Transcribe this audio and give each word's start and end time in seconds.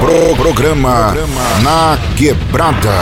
Pro 0.00 0.36
programa 0.36 1.12
Na 1.62 1.98
Quebrada. 2.16 2.92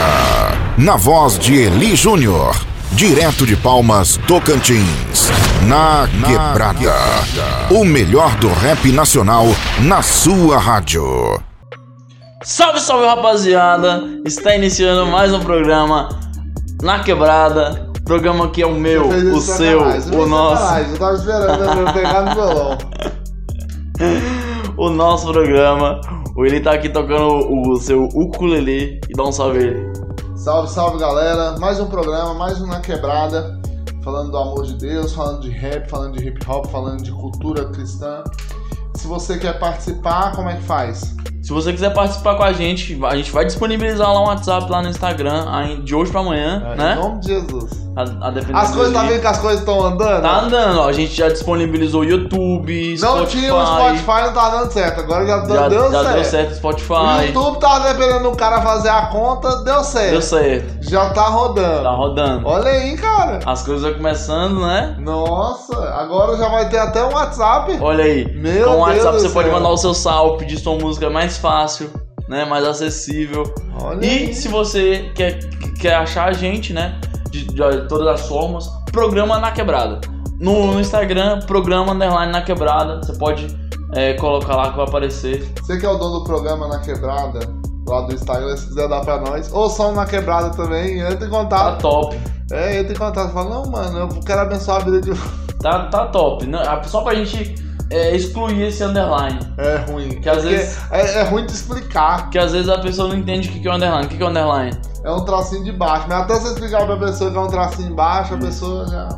Na 0.77 0.95
voz 0.95 1.37
de 1.37 1.55
Eli 1.55 1.95
Júnior. 1.95 2.55
Direto 2.91 3.45
de 3.45 3.55
Palmas, 3.55 4.19
Tocantins. 4.27 5.29
Na 5.67 6.07
Quebrada. 6.25 6.95
O 7.69 7.85
melhor 7.85 8.35
do 8.37 8.49
rap 8.49 8.91
nacional 8.91 9.45
na 9.81 10.01
sua 10.01 10.57
rádio. 10.57 11.39
Salve, 12.43 12.79
salve 12.79 13.05
rapaziada! 13.05 14.03
Está 14.25 14.55
iniciando 14.55 15.05
mais 15.05 15.31
um 15.31 15.39
programa 15.39 16.09
Na 16.81 16.99
Quebrada. 16.99 17.87
Programa 18.03 18.49
que 18.49 18.63
é 18.63 18.65
o 18.65 18.73
meu, 18.73 19.07
o 19.07 19.39
seu, 19.39 19.81
o 20.13 20.25
nosso. 20.25 20.73
Eu 20.73 20.97
tava 20.97 21.15
esperando 21.15 21.75
né, 21.75 21.89
eu 21.89 21.93
pegar 21.93 22.21
no 22.23 22.33
violão. 22.33 22.77
O 24.77 24.91
nosso 24.91 25.31
programa. 25.31 25.99
O 26.35 26.45
Eli 26.45 26.59
tá 26.59 26.73
aqui 26.73 26.87
tocando 26.87 27.51
o, 27.51 27.77
seu 27.77 28.03
ukulele 28.13 29.01
e 29.09 29.13
dá 29.13 29.23
um 29.23 29.31
salve 29.31 29.57
ele. 29.57 29.93
Salve, 30.35 30.69
salve 30.69 30.99
galera. 30.99 31.57
Mais 31.57 31.79
um 31.79 31.87
programa, 31.87 32.35
mais 32.35 32.61
um 32.61 32.67
Na 32.67 32.79
Quebrada. 32.79 33.59
Falando 34.03 34.29
do 34.29 34.37
amor 34.37 34.65
de 34.65 34.75
Deus, 34.75 35.13
falando 35.13 35.41
de 35.41 35.49
rap, 35.49 35.89
falando 35.89 36.15
de 36.15 36.27
hip 36.27 36.39
hop, 36.47 36.67
falando 36.67 37.01
de 37.01 37.11
cultura 37.11 37.65
cristã. 37.69 38.23
Se 38.93 39.07
você 39.07 39.39
quer 39.39 39.57
participar, 39.57 40.35
como 40.35 40.47
é 40.47 40.57
que 40.57 40.63
faz? 40.63 41.15
Se 41.47 41.53
você 41.53 41.71
quiser 41.71 41.93
participar 41.93 42.35
com 42.35 42.43
a 42.43 42.51
gente, 42.51 42.99
a 43.05 43.15
gente 43.15 43.31
vai 43.31 43.45
disponibilizar 43.45 44.11
lá 44.13 44.19
um 44.19 44.25
WhatsApp 44.25 44.69
lá 44.69 44.81
no 44.81 44.89
Instagram 44.89 45.45
de 45.81 45.95
hoje 45.95 46.11
pra 46.11 46.19
amanhã, 46.19 46.61
É, 46.71 46.73
Em 46.73 46.77
né? 46.77 46.95
nome 46.95 47.21
de 47.21 47.27
Jesus. 47.27 47.87
A, 47.95 48.01
a 48.27 48.61
As 48.61 48.75
coisas, 48.75 48.93
tá 48.93 49.01
vendo 49.03 49.21
que 49.21 49.25
as 49.25 49.39
coisas 49.39 49.59
estão 49.61 49.83
andando? 49.83 50.21
Tá 50.21 50.41
andando, 50.41 50.81
ó. 50.81 50.87
A 50.87 50.91
gente 50.91 51.15
já 51.15 51.29
disponibilizou 51.29 52.03
YouTube, 52.03 52.95
Não 53.01 53.15
Spotify. 53.17 53.37
tinha 53.39 53.55
o 53.55 53.65
Spotify, 53.65 54.21
não 54.27 54.33
tá 54.33 54.49
dando 54.49 54.71
certo. 54.71 54.99
Agora 54.99 55.25
já, 55.25 55.45
Já, 55.47 55.67
deu, 55.67 55.91
já 55.91 56.03
certo. 56.03 56.13
deu 56.13 56.23
certo 56.25 56.49
o 56.49 56.51
O 56.51 56.55
Spotify. 56.57 57.25
YouTube 57.33 57.59
tava 57.59 57.91
dependendo 57.91 58.29
do 58.29 58.37
cara 58.37 58.61
fazer 58.61 58.89
a 58.89 59.07
conta, 59.07 59.63
deu 59.63 59.83
certo. 59.83 60.11
Deu 60.11 60.21
certo. 60.21 60.77
Já 60.81 61.09
tá 61.09 61.23
rodando. 61.23 61.81
Tá 61.83 61.89
rodando. 61.89 62.47
Olha 62.47 62.69
aí, 62.69 62.95
cara. 62.97 63.39
As 63.43 63.63
coisas 63.63 63.81
vão 63.83 63.93
começando, 63.95 64.59
né? 64.61 64.95
Nossa, 64.99 65.75
agora 65.95 66.37
já 66.37 66.49
vai 66.49 66.69
ter 66.69 66.77
até 66.77 67.03
um 67.03 67.13
WhatsApp. 67.13 67.79
Olha 67.81 68.03
aí. 68.03 68.31
Meu 68.35 68.65
Com 68.67 68.75
o 68.75 68.79
WhatsApp 68.81 69.11
Deus 69.13 69.23
você 69.23 69.29
pode 69.29 69.49
mandar 69.49 69.69
o 69.69 69.77
seu 69.77 69.95
salve, 69.95 70.37
pedir 70.37 70.59
sua 70.59 70.75
música 70.75 71.09
mais 71.09 71.36
fácil, 71.37 71.89
né? 72.27 72.45
Mais 72.45 72.65
acessível. 72.65 73.43
Olha 73.81 74.05
E 74.05 74.09
aí. 74.09 74.33
se 74.33 74.47
você 74.47 75.11
quer, 75.15 75.39
quer 75.79 75.95
achar 75.95 76.29
a 76.29 76.33
gente, 76.33 76.73
né? 76.73 76.99
De, 77.31 77.45
de 77.45 77.87
todas 77.87 78.07
as 78.21 78.27
formas, 78.27 78.67
programa 78.91 79.37
na 79.39 79.51
quebrada. 79.51 79.99
No, 80.39 80.73
no 80.73 80.79
Instagram, 80.79 81.39
programa 81.47 81.93
underline 81.93 82.31
na 82.31 82.41
quebrada. 82.41 82.97
Você 83.03 83.13
pode 83.17 83.47
é, 83.95 84.13
colocar 84.13 84.55
lá 84.55 84.69
que 84.71 84.77
vai 84.77 84.85
aparecer. 84.85 85.47
Você 85.61 85.77
que 85.77 85.85
é 85.85 85.89
o 85.89 85.97
dono 85.97 86.19
do 86.19 86.23
programa 86.23 86.67
na 86.67 86.79
quebrada, 86.79 87.39
lá 87.87 88.01
do 88.01 88.13
Instagram, 88.13 88.55
se 88.55 88.67
quiser 88.67 88.87
dar 88.87 89.01
pra 89.01 89.19
nós. 89.19 89.51
Ou 89.51 89.69
só 89.69 89.91
na 89.91 90.05
quebrada 90.05 90.51
também, 90.51 90.99
entra 90.99 91.13
em 91.15 91.17
Tá 91.19 91.27
contato. 91.29 91.81
top. 91.81 92.17
É, 92.51 92.79
entra 92.79 92.93
em 92.93 92.97
contato. 92.97 93.33
Fala, 93.33 93.49
não, 93.49 93.65
mano, 93.71 93.97
eu 93.99 94.07
quero 94.25 94.41
abençoar 94.41 94.81
a 94.81 94.85
vida 94.85 95.01
de 95.01 95.11
Tá, 95.59 95.85
tá 95.89 96.05
top. 96.07 96.45
Só 96.85 97.01
pra 97.01 97.15
gente 97.15 97.55
é, 97.89 98.15
excluir 98.15 98.61
esse 98.63 98.83
underline. 98.83 99.39
É 99.57 99.77
ruim. 99.89 100.09
Que 100.21 100.29
às 100.29 100.43
vezes- 100.43 100.77
É, 100.91 101.19
é 101.19 101.23
ruim 101.23 101.45
de 101.45 101.51
explicar. 101.53 102.23
Porque 102.23 102.37
às 102.39 102.51
vezes 102.51 102.69
a 102.69 102.77
pessoa 102.79 103.07
não 103.09 103.15
entende 103.17 103.49
o 103.49 103.51
que 103.51 103.59
que 103.59 103.67
é 103.67 103.73
underline. 103.73 104.05
O 104.05 104.09
que 104.09 104.17
que 104.17 104.23
é 104.23 104.27
underline? 104.27 104.77
É 105.03 105.11
um 105.11 105.23
tracinho 105.23 105.63
de 105.63 105.71
baixo. 105.71 106.05
Mas 106.09 106.21
até 106.21 106.35
você 106.35 106.47
explicar 106.53 106.85
pra 106.85 106.97
pessoa 106.97 107.31
que 107.31 107.37
é 107.37 107.39
um 107.39 107.47
tracinho 107.47 107.91
embaixo, 107.91 108.33
a 108.33 108.37
pessoa 108.37 108.87
já. 108.87 109.09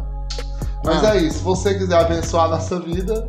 Mas 0.85 1.03
Ah. 1.03 1.15
é 1.15 1.19
isso. 1.21 1.39
Se 1.39 1.43
você 1.43 1.73
quiser 1.75 1.97
abençoar 1.99 2.45
a 2.45 2.49
nossa 2.49 2.79
vida. 2.79 3.27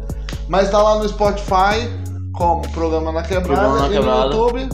Mas 0.48 0.68
tá 0.70 0.82
lá 0.82 0.96
no 0.98 1.08
Spotify, 1.08 1.88
como 2.34 2.60
Programa 2.72 3.12
na 3.12 3.22
Quebrada. 3.22 3.46
Programa 3.62 3.78
na 3.80 3.86
e 3.86 3.90
Quebrada. 3.90 4.26
no 4.28 4.48
YouTube. 4.48 4.68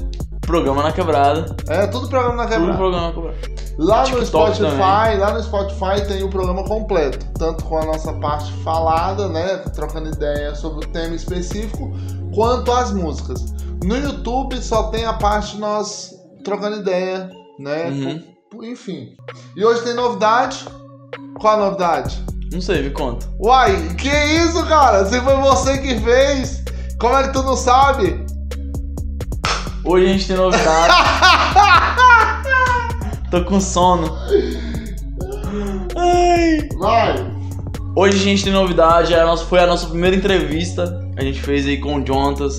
Programa 0.47 0.83
na 0.83 0.93
quebrada. 0.93 1.57
É 1.69 1.87
tudo 1.87 2.09
Programa 2.09 2.37
na 2.37 2.45
Tudo 2.45 2.55
Quebrada. 2.55 2.79
programa 2.79 3.07
na 3.09 3.13
quebrada. 3.13 3.37
Lá 3.79 4.01
no 4.09 4.21
TikTok 4.21 4.57
Spotify, 4.57 5.19
lá 5.19 5.35
no 5.35 5.43
Spotify 5.43 6.07
tem 6.09 6.23
o 6.23 6.31
programa 6.31 6.65
completo, 6.65 7.27
tanto 7.39 7.63
com 7.65 7.77
a 7.77 7.85
nossa 7.85 8.13
parte 8.15 8.51
falada, 8.63 9.29
né, 9.29 9.59
trocando 9.75 10.09
ideia 10.09 10.55
sobre 10.55 10.87
o 10.87 10.89
tema 10.89 11.15
específico, 11.15 11.93
quanto 12.35 12.73
as 12.73 12.93
músicas. 12.93 13.53
No 13.85 13.97
YouTube 13.97 14.57
só 14.63 14.85
tem 14.85 15.05
a 15.05 15.13
parte 15.13 15.59
nós 15.59 16.15
trocando 16.43 16.77
ideia, 16.79 17.29
né? 17.59 17.89
Uhum. 17.91 18.25
Enfim. 18.63 19.15
E 19.55 19.65
hoje 19.65 19.83
tem 19.83 19.95
novidade. 19.95 20.65
Qual 21.39 21.55
a 21.55 21.67
novidade? 21.67 22.25
Não 22.51 22.61
sei, 22.61 22.83
me 22.83 22.91
conta. 22.91 23.27
Uai, 23.39 23.95
que 23.97 24.09
isso, 24.09 24.65
cara? 24.67 25.05
Se 25.05 25.21
foi 25.21 25.37
você 25.37 25.77
que 25.79 26.01
fez, 26.01 26.65
como 26.99 27.15
é 27.15 27.25
que 27.25 27.33
tu 27.35 27.43
não 27.43 27.57
sabe? 27.57 28.25
Hoje 29.87 30.07
a 30.07 30.09
gente 30.09 30.27
tem 30.27 30.37
novidade. 30.37 30.95
Tô 33.31 33.45
com 33.45 33.61
sono. 33.61 34.17
Ai. 35.97 36.69
Vai. 36.79 37.15
Hoje 37.95 38.17
a 38.19 38.23
gente 38.23 38.45
tem 38.45 38.53
novidade. 38.53 39.15
é 39.15 39.21
a 39.21 39.27
nossa- 39.27 39.45
foi 39.45 39.61
a 39.61 39.67
nossa 39.67 39.87
primeira 39.89 40.17
entrevista. 40.17 41.01
A 41.17 41.23
gente 41.23 41.41
fez 41.41 41.67
aí 41.67 41.79
com 41.79 41.97
o 41.97 42.05
Jontas, 42.05 42.59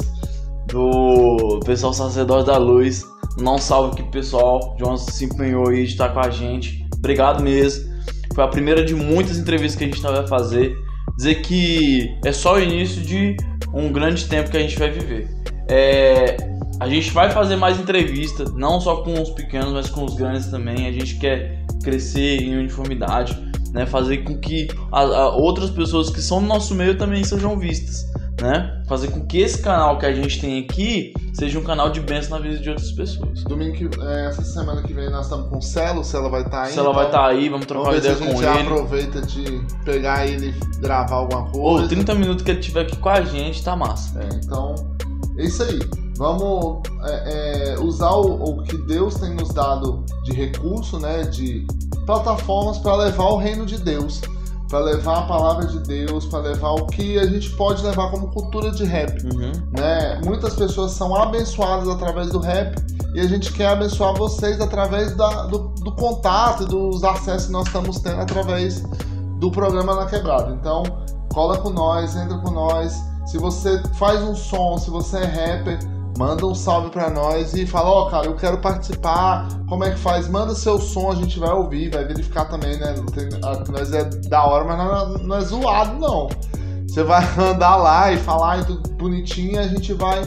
do 0.68 1.60
pessoal 1.66 1.94
Sacerdote 1.94 2.48
da 2.48 2.58
Luz. 2.58 3.04
Não 3.40 3.58
salve 3.58 3.98
que 3.98 4.04
pessoal. 4.04 4.76
Jontas 4.80 5.02
se 5.14 5.26
empenhou 5.26 5.68
aí 5.70 5.86
de 5.86 5.92
estar 5.92 6.10
com 6.10 6.20
a 6.22 6.30
gente. 6.30 6.86
Obrigado 6.98 7.44
mesmo. 7.44 7.86
Foi 8.34 8.44
a 8.44 8.48
primeira 8.48 8.84
de 8.86 8.96
muitas 8.96 9.38
entrevistas 9.38 9.78
que 9.78 9.84
a 9.84 9.88
gente 9.88 10.02
vai 10.02 10.28
fazer. 10.28 10.74
Dizer 11.18 11.36
que 11.36 12.10
é 12.26 12.32
só 12.32 12.56
o 12.56 12.60
início 12.60 13.02
de 13.02 13.36
um 13.74 13.92
grande 13.92 14.26
tempo 14.26 14.50
que 14.50 14.58
a 14.58 14.60
gente 14.60 14.78
vai 14.78 14.90
viver. 14.92 15.28
É, 15.70 16.38
a 16.80 16.88
gente 16.88 17.12
vai 17.12 17.30
fazer 17.32 17.56
mais 17.56 17.80
entrevistas, 17.80 18.54
não 18.54 18.80
só 18.80 18.98
com 18.98 19.20
os 19.22 19.30
pequenos, 19.32 19.72
mas 19.74 19.90
com 19.90 20.06
os 20.06 20.16
grandes 20.16 20.48
também. 20.48 20.88
A 20.88 20.92
gente 20.92 21.16
quer 21.16 21.64
crescer 21.84 22.42
em 22.42 22.56
uniformidade, 22.58 23.38
né? 23.74 23.86
Fazer 23.86 24.18
com 24.20 24.38
que 24.38 24.68
a- 24.92 25.02
a 25.02 25.30
outras 25.36 25.70
pessoas 25.70 26.10
que 26.10 26.22
são 26.22 26.42
do 26.42 26.48
nosso 26.48 26.76
meio 26.76 26.98
também 26.98 27.24
sejam 27.24 27.58
vistas, 27.58 28.06
né? 28.42 28.84
Fazer 28.88 29.08
com 29.10 29.26
que 29.26 29.40
esse 29.40 29.62
canal 29.62 29.98
que 29.98 30.06
a 30.06 30.14
gente 30.14 30.40
tem 30.40 30.60
aqui 30.64 31.14
seja 31.34 31.58
um 31.60 31.64
canal 31.64 31.90
de 31.90 32.00
bênção 32.00 32.38
na 32.38 32.44
vida 32.44 32.58
de 32.60 32.70
outras 32.70 32.92
pessoas. 32.92 33.44
Domingo 33.44 33.74
que, 33.76 33.90
é, 34.02 34.26
essa 34.28 34.44
semana 34.44 34.82
que 34.84 34.94
vem 34.94 35.10
nós 35.10 35.26
estamos 35.26 35.50
com 35.50 35.58
o 35.58 35.62
Celo, 35.62 36.02
o 36.02 36.04
Celo 36.04 36.30
vai 36.30 36.42
estar 36.42 36.64
aí. 36.64 36.72
Se 36.74 36.80
ela 36.80 36.94
vai 36.94 37.08
então- 37.08 37.20
estar 37.22 37.28
aí, 37.32 37.50
vamos 37.50 37.66
trocar 37.66 37.92
Vamos 37.92 37.96
uma 37.98 38.02
ver 38.02 38.16
se 38.16 38.22
ideia 38.24 38.30
a 38.32 38.34
com 38.36 38.42
gente 38.42 38.54
já 38.54 38.60
ele. 38.60 38.70
aproveita 38.70 39.22
de 39.22 39.62
pegar 39.84 40.28
ele 40.28 40.48
e 40.78 40.80
gravar 40.82 41.16
alguma 41.16 41.44
Ou 41.56 41.74
coisa. 41.74 41.88
30 41.88 42.14
minutos 42.16 42.44
que 42.44 42.52
ele 42.52 42.60
tiver 42.60 42.82
aqui 42.82 42.96
com 42.98 43.10
a 43.10 43.22
gente, 43.22 43.64
tá 43.64 43.76
massa. 43.76 44.20
É, 44.20 44.30
então, 44.44 44.76
é 45.38 45.44
isso 45.46 45.64
aí. 45.64 45.80
Vamos 46.18 46.82
é, 47.04 47.74
é, 47.76 47.80
usar 47.80 48.12
o, 48.12 48.44
o 48.60 48.64
que 48.64 48.78
Deus 48.78 49.16
tem 49.16 49.34
nos 49.36 49.50
dado 49.54 50.04
de 50.24 50.34
recurso, 50.34 51.00
né? 51.00 51.24
De 51.24 51.66
plataformas 52.06 52.78
para 52.80 52.96
levar 52.96 53.26
o 53.30 53.38
reino 53.38 53.66
de 53.66 53.78
Deus. 53.78 54.22
Para 54.70 54.80
levar 54.80 55.20
a 55.20 55.22
palavra 55.22 55.66
de 55.66 55.80
Deus, 55.80 56.26
para 56.26 56.40
levar 56.40 56.72
o 56.72 56.88
que 56.88 57.18
a 57.18 57.26
gente 57.26 57.50
pode 57.52 57.82
levar 57.84 58.12
como 58.12 58.28
cultura 58.28 58.70
de 58.72 58.84
rap. 58.84 59.24
Uhum. 59.24 59.52
né? 59.72 60.20
Muitas 60.26 60.56
pessoas 60.56 60.92
são 60.92 61.16
abençoadas 61.16 61.88
através 61.88 62.30
do 62.32 62.40
rap 62.40 62.76
e 63.14 63.20
a 63.22 63.28
gente 63.28 63.54
quer 63.54 63.68
abençoar 63.68 64.14
vocês 64.16 64.60
através 64.60 65.16
da- 65.16 65.46
do, 65.46 65.70
do 65.70 65.92
contato 65.94 66.64
e 66.64 66.66
dos 66.66 67.02
acessos 67.04 67.46
que 67.46 67.54
nós 67.54 67.66
estamos 67.68 68.00
tendo 68.00 68.20
através 68.20 68.84
do 69.40 69.50
programa 69.50 69.96
Na 69.96 70.06
Quebrada. 70.06 70.52
Então, 70.60 70.84
cola 71.32 71.58
com 71.60 71.70
nós, 71.70 72.18
entra 72.18 72.38
com 72.40 72.52
nós. 72.52 72.94
Se 73.28 73.38
você 73.38 73.82
faz 73.94 74.22
um 74.22 74.36
som, 74.36 74.78
se 74.78 74.90
você 74.90 75.18
é 75.20 75.26
rapper, 75.26 75.80
manda 76.18 76.46
um 76.46 76.56
salve 76.56 76.90
pra 76.90 77.10
nós 77.10 77.54
e 77.54 77.66
fala, 77.66 77.90
ó, 77.90 78.10
cara, 78.10 78.26
eu 78.26 78.36
quero 78.36 78.58
participar, 78.58 79.48
como 79.70 79.84
é 79.84 79.92
que 79.92 80.00
faz? 80.00 80.28
Manda 80.28 80.56
seu 80.56 80.80
som, 80.80 81.12
a 81.12 81.16
gente 81.16 81.40
vai 81.40 81.52
ouvir, 81.52 81.92
vai 81.92 82.06
verificar 82.06 82.46
também, 82.46 82.78
né? 82.78 82.96
Tem- 83.14 83.30
nós 83.72 83.94
é 83.94 84.04
da 84.04 84.44
hora, 84.44 84.66
mas 84.66 84.78
não, 84.78 85.28
não 85.28 85.36
é 85.38 85.42
zoado, 85.42 86.00
não. 86.00 86.28
Você 86.88 87.04
vai 87.04 87.24
andar 87.38 87.76
lá 87.76 88.12
e 88.12 88.18
falar 88.18 88.62
e 88.62 88.66
tudo 88.66 88.90
bonitinho 88.94 89.60
a 89.60 89.68
gente 89.68 89.94
vai 89.94 90.22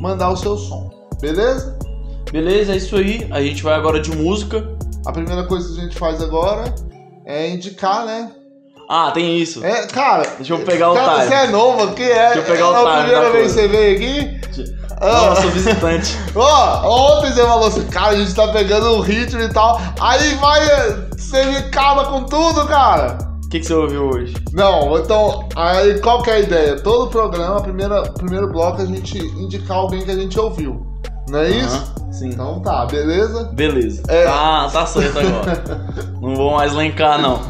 mandar 0.00 0.30
o 0.30 0.36
seu 0.36 0.56
som. 0.56 0.90
Beleza? 1.20 1.78
Beleza, 2.32 2.72
é 2.72 2.76
isso 2.76 2.96
aí. 2.96 3.28
A 3.30 3.40
gente 3.42 3.62
vai 3.62 3.74
agora 3.74 4.00
de 4.00 4.16
música. 4.16 4.66
A 5.06 5.12
primeira 5.12 5.46
coisa 5.46 5.72
que 5.72 5.80
a 5.80 5.84
gente 5.84 5.96
faz 5.98 6.22
agora 6.22 6.74
é 7.26 7.50
indicar, 7.50 8.04
né? 8.06 8.32
Ah, 8.88 9.10
tem 9.12 9.38
isso. 9.38 9.64
É, 9.64 9.86
cara. 9.86 10.22
Deixa 10.36 10.52
eu 10.54 10.58
pegar 10.60 10.90
o 10.90 10.94
cara, 10.94 11.14
time. 11.14 11.26
Você 11.28 11.34
é 11.34 11.46
novo 11.48 11.84
aqui, 11.84 12.02
é? 12.02 12.34
Deixa 12.34 12.38
eu 12.40 12.44
pegar 12.44 12.70
o 12.70 12.74
é 12.74 12.76
a 12.76 12.80
time 12.80 12.96
primeira 13.02 13.22
da 13.24 13.30
vez 13.30 13.46
que 13.46 13.52
você 13.60 13.68
veio 13.68 13.96
aqui? 13.96 14.40
Não, 15.00 15.08
Ah. 15.08 15.26
eu 15.30 15.36
sou 15.36 15.50
visitante. 15.50 16.18
Ó, 16.34 17.16
ontem 17.18 17.32
você 17.32 17.42
falou 17.42 17.68
assim, 17.68 17.86
cara, 17.86 18.08
a 18.10 18.16
gente 18.16 18.34
tá 18.34 18.48
pegando 18.48 18.86
o 18.92 19.00
ritmo 19.00 19.40
e 19.40 19.48
tal. 19.48 19.80
Aí 20.00 20.34
vai, 20.36 20.60
você 21.16 21.44
me 21.46 21.56
acaba 21.56 22.04
com 22.06 22.24
tudo, 22.24 22.64
cara. 22.66 23.18
O 23.44 23.48
que, 23.48 23.60
que 23.60 23.66
você 23.66 23.74
ouviu 23.74 24.08
hoje? 24.08 24.34
Não, 24.52 24.96
então, 24.98 25.48
aí 25.54 26.00
qual 26.00 26.22
que 26.22 26.30
é 26.30 26.34
a 26.34 26.40
ideia? 26.40 26.76
Todo 26.80 27.08
programa, 27.10 27.60
primeira, 27.60 28.02
primeiro 28.02 28.50
bloco, 28.50 28.82
a 28.82 28.86
gente 28.86 29.18
indicar 29.18 29.76
alguém 29.76 30.02
que 30.04 30.10
a 30.10 30.16
gente 30.16 30.38
ouviu. 30.38 30.84
Não 31.28 31.38
é 31.38 31.50
isso? 31.50 31.76
Aham, 31.98 32.12
sim. 32.12 32.28
Então 32.30 32.60
tá, 32.60 32.84
beleza? 32.86 33.44
Beleza. 33.52 34.02
É. 34.08 34.24
Tá, 34.24 34.68
tá 34.72 34.86
certo 34.86 35.18
agora. 35.18 35.62
não 36.20 36.34
vou 36.34 36.52
mais 36.52 36.72
lencar, 36.74 37.18
não. 37.20 37.40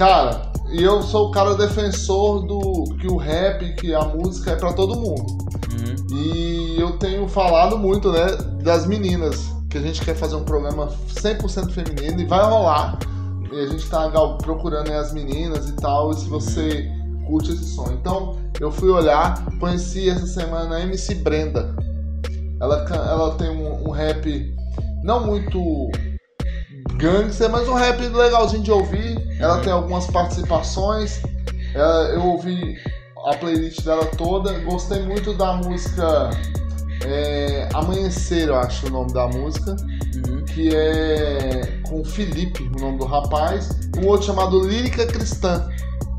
Cara, 0.00 0.50
e 0.70 0.82
eu 0.82 1.02
sou 1.02 1.28
o 1.28 1.30
cara 1.30 1.54
defensor 1.54 2.46
do 2.46 2.84
que 2.98 3.06
o 3.06 3.18
rap, 3.18 3.74
que 3.74 3.94
a 3.94 4.00
música 4.00 4.52
é 4.52 4.56
pra 4.56 4.72
todo 4.72 4.98
mundo. 4.98 5.26
Uhum. 5.74 6.16
E 6.16 6.80
eu 6.80 6.96
tenho 6.96 7.28
falado 7.28 7.76
muito, 7.76 8.10
né, 8.10 8.28
das 8.62 8.86
meninas, 8.86 9.54
que 9.68 9.76
a 9.76 9.80
gente 9.82 10.02
quer 10.02 10.16
fazer 10.16 10.36
um 10.36 10.42
programa 10.42 10.88
100% 11.06 11.72
feminino 11.72 12.18
e 12.18 12.24
vai 12.24 12.42
rolar. 12.42 12.98
E 13.52 13.60
a 13.60 13.66
gente 13.66 13.86
tá 13.90 14.08
procurando 14.42 14.90
as 14.90 15.12
meninas 15.12 15.68
e 15.68 15.72
tal, 15.74 16.12
e 16.12 16.14
se 16.14 16.26
você 16.30 16.90
curte 17.26 17.52
esse 17.52 17.74
som. 17.74 17.92
Então, 17.92 18.38
eu 18.58 18.70
fui 18.70 18.88
olhar, 18.88 19.44
conheci 19.58 20.08
essa 20.08 20.26
semana 20.26 20.76
a 20.76 20.80
MC 20.80 21.16
Brenda. 21.16 21.76
Ela, 22.58 22.86
ela 22.88 23.34
tem 23.34 23.50
um, 23.50 23.86
um 23.86 23.90
rap 23.90 24.56
não 25.04 25.26
muito 25.26 25.90
gangster, 26.96 27.50
mas 27.50 27.68
um 27.68 27.74
rap 27.74 28.00
legalzinho 28.00 28.62
de 28.62 28.72
ouvir. 28.72 29.19
Ela 29.40 29.58
tem 29.60 29.72
algumas 29.72 30.06
participações. 30.06 31.22
Eu 32.12 32.24
ouvi 32.24 32.76
a 33.26 33.36
playlist 33.36 33.82
dela 33.82 34.04
toda. 34.16 34.58
Gostei 34.60 35.02
muito 35.02 35.34
da 35.34 35.54
música 35.54 36.30
é, 37.04 37.68
Amanhecer, 37.72 38.48
eu 38.48 38.56
acho 38.56 38.86
o 38.86 38.90
nome 38.90 39.12
da 39.12 39.26
música. 39.26 39.74
Uhum. 40.26 40.44
Que 40.44 40.74
é 40.74 41.80
com 41.88 42.04
Felipe, 42.04 42.70
o 42.76 42.80
nome 42.80 42.98
do 42.98 43.06
rapaz. 43.06 43.70
Um 43.96 44.06
outro 44.06 44.26
chamado 44.26 44.60
Lírica 44.60 45.06
Cristã, 45.06 45.68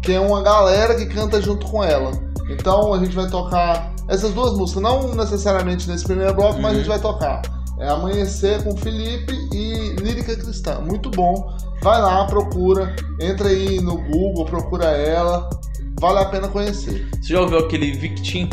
que 0.02 0.14
é 0.14 0.20
uma 0.20 0.42
galera 0.42 0.96
que 0.96 1.06
canta 1.06 1.42
junto 1.42 1.68
com 1.68 1.84
ela. 1.84 2.12
Então 2.50 2.94
a 2.94 3.00
gente 3.00 3.16
vai 3.16 3.30
tocar 3.30 3.94
essas 4.08 4.34
duas 4.34 4.54
músicas, 4.58 4.84
não 4.84 5.14
necessariamente 5.16 5.88
nesse 5.88 6.04
primeiro 6.04 6.34
bloco, 6.34 6.56
uhum. 6.56 6.62
mas 6.62 6.72
a 6.72 6.76
gente 6.76 6.90
uhum. 6.90 7.00
vai 7.00 7.00
tocar. 7.00 7.42
É 7.82 7.90
Amanhecer 7.90 8.64
com 8.64 8.78
Felipe 8.78 9.34
e 9.52 9.96
Lírica 10.00 10.36
Cristã. 10.36 10.80
Muito 10.82 11.10
bom. 11.10 11.52
Vai 11.82 12.00
lá, 12.00 12.26
procura. 12.28 12.96
Entra 13.20 13.48
aí 13.50 13.82
no 13.82 13.98
Google, 13.98 14.46
procura 14.46 14.86
ela. 14.86 15.50
Vale 16.00 16.20
a 16.20 16.26
pena 16.26 16.48
conhecer. 16.48 17.10
Você 17.20 17.34
já 17.34 17.42
ouviu 17.42 17.58
aquele 17.58 17.92
Victim? 17.94 18.48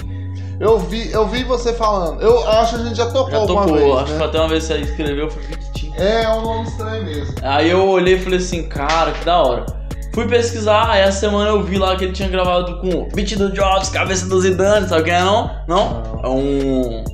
Eu 0.59 0.79
vi, 0.79 1.13
eu 1.13 1.29
vi 1.29 1.45
você 1.45 1.75
falando. 1.75 2.23
Eu 2.23 2.49
acho 2.49 2.77
que 2.77 2.81
a 2.81 2.85
gente 2.87 2.97
já 2.97 3.11
tocou 3.11 3.31
já 3.31 3.47
tocou, 3.47 3.75
vez, 3.75 3.97
acho 3.97 4.13
né? 4.13 4.19
que 4.19 4.25
até 4.25 4.39
uma 4.41 4.49
vez 4.49 4.65
você 4.65 4.79
escreveu, 4.79 5.31
foi 5.31 5.43
Victim. 5.43 5.93
É, 5.97 6.23
é 6.23 6.31
um 6.31 6.41
nome 6.41 6.67
estranho 6.67 7.05
mesmo. 7.05 7.35
Aí 7.43 7.69
eu 7.69 7.87
olhei 7.87 8.15
e 8.15 8.19
falei 8.19 8.39
assim, 8.39 8.63
cara, 8.67 9.13
que 9.13 9.27
da 9.27 9.43
hora. 9.43 9.67
Fui 10.15 10.27
pesquisar, 10.27 10.89
aí 10.89 11.03
essa 11.03 11.21
semana 11.21 11.51
eu 11.51 11.63
vi 11.63 11.77
lá 11.77 11.95
que 11.97 12.05
ele 12.05 12.13
tinha 12.15 12.31
gravado 12.31 12.81
com 12.81 13.07
Beat 13.15 13.37
do 13.37 13.53
Jobs, 13.53 13.91
Cabeça 13.91 14.27
do 14.27 14.41
Zidane, 14.41 14.89
sabe 14.89 15.05
quem 15.05 15.13
é 15.13 15.23
não? 15.23 15.51
Não? 15.69 16.03
não. 16.03 16.21
É 16.25 16.29
um. 16.29 17.05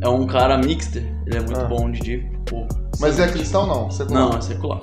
É 0.00 0.08
um 0.08 0.26
cara 0.26 0.58
mixter. 0.58 1.15
Ele 1.26 1.38
é 1.38 1.40
muito 1.40 1.60
ah. 1.60 1.64
bom 1.64 1.90
de 1.90 2.18
pô. 2.46 2.66
Mas 3.00 3.18
é 3.18 3.28
cristão 3.28 3.66
não? 3.66 3.90
Secular. 3.90 4.30
Não, 4.30 4.38
é 4.38 4.40
secular. 4.40 4.80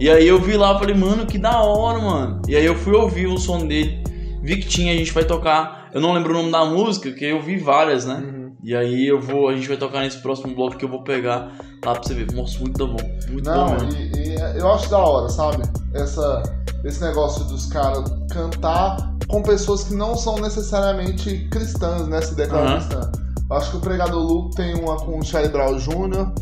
E 0.00 0.10
aí 0.10 0.26
eu 0.26 0.40
vi 0.40 0.56
lá, 0.56 0.78
falei, 0.78 0.96
mano, 0.96 1.26
que 1.26 1.38
da 1.38 1.62
hora, 1.62 1.98
mano. 1.98 2.42
E 2.48 2.56
aí 2.56 2.64
eu 2.64 2.74
fui 2.74 2.94
ouvir 2.94 3.26
o 3.26 3.38
som 3.38 3.66
dele. 3.66 4.02
Vi 4.42 4.56
que 4.56 4.66
tinha, 4.66 4.92
a 4.92 4.96
gente 4.96 5.12
vai 5.12 5.24
tocar. 5.24 5.90
Eu 5.92 6.00
não 6.00 6.12
lembro 6.12 6.32
o 6.32 6.36
nome 6.38 6.50
da 6.50 6.64
música, 6.64 7.12
que 7.12 7.24
eu 7.24 7.40
vi 7.40 7.58
várias, 7.58 8.04
né? 8.04 8.14
Uhum. 8.14 8.42
E 8.64 8.74
aí 8.74 9.06
eu 9.06 9.20
vou, 9.20 9.48
a 9.48 9.54
gente 9.54 9.68
vai 9.68 9.76
tocar 9.76 10.00
nesse 10.00 10.18
próximo 10.18 10.54
bloco 10.54 10.76
que 10.76 10.84
eu 10.84 10.88
vou 10.88 11.02
pegar 11.04 11.52
lá 11.84 11.92
pra 11.92 12.02
você 12.02 12.14
ver. 12.14 12.32
Nossa, 12.32 12.58
muito 12.58 12.86
bom. 12.86 12.96
Muito 13.28 13.48
não, 13.48 13.66
bom 13.66 13.84
mesmo. 13.84 14.00
E, 14.16 14.34
e 14.34 14.58
eu 14.58 14.72
acho 14.72 14.90
da 14.90 14.98
hora, 14.98 15.28
sabe? 15.28 15.62
Essa, 15.94 16.42
esse 16.84 17.00
negócio 17.02 17.44
dos 17.44 17.66
caras 17.66 18.02
cantar 18.30 18.96
com 19.28 19.42
pessoas 19.42 19.84
que 19.84 19.94
não 19.94 20.16
são 20.16 20.36
necessariamente 20.38 21.46
cristãs, 21.50 22.08
né? 22.08 22.20
Se 22.22 22.34
declaram 22.34 22.72
uhum. 22.72 22.78
cristã. 22.78 23.12
Acho 23.52 23.70
que 23.72 23.76
o 23.76 23.80
Pregador 23.80 24.20
Luke 24.20 24.56
tem 24.56 24.74
uma 24.74 24.96
com 24.96 25.18
o 25.18 25.24
Charlie 25.24 25.50
Brown 25.50 25.76
Jr., 25.76 26.32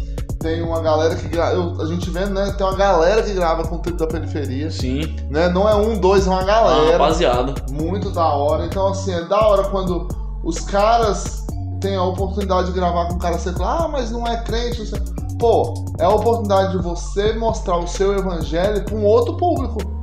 tem 0.41 0.63
uma 0.63 0.81
galera 0.81 1.15
que 1.15 1.29
grava. 1.29 1.83
A 1.83 1.87
gente 1.87 2.09
vendo, 2.09 2.31
né? 2.31 2.51
Tem 2.57 2.67
uma 2.67 2.75
galera 2.75 3.23
que 3.23 3.35
grava 3.35 3.63
com 3.63 3.77
o 3.77 3.79
Trip 3.79 3.99
da 3.99 4.07
Periferia. 4.07 4.71
Sim. 4.71 5.15
Né? 5.29 5.51
Não 5.51 5.69
é 5.69 5.75
um, 5.75 6.01
dois, 6.01 6.27
é 6.27 6.31
uma 6.31 6.43
galera. 6.43 6.89
Ah, 6.89 6.93
rapaziada. 6.93 7.55
Muito 7.71 8.11
da 8.11 8.27
hora. 8.27 8.65
Então, 8.65 8.89
assim, 8.89 9.13
é 9.13 9.23
da 9.25 9.39
hora 9.47 9.65
quando 9.65 10.09
os 10.43 10.59
caras 10.61 11.47
têm 11.79 11.95
a 11.95 12.03
oportunidade 12.03 12.69
de 12.69 12.73
gravar 12.73 13.09
com 13.09 13.15
um 13.15 13.19
cara 13.19 13.39
secular. 13.39 13.83
Ah, 13.83 13.89
mas 13.89 14.11
não 14.11 14.27
é 14.27 14.43
crente. 14.43 14.91
Não 14.91 15.21
Pô, 15.39 15.75
é 15.99 16.05
a 16.05 16.11
oportunidade 16.11 16.73
de 16.73 16.83
você 16.83 17.35
mostrar 17.35 17.77
o 17.77 17.87
seu 17.87 18.17
evangelho 18.17 18.83
para 18.85 18.95
um 18.95 19.05
outro 19.05 19.37
público. 19.37 20.00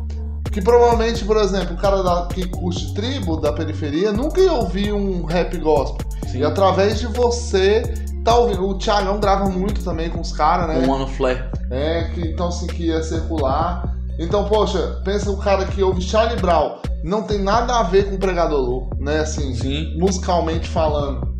Que 0.57 0.61
provavelmente, 0.63 1.23
por 1.23 1.37
exemplo, 1.37 1.75
o 1.75 1.77
cara 1.77 2.01
da, 2.01 2.25
que 2.33 2.47
curte 2.47 2.91
tribo 2.95 3.39
da 3.39 3.53
periferia 3.53 4.11
nunca 4.11 4.41
ia 4.41 4.53
ouvir 4.53 4.91
um 4.91 5.23
rap 5.23 5.55
gospel. 5.59 6.03
Sim. 6.25 6.39
E 6.39 6.43
através 6.43 6.99
de 6.99 7.05
você 7.05 7.83
tá 8.23 8.35
ouvindo. 8.35 8.67
O 8.67 8.75
Thiagão 8.75 9.19
grava 9.19 9.47
muito 9.47 9.83
também 9.83 10.09
com 10.09 10.19
os 10.19 10.31
caras, 10.31 10.67
né? 10.67 10.83
O 10.83 10.87
Mano 10.87 11.05
Flare. 11.05 11.43
É, 11.69 12.05
que 12.05 12.21
então 12.21 12.47
assim 12.47 12.65
que 12.65 12.87
ia 12.87 13.03
circular. 13.03 13.95
Então, 14.17 14.45
poxa, 14.45 14.99
pensa 15.05 15.29
o 15.29 15.37
cara 15.37 15.63
que 15.63 15.83
ouve 15.83 16.01
Charlie 16.01 16.41
Brown. 16.41 16.77
Não 17.03 17.21
tem 17.21 17.37
nada 17.37 17.77
a 17.77 17.83
ver 17.83 18.09
com 18.09 18.15
o 18.15 18.19
Pregador 18.19 18.59
Louco, 18.59 18.97
né? 18.99 19.19
Assim, 19.19 19.53
Sim. 19.53 19.95
musicalmente 19.99 20.67
falando. 20.67 21.37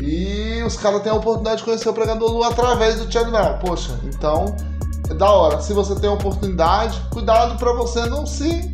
E 0.00 0.62
os 0.64 0.76
caras 0.76 1.02
têm 1.02 1.10
a 1.10 1.16
oportunidade 1.16 1.56
de 1.56 1.64
conhecer 1.64 1.88
o 1.88 1.92
Pregador 1.92 2.30
Lu 2.30 2.44
através 2.44 3.00
do 3.00 3.12
Charlie 3.12 3.32
Brown. 3.32 3.58
Poxa, 3.58 3.98
então 4.04 4.54
da 5.12 5.30
hora. 5.30 5.60
Se 5.60 5.72
você 5.72 5.94
tem 5.94 6.08
a 6.08 6.12
oportunidade, 6.12 7.00
cuidado 7.10 7.58
para 7.58 7.72
você 7.74 8.06
não 8.06 8.26
se, 8.26 8.70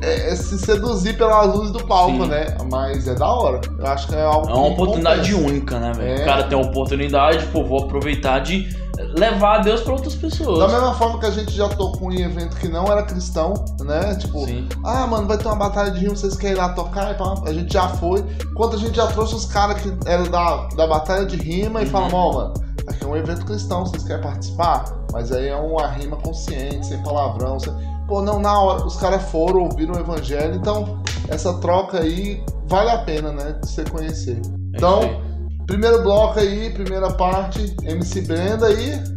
é, 0.00 0.30
é, 0.30 0.36
se 0.36 0.58
seduzir 0.58 1.16
pelas 1.16 1.54
luzes 1.54 1.72
do 1.72 1.84
palco, 1.84 2.24
Sim. 2.24 2.28
né? 2.28 2.56
Mas 2.70 3.06
é 3.06 3.14
da 3.14 3.28
hora. 3.28 3.60
Eu 3.78 3.86
acho 3.86 4.08
que 4.08 4.14
é 4.14 4.22
algo. 4.22 4.48
É 4.48 4.54
uma 4.54 4.68
oportunidade 4.68 5.32
compensa. 5.32 5.50
única, 5.50 5.80
né, 5.80 5.92
velho? 5.92 6.20
É. 6.20 6.22
O 6.22 6.24
cara 6.24 6.44
tem 6.44 6.58
a 6.58 6.62
oportunidade, 6.62 7.46
pô, 7.46 7.64
vou 7.64 7.84
aproveitar 7.84 8.40
de 8.40 8.68
levar 9.16 9.56
a 9.56 9.58
Deus 9.58 9.80
para 9.80 9.92
outras 9.92 10.14
pessoas. 10.14 10.58
Da 10.58 10.68
mesma 10.68 10.94
forma 10.94 11.18
que 11.18 11.26
a 11.26 11.30
gente 11.30 11.52
já 11.52 11.68
tocou 11.68 12.10
em 12.12 12.22
evento 12.22 12.56
que 12.56 12.68
não 12.68 12.86
era 12.86 13.02
cristão, 13.02 13.54
né? 13.80 14.14
Tipo, 14.16 14.46
Sim. 14.46 14.68
ah, 14.84 15.06
mano, 15.06 15.26
vai 15.26 15.36
ter 15.36 15.46
uma 15.46 15.56
batalha 15.56 15.90
de 15.90 16.00
rimo, 16.00 16.16
vocês 16.16 16.36
querem 16.36 16.56
ir 16.56 16.58
lá 16.58 16.70
tocar? 16.70 17.16
A 17.46 17.52
gente 17.52 17.72
já 17.72 17.88
foi. 17.88 18.24
Quando 18.54 18.76
a 18.76 18.78
gente 18.78 18.96
já 18.96 19.06
trouxe 19.08 19.34
os 19.34 19.46
caras 19.46 19.80
que 19.80 19.92
eram 20.06 20.24
da, 20.24 20.68
da 20.76 20.86
batalha 20.86 21.26
de 21.26 21.36
rima 21.36 21.80
uhum. 21.80 21.86
e 21.86 21.88
falamos, 21.88 22.14
ó, 22.14 22.30
oh, 22.30 22.32
mano, 22.34 22.65
aqui 22.88 23.04
é 23.04 23.06
um 23.06 23.16
evento 23.16 23.44
cristão, 23.44 23.84
vocês 23.84 24.04
querem 24.04 24.22
participar? 24.22 24.84
Mas 25.12 25.32
aí 25.32 25.48
é 25.48 25.56
uma 25.56 25.88
rima 25.88 26.16
consciente, 26.16 26.86
sem 26.86 27.02
palavrão. 27.02 27.58
Sem... 27.58 27.72
Pô, 28.06 28.22
não, 28.22 28.40
na 28.40 28.58
hora, 28.58 28.84
os 28.84 28.96
caras 28.96 29.22
foram, 29.30 29.64
ouviram 29.64 29.94
o 29.94 29.98
evangelho, 29.98 30.54
então 30.54 31.02
essa 31.28 31.54
troca 31.54 32.00
aí 32.00 32.42
vale 32.68 32.90
a 32.90 32.98
pena, 32.98 33.32
né? 33.32 33.52
De 33.60 33.68
você 33.68 33.84
conhecer. 33.84 34.36
É 34.36 34.76
então, 34.76 35.22
primeiro 35.66 36.02
bloco 36.02 36.38
aí, 36.38 36.70
primeira 36.70 37.10
parte, 37.12 37.74
MC 37.82 38.22
Brenda 38.22 38.70
e. 38.72 39.16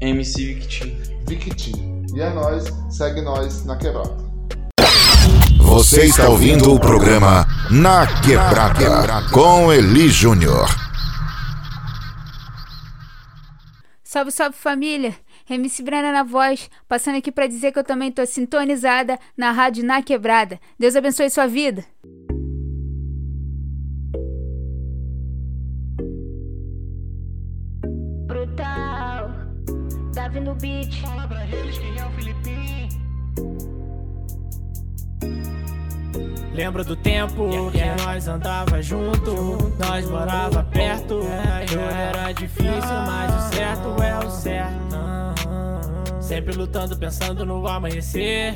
MC 0.00 0.54
Victim. 0.54 0.96
Victim. 1.26 2.04
E 2.14 2.20
é 2.20 2.30
nós, 2.30 2.64
segue 2.90 3.20
nós 3.22 3.64
na 3.64 3.76
quebrada. 3.76 4.32
Você 5.60 6.04
está 6.04 6.28
ouvindo 6.28 6.74
o 6.74 6.78
programa 6.78 7.46
Na 7.70 8.06
Quebrada 8.06 9.22
com 9.30 9.72
Eli 9.72 10.10
Júnior. 10.10 10.68
Salve, 14.12 14.30
salve 14.30 14.58
família! 14.58 15.14
MC 15.48 15.82
Brana 15.82 16.12
na 16.12 16.22
voz, 16.22 16.68
passando 16.86 17.16
aqui 17.16 17.32
para 17.32 17.46
dizer 17.46 17.72
que 17.72 17.78
eu 17.78 17.82
também 17.82 18.12
tô 18.12 18.26
sintonizada 18.26 19.18
na 19.34 19.50
rádio 19.52 19.82
Na 19.86 20.02
Quebrada. 20.02 20.60
Deus 20.78 20.94
abençoe 20.94 21.30
sua 21.30 21.46
vida. 21.46 21.82
Brutal, 28.26 29.30
Davi 30.12 30.40
no 30.40 30.54
beat. 30.56 31.00
Fala 31.00 31.26
pra 31.26 31.46
eles 31.46 31.78
quem 31.78 31.98
é 31.98 32.06
o 32.06 32.10
Filipinho. 32.10 32.61
Lembro 36.52 36.84
do 36.84 36.94
tempo 36.94 37.48
que 37.70 38.04
nós 38.04 38.28
andava 38.28 38.82
junto, 38.82 39.72
nós 39.78 40.08
morava 40.08 40.62
perto. 40.64 41.20
Tudo 41.66 41.80
era 41.80 42.32
difícil, 42.32 42.70
mas 43.06 43.34
o 43.34 43.54
certo 43.54 44.02
é 44.02 44.18
o 44.18 44.30
certo. 44.30 44.92
Sempre 46.20 46.54
lutando, 46.54 46.96
pensando 46.96 47.46
no 47.46 47.66
amanhecer. 47.66 48.54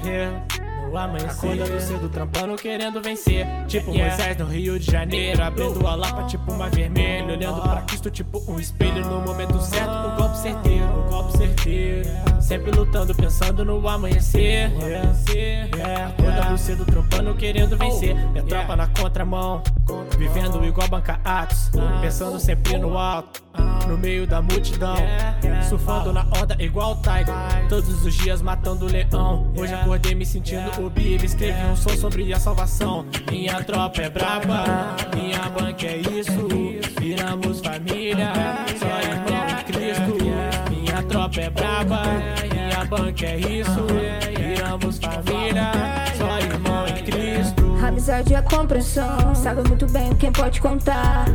No 0.86 0.96
amanhecer. 0.96 1.52
Acordando 1.52 1.80
cedo, 1.80 2.08
trampando, 2.08 2.56
querendo 2.56 3.02
vencer. 3.02 3.46
Tipo 3.66 3.90
yeah. 3.90 4.16
Moisés 4.16 4.36
no 4.38 4.46
Rio 4.46 4.78
de 4.78 4.90
Janeiro. 4.90 5.42
Abrindo 5.42 5.86
a 5.86 5.94
lapa, 5.94 6.24
tipo 6.24 6.52
uma 6.52 6.68
vermelha. 6.68 7.34
Olhando 7.34 7.60
pra 7.62 7.82
Cristo, 7.82 8.10
tipo 8.10 8.42
um 8.50 8.58
espelho. 8.60 9.04
No 9.04 9.20
momento 9.20 9.60
certo, 9.60 9.90
o 9.90 10.16
golpe 10.16 10.38
certeiro. 10.38 10.84
O 10.84 11.10
golpe 11.10 11.36
certeiro. 11.36 12.08
Sempre 12.40 12.70
lutando, 12.70 13.14
pensando 13.14 13.64
no 13.64 13.88
amanhecer. 13.88 14.70
Yeah. 15.28 16.06
Acordando 16.06 16.58
cedo, 16.58 16.84
trampando, 16.84 17.34
querendo 17.34 17.76
vencer. 17.76 18.14
Minha 18.30 18.44
tropa 18.44 18.76
na 18.76 18.86
contramão. 18.86 19.62
Vivendo 20.16 20.64
igual 20.64 20.88
banca 20.88 21.20
atos. 21.24 21.70
Pensando 22.00 22.38
sempre 22.38 22.78
no 22.78 22.96
alto. 22.96 23.45
No 23.88 23.96
meio 23.96 24.26
da 24.26 24.42
multidão. 24.42 24.96
Surfando 25.68 26.12
na 26.12 26.22
onda 26.40 26.56
igual 26.58 26.92
o 26.92 26.96
Tiger. 26.96 27.68
Todos 27.68 28.04
os 28.04 28.14
dias 28.14 28.42
matando 28.42 28.86
o 28.86 28.88
leão. 28.88 29.52
Hoje 29.56 29.74
acordei 29.74 30.14
me 30.14 30.26
sentindo 30.26 30.70
o 30.80 30.90
Bibi. 30.90 31.24
Escrevi 31.24 31.64
um 31.66 31.76
som 31.76 31.96
sobre 31.96 32.32
a 32.32 32.38
salvação. 32.38 33.06
Minha 33.30 33.62
tropa 33.62 34.02
é 34.02 34.10
braba. 34.10 34.64
Minha 35.14 35.48
banca 35.48 35.86
é 35.86 35.98
isso. 35.98 36.48
Viramos 37.00 37.60
família. 37.60 38.32
Só 38.78 38.86
irmão 39.00 39.46
de 39.46 39.64
Cristo. 39.64 40.70
Minha 40.70 41.02
tropa 41.04 41.40
é 41.40 41.50
braba. 41.50 42.02
Minha 42.52 42.84
banca 42.84 43.26
é 43.26 43.38
isso. 43.38 43.86
Viramos 44.38 44.98
família. 44.98 45.72
Só 46.16 46.38
irmão 46.38 46.86
em 46.88 47.04
Cristo. 47.04 47.76
Amizade 47.86 48.34
é 48.34 48.42
compreensão. 48.42 49.34
Sabe 49.34 49.66
muito 49.68 49.86
bem 49.86 50.14
quem 50.16 50.32
pode 50.32 50.60
contar. 50.60 51.26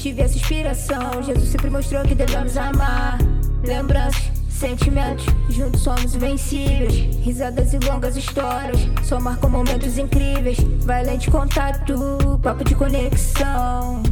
Tive 0.00 0.22
essa 0.22 0.36
inspiração. 0.36 1.22
Jesus 1.22 1.50
sempre 1.50 1.70
mostrou 1.70 2.02
que 2.02 2.14
devemos 2.14 2.56
amar. 2.56 3.18
Lembranças, 3.62 4.30
sentimentos, 4.48 5.26
juntos 5.50 5.82
somos 5.82 6.14
invencíveis. 6.14 6.94
Risadas 7.22 7.74
e 7.74 7.78
longas 7.78 8.16
histórias, 8.16 8.80
só 9.02 9.20
marcam 9.20 9.50
momentos 9.50 9.98
incríveis. 9.98 10.58
Valente 10.84 11.30
contato, 11.30 12.40
papo 12.42 12.64
de 12.64 12.74
conexão. 12.74 14.02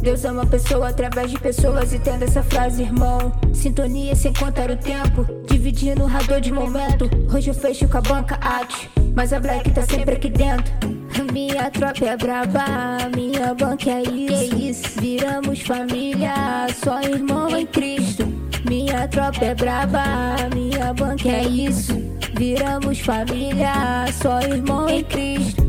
Deus 0.00 0.24
ama 0.24 0.42
a 0.42 0.46
pessoa 0.46 0.88
através 0.88 1.30
de 1.30 1.38
pessoas, 1.38 1.92
entenda 1.92 2.24
essa 2.24 2.42
frase, 2.42 2.82
irmão. 2.82 3.32
Sintonia 3.52 4.14
sem 4.14 4.32
contar 4.32 4.70
o 4.70 4.76
tempo, 4.76 5.26
dividindo 5.48 6.02
o 6.02 6.06
rador 6.06 6.40
de 6.40 6.52
momento. 6.52 7.10
Hoje 7.34 7.50
eu 7.50 7.54
fecho 7.54 7.88
com 7.88 7.98
a 7.98 8.00
banca 8.00 8.38
arte, 8.40 8.90
mas 9.14 9.32
a 9.32 9.40
Black 9.40 9.70
tá 9.70 9.82
sempre 9.82 10.14
aqui 10.14 10.30
dentro. 10.30 10.72
Minha 11.32 11.70
tropa 11.70 12.04
é 12.04 12.16
braba, 12.16 12.64
minha 13.14 13.54
banca 13.54 13.90
é 13.90 14.02
isso. 14.02 15.00
Viramos 15.00 15.60
família, 15.60 16.32
só 16.82 17.00
irmão 17.00 17.56
em 17.56 17.66
Cristo. 17.66 18.26
Minha 18.68 19.08
tropa 19.08 19.44
é 19.44 19.54
braba, 19.54 20.04
minha 20.54 20.92
banca 20.92 21.28
é 21.28 21.44
isso. 21.44 21.94
Viramos 22.34 23.00
família, 23.00 24.06
só 24.12 24.40
irmão 24.40 24.88
em 24.88 25.04
Cristo. 25.04 25.65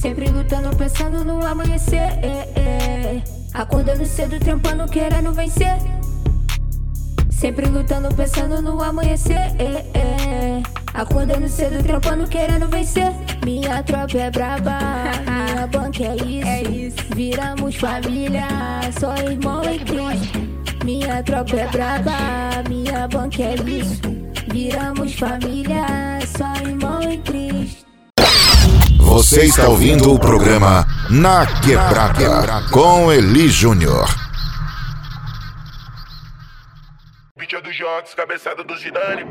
Sempre 0.00 0.28
lutando, 0.28 0.76
pensando 0.76 1.24
no 1.24 1.44
amanhecer. 1.44 1.96
É, 2.22 2.60
é. 2.60 3.22
Acordando 3.54 4.04
cedo, 4.04 4.38
trampando, 4.38 4.86
querendo 4.86 5.32
vencer. 5.32 5.76
Sempre 7.30 7.66
lutando, 7.66 8.14
pensando 8.14 8.60
no 8.60 8.82
amanhecer. 8.82 9.36
É, 9.58 9.98
é. 9.98 10.62
Acordando 10.92 11.48
cedo, 11.48 11.82
trampando, 11.82 12.26
querendo 12.28 12.68
vencer. 12.68 13.12
Minha 13.44 13.82
tropa 13.82 14.18
é 14.18 14.30
braba, 14.30 14.78
minha 15.24 15.66
banca 15.66 16.04
é 16.04 16.16
isso. 16.16 16.48
É 16.48 16.62
isso. 16.62 16.96
Viramos 17.14 17.76
família, 17.76 18.48
só 18.98 19.14
irmão 19.16 19.62
em 19.64 19.78
Cristo. 19.78 20.84
Minha 20.84 21.22
tropa 21.22 21.56
é 21.56 21.66
braba, 21.68 22.12
minha 22.68 23.08
banca 23.08 23.42
é 23.42 23.54
isso. 23.54 24.00
Viramos 24.52 25.14
família, 25.14 25.84
só 26.36 26.54
irmão 26.66 27.02
em 27.02 27.20
Cristo. 27.22 27.85
Você 29.16 29.44
está 29.44 29.66
ouvindo 29.66 30.12
o 30.12 30.18
programa 30.18 30.86
Na 31.08 31.46
Quebrada 31.46 32.62
com 32.70 33.10
Eli 33.10 33.48
Júnior. 33.48 34.06
É 37.40 37.60
do 37.62 37.72
Jox, 37.72 38.12
cabeçada 38.14 38.62
do 38.62 38.76
Zidane. 38.76 39.22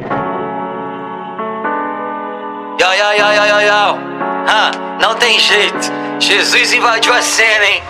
Yo, 2.82 2.94
yo, 2.94 3.12
yo, 3.13 3.32
yo, 3.32 3.46
yo, 3.46 3.62
yo. 3.62 4.00
Ah, 4.48 4.72
não 5.00 5.13
tem 5.18 5.39
jeito. 5.39 5.92
Jesus 6.20 6.74
invadiu 6.74 7.13
a 7.13 7.22
cena, 7.22 7.65
hein? 7.65 7.84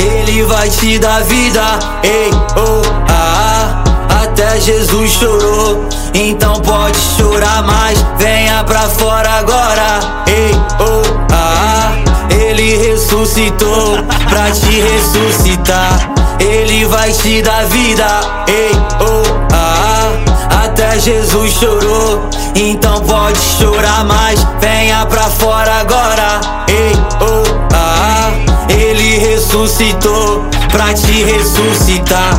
Ele 0.00 0.42
vai 0.42 0.68
te 0.68 0.98
dar 0.98 1.22
vida, 1.22 1.62
ei, 2.02 2.30
oh, 2.56 2.82
ah, 3.08 3.84
ah. 3.84 4.24
Até 4.24 4.60
Jesus 4.60 5.12
chorou, 5.12 5.88
então 6.14 6.60
pode 6.60 6.98
chorar 6.98 7.62
mais. 7.62 7.98
Venha 8.18 8.64
pra 8.64 8.88
fora 8.88 9.30
agora, 9.30 10.00
ei, 10.26 10.52
oh, 10.80 11.02
ah, 11.32 11.92
ah. 11.92 12.34
Ele 12.34 12.76
ressuscitou 12.76 13.98
pra 14.28 14.50
te 14.50 14.80
ressuscitar. 14.80 16.12
Ele 16.40 16.86
vai 16.86 17.12
te 17.12 17.42
dar 17.42 17.64
vida, 17.66 18.06
ei, 18.48 18.70
oh, 19.00 19.22
ah, 19.52 20.12
ah. 20.50 20.64
Até 20.64 20.98
Jesus 20.98 21.52
chorou, 21.52 22.28
então 22.54 23.00
pode 23.00 23.38
chorar 23.38 24.04
mais. 24.04 24.40
Venha 24.60 25.06
pra 25.06 25.24
fora 25.24 25.80
agora, 25.80 26.40
ei, 26.68 26.92
oh, 27.20 27.74
ah, 27.74 28.30
ah. 28.30 28.72
Ele 28.72 29.18
ressuscitou 29.18 30.44
pra 30.70 30.94
te 30.94 31.24
ressuscitar. 31.24 32.36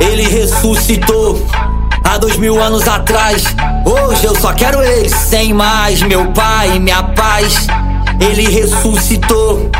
Ele 0.00 0.22
ressuscitou 0.22 1.40
há 2.04 2.18
dois 2.18 2.36
mil 2.36 2.62
anos 2.62 2.86
atrás. 2.88 3.44
Hoje 3.84 4.24
eu 4.24 4.34
só 4.34 4.52
quero 4.52 4.82
ele, 4.82 5.08
sem 5.08 5.52
mais. 5.52 6.02
Meu 6.02 6.32
pai, 6.32 6.78
minha 6.78 7.02
paz. 7.02 7.66
Ele 8.20 8.48
ressuscitou 8.48 9.70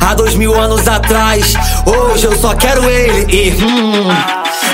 há 0.00 0.14
dois 0.14 0.34
mil 0.34 0.54
anos 0.58 0.86
atrás. 0.86 1.54
Hoje 1.84 2.24
eu 2.26 2.36
só 2.36 2.54
quero 2.54 2.88
ele 2.88 3.26
e 3.32 3.50
hum, 3.62 4.08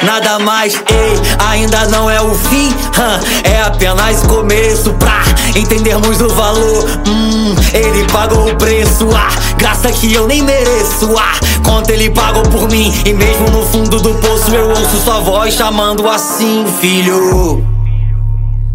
nada 0.04 0.38
mais. 0.38 0.74
Ei, 0.74 1.46
ainda 1.46 1.86
não 1.88 2.10
é 2.10 2.20
o 2.20 2.34
fim, 2.34 2.68
hum, 2.68 3.42
é 3.44 3.62
apenas 3.62 4.22
o 4.24 4.28
começo 4.28 4.92
pra 4.94 5.22
entendermos 5.56 6.20
o 6.20 6.28
valor. 6.28 6.84
Hum, 7.06 7.54
ele 7.72 8.04
pagou 8.12 8.50
o 8.50 8.56
preço, 8.56 9.08
ah, 9.14 9.30
graça 9.56 9.90
que 9.92 10.12
eu 10.12 10.26
nem 10.26 10.42
mereço. 10.42 11.14
Ah, 11.18 11.38
quanto 11.64 11.90
ele 11.90 12.10
pagou 12.10 12.42
por 12.44 12.68
mim 12.70 12.92
e 13.04 13.12
mesmo 13.12 13.50
no 13.50 13.66
fundo 13.66 14.00
do 14.00 14.14
poço 14.14 14.54
eu 14.54 14.68
ouço 14.70 14.96
sua 15.04 15.20
voz 15.20 15.54
chamando 15.54 16.08
assim, 16.08 16.64
filho. 16.80 17.64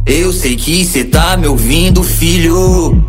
Eu 0.06 0.32
sei 0.32 0.56
que 0.56 0.86
cê 0.86 1.04
tá 1.04 1.36
me 1.36 1.48
ouvindo, 1.48 2.01
filho. 2.01 3.04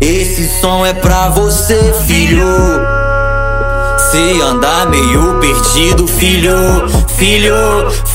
Esse 0.00 0.60
som 0.60 0.86
é 0.86 0.94
pra 0.94 1.28
você, 1.30 1.92
filho. 2.06 2.46
Se 4.10 4.40
andar 4.40 4.86
meio 4.86 5.40
perdido, 5.40 6.06
filho, 6.06 6.54
filho, 7.16 7.54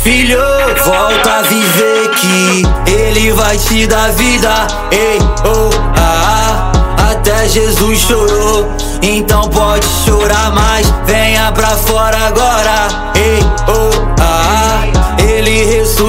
filho, 0.02 0.40
volta 0.86 1.40
a 1.40 1.42
viver 1.42 2.10
que 2.16 2.64
ele 2.90 3.32
vai 3.34 3.58
te 3.58 3.86
dar 3.86 4.12
vida. 4.14 4.66
Ei, 4.92 5.20
oh, 5.46 5.70
ah, 5.98 6.72
ah, 6.98 7.12
até 7.12 7.50
Jesus 7.50 8.00
chorou, 8.00 8.72
então 9.02 9.50
pode 9.50 9.86
chorar 10.06 10.52
mais. 10.54 10.88
Venha 11.06 11.52
pra 11.52 11.76
fora 11.76 12.18
agora. 12.28 12.88
Ei, 13.16 13.40
oh, 13.68 13.92
ah, 14.22 14.86
ah, 14.96 15.03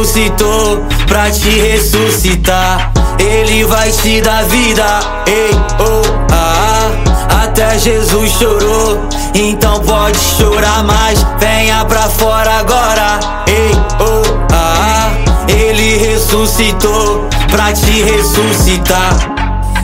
ressuscitou 0.05 0.85
pra 1.07 1.31
te 1.31 1.49
ressuscitar. 1.49 2.93
Ele 3.19 3.65
vai 3.65 3.91
te 3.91 4.21
dar 4.21 4.45
vida. 4.45 4.85
Ei, 5.27 5.51
oh, 5.81 6.03
ah, 6.31 6.91
ah, 7.31 7.45
até 7.45 7.79
Jesus 7.79 8.33
chorou, 8.33 9.09
então 9.35 9.81
pode 9.81 10.19
chorar 10.19 10.85
mais. 10.85 11.25
Venha 11.39 11.85
pra 11.87 12.03
fora 12.03 12.59
agora. 12.59 13.19
Ei, 13.47 13.73
oh, 13.99 14.23
ah, 14.53 15.11
ah, 15.11 15.51
ele 15.51 15.97
ressuscitou 15.97 17.27
pra 17.51 17.73
te 17.73 18.03
ressuscitar. 18.03 19.17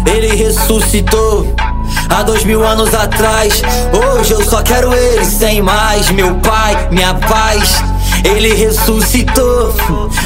Ele 0.07 0.35
ressuscitou 0.37 1.47
há 2.11 2.23
dois 2.23 2.45
mil 2.45 2.67
anos 2.67 2.93
atrás. 2.95 3.63
Hoje 3.93 4.33
eu 4.33 4.45
só 4.45 4.63
quero 4.63 4.93
ele, 4.93 5.25
sem 5.25 5.63
mais. 5.63 6.11
Meu 6.11 6.35
pai, 6.37 6.89
minha 6.91 7.15
paz. 7.15 7.83
Ele 8.25 8.55
ressuscitou 8.55 9.75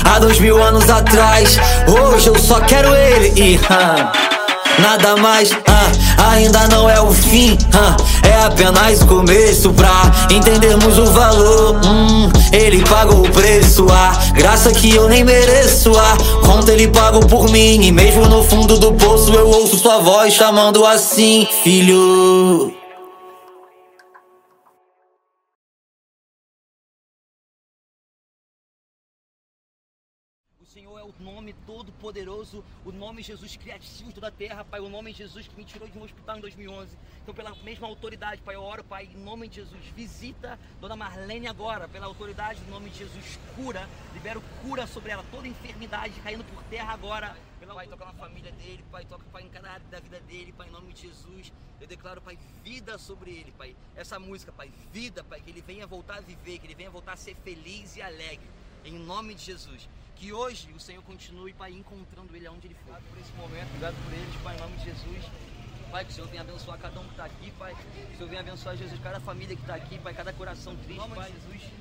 há 0.05 0.19
dois 0.19 0.39
mil 0.39 0.63
anos 0.63 0.89
atrás. 0.91 1.59
Hoje 1.87 2.29
eu 2.29 2.39
só 2.39 2.61
quero 2.61 2.95
ele 2.95 3.33
e 3.41 3.61
ah, 3.71 4.13
nada 4.79 5.17
mais. 5.17 5.51
ah, 5.67 6.31
ainda 6.33 6.67
não 6.69 6.89
é 6.89 7.01
o 7.01 7.13
fim, 7.13 7.57
ah, 7.73 7.97
é 8.27 8.45
apenas 8.45 9.03
o 9.03 9.07
começo 9.07 9.73
pra 9.73 9.91
entendermos 10.31 10.99
o 10.99 11.07
valor. 11.07 11.81
Hum, 11.85 12.31
ele 12.53 12.83
pagou 12.85 13.25
o 13.25 13.31
preço, 13.31 13.87
a 13.91 14.33
graça 14.33 14.73
que 14.73 14.95
eu 14.95 15.09
nem 15.09 15.25
mereço. 15.25 15.93
A 15.97 16.17
conta 16.47 16.73
ele 16.73 16.89
pagou 16.89 17.21
por 17.27 17.51
mim 17.51 17.83
e 17.83 17.93
mesmo 17.93 18.27
no 18.27 18.43
fundo 18.43 18.79
do 18.79 18.93
poço 18.93 19.33
eu 19.33 19.49
ouço 19.49 19.79
sua 19.79 19.99
voz 19.99 20.33
chamando 20.35 20.85
assim, 20.87 21.47
filho. 21.63 22.84
O 32.85 32.93
nome 32.93 33.23
Jesus 33.23 33.57
criativo 33.57 34.09
de 34.09 34.15
toda 34.15 34.29
a 34.29 34.31
terra, 34.31 34.65
Pai. 34.65 34.81
O 34.81 34.89
nome 34.89 35.13
Jesus 35.13 35.49
que 35.49 35.57
me 35.57 35.65
tirou 35.65 35.89
de 35.89 35.99
um 35.99 36.03
hospital 36.03 36.39
em 36.39 36.41
2011. 36.41 36.97
Então, 37.23 37.35
pela 37.35 37.55
mesma 37.57 37.87
autoridade, 37.87 38.43
Pai, 38.43 38.55
eu 38.55 38.63
oro, 38.63 38.85
Pai, 38.85 39.09
em 39.13 39.19
nome 39.19 39.49
de 39.49 39.57
Jesus. 39.57 39.81
Visita 39.97 40.59
Dona 40.81 40.95
Marlene 40.95 41.47
agora, 41.47 41.89
pela 41.89 42.07
autoridade 42.07 42.61
do 42.61 42.71
nome 42.71 42.91
de 42.91 42.99
Jesus. 42.99 43.39
Cura, 43.57 43.89
libero 44.13 44.43
cura 44.63 44.87
sobre 44.87 45.13
ela, 45.13 45.25
toda 45.31 45.49
enfermidade 45.49 46.15
caindo 46.23 46.45
por 46.45 46.63
terra 46.65 46.93
agora. 46.93 47.35
Pai, 47.85 47.89
toca 47.89 48.05
na 48.05 48.13
família 48.15 48.53
dele, 48.53 48.85
Pai, 48.91 49.05
toca, 49.05 49.25
Pai, 49.33 49.43
em 49.43 49.49
cada 49.49 49.71
área 49.71 49.85
da 49.91 49.99
vida 49.99 50.21
dele, 50.21 50.53
Pai, 50.53 50.69
em 50.69 50.71
nome 50.71 50.93
de 50.93 51.03
Jesus. 51.03 51.53
Eu 51.81 51.87
declaro, 51.87 52.21
Pai, 52.23 52.39
vida 52.63 52.97
sobre 52.97 53.31
ele, 53.31 53.53
Pai. 53.59 53.75
Essa 53.97 54.19
música, 54.19 54.53
Pai, 54.53 54.71
vida, 54.93 55.25
Pai, 55.25 55.41
que 55.41 55.51
ele 55.51 55.61
venha 55.61 55.87
voltar 55.87 56.19
a 56.19 56.21
viver, 56.21 56.59
que 56.61 56.67
ele 56.67 56.75
venha 56.75 56.89
voltar 56.89 57.15
a 57.15 57.17
ser 57.17 57.35
feliz 57.43 57.97
e 57.97 58.03
alegre. 58.03 58.47
Em 58.85 58.93
nome 58.93 59.35
de 59.35 59.45
Jesus. 59.45 59.89
Que 60.17 60.33
hoje 60.33 60.69
o 60.75 60.81
Senhor 60.81 61.03
continue, 61.03 61.53
Pai, 61.53 61.73
encontrando 61.73 62.35
ele 62.35 62.47
aonde 62.47 62.67
ele 62.67 62.75
for. 62.75 62.95
Obrigado 62.95 63.05
por 63.11 63.19
esse 63.19 63.33
momento, 63.33 63.67
obrigado 63.69 63.95
por 64.05 64.13
eles, 64.13 64.37
Pai, 64.43 64.57
em 64.57 64.61
nome 64.61 64.77
de 64.77 64.85
Jesus. 64.85 65.25
Pai, 65.91 66.05
que 66.05 66.11
o 66.11 66.15
Senhor 66.15 66.29
venha 66.29 66.43
abençoar 66.43 66.79
cada 66.79 66.99
um 66.99 67.05
que 67.05 67.11
está 67.11 67.25
aqui, 67.25 67.51
Pai. 67.53 67.75
Que 67.75 68.15
o 68.15 68.17
Senhor 68.17 68.29
venha 68.29 68.41
abençoar, 68.41 68.77
Jesus, 68.77 69.01
cada 69.03 69.21
família 69.21 69.55
que 69.55 69.63
está 69.63 69.75
aqui, 69.75 69.99
Pai, 69.99 70.15
cada 70.15 70.33
coração 70.33 70.75
triste, 70.77 70.95
em 70.95 70.97
nome 70.97 71.15
Pai. 71.15 71.31
de 71.31 71.41
Jesus. 71.41 71.73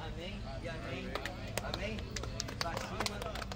Amém 0.00 0.40
e 0.62 0.68
amém. 0.68 1.08
Amém. 1.74 1.96
Pra 2.58 2.72
cima. 2.72 3.50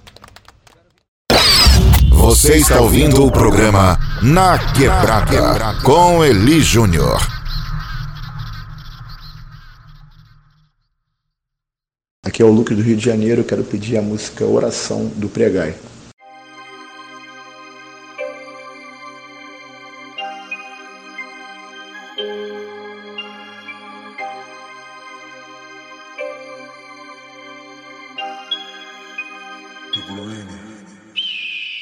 Você 2.11 2.57
está 2.57 2.81
ouvindo 2.81 3.25
o 3.25 3.31
programa 3.31 3.99
Na 4.23 4.59
Quebrada 4.73 5.81
com 5.83 6.25
Eli 6.25 6.61
Júnior. 6.61 7.44
Aqui 12.35 12.43
é 12.43 12.45
o 12.45 12.51
Lucas 12.51 12.77
do 12.77 12.83
Rio 12.83 12.97
de 12.97 13.05
Janeiro, 13.05 13.45
quero 13.45 13.63
pedir 13.63 13.97
a 13.97 14.03
música 14.03 14.45
Oração 14.45 15.07
do 15.15 15.29
Pregai. 15.29 15.73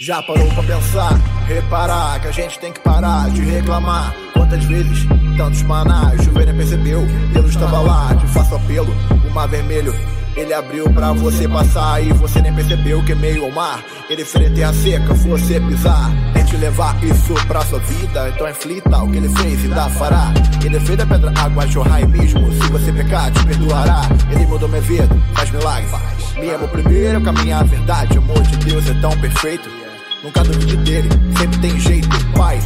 Já 0.03 0.23
parou 0.23 0.47
pra 0.49 0.63
pensar, 0.65 1.15
reparar 1.47 2.21
que 2.21 2.29
a 2.29 2.31
gente 2.31 2.59
tem 2.59 2.75
que 2.75 2.81
parar 2.81 3.31
de 3.31 3.41
reclamar. 3.41 4.15
Quantas 4.35 4.63
vezes, 4.67 5.07
tantos 5.39 5.63
manás, 5.63 6.23
chover 6.23 6.45
nem 6.45 6.57
percebeu, 6.59 7.01
Deus 7.33 7.49
estava 7.49 7.81
lá, 7.81 8.15
te 8.15 8.27
faço 8.27 8.55
apelo, 8.55 8.93
o 9.27 9.31
mar 9.31 9.49
vermelho. 9.49 10.12
Ele 10.35 10.55
abriu 10.55 10.89
pra 10.91 11.13
você 11.13 11.47
passar 11.47 12.03
e 12.03 12.13
você 12.13 12.41
nem 12.41 12.53
percebeu 12.53 13.03
que 13.05 13.15
meio 13.15 13.45
ao 13.45 13.51
mar. 13.51 13.85
Ele 14.09 14.25
fez 14.25 14.53
terra 14.55 14.73
seca, 14.73 15.13
você 15.13 15.61
pisar. 15.61 16.11
Tente 16.33 16.57
levar 16.57 16.97
isso 17.05 17.35
pra 17.47 17.61
sua 17.63 17.79
vida, 17.81 18.31
então 18.31 18.47
reflita 18.47 19.03
o 19.03 19.11
que 19.11 19.19
ele 19.19 19.29
fez 19.29 19.63
e 19.63 19.67
ainda 19.67 19.91
fará. 19.91 20.33
Ele 20.65 20.81
fez 20.81 20.97
da 20.97 21.07
pedra 21.07 21.33
água 21.37 21.67
jorrar 21.67 22.01
e 22.01 22.07
mesmo. 22.07 22.51
Se 22.53 22.71
você 22.71 22.93
pecar, 22.93 23.31
te 23.31 23.45
perdoará. 23.45 24.03
Ele 24.31 24.47
mudou 24.47 24.69
minha 24.69 24.81
vida, 24.81 25.09
faz 25.35 25.51
milagre. 25.51 25.89
Me 26.39 26.51
amo 26.51 26.67
primeiro, 26.69 27.21
caminhar 27.21 27.61
a 27.61 27.65
verdade. 27.65 28.19
O 28.19 28.23
amor 28.23 28.43
de 28.43 28.57
Deus 28.57 28.89
é 28.89 28.95
tão 28.95 29.11
perfeito. 29.19 29.69
Nunca 30.25 30.43
duvide 30.45 30.77
dele, 30.77 31.09
sempre 31.37 31.59
tem 31.59 31.79
jeito, 31.79 32.09
pai. 32.37 32.59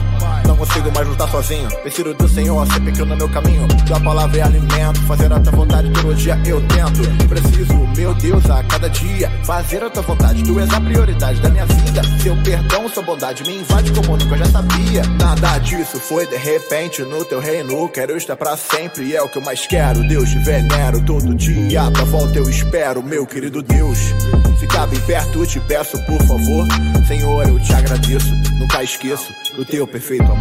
Não 0.47 0.57
consigo 0.57 0.91
mais 0.95 1.07
lutar 1.09 1.29
sozinho. 1.31 1.69
Preciso 1.83 2.15
do 2.15 2.29
Senhor, 2.29 2.67
sempre 2.73 2.93
que 2.93 3.01
eu 3.01 3.07
no 3.07 3.17
meu 3.17 3.29
caminho. 3.29 3.67
Tua 3.87 4.01
palavra 4.01 4.39
é 4.39 4.43
alimento, 4.43 5.01
fazer 5.03 5.33
a 5.33 5.41
tua 5.41 5.53
vontade 5.53 5.91
todo 5.91 6.15
dia 6.15 6.41
eu 6.47 6.61
tento. 6.69 7.29
Preciso, 7.29 7.75
meu 7.97 8.15
Deus, 8.15 8.49
a 8.51 8.63
cada 8.65 8.89
dia 8.89 9.31
fazer 9.45 9.83
a 9.83 9.91
tua 9.91 10.03
vontade. 10.03 10.43
Tu 10.43 10.61
és 10.61 10.73
a 10.73 10.81
prioridade 10.81 11.41
da 11.41 11.49
minha 11.49 11.67
vida. 11.67 12.03
Seu 12.23 12.37
perdão, 12.43 12.89
sua 12.89 13.03
bondade 13.03 13.43
me 13.43 13.59
invade 13.59 13.93
como 13.93 14.17
nunca 14.17 14.37
já 14.37 14.47
sabia. 14.47 15.03
Nada 15.19 15.59
disso 15.59 15.99
foi 15.99 16.27
de 16.27 16.37
repente 16.37 17.03
no 17.03 17.25
teu 17.25 17.41
reino. 17.41 17.89
Quero 17.89 18.17
estar 18.17 18.37
pra 18.37 18.57
sempre 18.57 19.05
e 19.05 19.17
é 19.17 19.23
o 19.23 19.29
que 19.29 19.39
eu 19.39 19.43
mais 19.43 19.67
quero. 19.67 20.07
Deus 20.07 20.31
te 20.31 20.39
venero 20.39 21.01
todo 21.03 21.35
dia. 21.35 21.91
Tua 21.91 22.05
volta 22.05 22.39
eu 22.39 22.49
espero, 22.49 23.03
meu 23.03 23.27
querido 23.27 23.63
Deus. 23.63 23.99
Ficar 24.61 24.87
bem 24.87 25.01
perto, 25.01 25.47
te 25.47 25.61
peço 25.61 25.99
por 26.05 26.23
favor. 26.23 26.67
Senhor, 27.07 27.49
eu 27.49 27.59
te 27.61 27.73
agradeço, 27.73 28.35
nunca 28.59 28.83
esqueço 28.83 29.33
do 29.55 29.65
teu 29.65 29.87
perfeito 29.87 30.25
amor. 30.25 30.36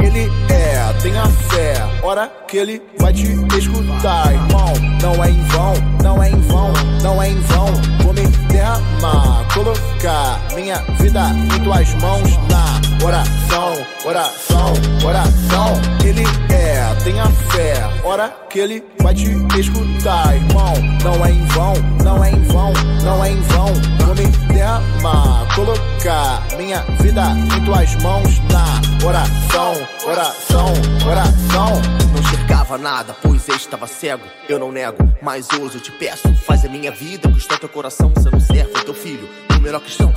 Ele 0.00 0.30
é, 0.50 0.92
tenha 1.02 1.24
fé, 1.26 1.74
hora 2.02 2.30
que 2.46 2.58
ele 2.58 2.82
vai 2.98 3.12
te 3.12 3.26
escutar, 3.56 4.32
irmão. 4.32 4.72
Não 5.02 5.24
é 5.24 5.30
em 5.30 5.42
vão, 5.44 5.74
não 6.02 6.22
é 6.22 6.30
em 6.30 6.40
vão, 6.42 6.72
não 7.02 7.22
é 7.22 7.30
em 7.30 7.40
vão. 7.40 7.66
Vou 8.02 8.12
me 8.12 8.26
derramar, 8.48 9.46
colocar 9.54 10.40
minha 10.54 10.78
vida 11.00 11.30
em 11.30 11.62
tuas 11.62 11.94
mãos 11.94 12.36
na 12.48 13.04
oração, 13.04 13.72
oração, 14.04 14.72
oração. 15.04 15.72
Ele 16.04 16.24
é, 16.52 16.75
tenha 17.04 17.24
fé, 17.50 17.74
hora 18.04 18.28
que 18.50 18.58
ele 18.58 18.84
vai 19.00 19.14
te 19.14 19.30
escutar, 19.58 20.34
irmão. 20.34 20.74
Não 21.02 21.24
é 21.24 21.30
em 21.30 21.44
vão, 21.46 21.74
não 22.02 22.24
é 22.24 22.30
em 22.30 22.42
vão, 22.42 22.72
não 23.04 23.24
é 23.24 23.30
em 23.30 23.40
vão. 23.42 23.72
Vou 24.04 24.14
me 24.14 24.26
derramar, 24.52 25.46
colocar 25.54 26.42
minha 26.56 26.80
vida 27.00 27.22
em 27.56 27.64
tuas 27.64 27.94
mãos 27.96 28.38
na 28.50 29.06
oração, 29.06 29.74
oração, 30.06 30.72
oração. 31.06 31.82
Não 32.12 32.20
enxergava 32.20 32.78
nada, 32.78 33.14
pois 33.22 33.46
estava 33.48 33.86
cego. 33.86 34.24
Eu 34.48 34.58
não 34.58 34.72
nego, 34.72 34.98
mas 35.22 35.48
hoje 35.52 35.76
eu 35.76 35.80
te 35.80 35.92
peço. 35.92 36.32
Faz 36.44 36.64
a 36.64 36.68
minha 36.68 36.90
vida 36.90 37.28
custar 37.28 37.58
teu 37.58 37.68
coração, 37.68 38.12
sendo 38.20 38.40
servo, 38.40 38.84
teu 38.84 38.94
filho, 38.94 39.28
o 39.56 39.60
melhor 39.60 39.80
cristão. 39.80 40.12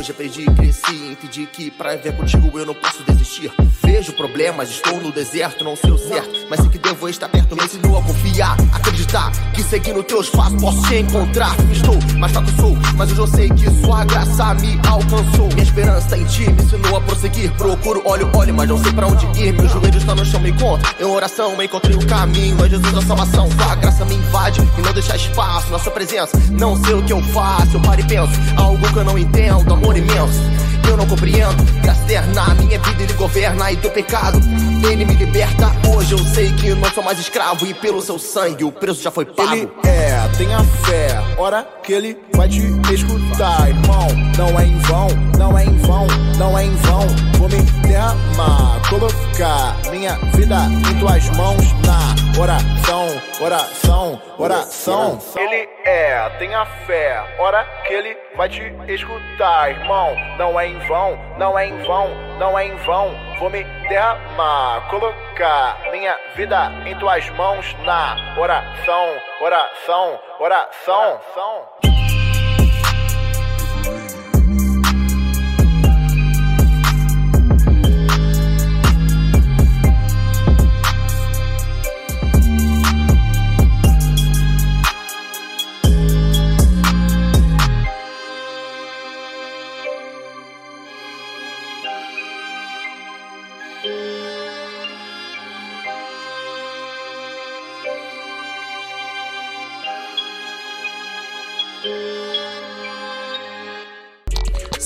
Hoje 0.00 0.12
aprendi, 0.12 0.46
cresci, 0.46 1.10
entendi 1.10 1.44
que 1.44 1.70
pra 1.70 1.94
ver 1.94 2.16
contigo 2.16 2.58
eu 2.58 2.64
não 2.64 2.72
posso 2.72 3.02
desistir. 3.02 3.52
Vejo 3.84 4.14
problemas, 4.14 4.70
estou 4.70 4.98
no 4.98 5.12
deserto, 5.12 5.62
não 5.62 5.76
sei 5.76 5.90
o 5.90 5.98
certo, 5.98 6.46
mas 6.48 6.58
sei 6.58 6.70
que 6.70 6.78
devo 6.78 7.06
estar 7.06 7.28
perto. 7.28 7.54
Me 7.54 7.62
ensinou 7.64 7.98
a 7.98 8.02
confiar, 8.02 8.56
acreditar 8.72 9.30
que 9.52 9.62
seguindo 9.62 10.02
teus 10.02 10.30
passos 10.30 10.58
posso 10.58 10.80
te 10.88 10.96
encontrar. 10.96 11.54
Estou 11.70 11.98
mais 12.18 12.32
fraco 12.32 12.50
sou, 12.52 12.74
mas 12.96 13.10
hoje 13.12 13.20
eu 13.20 13.26
sei 13.26 13.48
que 13.50 13.70
sua 13.84 14.02
graça 14.06 14.54
me 14.54 14.80
alcançou. 14.88 15.48
Minha 15.48 15.62
esperança 15.62 16.16
em 16.16 16.24
ti 16.24 16.50
me 16.50 16.62
ensinou 16.62 16.96
a 16.96 17.00
prosseguir. 17.02 17.52
Procuro, 17.58 18.00
olho, 18.06 18.30
olho, 18.34 18.54
mas 18.54 18.68
não 18.70 18.82
sei 18.82 18.92
pra 18.94 19.06
onde 19.06 19.26
ir. 19.38 19.52
Meus 19.52 19.70
joelhos 19.70 19.96
estão 19.96 20.14
no 20.14 20.24
chão, 20.24 20.40
me 20.40 20.48
encontro. 20.48 20.94
Em 20.98 21.04
oração, 21.04 21.62
encontrei 21.62 21.94
o 21.94 22.06
caminho. 22.06 22.64
É 22.64 22.70
Jesus 22.70 22.96
a 22.96 23.02
salvação. 23.02 23.50
Sua 23.50 23.74
graça 23.74 24.06
me 24.06 24.14
invade 24.14 24.62
e 24.78 24.80
não 24.80 24.94
deixa 24.94 25.14
espaço 25.14 25.70
na 25.70 25.78
sua 25.78 25.92
presença. 25.92 26.40
Não 26.50 26.82
sei 26.82 26.94
o 26.94 27.02
que 27.02 27.12
eu 27.12 27.22
faço, 27.24 27.76
eu 27.76 27.80
paro 27.82 28.00
e 28.00 28.04
penso. 28.04 28.32
Algo 28.56 28.92
que 28.92 28.98
eu 28.98 29.04
não 29.04 29.18
entendo, 29.18 29.74
amor 29.74 29.89
imenso. 29.96 30.79
Eu 30.90 30.96
não 30.96 31.06
compreendo, 31.06 31.62
graça 31.82 32.02
eterna, 32.02 32.52
minha 32.54 32.76
vida 32.80 33.04
ele 33.04 33.12
governa 33.12 33.70
e 33.70 33.76
do 33.76 33.88
pecado 33.90 34.40
ele 34.88 35.04
me 35.04 35.14
liberta. 35.14 35.70
Hoje 35.88 36.12
eu 36.12 36.18
sei 36.18 36.52
que 36.52 36.74
não 36.74 36.90
sou 36.90 37.04
mais 37.04 37.18
escravo 37.20 37.64
e 37.64 37.72
pelo 37.74 38.00
seu 38.00 38.18
sangue 38.18 38.64
o 38.64 38.72
preço 38.72 39.00
já 39.00 39.10
foi 39.10 39.24
pago. 39.24 39.54
Ele 39.54 39.70
é, 39.84 40.28
tenha 40.36 40.58
fé, 40.64 41.20
hora 41.38 41.62
que 41.82 41.92
ele 41.92 42.18
vai 42.34 42.48
te 42.48 42.60
escutar, 42.92 43.68
irmão. 43.68 44.08
Não 44.36 44.58
é 44.58 44.64
em 44.64 44.78
vão, 44.78 45.08
não 45.38 45.56
é 45.56 45.64
em 45.64 45.76
vão, 45.78 46.06
não 46.36 46.58
é 46.58 46.64
em 46.64 46.74
vão. 46.76 47.06
Vou 47.38 47.48
me 47.48 47.62
derramar, 47.86 48.80
colocar 48.88 49.76
minha 49.90 50.14
vida 50.34 50.56
em 50.90 50.98
tuas 50.98 51.28
mãos 51.36 51.72
na 51.86 52.40
oração, 52.40 53.06
oração, 53.40 54.22
oração. 54.38 55.18
Ele 55.36 55.68
é, 55.84 56.28
tenha 56.38 56.64
fé, 56.86 57.22
hora 57.38 57.64
que 57.86 57.92
ele 57.92 58.16
vai 58.36 58.48
te 58.48 58.72
escutar, 58.88 59.70
irmão. 59.70 60.14
Não 60.38 60.58
é 60.58 60.68
em 60.68 60.79
vão, 60.86 61.18
não 61.38 61.58
é 61.58 61.66
em 61.66 61.76
vão, 61.82 62.08
não 62.38 62.58
é 62.58 62.66
em 62.66 62.76
vão. 62.76 63.14
Vou 63.38 63.50
me 63.50 63.64
derramar, 63.88 64.88
colocar 64.88 65.78
minha 65.90 66.16
vida 66.34 66.72
em 66.86 66.98
tuas 66.98 67.28
mãos 67.30 67.76
na 67.84 68.16
oração, 68.38 69.08
oração, 69.40 70.20
oração. 70.38 71.20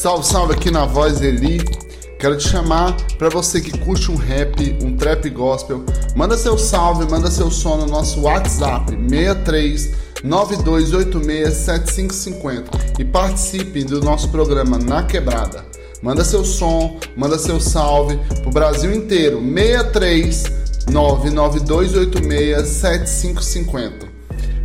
Salve, 0.05 0.27
salve 0.27 0.53
aqui 0.53 0.71
na 0.71 0.85
voz 0.85 1.23
Eli. 1.23 1.64
Quero 2.19 2.37
te 2.37 2.47
chamar 2.47 2.95
para 3.17 3.31
você 3.31 3.59
que 3.59 3.79
curte 3.79 4.11
um 4.11 4.17
rap, 4.17 4.77
um 4.83 4.95
trap 4.99 5.31
gospel. 5.31 5.83
Manda 6.14 6.37
seu 6.37 6.59
salve, 6.59 7.11
manda 7.11 7.31
seu 7.31 7.51
som 7.51 7.79
no 7.79 7.87
nosso 7.87 8.21
WhatsApp 8.21 8.93
63 9.09 9.95
9286 10.23 11.55
7550 11.55 12.71
e 12.99 13.05
participe 13.07 13.83
do 13.83 14.03
nosso 14.03 14.29
programa 14.29 14.77
Na 14.77 15.05
Quebrada. 15.05 15.64
Manda 16.03 16.23
seu 16.23 16.45
som, 16.45 17.01
manda 17.17 17.38
seu 17.38 17.59
salve 17.59 18.19
pro 18.43 18.51
Brasil 18.51 18.93
inteiro 18.93 19.40
63 19.40 20.43
99286 20.90 22.69
7550. 22.69 24.07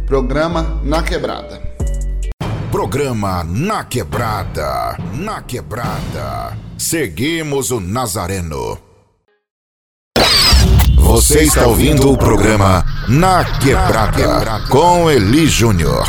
Programa 0.06 0.82
Na 0.84 1.02
Quebrada. 1.02 1.69
Programa 2.80 3.44
Na 3.44 3.84
Quebrada. 3.84 4.96
Na 5.14 5.42
Quebrada. 5.42 6.58
Seguimos 6.78 7.72
o 7.72 7.80
Nazareno. 7.82 8.78
Você 10.96 11.42
está 11.42 11.68
ouvindo 11.68 12.10
o 12.10 12.18
programa 12.18 12.86
Na 13.10 13.44
Quebrada 13.60 14.66
com 14.72 15.12
Eli 15.12 15.46
Júnior. 15.46 16.06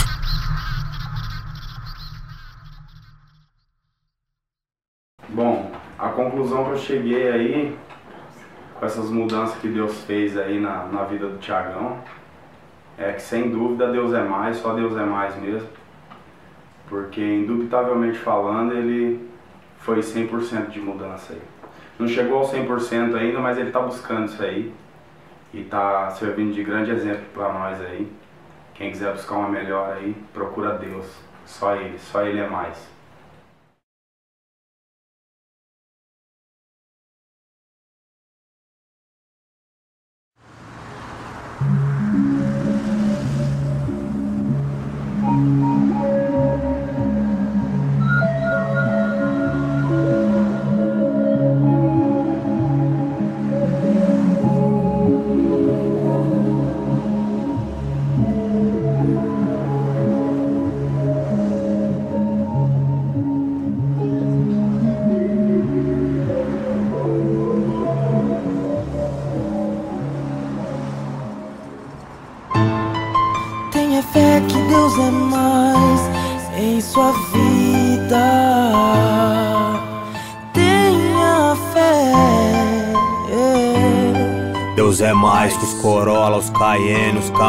Bom, 5.30 5.72
a 5.98 6.08
conclusão 6.10 6.66
que 6.66 6.70
eu 6.70 6.78
cheguei 6.78 7.32
aí, 7.32 7.78
com 8.78 8.86
essas 8.86 9.10
mudanças 9.10 9.58
que 9.58 9.66
Deus 9.66 9.92
fez 10.02 10.38
aí 10.38 10.60
na, 10.60 10.84
na 10.84 11.02
vida 11.02 11.28
do 11.30 11.38
Tiagão, 11.38 11.98
é 12.96 13.10
que 13.14 13.22
sem 13.22 13.50
dúvida 13.50 13.90
Deus 13.90 14.14
é 14.14 14.22
mais, 14.22 14.58
só 14.58 14.72
Deus 14.72 14.96
é 14.96 15.04
mais 15.04 15.34
mesmo. 15.34 15.79
Porque, 16.90 17.22
indubitavelmente 17.22 18.18
falando, 18.18 18.72
ele 18.72 19.30
foi 19.78 20.00
100% 20.00 20.70
de 20.70 20.80
mudança 20.80 21.32
aí. 21.32 21.42
Não 21.96 22.08
chegou 22.08 22.38
ao 22.38 22.50
100% 22.50 23.14
ainda, 23.14 23.38
mas 23.38 23.56
ele 23.56 23.68
está 23.68 23.80
buscando 23.80 24.26
isso 24.26 24.42
aí. 24.42 24.72
E 25.54 25.60
está 25.60 26.10
servindo 26.10 26.52
de 26.52 26.64
grande 26.64 26.90
exemplo 26.90 27.24
para 27.32 27.52
nós 27.52 27.80
aí. 27.80 28.10
Quem 28.74 28.90
quiser 28.90 29.12
buscar 29.12 29.36
uma 29.36 29.48
melhor 29.48 29.92
aí, 29.92 30.16
procura 30.34 30.78
Deus. 30.78 31.06
Só 31.46 31.76
Ele, 31.76 31.96
só 31.98 32.22
Ele 32.22 32.40
é 32.40 32.48
mais. 32.48 32.88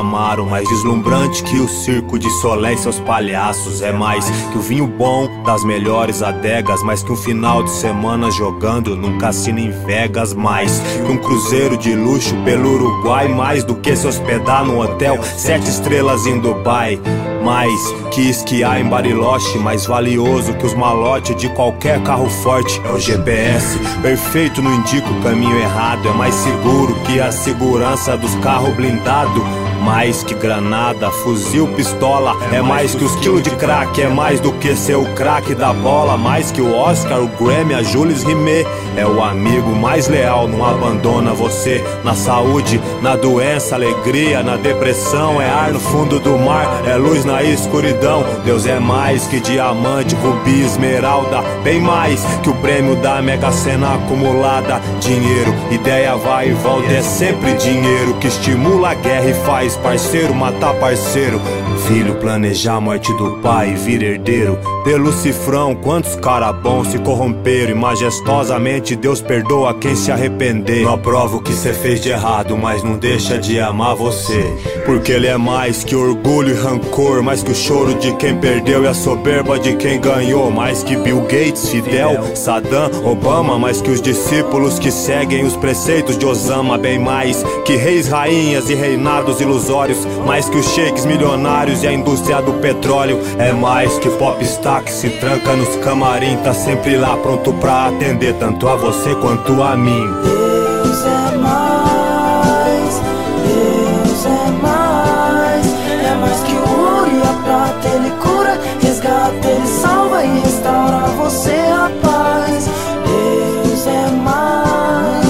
Mais 0.04 0.68
deslumbrante 0.68 1.44
que 1.44 1.60
o 1.60 1.68
circo 1.68 2.18
de 2.18 2.30
Solé 2.42 2.74
e 2.74 2.78
seus 2.78 3.00
palhaços. 3.00 3.82
É 3.82 3.92
mais 3.92 4.30
que 4.52 4.58
o 4.58 4.62
vinho 4.62 4.88
bom 4.88 5.44
das 5.44 5.64
melhores 5.64 6.22
adegas 6.22 6.82
Mais 6.84 7.04
que 7.04 7.12
um 7.12 7.16
final 7.16 7.64
de 7.64 7.72
semana 7.72 8.32
jogando 8.32 8.96
num 8.96 9.18
cassino 9.18 9.60
em 9.60 9.72
Vegas 9.72 10.34
Mais 10.34 10.80
que 10.80 11.12
um 11.12 11.18
cruzeiro 11.18 11.78
de 11.78 11.96
luxo 11.96 12.36
pelo 12.44 12.74
Uruguai 12.74 13.28
Mais 13.28 13.64
do 13.64 13.76
que 13.76 13.96
se 13.96 14.08
hospedar 14.08 14.66
num 14.66 14.80
hotel 14.80 15.20
sete 15.24 15.70
estrelas 15.70 16.26
em 16.26 16.40
Dubai 16.40 17.00
mais 17.44 17.92
que 18.12 18.30
esquiar 18.30 18.80
em 18.80 18.88
Bariloche 18.88 19.58
Mais 19.58 19.86
valioso 19.86 20.54
que 20.54 20.66
os 20.66 20.74
malotes 20.74 21.36
de 21.36 21.50
qualquer 21.50 22.02
carro 22.04 22.30
forte. 22.30 22.80
É 22.86 22.92
o 22.92 23.00
GPS, 23.00 23.78
perfeito 24.02 24.62
não 24.62 24.74
indica 24.76 25.10
o 25.10 25.22
caminho 25.22 25.58
errado 25.58 26.08
É 26.08 26.14
mais 26.14 26.36
seguro 26.36 26.94
que 27.06 27.20
a 27.20 27.32
segurança 27.32 28.16
dos 28.18 28.34
carros 28.36 28.74
blindados 28.76 29.44
mais 29.82 30.24
que 30.24 30.34
granada, 30.36 31.12
fuzil, 31.12 31.68
pistola 31.70 32.38
É 32.52 32.62
mais 32.62 32.94
que 32.94 33.04
os 33.04 33.16
quilos 33.16 33.42
de 33.42 33.50
crack 33.52 34.02
É 34.02 34.08
mais 34.08 34.40
do 34.40 34.54
que 34.54 34.76
ser 34.76 34.96
o 34.96 35.06
craque 35.14 35.56
da 35.56 35.74
bola. 35.74 36.18
Mais 36.18 36.52
que 36.52 36.62
o 36.62 36.76
Oscar, 36.76 37.22
o 37.22 37.28
Grammy, 37.28 37.74
a 37.74 37.84
Jules 37.84 38.24
Rimet 38.24 38.68
É 38.98 39.06
o 39.06 39.24
amigo 39.24 39.70
mais 39.70 40.08
leal, 40.08 40.48
não 40.48 40.66
abandona 40.66 41.34
você. 41.34 41.84
Na 42.04 42.14
saúde, 42.14 42.80
na 43.02 43.16
doença, 43.16 43.76
alegria, 43.76 44.44
na 44.44 44.58
depressão 44.58 45.42
É 45.42 45.50
ar 45.50 45.72
no 45.72 45.80
fundo 45.80 46.20
do 46.20 46.38
mar, 46.38 46.68
é 46.86 46.96
luz 46.96 47.24
na 47.24 47.42
escuridão. 47.44 48.24
Deus 48.44 48.66
é 48.66 48.80
mais 48.80 49.28
que 49.28 49.40
diamante, 49.40 50.16
rubi, 50.16 50.62
esmeralda 50.62 51.42
Bem 51.64 51.80
mais 51.80 52.24
que 52.44 52.50
o 52.50 52.56
prêmio 52.56 52.96
da 52.98 53.22
Mega 53.22 53.52
Sena 53.52 53.96
acumulada. 53.96 54.82
Dinheiro, 55.00 55.54
ideia 55.70 56.16
vai 56.18 56.50
e 56.50 56.54
volta 56.54 56.92
É 56.92 57.02
sempre 57.02 57.54
dinheiro 57.54 58.16
que 58.16 58.28
estimula 58.28 58.92
a 58.92 58.94
guerra 58.94 59.30
e 59.30 59.34
faz 59.46 59.78
parceiro 59.78 60.34
matar 60.34 60.74
parceiro. 60.76 61.40
Filho 61.88 62.16
planejar 62.16 62.76
a 62.76 62.82
morte 62.82 63.14
do 63.18 63.38
pai 63.42 63.74
vir 63.74 64.04
herdeiro. 64.04 64.58
Pelo 64.84 65.12
cifrão, 65.12 65.76
quantos 65.76 66.16
cara 66.16 66.52
bons 66.52 66.88
se 66.88 67.00
corromperam 67.00 67.72
E 67.72 67.76
majestosamente 67.76 68.81
Deus 68.96 69.22
perdoa 69.22 69.74
quem 69.74 69.96
se 69.96 70.12
arrepender. 70.12 70.84
Não 70.84 70.96
aprovo 70.96 71.38
o 71.38 71.42
que 71.42 71.54
cê 71.54 71.74
fez 71.74 72.02
de 72.02 72.10
errado, 72.10 72.58
mas 72.58 72.84
não 72.84 72.98
deixa 72.98 73.38
de 73.38 73.60
amar 73.60 73.96
você. 73.96 74.54
Porque 74.86 75.12
ele 75.12 75.28
é 75.28 75.38
mais 75.38 75.84
que 75.84 75.96
orgulho 75.96 76.50
e 76.50 76.54
rancor 76.54 77.24
Mais 77.24 77.44
que 77.44 77.52
o 77.52 77.56
choro 77.56 77.94
de 77.96 78.14
quem 78.16 78.36
perdeu 78.36 78.84
e 78.84 78.88
a 78.88 78.94
soberba 78.94 79.60
de 79.60 79.76
quem 79.76 80.02
ganhou. 80.02 80.52
Mais 80.52 80.84
que 80.84 80.96
Bill 80.96 81.22
Gates, 81.22 81.70
Fidel, 81.70 82.36
Saddam, 82.36 82.90
Obama 83.06 83.58
Mais 83.58 83.82
que 83.82 83.92
os 83.92 84.02
discípulos 84.02 84.80
que 84.80 84.92
seguem 84.92 85.46
os 85.46 85.56
preceitos 85.56 86.18
de 86.18 86.26
Osama. 86.26 86.78
Bem 86.78 87.00
mais 87.00 87.44
que 87.66 87.76
reis, 87.76 88.08
rainhas 88.08 88.70
e 88.70 88.76
reinados 88.76 89.40
ilusórios. 89.40 90.00
Mais 90.26 90.50
que 90.50 90.58
os 90.58 90.68
sheiks 90.74 91.06
milionários 91.06 91.84
e 91.84 91.88
a 91.88 91.94
indústria 91.94 92.42
do 92.42 92.54
petróleo. 92.54 93.20
É 93.38 93.54
mais 93.54 93.98
que 94.00 94.10
popstar 94.10 94.84
que 94.84 94.92
se 94.92 95.10
tranca 95.10 95.56
nos 95.56 95.76
camarim 95.78 96.32
Tá 96.44 96.54
sempre 96.54 96.98
lá 96.98 97.16
pronto 97.18 97.54
pra 97.54 97.88
atender 97.88 98.34
tanto 98.34 98.68
a 98.72 98.76
você 98.78 99.14
quanto 99.16 99.62
a 99.62 99.76
mim 99.76 100.08
Deus 100.24 101.06
é 101.06 101.38
mais, 101.38 103.02
Deus 103.44 104.26
é 104.26 104.52
mais, 104.62 105.66
é 106.06 106.16
mais 106.16 106.40
que 106.42 106.54
o 106.54 106.80
ouro 106.80 107.12
e 107.12 107.22
a 107.22 107.34
prata, 107.44 107.88
ele 107.90 108.12
cura, 108.12 108.58
resgata, 108.80 109.46
ele 109.46 109.68
salva 109.68 110.24
e 110.24 110.40
restaura 110.40 111.08
você, 111.18 111.56
rapaz. 111.70 112.70
Deus 113.06 113.88
é 113.88 114.10
mais, 114.12 115.26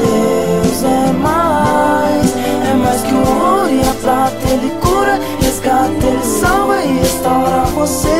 Deus 0.00 0.82
é 0.82 1.12
mais, 1.12 2.36
é 2.68 2.74
mais 2.74 3.00
que 3.02 3.14
o 3.14 3.18
ouro 3.18 3.70
e 3.70 3.80
a 3.80 3.94
prata, 4.02 4.48
ele 4.48 4.70
cura, 4.80 5.20
resgata, 5.40 6.04
ele 6.04 6.24
salva 6.24 6.82
e 6.82 6.98
restaura 6.98 7.62
você. 7.76 8.19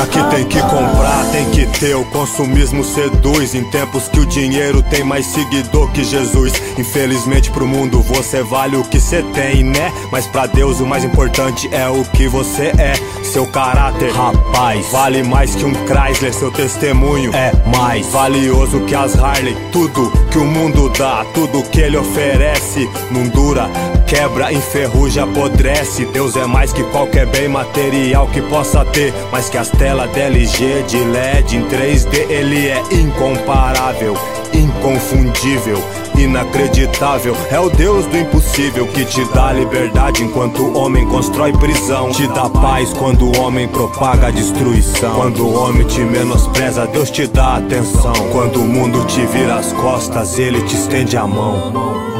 Aqui 0.00 0.22
tem 0.30 0.46
que 0.46 0.58
comprar, 0.62 1.26
tem 1.30 1.50
que 1.50 1.66
ter, 1.78 1.94
o 1.94 2.06
consumismo 2.06 2.82
seduz 2.82 3.54
Em 3.54 3.62
tempos 3.64 4.08
que 4.08 4.18
o 4.18 4.24
dinheiro 4.24 4.82
tem 4.82 5.04
mais 5.04 5.26
seguidor 5.26 5.92
que 5.92 6.02
Jesus. 6.02 6.54
Infelizmente 6.78 7.50
pro 7.50 7.66
mundo 7.66 8.00
você 8.00 8.42
vale 8.42 8.76
o 8.76 8.82
que 8.82 8.98
cê 8.98 9.22
tem, 9.34 9.62
né? 9.62 9.92
Mas 10.10 10.26
pra 10.26 10.46
Deus 10.46 10.80
o 10.80 10.86
mais 10.86 11.04
importante 11.04 11.68
é 11.70 11.86
o 11.86 12.02
que 12.02 12.26
você 12.26 12.72
é. 12.78 12.94
Seu 13.22 13.46
caráter, 13.46 14.10
rapaz, 14.12 14.86
vale 14.90 15.22
mais 15.22 15.54
que 15.54 15.66
um 15.66 15.74
Chrysler. 15.86 16.32
Seu 16.32 16.50
testemunho 16.50 17.34
é 17.34 17.52
mais 17.76 18.06
valioso 18.06 18.80
que 18.86 18.94
as 18.94 19.14
Harley. 19.18 19.54
Tudo 19.70 20.10
que 20.30 20.38
o 20.38 20.46
mundo 20.46 20.88
dá, 20.96 21.26
tudo 21.34 21.62
que 21.64 21.78
ele 21.78 21.98
oferece 21.98 22.88
Não 23.10 23.28
dura, 23.28 23.68
quebra, 24.10 24.52
enferruja, 24.52 25.22
apodrece 25.22 26.04
Deus 26.06 26.34
é 26.34 26.44
mais 26.44 26.72
que 26.72 26.82
qualquer 26.82 27.26
bem 27.26 27.48
material 27.48 28.26
que 28.26 28.42
possa 28.42 28.84
ter 28.84 29.14
Mais 29.30 29.48
que 29.48 29.56
as 29.56 29.68
telas 29.68 30.14
LG, 30.14 30.82
de 30.82 30.98
LED 30.98 31.56
em 31.56 31.64
3D 31.66 32.28
Ele 32.28 32.66
é 32.66 32.82
incomparável, 32.90 34.16
inconfundível 34.52 35.78
Inacreditável, 36.18 37.34
é 37.50 37.58
o 37.58 37.70
Deus 37.70 38.04
do 38.06 38.18
impossível 38.18 38.86
que 38.88 39.04
te 39.06 39.24
dá 39.32 39.52
liberdade 39.52 40.22
enquanto 40.22 40.60
o 40.60 40.76
homem 40.76 41.06
constrói 41.06 41.52
prisão. 41.52 42.10
Te 42.10 42.26
dá 42.26 42.50
paz 42.50 42.92
quando 42.92 43.26
o 43.26 43.40
homem 43.40 43.66
propaga 43.68 44.26
a 44.26 44.30
destruição. 44.30 45.14
Quando 45.14 45.46
o 45.46 45.54
homem 45.54 45.86
te 45.86 46.00
menospreza, 46.00 46.86
Deus 46.88 47.10
te 47.10 47.26
dá 47.26 47.56
atenção. 47.56 48.12
Quando 48.32 48.60
o 48.60 48.64
mundo 48.66 49.06
te 49.06 49.24
vira 49.26 49.54
as 49.54 49.72
costas, 49.72 50.38
ele 50.38 50.60
te 50.62 50.74
estende 50.74 51.16
a 51.16 51.26
mão. 51.26 52.19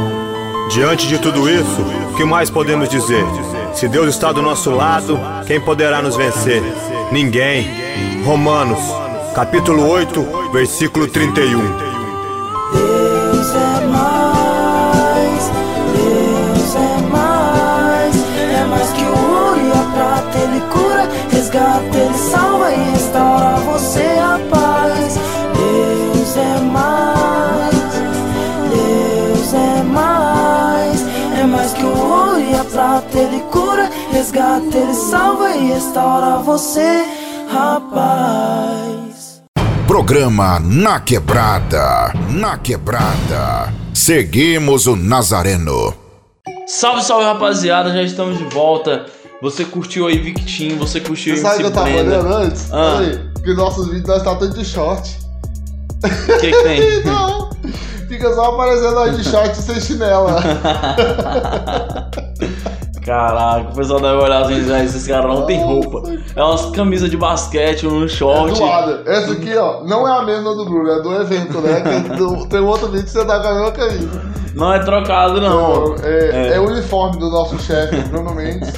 Diante 0.71 1.09
de 1.09 1.19
tudo 1.19 1.51
isso, 1.51 1.83
o 2.13 2.15
que 2.17 2.25
mais 2.25 2.49
podemos 2.49 2.89
dizer? 2.89 3.25
Se 3.75 3.89
Deus 3.89 4.09
está 4.09 4.31
do 4.31 4.41
nosso 4.41 4.71
lado, 4.71 5.19
quem 5.45 5.61
poderá 5.61 6.01
nos 6.01 6.15
vencer? 6.15 6.63
Ninguém. 7.11 7.69
Romanos, 8.25 8.79
capítulo 9.35 9.89
8, 9.89 10.51
versículo 10.53 11.09
31. 11.09 11.59
Deus 12.73 13.55
é 13.55 13.87
mais, 13.87 15.51
Deus 15.97 16.77
é 16.77 17.03
mais, 17.11 18.17
é 18.39 18.65
mais 18.71 18.91
que 18.93 19.03
o 19.03 19.09
ouro 19.09 19.61
e 19.61 19.73
a 19.73 19.83
prata, 19.93 20.39
ele 20.39 20.61
cura, 20.71 21.09
resgata, 21.33 21.97
ele 21.99 22.15
salva 22.17 22.73
e 22.73 22.91
restaura 22.93 23.57
você, 23.57 24.05
rapaz. 24.21 25.19
Deus 25.53 26.37
é 26.37 26.61
mais, 26.61 26.90
ele 33.21 33.41
cura, 33.51 33.91
resgata, 34.11 34.77
ele 34.77 34.95
salva 34.95 35.51
e 35.51 35.69
restaura 35.69 36.39
você, 36.39 37.05
rapaz. 37.53 39.43
Programa 39.87 40.59
Na 40.61 41.01
Quebrada. 41.01 42.13
Na 42.31 42.57
Quebrada. 42.57 43.73
Seguimos 43.93 44.87
o 44.87 44.97
Nazareno. 44.97 45.95
Salve, 46.67 47.03
salve 47.03 47.25
rapaziada, 47.25 47.93
já 47.93 48.03
estamos 48.03 48.39
de 48.39 48.45
volta. 48.45 49.07
Você 49.43 49.65
curtiu 49.65 50.07
aí 50.07 50.19
Victim, 50.19 50.77
você 50.77 51.01
curtiu 51.01 51.35
Você 51.37 51.43
sabe 51.43 51.57
o 51.57 51.59
que 51.59 51.65
eu 51.67 51.71
tava 51.73 51.87
Brenda. 51.87 52.21
olhando 52.21 52.35
antes? 52.35 52.73
Ah. 52.73 52.97
Olha, 52.99 53.33
que 53.43 53.55
nossos 53.55 53.87
vídeos 53.87 54.07
nós 54.07 54.23
tá 54.23 54.35
todos 54.35 54.55
de 54.55 54.65
short. 54.65 55.19
O 56.05 56.39
que, 56.41 56.51
que 56.53 56.63
tem? 56.63 57.05
Não, 57.11 57.51
fica 58.09 58.33
só 58.35 58.55
aparecendo 58.55 58.95
nós 58.95 59.17
de 59.17 59.25
short 59.29 59.57
sem 59.57 59.81
chinela. 59.81 60.41
Caraca, 63.05 63.71
o 63.71 63.75
pessoal 63.75 64.01
deve 64.01 64.23
olhar 64.23 64.43
assim, 64.43 64.71
"Ah, 64.73 64.85
esses 64.85 65.07
caras 65.07 65.27
não 65.27 65.47
tem 65.47 65.63
roupa. 65.63 66.03
É 66.37 66.43
umas 66.43 66.67
camisas 66.67 67.11
de 67.11 67.17
basquete, 67.17 67.87
um 67.87 68.07
short. 68.07 68.59
Doada. 68.59 69.03
Essa 69.07 69.33
aqui, 69.33 69.57
ó, 69.57 69.83
não 69.85 70.07
é 70.07 70.19
a 70.19 70.23
mesma 70.25 70.55
do 70.55 70.65
Bruno, 70.67 70.91
é 70.91 71.01
do 71.03 71.15
evento, 71.15 71.61
né? 71.61 71.83
Tem 72.51 72.61
um 72.61 72.67
outro 72.67 72.89
vídeo 72.89 73.05
que 73.05 73.11
você 73.11 73.25
tá 73.25 73.41
com 73.41 73.49
a 73.49 73.55
mesma 73.55 73.73
camisa. 73.73 74.23
Não 74.55 74.73
é 74.75 74.79
trocado, 74.81 75.41
não. 75.41 75.95
É, 76.03 76.55
é 76.57 76.61
o 76.61 76.67
uniforme 76.69 77.19
do 77.19 77.31
nosso 77.31 77.59
chefe, 77.61 77.97
Bruno 78.09 78.35
Mendes. 78.35 78.73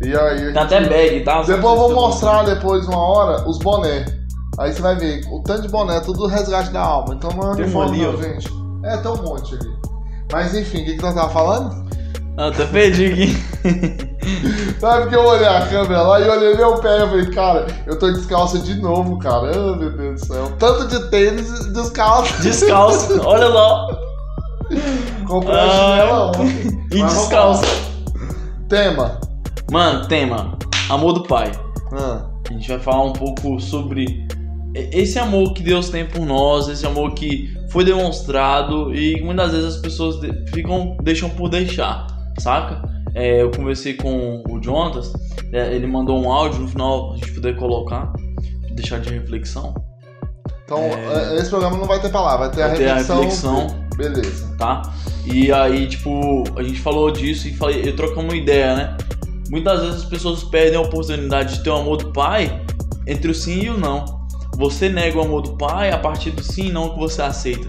E 0.00 0.14
aí. 0.14 0.50
a 0.50 0.52
Tem 0.52 0.62
até 0.62 0.80
gente- 0.80 0.88
bag, 0.90 1.20
tá? 1.24 1.42
Depois 1.42 1.64
eu 1.74 1.76
vou 1.76 1.94
mostrar 1.94 2.42
depois, 2.44 2.86
uma 2.86 2.98
hora, 2.98 3.48
os 3.48 3.58
boné. 3.58 4.04
Aí 4.60 4.72
você 4.72 4.82
vai 4.82 4.96
ver 4.96 5.22
o 5.32 5.40
tanto 5.42 5.62
de 5.62 5.68
boné, 5.68 6.00
tudo 6.00 6.26
resgate 6.26 6.70
da 6.70 6.80
alma. 6.82 7.14
Então 7.14 7.30
não 7.30 7.50
é 7.52 7.54
uniforme, 7.54 7.98
não, 8.02 8.16
gente. 8.22 8.48
É, 8.84 8.96
tem 8.96 9.10
um 9.10 9.22
monte 9.22 9.54
ali. 9.54 9.68
Mas 10.32 10.54
enfim, 10.54 10.82
o 10.82 10.84
que, 10.84 10.96
que 10.96 11.02
nós 11.02 11.14
tava 11.14 11.28
falando? 11.30 11.87
Ah, 12.38 12.48
até 12.48 12.64
perdi 12.66 13.06
aqui. 13.06 13.36
Sabe 14.78 15.02
porque 15.02 15.16
eu 15.16 15.24
olhei 15.24 15.46
a 15.48 15.66
câmera 15.66 16.02
lá 16.02 16.20
e 16.20 16.28
olhei 16.28 16.54
meu 16.56 16.76
pé 16.76 16.98
e 17.04 17.08
falei, 17.08 17.26
cara, 17.30 17.66
eu 17.86 17.98
tô 17.98 18.10
descalço 18.12 18.60
de 18.60 18.80
novo, 18.80 19.18
cara. 19.18 19.50
Ah, 19.52 19.76
meu 19.76 19.90
Deus 19.96 20.20
do 20.20 20.26
céu. 20.26 20.52
Tanto 20.58 20.86
de 20.86 21.10
tênis 21.10 21.48
e 21.48 21.72
descalço. 21.72 22.32
Descalço, 22.42 23.20
olha 23.24 23.48
lá. 23.48 23.98
Comprei 25.26 25.56
a 25.58 25.64
Ah, 25.64 25.68
chinela 25.70 26.26
ontem. 26.28 26.88
E 26.92 27.02
descalço. 27.02 27.64
Tema. 28.68 29.20
Mano, 29.70 30.06
tema. 30.06 30.56
Amor 30.88 31.14
do 31.14 31.22
pai. 31.24 31.50
Ah. 31.92 32.22
A 32.48 32.52
gente 32.52 32.68
vai 32.68 32.78
falar 32.78 33.02
um 33.04 33.12
pouco 33.12 33.58
sobre 33.60 34.26
esse 34.74 35.18
amor 35.18 35.54
que 35.54 35.62
Deus 35.62 35.88
tem 35.90 36.06
por 36.06 36.24
nós, 36.24 36.68
esse 36.68 36.86
amor 36.86 37.14
que 37.14 37.52
foi 37.70 37.84
demonstrado 37.84 38.94
e 38.94 39.20
muitas 39.22 39.50
vezes 39.50 39.74
as 39.74 39.80
pessoas 39.80 40.16
ficam, 40.54 40.96
deixam 41.02 41.28
por 41.30 41.48
deixar, 41.48 42.06
saca? 42.38 42.82
É, 43.14 43.42
eu 43.42 43.50
conversei 43.50 43.94
com 43.94 44.42
o 44.48 44.62
Jonas, 44.62 45.12
é, 45.52 45.74
ele 45.74 45.86
mandou 45.86 46.20
um 46.22 46.30
áudio 46.30 46.60
no 46.60 46.68
final, 46.68 47.14
a 47.14 47.16
gente 47.16 47.32
poder 47.32 47.56
colocar, 47.56 48.12
deixar 48.72 49.00
de 49.00 49.10
reflexão. 49.10 49.74
Então, 50.64 50.78
é, 50.80 51.36
esse 51.36 51.48
programa 51.50 51.76
não 51.78 51.86
vai 51.86 52.00
ter 52.00 52.10
palavra, 52.10 52.48
vai 52.48 52.56
ter, 52.56 52.60
Vai 52.62 52.70
a, 52.72 52.74
ter 52.76 52.88
a 52.90 52.94
reflexão. 52.96 53.60
reflexão. 53.66 53.88
Beleza. 53.96 54.54
tá? 54.58 54.82
E 55.26 55.50
aí, 55.50 55.88
tipo, 55.88 56.44
a 56.56 56.62
gente 56.62 56.80
falou 56.80 57.10
disso 57.10 57.48
e 57.48 57.54
falei, 57.56 57.88
eu 57.88 57.96
trocamos 57.96 58.26
uma 58.32 58.36
ideia, 58.36 58.76
né? 58.76 58.96
Muitas 59.50 59.80
vezes 59.80 59.96
as 60.02 60.04
pessoas 60.04 60.44
perdem 60.44 60.76
a 60.76 60.82
oportunidade 60.82 61.56
de 61.56 61.64
ter 61.64 61.70
o 61.70 61.76
amor 61.76 61.96
do 61.96 62.12
pai 62.12 62.62
entre 63.06 63.30
o 63.30 63.34
sim 63.34 63.62
e 63.62 63.70
o 63.70 63.78
não. 63.78 64.04
Você 64.56 64.88
nega 64.88 65.18
o 65.18 65.22
amor 65.22 65.42
do 65.42 65.56
pai 65.56 65.90
a 65.90 65.98
partir 65.98 66.30
do 66.30 66.42
sim 66.42 66.66
e 66.68 66.72
não 66.72 66.90
que 66.90 66.98
você 66.98 67.22
aceita, 67.22 67.66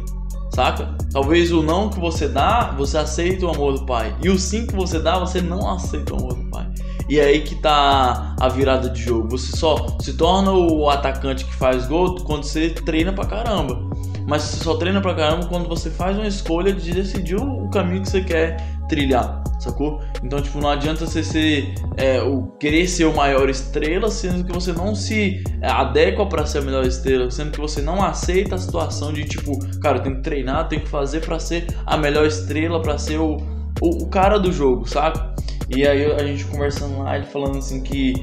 saca? 0.53 0.95
Talvez 1.11 1.51
o 1.51 1.63
não 1.63 1.89
que 1.89 1.99
você 1.99 2.27
dá, 2.27 2.71
você 2.77 2.97
aceita 2.97 3.45
o 3.45 3.49
amor 3.49 3.79
do 3.79 3.85
pai. 3.85 4.15
E 4.21 4.29
o 4.29 4.37
sim 4.37 4.65
que 4.65 4.75
você 4.75 4.99
dá, 4.99 5.17
você 5.17 5.41
não 5.41 5.67
aceita 5.67 6.13
o 6.13 6.17
amor 6.17 6.35
do 6.35 6.49
pai. 6.49 6.69
E 7.09 7.19
é 7.19 7.25
aí 7.25 7.41
que 7.41 7.55
tá 7.55 8.35
a 8.39 8.47
virada 8.47 8.89
de 8.89 9.01
jogo. 9.01 9.29
Você 9.31 9.57
só 9.57 9.97
se 9.99 10.13
torna 10.13 10.51
o 10.51 10.87
atacante 10.89 11.43
que 11.45 11.55
faz 11.55 11.87
gol 11.87 12.15
quando 12.23 12.43
você 12.43 12.69
treina 12.69 13.11
pra 13.11 13.25
caramba. 13.25 13.89
Mas 14.27 14.43
você 14.43 14.63
só 14.63 14.75
treina 14.75 15.01
pra 15.01 15.15
caramba 15.15 15.47
quando 15.47 15.67
você 15.67 15.89
faz 15.89 16.15
uma 16.15 16.27
escolha 16.27 16.71
de 16.71 16.91
decidir 16.91 17.35
o 17.35 17.67
caminho 17.69 18.03
que 18.03 18.09
você 18.09 18.21
quer 18.21 18.57
trilhar, 18.87 19.38
sacou? 19.59 19.99
Então, 20.23 20.41
tipo, 20.41 20.59
não 20.59 20.69
adianta 20.69 21.05
você 21.05 21.23
ser 21.23 21.73
é, 21.97 22.21
o 22.21 22.47
querer 22.59 22.87
ser 22.87 23.05
o 23.05 23.15
maior 23.15 23.49
estrela, 23.49 24.09
sendo 24.09 24.43
que 24.43 24.51
você 24.51 24.71
não 24.71 24.95
se 24.95 25.43
é, 25.61 25.69
adequa 25.69 26.25
pra 26.25 26.45
ser 26.45 26.59
a 26.59 26.61
melhor 26.61 26.85
estrela, 26.85 27.29
sendo 27.29 27.51
que 27.51 27.59
você 27.59 27.81
não 27.81 28.01
aceita 28.01 28.55
a 28.55 28.57
situação 28.57 29.11
de 29.13 29.25
tipo, 29.25 29.51
cara, 29.79 29.97
eu 29.97 30.03
tenho 30.03 30.15
que 30.17 30.23
treinar, 30.23 30.67
tenho 30.67 30.81
que 30.81 30.89
fazer 30.89 31.21
pra 31.21 31.37
ser 31.39 31.67
a 31.85 31.97
melhor 31.97 32.25
estrela, 32.25 32.81
pra 32.81 32.97
ser 32.97 33.19
o, 33.19 33.37
o, 33.81 34.03
o 34.03 34.09
cara 34.09 34.39
do 34.39 34.51
jogo, 34.51 34.87
saca? 34.87 35.35
E 35.69 35.85
aí 35.85 36.05
a 36.05 36.25
gente 36.25 36.45
conversando 36.45 36.99
lá, 36.99 37.15
ele 37.15 37.25
falando 37.25 37.57
assim 37.57 37.83
que 37.83 38.13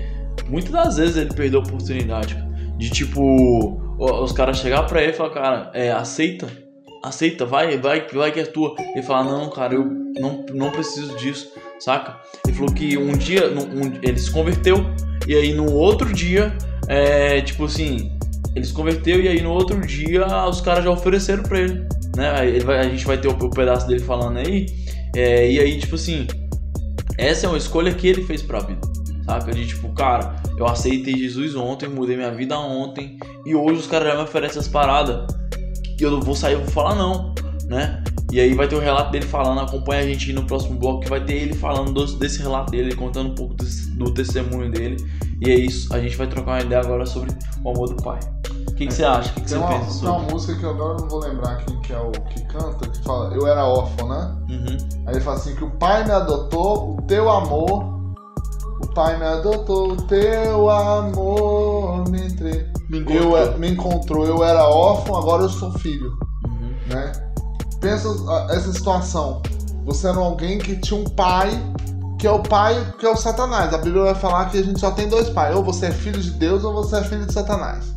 muitas 0.49 0.73
das 0.73 0.97
vezes 0.97 1.17
ele 1.17 1.33
perdeu 1.33 1.61
a 1.61 1.63
oportunidade, 1.63 2.37
de 2.77 2.91
tipo, 2.91 3.81
os 3.99 4.33
caras 4.33 4.59
chegar 4.59 4.83
pra 4.85 5.03
ele 5.03 5.13
e 5.13 5.15
falar, 5.15 5.31
cara, 5.31 5.71
é, 5.75 5.93
aceita, 5.93 6.49
aceita, 7.07 7.45
vai, 7.47 7.77
vai, 7.79 8.07
vai 8.13 8.33
que 8.33 8.41
é 8.41 8.45
tua. 8.45 8.75
Ele 8.95 9.03
fala, 9.03 9.25
não, 9.31 9.49
cara, 9.51 9.75
eu 9.75 9.85
não, 10.21 10.45
não 10.53 10.71
preciso 10.71 11.17
disso, 11.17 11.53
saca? 11.79 12.17
Ele 12.47 12.57
falou 12.57 12.73
que 12.73 12.97
um 12.99 13.13
dia, 13.17 13.49
um- 13.51 13.99
ele 14.03 14.19
se 14.19 14.31
converteu, 14.31 14.85
e 15.27 15.35
aí 15.35 15.53
no 15.53 15.73
outro 15.73 16.13
dia, 16.13 16.57
é, 16.89 17.41
tipo 17.41 17.65
assim, 17.65 18.11
ele 18.55 18.65
se 18.65 18.73
converteu 18.73 19.21
e 19.21 19.29
aí 19.29 19.41
no 19.43 19.51
outro 19.51 19.81
dia 19.87 20.27
os 20.49 20.61
caras 20.61 20.85
já 20.85 20.91
ofereceram 20.91 21.43
pra 21.43 21.61
ele, 21.61 21.87
né? 22.17 22.47
Ele 22.49 22.65
vai- 22.65 22.79
a 22.81 22.89
gente 22.89 23.05
vai 23.07 23.19
ter 23.19 23.29
o, 23.29 23.33
o 23.33 23.51
pedaço 23.51 23.87
dele 23.87 24.01
falando 24.01 24.39
aí, 24.39 24.67
é, 25.15 25.51
e 25.51 25.59
aí, 25.61 25.79
tipo 25.79 25.95
assim, 25.95 26.27
essa 27.19 27.47
é 27.47 27.49
uma 27.49 27.59
escolha 27.59 27.93
que 27.95 28.07
ele 28.09 28.23
fez 28.25 28.43
pra 28.43 28.61
vida. 28.61 28.81
Saca? 29.25 29.51
De 29.51 29.67
tipo, 29.67 29.89
cara, 29.93 30.37
eu 30.57 30.67
aceitei 30.67 31.17
Jesus 31.17 31.57
ontem, 31.57 31.89
mudei 31.89 32.17
minha 32.17 32.31
vida 32.31 32.57
ontem, 32.59 33.19
e 33.45 33.55
hoje 33.57 33.81
os 33.81 33.87
caras 33.89 34.09
já 34.09 34.15
me 34.15 34.23
oferecem 34.23 34.61
as 34.61 34.69
paradas. 34.69 35.27
E 35.99 36.03
eu 36.03 36.11
não 36.11 36.21
vou 36.21 36.35
sair, 36.35 36.55
eu 36.55 36.61
vou 36.61 36.71
falar 36.71 36.95
não, 36.95 37.35
né? 37.69 38.03
E 38.33 38.41
aí 38.41 38.55
vai 38.55 38.67
ter 38.69 38.75
o 38.75 38.81
relato 38.81 39.11
dele 39.13 39.25
falando, 39.25 39.61
acompanha 39.61 40.03
a 40.03 40.07
gente 40.07 40.29
aí 40.31 40.35
no 40.35 40.45
próximo 40.45 40.79
bloco, 40.79 41.01
que 41.01 41.09
vai 41.09 41.25
ter 41.25 41.35
ele 41.35 41.55
falando 41.55 41.93
dos- 41.93 42.15
desse 42.15 42.43
relato 42.43 42.73
dele, 42.73 42.95
contando 42.95 43.31
um 43.31 43.35
pouco 43.35 43.55
desse- 43.55 43.91
do 43.93 44.13
testemunho 44.13 44.71
dele. 44.71 44.97
E 45.41 45.51
é 45.51 45.55
isso, 45.55 45.93
a 45.95 46.01
gente 46.01 46.17
vai 46.17 46.27
trocar 46.27 46.53
uma 46.53 46.61
ideia 46.61 46.81
agora 46.81 47.07
sobre 47.07 47.31
o 47.65 47.71
amor 47.71 47.89
do 47.89 48.03
pai. 48.03 48.19
O 48.69 48.75
que, 48.75 48.87
que 48.89 48.93
você 48.93 49.05
acha? 49.05 49.31
O 49.31 49.35
que, 49.35 49.41
que 49.41 49.49
Tem 49.49 49.49
você 49.49 49.57
uma, 49.57 49.69
pensa 49.69 49.81
tem 49.85 49.91
sobre? 49.93 50.09
uma 50.11 50.19
música 50.33 50.55
que 50.59 50.65
eu 50.65 50.71
agora 50.71 50.97
não 51.01 51.09
vou 51.09 51.21
lembrar 51.21 51.57
quem 51.65 51.81
que 51.81 51.93
é 51.95 51.99
o 51.99 52.11
que 52.11 52.41
canta, 52.47 52.89
que 52.89 53.03
fala, 53.05 53.33
eu 53.35 53.47
era 53.47 53.65
órfão, 53.65 54.09
né? 54.09 54.37
Uhum. 54.51 54.77
Aí 55.07 55.15
ele 55.15 55.21
fala 55.23 55.37
assim 55.37 55.55
que 55.55 55.65
o 55.65 55.71
pai 55.71 56.05
me 56.05 56.11
adotou, 56.11 56.97
o 56.99 57.03
teu 57.03 57.31
amor. 57.31 57.96
Pai 58.97 59.19
me 59.19 59.27
adotou, 59.27 59.93
o 59.93 59.97
teu 60.05 60.71
amor 60.71 62.09
me 62.09 62.19
entre... 62.19 62.73
Me 62.89 63.05
eu, 63.15 63.37
é, 63.37 63.55
me 63.59 63.73
encontrou, 63.73 64.25
eu 64.25 64.43
era 64.43 64.67
órfão, 64.67 65.17
agora 65.17 65.43
eu 65.43 65.51
sou 65.51 65.71
filho. 65.73 66.17
Uhum. 66.47 66.75
Né? 66.89 67.13
Pensa 67.79 68.09
ah, 68.27 68.47
essa 68.53 68.73
situação. 68.73 69.43
Você 69.85 70.09
era 70.09 70.17
alguém 70.17 70.57
que 70.57 70.77
tinha 70.77 70.99
um 70.99 71.05
pai, 71.05 71.51
que 72.19 72.27
é 72.27 72.31
o 72.31 72.39
pai, 72.39 72.95
que 72.99 73.05
é 73.05 73.11
o 73.11 73.17
Satanás. 73.17 73.75
A 73.75 73.77
Bíblia 73.77 74.05
vai 74.05 74.15
falar 74.15 74.47
que 74.47 74.57
a 74.57 74.63
gente 74.63 74.81
só 74.81 74.91
tem 74.91 75.11
dois 75.11 75.29
pais. 75.29 75.55
Ou 75.55 75.63
você 75.63 75.89
é 75.89 75.93
filho 75.93 76.19
de 76.19 76.31
Deus 76.31 76.65
ou 76.65 76.73
você 76.73 76.97
é 76.97 77.05
filho 77.05 77.27
de 77.27 77.35
Satanás. 77.35 77.95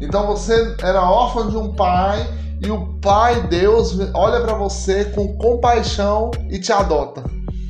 Então 0.00 0.26
você 0.26 0.74
era 0.80 1.02
órfão 1.02 1.50
de 1.50 1.56
um 1.58 1.70
pai 1.74 2.26
e 2.62 2.70
o 2.70 2.94
pai 3.02 3.42
Deus 3.46 3.98
olha 4.14 4.40
pra 4.40 4.54
você 4.54 5.04
com 5.04 5.36
compaixão 5.36 6.30
e 6.48 6.58
te 6.58 6.72
adota, 6.72 7.22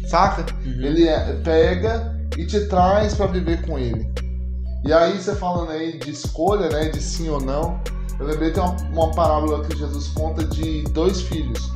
saca? 0.08 0.46
Ele 0.64 1.08
é- 1.08 1.40
pega 1.44 2.16
e 2.36 2.46
te 2.46 2.66
traz 2.66 3.14
pra 3.14 3.26
viver 3.26 3.62
com 3.66 3.78
ele. 3.78 4.10
E 4.84 4.92
aí 4.92 5.16
você 5.20 5.34
falando 5.34 5.70
aí 5.70 5.98
de 5.98 6.10
escolha, 6.10 6.68
né, 6.68 6.88
de 6.88 7.00
sim 7.00 7.28
ou 7.28 7.40
não, 7.40 7.80
eu 8.18 8.26
lembrei 8.26 8.50
tem 8.50 8.62
uma, 8.62 8.76
uma 8.92 9.10
parábola 9.12 9.64
que 9.64 9.76
Jesus 9.76 10.08
conta 10.08 10.44
de 10.44 10.82
dois 10.84 11.20
filhos 11.22 11.72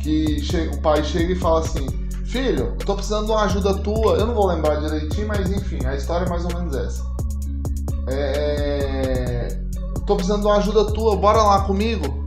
que 0.00 0.40
chega, 0.40 0.74
o 0.74 0.80
pai 0.80 1.02
chega 1.04 1.32
e 1.32 1.36
fala 1.36 1.60
assim: 1.60 1.86
Filho, 2.24 2.74
eu 2.78 2.86
tô 2.86 2.94
precisando 2.94 3.26
de 3.26 3.32
uma 3.32 3.44
ajuda 3.44 3.74
tua. 3.78 4.16
Eu 4.16 4.26
não 4.26 4.34
vou 4.34 4.46
lembrar 4.46 4.76
direitinho, 4.76 5.28
mas 5.28 5.50
enfim, 5.50 5.84
a 5.84 5.94
história 5.94 6.24
é 6.24 6.28
mais 6.28 6.44
ou 6.44 6.54
menos 6.54 6.76
essa. 6.76 7.02
É, 8.08 9.58
tô 10.06 10.14
precisando 10.16 10.40
de 10.42 10.46
uma 10.46 10.56
ajuda 10.56 10.92
tua, 10.92 11.16
bora 11.16 11.42
lá 11.42 11.60
comigo? 11.62 12.17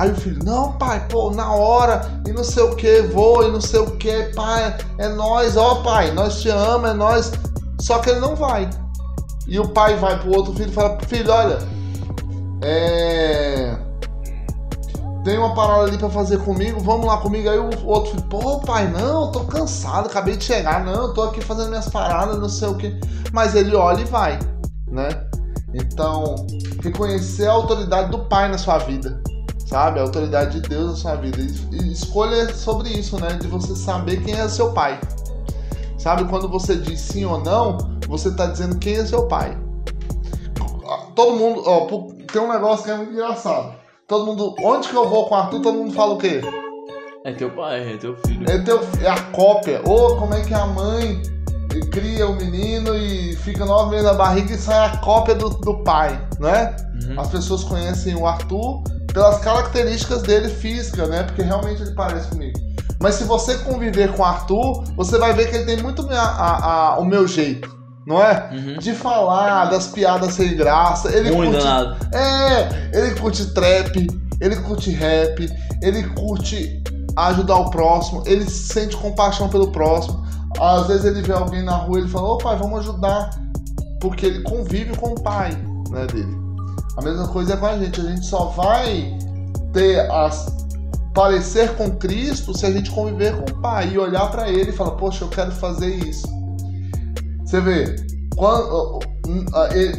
Aí 0.00 0.10
o 0.12 0.14
filho, 0.14 0.42
não, 0.42 0.72
pai, 0.72 1.06
pô, 1.10 1.30
na 1.30 1.52
hora, 1.52 2.00
e 2.26 2.32
não 2.32 2.42
sei 2.42 2.62
o 2.62 2.74
que, 2.74 3.02
vou, 3.02 3.46
e 3.46 3.52
não 3.52 3.60
sei 3.60 3.80
o 3.80 3.90
que, 3.98 4.32
pai, 4.34 4.74
é 4.96 5.08
nós, 5.10 5.58
ó 5.58 5.82
pai, 5.82 6.10
nós 6.10 6.40
te 6.40 6.50
amamos, 6.50 6.88
é 6.88 6.94
nós. 6.94 7.32
Só 7.78 7.98
que 7.98 8.08
ele 8.08 8.18
não 8.18 8.34
vai. 8.34 8.70
E 9.46 9.60
o 9.60 9.68
pai 9.68 9.96
vai 9.96 10.18
pro 10.18 10.34
outro 10.34 10.54
filho 10.54 10.70
e 10.70 10.72
fala, 10.72 10.98
filho, 11.06 11.30
olha, 11.30 11.58
é. 12.62 13.76
Tem 15.22 15.36
uma 15.36 15.54
parada 15.54 15.82
ali 15.82 15.98
pra 15.98 16.08
fazer 16.08 16.38
comigo, 16.38 16.80
vamos 16.80 17.04
lá 17.04 17.18
comigo. 17.18 17.50
Aí 17.50 17.58
o 17.58 17.68
outro 17.84 18.12
filho, 18.12 18.22
pô, 18.22 18.58
pai, 18.60 18.88
não, 18.88 19.26
eu 19.26 19.32
tô 19.32 19.40
cansado, 19.40 20.06
acabei 20.06 20.34
de 20.34 20.44
chegar, 20.44 20.82
não, 20.82 21.08
eu 21.08 21.12
tô 21.12 21.24
aqui 21.24 21.42
fazendo 21.42 21.68
minhas 21.68 21.90
paradas, 21.90 22.38
não 22.38 22.48
sei 22.48 22.68
o 22.68 22.74
que. 22.74 22.98
Mas 23.34 23.54
ele 23.54 23.76
olha 23.76 24.00
e 24.00 24.06
vai, 24.06 24.38
né? 24.88 25.10
Então, 25.74 26.36
reconhecer 26.82 27.48
a 27.48 27.52
autoridade 27.52 28.10
do 28.10 28.20
pai 28.20 28.48
na 28.48 28.56
sua 28.56 28.78
vida, 28.78 29.22
sabe? 29.70 30.00
A 30.00 30.02
autoridade 30.02 30.60
de 30.60 30.68
Deus 30.68 30.90
na 30.90 30.96
sua 30.96 31.14
vida. 31.14 31.38
E 31.40 31.92
escolha 31.92 32.52
sobre 32.52 32.88
isso, 32.90 33.18
né? 33.20 33.38
De 33.40 33.46
você 33.46 33.74
saber 33.76 34.22
quem 34.24 34.34
é 34.34 34.48
seu 34.48 34.72
pai. 34.72 35.00
Sabe, 35.96 36.24
quando 36.24 36.48
você 36.48 36.74
diz 36.76 37.00
sim 37.00 37.24
ou 37.24 37.40
não, 37.40 37.78
você 38.08 38.34
tá 38.34 38.46
dizendo 38.46 38.78
quem 38.78 38.96
é 38.96 39.06
seu 39.06 39.28
pai. 39.28 39.56
Todo 41.14 41.36
mundo, 41.36 41.62
ó, 41.64 41.86
tem 42.32 42.42
um 42.42 42.52
negócio 42.52 42.84
que 42.84 42.90
é 42.90 42.96
muito 42.96 43.12
engraçado. 43.12 43.74
Todo 44.08 44.26
mundo, 44.26 44.56
onde 44.60 44.88
que 44.88 44.94
eu 44.94 45.08
vou 45.08 45.26
com 45.26 45.34
o 45.34 45.38
Arthur, 45.38 45.60
todo 45.60 45.78
mundo 45.78 45.92
fala 45.92 46.14
o 46.14 46.18
quê? 46.18 46.40
É 47.24 47.32
teu 47.32 47.50
pai, 47.50 47.94
é 47.94 47.96
teu 47.96 48.16
filho. 48.16 48.50
É, 48.50 48.58
teu, 48.58 48.80
é 49.02 49.08
a 49.08 49.20
cópia. 49.30 49.82
Ou 49.86 50.16
como 50.16 50.34
é 50.34 50.40
que 50.40 50.54
a 50.54 50.66
mãe 50.66 51.22
cria 51.92 52.26
o 52.26 52.34
menino 52.34 52.96
e 52.96 53.36
fica 53.36 53.64
nove 53.64 53.90
meses 53.90 54.06
na 54.06 54.14
barriga 54.14 54.52
e 54.52 54.58
sai 54.58 54.88
a 54.88 54.96
cópia 54.96 55.34
do, 55.34 55.50
do 55.50 55.84
pai, 55.84 56.28
né? 56.40 56.74
As 57.16 57.28
pessoas 57.28 57.62
conhecem 57.62 58.16
o 58.16 58.26
Arthur 58.26 58.82
pelas 59.12 59.38
características 59.40 60.22
dele 60.22 60.48
física, 60.48 61.06
né? 61.06 61.22
Porque 61.24 61.42
realmente 61.42 61.82
ele 61.82 61.92
parece 61.92 62.28
comigo. 62.28 62.58
Mas 63.00 63.14
se 63.14 63.24
você 63.24 63.56
conviver 63.58 64.12
com 64.12 64.22
o 64.22 64.24
Arthur, 64.24 64.84
você 64.96 65.18
vai 65.18 65.32
ver 65.32 65.48
que 65.50 65.56
ele 65.56 65.64
tem 65.64 65.82
muito 65.82 66.06
a- 66.10 66.14
a- 66.20 66.64
a- 66.94 66.98
o 66.98 67.04
meu 67.04 67.26
jeito, 67.26 67.74
não 68.06 68.22
é? 68.22 68.48
De 68.78 68.92
falar, 68.94 69.66
das 69.70 69.86
piadas 69.88 70.34
sem 70.34 70.54
graça. 70.56 71.10
Ele 71.10 71.30
Muito 71.30 71.52
curte, 71.52 71.64
danado. 71.64 71.96
É, 72.14 72.90
ele 72.92 73.14
curte 73.18 73.46
trap, 73.54 74.06
ele 74.40 74.56
curte 74.56 74.90
rap, 74.90 75.48
ele 75.82 76.02
curte 76.10 76.82
ajudar 77.16 77.56
o 77.56 77.70
próximo, 77.70 78.22
ele 78.26 78.48
sente 78.48 78.96
compaixão 78.96 79.48
pelo 79.48 79.72
próximo. 79.72 80.22
Às 80.60 80.86
vezes 80.88 81.04
ele 81.06 81.22
vê 81.22 81.32
alguém 81.32 81.62
na 81.64 81.76
rua 81.76 81.98
e 81.98 82.02
ele 82.02 82.10
fala, 82.10 82.28
ô 82.34 82.38
pai, 82.38 82.56
vamos 82.56 82.80
ajudar. 82.80 83.30
Porque 84.00 84.26
ele 84.26 84.42
convive 84.42 84.96
com 84.96 85.10
o 85.10 85.20
pai 85.22 85.50
né, 85.90 86.06
dele. 86.06 86.39
A 86.96 87.02
mesma 87.02 87.28
coisa 87.28 87.54
é 87.54 87.56
com 87.56 87.66
a 87.66 87.78
gente. 87.78 88.00
A 88.00 88.04
gente 88.04 88.26
só 88.26 88.46
vai 88.46 89.18
ter 89.72 90.10
as 90.10 90.60
parecer 91.14 91.74
com 91.76 91.90
Cristo 91.96 92.56
se 92.56 92.64
a 92.64 92.70
gente 92.70 92.90
conviver 92.90 93.36
com 93.36 93.50
o 93.50 93.60
pai 93.60 93.90
e 93.92 93.98
olhar 93.98 94.30
pra 94.30 94.48
ele 94.48 94.70
e 94.70 94.72
falar, 94.72 94.92
poxa, 94.92 95.24
eu 95.24 95.28
quero 95.28 95.50
fazer 95.50 95.92
isso. 95.94 96.26
Você 97.44 97.60
vê, 97.60 97.96
quando 98.36 99.00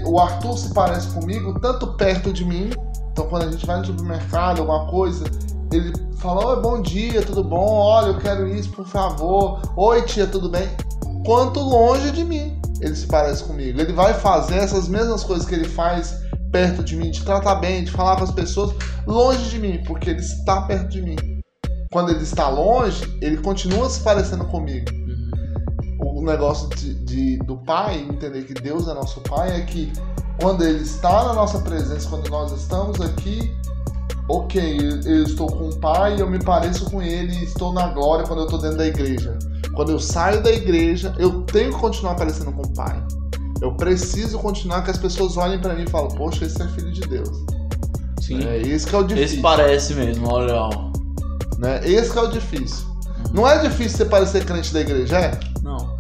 o 0.05 0.19
Arthur 0.19 0.57
se 0.57 0.73
parece 0.73 1.07
comigo 1.07 1.59
tanto 1.59 1.95
perto 1.97 2.31
de 2.31 2.45
mim, 2.45 2.71
então 3.11 3.27
quando 3.27 3.43
a 3.43 3.51
gente 3.51 3.65
vai 3.65 3.79
no 3.79 3.85
supermercado, 3.85 4.59
alguma 4.59 4.87
coisa, 4.89 5.25
ele 5.71 5.91
fala, 6.17 6.47
oi, 6.47 6.61
bom 6.61 6.81
dia, 6.81 7.21
tudo 7.21 7.43
bom? 7.43 7.67
Olha, 7.67 8.07
eu 8.07 8.17
quero 8.17 8.47
isso, 8.47 8.69
por 8.71 8.85
favor. 8.85 9.61
Oi, 9.75 10.01
tia, 10.03 10.25
tudo 10.27 10.49
bem? 10.49 10.69
Quanto 11.25 11.59
longe 11.59 12.11
de 12.11 12.23
mim 12.23 12.59
ele 12.79 12.95
se 12.95 13.05
parece 13.05 13.43
comigo. 13.43 13.79
Ele 13.79 13.93
vai 13.93 14.13
fazer 14.13 14.55
essas 14.55 14.87
mesmas 14.87 15.23
coisas 15.23 15.45
que 15.45 15.53
ele 15.53 15.67
faz 15.67 16.19
perto 16.51 16.83
de 16.83 16.95
mim, 16.95 17.11
de 17.11 17.23
tratar 17.23 17.55
bem, 17.55 17.83
de 17.83 17.91
falar 17.91 18.17
com 18.17 18.23
as 18.23 18.31
pessoas, 18.31 18.73
longe 19.07 19.49
de 19.49 19.59
mim, 19.59 19.81
porque 19.85 20.09
ele 20.09 20.19
está 20.19 20.61
perto 20.63 20.89
de 20.89 21.01
mim. 21.01 21.15
Quando 21.91 22.09
ele 22.11 22.23
está 22.23 22.47
longe, 22.49 23.03
ele 23.21 23.37
continua 23.37 23.89
se 23.89 24.01
parecendo 24.01 24.45
comigo. 24.45 24.85
O 25.99 26.23
negócio 26.23 26.69
de, 26.69 26.93
de- 27.05 27.37
do 27.39 27.57
pai, 27.57 27.99
entender 27.99 28.43
que 28.43 28.53
Deus 28.53 28.87
é 28.87 28.93
nosso 28.93 29.19
pai, 29.21 29.59
é 29.59 29.61
que 29.61 29.91
quando 30.39 30.63
ele 30.63 30.83
está 30.83 31.25
na 31.25 31.33
nossa 31.33 31.59
presença, 31.59 32.07
quando 32.09 32.29
nós 32.29 32.51
estamos 32.51 32.99
aqui, 33.01 33.51
ok, 34.29 34.77
eu, 35.05 35.23
estou 35.23 35.47
com 35.47 35.69
o 35.69 35.79
pai, 35.79 36.21
eu 36.21 36.29
me 36.29 36.39
pareço 36.39 36.89
com 36.89 37.01
ele 37.01 37.33
e 37.35 37.43
estou 37.43 37.73
na 37.73 37.87
glória 37.87 38.25
quando 38.25 38.39
eu 38.39 38.45
estou 38.45 38.61
dentro 38.61 38.77
da 38.77 38.87
igreja. 38.87 39.37
Quando 39.75 39.91
eu 39.91 39.99
saio 39.99 40.41
da 40.41 40.51
igreja, 40.51 41.13
eu 41.17 41.41
tenho 41.43 41.71
que 41.73 41.79
continuar 41.79 42.15
parecendo 42.15 42.51
com 42.51 42.61
o 42.61 42.73
pai. 42.73 43.01
Eu 43.61 43.73
preciso 43.73 44.39
continuar 44.39 44.81
que 44.81 44.89
as 44.91 44.97
pessoas 44.97 45.37
olhem 45.37 45.59
pra 45.59 45.75
mim 45.75 45.83
e 45.83 45.89
falem, 45.89 46.15
poxa, 46.15 46.45
esse 46.45 46.61
é 46.61 46.67
filho 46.67 46.91
de 46.91 47.01
Deus. 47.01 47.29
Sim. 48.19 48.43
É 48.47 48.57
esse 48.57 48.87
que 48.87 48.95
é 48.95 48.97
o 48.97 49.03
difícil. 49.03 49.33
Esse 49.33 49.41
parece 49.41 49.93
mesmo, 49.93 50.27
olha. 50.33 50.55
ó. 50.55 50.91
Né? 51.59 51.79
Esse 51.83 52.11
que 52.11 52.17
é 52.17 52.21
o 52.21 52.27
difícil. 52.27 52.87
Não 53.33 53.47
é 53.47 53.59
difícil 53.59 53.97
você 53.97 54.05
parecer 54.05 54.45
crente 54.45 54.73
da 54.73 54.81
igreja, 54.81 55.17
é? 55.19 55.39
Não. 55.61 55.95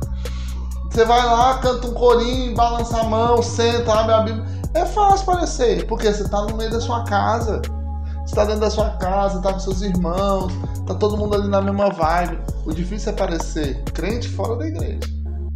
Você 0.89 1.05
vai 1.05 1.23
lá, 1.23 1.59
canta 1.59 1.87
um 1.87 1.93
corinho, 1.93 2.55
balança 2.55 2.99
a 2.99 3.03
mão, 3.03 3.41
senta, 3.41 3.93
abre 3.93 4.13
a 4.13 4.21
Bíblia. 4.21 4.45
É 4.73 4.85
fácil 4.85 5.25
parecer, 5.25 5.85
porque 5.85 6.11
você 6.11 6.27
tá 6.27 6.41
no 6.41 6.57
meio 6.57 6.71
da 6.71 6.81
sua 6.81 7.03
casa. 7.03 7.61
Você 8.25 8.35
tá 8.35 8.45
dentro 8.45 8.61
da 8.61 8.69
sua 8.69 8.89
casa, 8.91 9.41
tá 9.41 9.53
com 9.53 9.59
seus 9.59 9.81
irmãos, 9.81 10.51
tá 10.87 10.93
todo 10.95 11.17
mundo 11.17 11.35
ali 11.35 11.47
na 11.47 11.61
mesma 11.61 11.89
vibe. 11.89 12.39
O 12.65 12.73
difícil 12.73 13.11
é 13.11 13.15
parecer 13.15 13.83
crente 13.93 14.29
fora 14.29 14.55
da 14.55 14.67
igreja. 14.67 14.99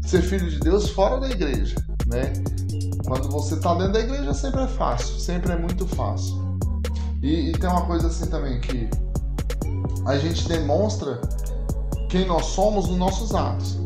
Ser 0.05 0.21
filho 0.21 0.49
de 0.49 0.59
Deus 0.59 0.89
fora 0.89 1.19
da 1.19 1.29
igreja, 1.29 1.75
né? 2.07 2.33
Quando 3.05 3.29
você 3.29 3.59
tá 3.59 3.73
dentro 3.75 3.93
da 3.93 3.99
igreja 3.99 4.33
sempre 4.33 4.63
é 4.63 4.67
fácil, 4.67 5.19
sempre 5.19 5.51
é 5.51 5.57
muito 5.57 5.87
fácil. 5.87 6.35
E, 7.21 7.49
e 7.49 7.51
tem 7.53 7.69
uma 7.69 7.85
coisa 7.85 8.07
assim 8.07 8.27
também 8.27 8.59
que 8.61 8.89
a 10.05 10.17
gente 10.17 10.47
demonstra 10.47 11.21
quem 12.09 12.25
nós 12.25 12.45
somos 12.45 12.87
nos 12.87 12.97
nossos 12.97 13.33
atos. 13.33 13.79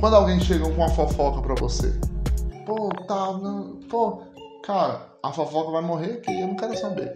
Quando 0.00 0.16
alguém 0.16 0.40
chega 0.40 0.64
com 0.64 0.74
uma 0.74 0.88
fofoca 0.88 1.40
pra 1.40 1.54
você, 1.54 1.98
pô, 2.66 2.90
tá, 3.06 3.32
não, 3.38 3.78
pô, 3.88 4.22
cara, 4.62 5.06
a 5.22 5.32
fofoca 5.32 5.70
vai 5.70 5.82
morrer 5.82 6.14
aqui, 6.14 6.40
eu 6.40 6.48
não 6.48 6.56
quero 6.56 6.76
saber. 6.78 7.14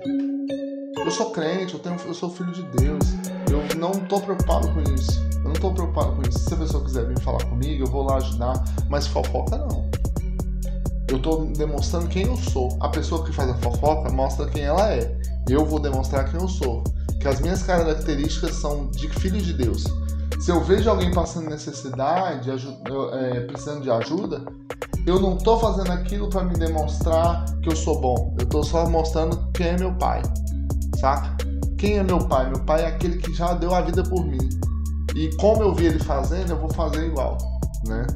Eu 0.97 1.11
sou 1.11 1.31
crente, 1.31 1.75
eu, 1.75 1.81
tenho, 1.81 1.97
eu 2.07 2.15
sou 2.15 2.31
filho 2.31 2.53
de 2.53 2.63
Deus, 2.77 3.05
eu 3.51 3.79
não 3.79 3.93
tô 3.93 4.21
preocupado 4.21 4.73
com 4.73 4.81
isso. 4.95 5.23
Eu 5.37 5.45
não 5.45 5.53
tô 5.53 5.73
preocupado 5.73 6.17
com 6.17 6.23
isso. 6.23 6.39
Se 6.39 6.55
a 6.55 6.57
pessoa 6.57 6.85
quiser 6.85 7.07
vir 7.07 7.19
falar 7.21 7.45
comigo, 7.45 7.85
eu 7.85 7.91
vou 7.91 8.05
lá 8.05 8.17
ajudar, 8.17 8.63
mas 8.89 9.07
fofoca 9.07 9.57
não. 9.57 9.88
Eu 11.09 11.19
tô 11.21 11.47
demonstrando 11.57 12.07
quem 12.09 12.25
eu 12.25 12.37
sou. 12.37 12.77
A 12.81 12.89
pessoa 12.89 13.25
que 13.25 13.33
faz 13.33 13.51
a 13.51 13.55
fofoca 13.55 14.11
mostra 14.13 14.47
quem 14.47 14.63
ela 14.63 14.93
é. 14.93 15.19
Eu 15.49 15.65
vou 15.65 15.81
demonstrar 15.81 16.31
quem 16.31 16.41
eu 16.41 16.49
sou. 16.49 16.85
Que 17.21 17.27
as 17.27 17.41
minhas 17.41 17.63
características 17.63 18.57
são 18.57 18.91
de 18.91 19.09
filho 19.09 19.41
de 19.41 19.55
Deus. 19.55 19.85
Se 20.41 20.51
eu 20.51 20.63
vejo 20.63 20.89
alguém 20.89 21.13
passando 21.13 21.49
necessidade, 21.49 22.51
é, 22.51 23.41
precisando 23.41 23.83
de 23.83 23.91
ajuda, 23.91 24.45
eu 25.07 25.19
não 25.19 25.37
tô 25.37 25.59
fazendo 25.59 25.91
aquilo 25.91 26.29
para 26.29 26.45
me 26.45 26.55
demonstrar 26.55 27.45
que 27.63 27.69
eu 27.69 27.77
sou 27.77 28.01
bom. 28.01 28.37
Eu 28.39 28.47
tô 28.47 28.63
só 28.63 28.89
mostrando 28.89 29.51
quem 29.53 29.69
é 29.69 29.79
meu 29.79 29.93
pai. 29.95 30.23
Saca? 31.01 31.37
Quem 31.79 31.99
é 31.99 32.03
meu 32.03 32.19
pai? 32.19 32.51
Meu 32.51 32.61
pai 32.61 32.83
é 32.83 32.87
aquele 32.87 33.17
que 33.17 33.33
já 33.33 33.55
deu 33.55 33.75
a 33.75 33.81
vida 33.81 34.03
por 34.03 34.25
mim. 34.25 34.49
E 35.17 35.35
como 35.37 35.63
eu 35.63 35.75
vi 35.75 35.87
ele 35.87 35.99
fazendo, 35.99 36.51
eu 36.51 36.59
vou 36.59 36.71
fazer 36.71 37.07
igual, 37.07 37.39
né? 37.87 38.07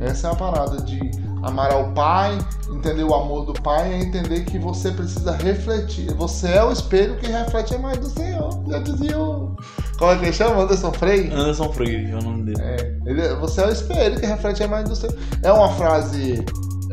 Essa 0.00 0.28
é 0.28 0.32
a 0.32 0.34
parada 0.34 0.80
de 0.82 0.98
amar 1.42 1.72
ao 1.72 1.92
pai, 1.92 2.38
entender 2.70 3.04
o 3.04 3.14
amor 3.14 3.46
do 3.46 3.52
pai, 3.54 3.92
é 3.94 3.98
entender 3.98 4.44
que 4.44 4.58
você 4.58 4.90
precisa 4.90 5.32
refletir. 5.32 6.12
Você 6.14 6.48
é 6.48 6.64
o 6.64 6.72
espelho 6.72 7.16
que 7.18 7.26
reflete 7.26 7.74
a 7.74 7.78
imagem 7.78 8.00
do 8.00 8.08
Senhor. 8.08 8.62
Já 8.68 8.78
dizia 8.78 9.18
o... 9.18 9.56
Como 9.98 10.10
é 10.10 10.16
que 10.16 10.24
ele 10.24 10.32
chama? 10.32 10.62
Anderson 10.62 10.92
Freire? 10.92 11.32
Anderson 11.32 11.72
Freire, 11.72 12.10
é 12.10 12.14
o 12.16 12.22
nome 12.22 12.44
dele. 12.44 12.60
É, 12.62 12.96
ele- 13.06 13.34
você 13.36 13.62
é 13.62 13.66
o 13.66 13.70
espelho 13.70 14.20
que 14.20 14.26
reflete 14.26 14.62
a 14.62 14.66
imagem 14.66 14.88
do 14.88 14.96
Senhor. 14.96 15.16
É 15.42 15.52
uma 15.52 15.70
frase 15.70 16.44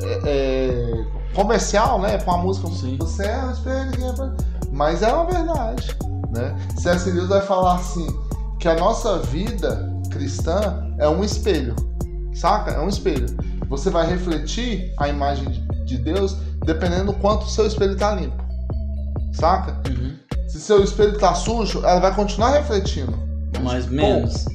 é, 0.01 0.19
é, 0.25 1.05
comercial, 1.33 1.99
né? 1.99 2.17
Com 2.19 2.31
a 2.31 2.37
música. 2.37 2.67
Você 2.67 3.23
é 3.25 3.43
o 3.45 3.51
espelho 3.51 3.91
que 3.91 4.01
reflete. 4.01 4.45
Mas 4.71 5.01
é 5.03 5.11
uma 5.13 5.25
verdade, 5.25 5.95
né? 6.31 6.55
C.S. 6.77 7.11
Lewis 7.11 7.27
vai 7.27 7.41
falar 7.41 7.75
assim, 7.75 8.07
que 8.59 8.67
a 8.67 8.75
nossa 8.75 9.19
vida 9.19 9.93
cristã 10.09 10.89
é 10.97 11.07
um 11.07 11.23
espelho, 11.23 11.75
saca? 12.35 12.71
É 12.71 12.79
um 12.79 12.87
espelho. 12.89 13.25
Você 13.69 13.89
vai 13.89 14.07
refletir 14.07 14.93
a 14.99 15.07
imagem 15.07 15.49
de- 15.49 15.85
de 15.85 15.97
Deus 15.97 16.37
dependendo 16.65 17.05
do 17.05 17.13
quanto 17.13 17.43
o 17.45 17.49
seu 17.49 17.65
espelho 17.65 17.95
tá 17.97 18.13
limpo, 18.15 18.41
saca? 19.33 19.81
Se 20.47 20.59
seu 20.61 20.83
espelho 20.83 21.17
tá 21.17 21.33
sujo, 21.33 21.79
ela 21.79 21.99
vai 21.99 22.13
continuar 22.15 22.51
refletindo. 22.51 23.13
Mais 23.61 23.85
pouco. 23.85 23.95
menos. 23.95 24.45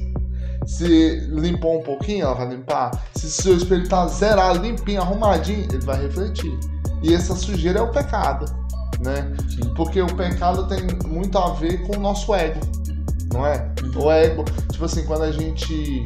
Se 0.65 1.27
limpou 1.31 1.79
um 1.79 1.83
pouquinho, 1.83 2.25
ela 2.25 2.35
vai 2.35 2.47
limpar. 2.49 2.91
Se 3.15 3.29
seu 3.29 3.57
espelho 3.57 3.87
tá 3.87 4.07
zerado, 4.07 4.59
limpinho, 4.59 5.01
arrumadinho, 5.01 5.65
ele 5.71 5.83
vai 5.83 6.01
refletir. 6.01 6.51
E 7.01 7.13
essa 7.13 7.35
sujeira 7.35 7.79
é 7.79 7.81
o 7.81 7.89
pecado, 7.91 8.45
né? 8.99 9.31
Porque 9.75 10.01
o 10.01 10.15
pecado 10.15 10.67
tem 10.67 10.79
muito 11.07 11.37
a 11.37 11.53
ver 11.53 11.81
com 11.87 11.97
o 11.97 11.99
nosso 11.99 12.33
ego, 12.35 12.59
não 13.33 13.45
é? 13.47 13.69
O 13.95 14.11
ego, 14.11 14.43
tipo 14.71 14.85
assim, 14.85 15.03
quando 15.05 15.23
a 15.23 15.31
gente 15.31 16.05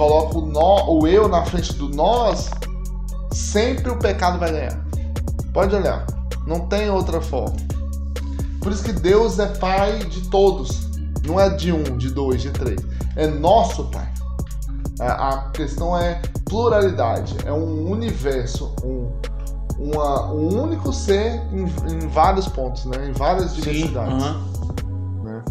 coloca 0.00 0.38
o, 0.38 0.46
nó, 0.46 0.86
o 0.88 1.06
eu 1.06 1.28
na 1.28 1.44
frente 1.44 1.74
do 1.74 1.90
nós, 1.90 2.48
sempre 3.34 3.90
o 3.90 3.98
pecado 3.98 4.38
vai 4.38 4.50
ganhar. 4.50 4.82
Pode 5.52 5.74
olhar, 5.76 6.06
não 6.46 6.60
tem 6.60 6.88
outra 6.88 7.20
forma. 7.20 7.54
Por 8.62 8.72
isso 8.72 8.82
que 8.82 8.94
Deus 8.94 9.38
é 9.38 9.44
pai 9.46 9.98
de 9.98 10.22
todos. 10.30 10.88
Não 11.26 11.38
é 11.38 11.50
de 11.50 11.70
um, 11.70 11.82
de 11.98 12.08
dois, 12.08 12.40
de 12.40 12.48
três. 12.50 12.80
É 13.14 13.26
nosso 13.26 13.84
pai. 13.90 14.08
É, 15.00 15.06
A 15.06 15.50
questão 15.52 15.94
é 15.98 16.22
pluralidade. 16.46 17.36
É 17.44 17.52
um 17.52 17.90
universo, 17.90 18.74
um, 18.82 19.10
uma- 19.78 20.32
um 20.32 20.62
único 20.62 20.94
ser 20.94 21.42
em, 21.52 21.64
em 21.92 22.08
vários 22.08 22.48
pontos, 22.48 22.86
né? 22.86 23.06
Em 23.08 23.12
várias 23.12 23.54
diversidades. 23.54 24.14
aham. 24.14 24.44
né? 25.24 25.42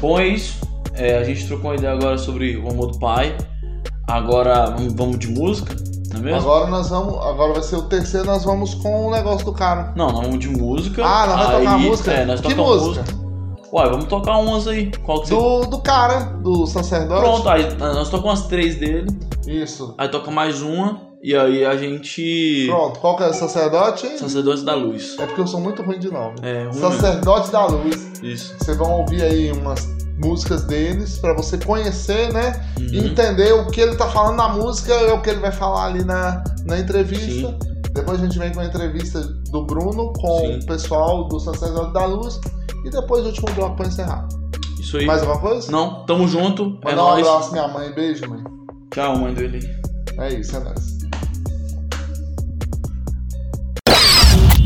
Bom, 0.00 0.18
é 0.18 0.26
isso. 0.26 0.60
É, 0.96 1.18
a 1.18 1.24
gente 1.24 1.46
trocou 1.48 1.70
uma 1.70 1.76
ideia 1.76 1.92
agora 1.92 2.16
sobre 2.18 2.56
o 2.56 2.68
amor 2.70 2.92
do 2.92 2.98
pai. 3.00 3.36
Agora 4.06 4.74
vamos- 4.94 5.18
de 5.18 5.28
música, 5.28 5.74
não 6.12 6.20
é 6.20 6.22
mesmo? 6.22 6.40
Agora 6.40 6.66
nós 6.70 6.88
vamos. 6.90 7.14
Agora 7.24 7.54
vai 7.54 7.62
ser 7.62 7.76
o 7.76 7.82
terceiro, 7.82 8.26
nós 8.26 8.44
vamos 8.44 8.74
com 8.74 9.06
o 9.06 9.10
negócio 9.10 9.44
do 9.44 9.52
cara. 9.52 9.92
Não, 9.96 10.10
nós 10.10 10.20
vamos 10.20 10.38
de 10.38 10.48
música. 10.48 11.02
Ah, 11.04 11.26
nós 11.26 11.36
vamos 11.40 11.58
tocar 11.58 11.78
música? 11.78 12.12
É, 12.12 12.24
nós 12.26 12.40
Que 12.40 12.48
tocamos 12.54 12.82
música? 12.82 13.04
Ué, 13.72 13.88
vamos 13.88 14.04
tocar 14.04 14.38
umas 14.38 14.68
aí. 14.68 14.92
Qual 15.02 15.20
que 15.22 15.28
você... 15.30 15.34
Do, 15.34 15.60
do 15.66 15.78
cara, 15.80 16.20
do 16.20 16.64
sacerdote. 16.66 17.22
Pronto, 17.22 17.48
aí 17.48 17.74
nós 17.76 18.08
tocamos 18.08 18.40
umas 18.40 18.46
três 18.46 18.76
dele. 18.76 19.06
Isso. 19.48 19.94
Aí 19.98 20.08
toca 20.08 20.30
mais 20.30 20.62
uma. 20.62 21.00
E 21.20 21.34
aí 21.34 21.64
a 21.64 21.74
gente. 21.76 22.66
Pronto, 22.68 23.00
qual 23.00 23.16
que 23.16 23.22
é 23.24 23.28
o 23.28 23.32
sacerdote? 23.34 24.06
Sacerdote 24.18 24.62
da 24.62 24.74
Luz. 24.74 25.16
É 25.18 25.24
porque 25.26 25.40
eu 25.40 25.46
sou 25.46 25.58
muito 25.58 25.82
ruim 25.82 25.98
de 25.98 26.12
nome. 26.12 26.34
É, 26.42 26.64
ruim 26.64 26.74
Sacerdote 26.74 27.50
da 27.50 27.64
Luz. 27.66 28.12
Isso. 28.22 28.54
Vocês 28.58 28.76
vão 28.76 28.92
ouvir 29.00 29.22
aí 29.22 29.50
umas 29.50 29.88
músicas 30.18 30.62
deles 30.64 31.18
pra 31.18 31.32
você 31.34 31.58
conhecer, 31.58 32.32
né? 32.32 32.64
Uhum. 32.78 32.86
E 32.92 32.98
entender 33.06 33.52
o 33.52 33.66
que 33.66 33.80
ele 33.80 33.96
tá 33.96 34.08
falando 34.08 34.36
na 34.36 34.48
música 34.48 34.92
é 34.94 35.12
o 35.12 35.20
que 35.20 35.30
ele 35.30 35.40
vai 35.40 35.52
falar 35.52 35.86
ali 35.86 36.04
na, 36.04 36.42
na 36.66 36.78
entrevista. 36.78 37.56
Depois 37.92 38.20
a 38.20 38.24
gente 38.26 38.38
vem 38.38 38.52
com 38.52 38.60
a 38.60 38.64
entrevista 38.64 39.20
do 39.50 39.64
Bruno 39.64 40.12
com 40.14 40.40
Sim. 40.40 40.58
o 40.58 40.66
pessoal 40.66 41.28
do 41.28 41.38
Sacerdote 41.38 41.92
da 41.92 42.04
Luz. 42.06 42.40
E 42.84 42.90
depois 42.90 43.24
o 43.24 43.28
último 43.28 43.50
bloco 43.54 43.76
pra 43.76 43.86
encerrar. 43.86 44.28
Isso 44.80 44.98
aí. 44.98 45.06
Mais 45.06 45.20
alguma 45.22 45.40
coisa? 45.40 45.70
Não, 45.70 46.04
tamo 46.04 46.28
junto. 46.28 46.78
é 46.84 46.90
Mandar 46.90 47.04
um 47.04 47.08
nóis. 47.10 47.26
abraço 47.26 47.52
minha 47.52 47.68
mãe. 47.68 47.92
Beijo, 47.92 48.28
mãe. 48.28 48.42
Tchau, 48.92 49.18
mãe 49.18 49.32
do 49.32 49.42
Eli. 49.42 49.60
É 50.18 50.34
isso, 50.34 50.56
é 50.56 50.60
nóis. 50.60 50.94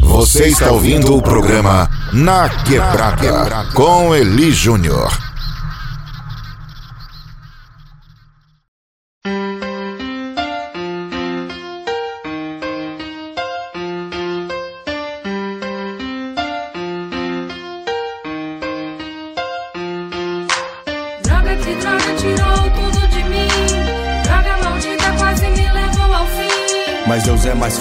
Você 0.03 0.49
está 0.49 0.73
ouvindo 0.73 1.17
o 1.17 1.23
programa 1.23 1.89
Na 2.13 2.49
Quebrada 2.65 3.67
com 3.75 4.15
Eli 4.15 4.51
Júnior. 4.51 5.28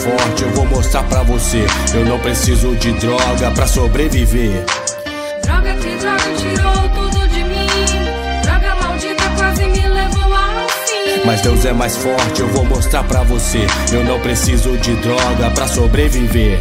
Forte, 0.07 0.43
eu 0.43 0.49
vou 0.51 0.65
mostrar 0.65 1.03
pra 1.03 1.23
você. 1.23 1.65
Eu 1.93 2.05
não 2.05 2.19
preciso 2.19 2.73
de 2.75 2.93
droga 2.93 3.51
pra 3.51 3.67
sobreviver. 3.67 4.63
Droga 5.43 5.73
que 5.75 5.95
droga 5.97 6.23
tirou 6.37 6.89
tudo 6.95 7.27
de 7.27 7.43
mim. 7.43 7.67
Droga 8.43 8.75
maldita 8.75 9.23
quase 9.35 9.65
me 9.65 9.87
levou 9.87 10.33
ao 10.33 10.69
fim. 10.69 11.25
Mas 11.25 11.41
Deus 11.41 11.65
é 11.65 11.73
mais 11.73 11.97
forte, 11.97 12.39
eu 12.39 12.47
vou 12.49 12.63
mostrar 12.65 13.03
pra 13.03 13.23
você. 13.23 13.67
Eu 13.91 14.03
não 14.05 14.19
preciso 14.21 14.77
de 14.77 14.93
droga 14.95 15.51
pra 15.51 15.67
sobreviver. 15.67 16.59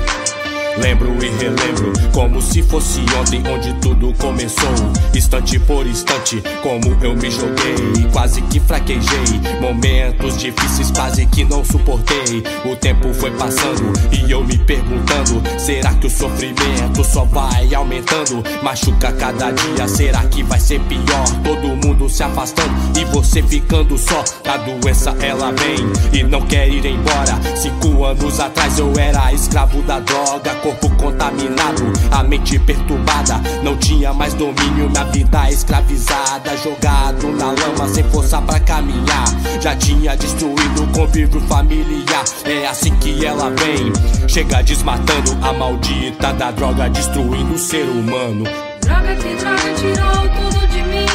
Lembro 0.79 1.12
e 1.24 1.29
relembro 1.29 1.93
como 2.12 2.41
se 2.41 2.62
fosse 2.62 3.01
ontem 3.18 3.43
onde 3.49 3.72
tudo 3.74 4.12
começou. 4.14 4.68
Instante 5.14 5.59
por 5.61 5.87
instante, 5.87 6.43
como 6.62 6.97
eu 7.03 7.14
me 7.14 7.31
joguei. 7.31 8.07
Quase 8.12 8.43
que 8.43 8.61
fraquejei. 8.61 9.41
Momentos 9.61 10.39
difíceis, 10.39 10.91
quase 10.91 11.27
que 11.27 11.45
não 11.45 11.64
suportei. 11.64 12.43
O 12.64 12.77
tempo 12.77 13.12
foi 13.14 13.31
passando 13.33 13.93
e 14.12 14.31
eu 14.31 14.43
me 14.45 14.57
perguntando: 14.59 15.43
será 15.59 15.95
que 15.95 16.07
o 16.07 16.11
sofrimento 16.11 17.05
só 17.05 17.24
vai 17.24 17.74
aumentando? 17.74 18.43
Machuca 18.62 19.12
cada 19.12 19.51
dia, 19.51 19.89
será 19.89 20.22
que 20.24 20.43
vai 20.43 20.61
ser 20.61 20.81
pior? 20.81 21.24
Todo 21.45 21.87
mundo 21.87 22.09
se 22.09 22.22
afastando 22.22 22.74
e 22.99 23.05
você 23.07 23.43
ficando 23.43 23.97
só. 23.99 24.24
A 24.49 24.57
doença 24.59 25.14
ela 25.20 25.53
vem 25.53 26.18
e 26.18 26.22
não 26.22 26.43
quer 26.43 26.68
ir 26.68 26.85
embora. 26.85 27.39
Cinco 27.57 28.05
anos 28.05 28.41
atrás 28.41 28.79
eu 28.79 28.93
era 28.99 29.33
escravo 29.33 29.83
da 29.83 30.01
droga, 30.01 30.55
corpo 30.67 30.91
contaminado, 30.97 31.93
a 32.11 32.23
mente 32.25 32.59
perturbada. 32.59 33.41
Não 33.62 33.77
tinha 33.77 34.12
mais 34.12 34.35
domínio, 34.35 34.91
minha 34.91 35.05
vida 35.05 35.49
escravizada. 35.51 36.57
Jogado 36.57 37.31
na 37.33 37.47
lama 37.47 37.89
sem 37.89 38.03
força 38.05 38.41
pra 38.43 38.59
caminhar. 38.61 39.27
Já 39.61 39.77
tinha 39.77 40.17
destruído 40.17 40.83
o 40.83 40.87
convívio 40.89 41.41
familiar. 41.43 42.25
É 42.45 42.67
assim 42.67 42.95
que 42.97 43.25
ela 43.25 43.51
vem, 43.51 43.93
chega 44.29 44.62
desmatando 44.62 45.37
a 45.43 45.53
maldita 45.53 46.33
da 46.33 46.51
droga, 46.51 46.89
destruindo 46.89 47.55
o 47.55 47.59
ser 47.59 47.85
humano. 47.85 48.45
Droga 48.81 49.14
que 49.17 49.35
droga 49.37 49.75
tirou 49.77 50.51
tudo 50.51 50.67
de 50.67 50.83
mim. 50.83 51.07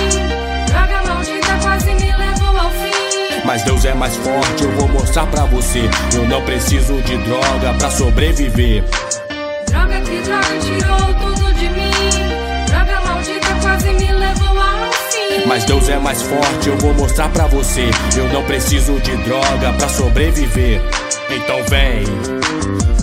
Droga 0.68 1.14
maldita 1.14 1.58
quase 1.62 1.93
me 1.93 2.14
levou 2.18 2.58
ao 2.58 2.70
fim. 2.72 3.41
Mas 3.43 3.64
Deus 3.64 3.84
é 3.84 3.93
mais 3.93 4.16
forte, 4.18 4.64
eu 4.64 4.72
vou 4.78 4.88
mostrar 4.88 5.26
pra 5.28 5.45
você. 5.45 5.89
Eu 6.14 6.28
não 6.28 6.41
preciso 6.43 6.93
de 7.02 7.18
droga 7.18 7.74
pra 7.78 7.91
sobreviver. 7.91 8.84
Droga 9.72 10.01
que 10.01 10.22
droga 10.22 10.59
tirou 10.59 11.13
tudo 11.15 11.53
de 11.53 11.69
mim. 11.69 11.91
Droga 12.67 13.01
maldita 13.05 13.55
quase 13.61 13.93
me 13.93 14.11
levou 14.11 14.59
ao 14.59 14.91
fim. 14.91 15.47
Mas 15.47 15.63
Deus 15.63 15.88
é 15.88 15.97
mais 15.97 16.22
forte, 16.22 16.67
eu 16.67 16.78
vou 16.78 16.93
mostrar 16.93 17.30
pra 17.30 17.47
você. 17.47 17.89
Eu 18.17 18.28
não 18.34 18.43
preciso 18.43 18.99
de 18.99 19.15
droga 19.24 19.72
pra 19.78 19.88
sobreviver. 19.88 20.82
Então 21.30 21.63
vem, 21.69 22.03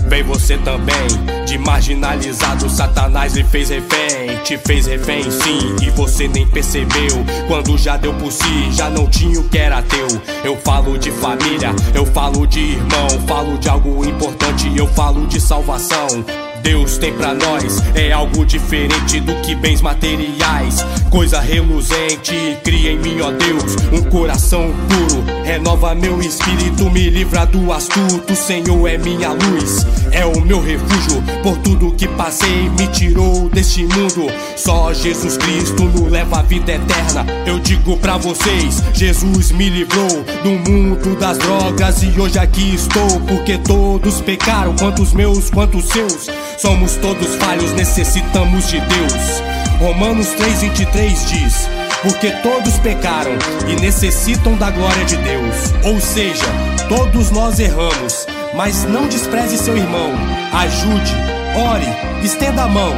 vem 0.07 0.23
você 0.23 0.57
também. 0.59 1.07
De 1.47 1.57
marginalizado, 1.57 2.69
Satanás 2.69 3.33
me 3.33 3.43
fez 3.43 3.69
refém. 3.69 4.37
Te 4.43 4.55
fez 4.55 4.85
refém, 4.85 5.23
sim, 5.23 5.75
e 5.81 5.89
você 5.89 6.27
nem 6.27 6.47
percebeu. 6.47 7.25
Quando 7.47 7.75
já 7.75 7.97
deu 7.97 8.13
por 8.13 8.31
si, 8.31 8.71
já 8.71 8.87
não 8.87 9.07
tinha 9.07 9.39
o 9.39 9.49
que 9.49 9.57
era 9.57 9.81
teu. 9.81 10.07
Eu 10.43 10.55
falo 10.57 10.99
de 10.99 11.09
família, 11.11 11.71
eu 11.95 12.05
falo 12.05 12.45
de 12.45 12.59
irmão. 12.59 13.09
Falo 13.27 13.57
de 13.57 13.67
algo 13.67 14.05
importante, 14.05 14.71
eu 14.77 14.85
falo 14.87 15.25
de 15.25 15.41
salvação. 15.41 16.07
Deus 16.61 16.97
tem 16.97 17.13
pra 17.13 17.33
nós 17.33 17.81
é 17.95 18.11
algo 18.11 18.45
diferente 18.45 19.19
do 19.19 19.33
que 19.41 19.55
bens 19.55 19.81
materiais. 19.81 20.85
Coisa 21.09 21.39
reluzente, 21.39 22.57
cria 22.63 22.91
em 22.91 22.99
mim, 22.99 23.19
ó 23.21 23.31
Deus, 23.31 23.75
um 23.91 24.09
coração 24.09 24.71
puro. 24.87 25.23
Renova 25.43 25.95
meu 25.95 26.19
espírito, 26.21 26.89
me 26.91 27.09
livra 27.09 27.45
do 27.45 27.71
astuto. 27.73 28.35
Senhor 28.35 28.87
é 28.87 28.97
minha 28.97 29.31
luz, 29.31 29.85
é 30.11 30.25
o 30.25 30.41
meu 30.41 30.61
refúgio. 30.61 31.21
Por 31.41 31.57
tudo 31.57 31.93
que 31.93 32.07
passei, 32.07 32.69
me 32.77 32.87
tirou 32.87 33.49
deste 33.49 33.83
mundo. 33.83 34.31
Só 34.55 34.93
Jesus 34.93 35.37
Cristo 35.37 35.83
nos 35.83 36.11
leva 36.11 36.39
à 36.39 36.41
vida 36.43 36.73
eterna. 36.73 37.25
Eu 37.45 37.59
digo 37.59 37.97
pra 37.97 38.17
vocês: 38.17 38.83
Jesus 38.93 39.51
me 39.51 39.69
livrou 39.69 40.23
do 40.43 40.69
mundo 40.69 41.17
das 41.17 41.37
drogas 41.37 42.03
e 42.03 42.19
hoje 42.19 42.37
aqui 42.37 42.75
estou. 42.75 43.19
Porque 43.21 43.57
todos 43.57 44.21
pecaram, 44.21 44.75
quanto 44.75 45.01
os 45.01 45.13
meus, 45.13 45.49
quanto 45.49 45.79
os 45.79 45.85
seus. 45.85 46.27
Somos 46.59 46.97
todos 46.97 47.35
falhos, 47.37 47.71
necessitamos 47.71 48.67
de 48.67 48.81
Deus. 48.81 49.41
Romanos 49.79 50.27
3,23 50.35 51.25
diz: 51.27 51.69
Porque 52.01 52.31
todos 52.43 52.77
pecaram 52.79 53.31
e 53.65 53.79
necessitam 53.79 54.57
da 54.57 54.69
glória 54.69 55.05
de 55.05 55.15
Deus. 55.15 55.55
Ou 55.85 56.01
seja, 56.01 56.43
todos 56.89 57.31
nós 57.31 57.61
erramos, 57.61 58.27
mas 58.53 58.83
não 58.83 59.07
despreze 59.07 59.57
seu 59.57 59.77
irmão. 59.77 60.11
Ajude, 60.51 61.13
ore, 61.55 62.25
estenda 62.25 62.63
a 62.63 62.67
mão. 62.67 62.93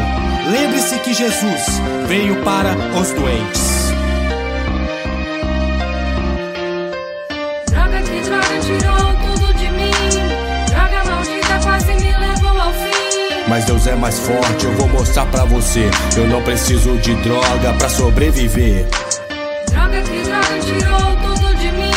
Lembre-se 0.52 0.98
que 0.98 1.14
Jesus 1.14 1.80
veio 2.08 2.44
para 2.44 2.76
os 3.00 3.12
doentes. 3.12 3.81
Mas 13.52 13.66
Deus 13.66 13.86
é 13.86 13.96
mais 13.98 14.18
forte, 14.18 14.64
eu 14.64 14.72
vou 14.76 14.88
mostrar 14.88 15.26
pra 15.26 15.44
você. 15.44 15.92
Eu 16.16 16.26
não 16.26 16.42
preciso 16.42 16.98
de 17.00 17.14
droga 17.16 17.74
pra 17.78 17.90
sobreviver. 17.90 18.86
Droga 19.70 20.02
que 20.04 20.24
droga 20.24 20.60
tirou 20.62 21.16
tudo 21.18 21.56
de 21.58 21.72
mim. 21.74 21.92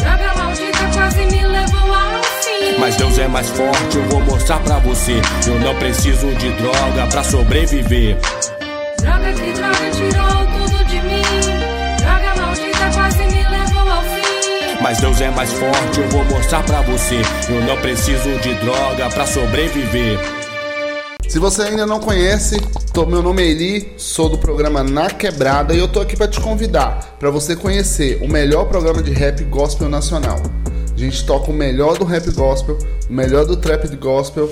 Droga 0.00 0.34
maldita 0.36 0.90
quase 0.92 1.24
me 1.26 1.46
levou 1.46 1.94
ao 1.94 2.22
fim. 2.24 2.80
Mas 2.80 2.96
Deus 2.96 3.16
é 3.16 3.28
mais 3.28 3.48
forte, 3.50 3.96
eu 3.96 4.02
vou 4.08 4.22
mostrar 4.22 4.58
pra 4.58 4.80
você. 4.80 5.22
Eu 5.46 5.60
não 5.60 5.72
preciso 5.76 6.26
de 6.34 6.50
droga 6.50 7.06
pra 7.06 7.22
sobreviver. 7.22 8.16
Droga 9.00 9.32
que 9.34 9.52
droga 9.52 9.90
tirou 9.92 10.46
tudo 10.66 10.84
de 10.84 11.00
mim. 11.02 11.22
Droga 11.98 12.42
maldita 12.44 12.90
quase 12.92 13.18
me 13.18 13.48
levou 13.48 13.88
ao 13.88 14.02
fim. 14.02 14.82
Mas 14.82 14.98
Deus 14.98 15.20
é 15.20 15.30
mais 15.30 15.52
forte, 15.52 16.00
eu 16.00 16.08
vou 16.08 16.24
mostrar 16.24 16.64
pra 16.64 16.80
você. 16.80 17.22
Eu 17.48 17.60
não 17.60 17.76
preciso 17.76 18.36
de 18.40 18.52
droga 18.54 19.08
pra 19.10 19.24
sobreviver. 19.28 20.41
Se 21.32 21.38
você 21.38 21.62
ainda 21.62 21.86
não 21.86 21.98
conhece, 21.98 22.60
tô- 22.92 23.06
meu 23.06 23.22
nome 23.22 23.40
é 23.42 23.46
Eli, 23.46 23.94
sou 23.96 24.28
do 24.28 24.36
programa 24.36 24.84
Na 24.84 25.08
Quebrada 25.08 25.72
e 25.72 25.78
eu 25.78 25.88
tô 25.88 25.98
aqui 25.98 26.14
para 26.14 26.28
te 26.28 26.38
convidar 26.38 27.16
para 27.18 27.30
você 27.30 27.56
conhecer 27.56 28.20
o 28.22 28.28
melhor 28.28 28.66
programa 28.66 29.02
de 29.02 29.12
rap 29.12 29.42
gospel 29.44 29.88
nacional. 29.88 30.36
A 30.94 30.98
gente 30.98 31.24
toca 31.24 31.50
o 31.50 31.54
melhor 31.54 31.96
do 31.96 32.04
rap 32.04 32.30
gospel, 32.32 32.76
o 33.08 33.12
melhor 33.14 33.46
do 33.46 33.56
trap 33.56 33.88
de 33.88 33.96
gospel 33.96 34.46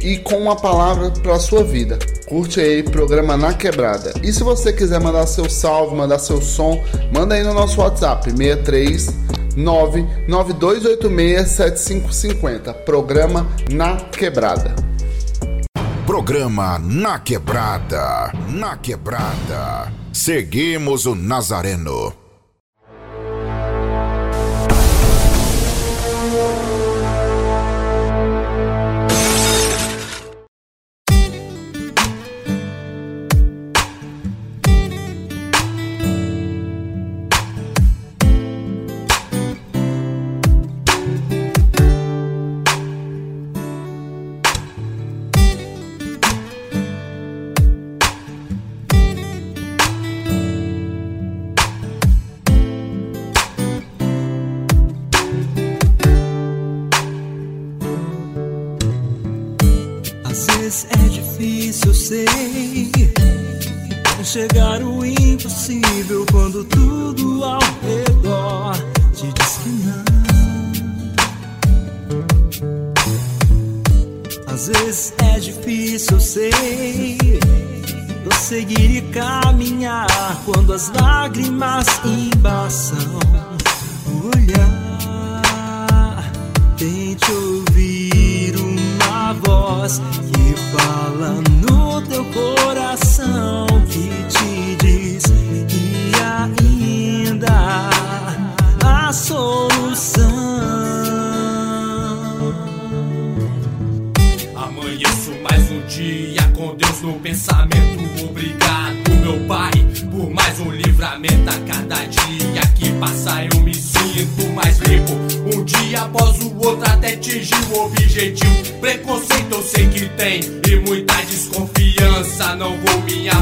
e 0.00 0.16
com 0.16 0.36
uma 0.38 0.56
palavra 0.56 1.10
para 1.10 1.38
sua 1.38 1.62
vida. 1.62 1.98
Curte 2.26 2.58
aí 2.58 2.82
programa 2.82 3.36
Na 3.36 3.52
Quebrada. 3.52 4.14
E 4.22 4.32
se 4.32 4.42
você 4.42 4.72
quiser 4.72 5.00
mandar 5.00 5.26
seu 5.26 5.50
salve, 5.50 5.94
mandar 5.94 6.18
seu 6.18 6.40
som, 6.40 6.82
manda 7.12 7.34
aí 7.34 7.42
no 7.42 7.52
nosso 7.52 7.82
WhatsApp 7.82 8.30
63 8.30 9.10
99286 9.58 11.48
7550. 11.50 12.72
Programa 12.72 13.46
Na 13.70 13.96
Quebrada. 13.96 14.93
Programa 16.06 16.78
Na 16.78 17.18
Quebrada. 17.18 18.30
Na 18.50 18.76
Quebrada. 18.76 19.90
Seguimos 20.12 21.06
o 21.06 21.14
Nazareno. 21.14 22.23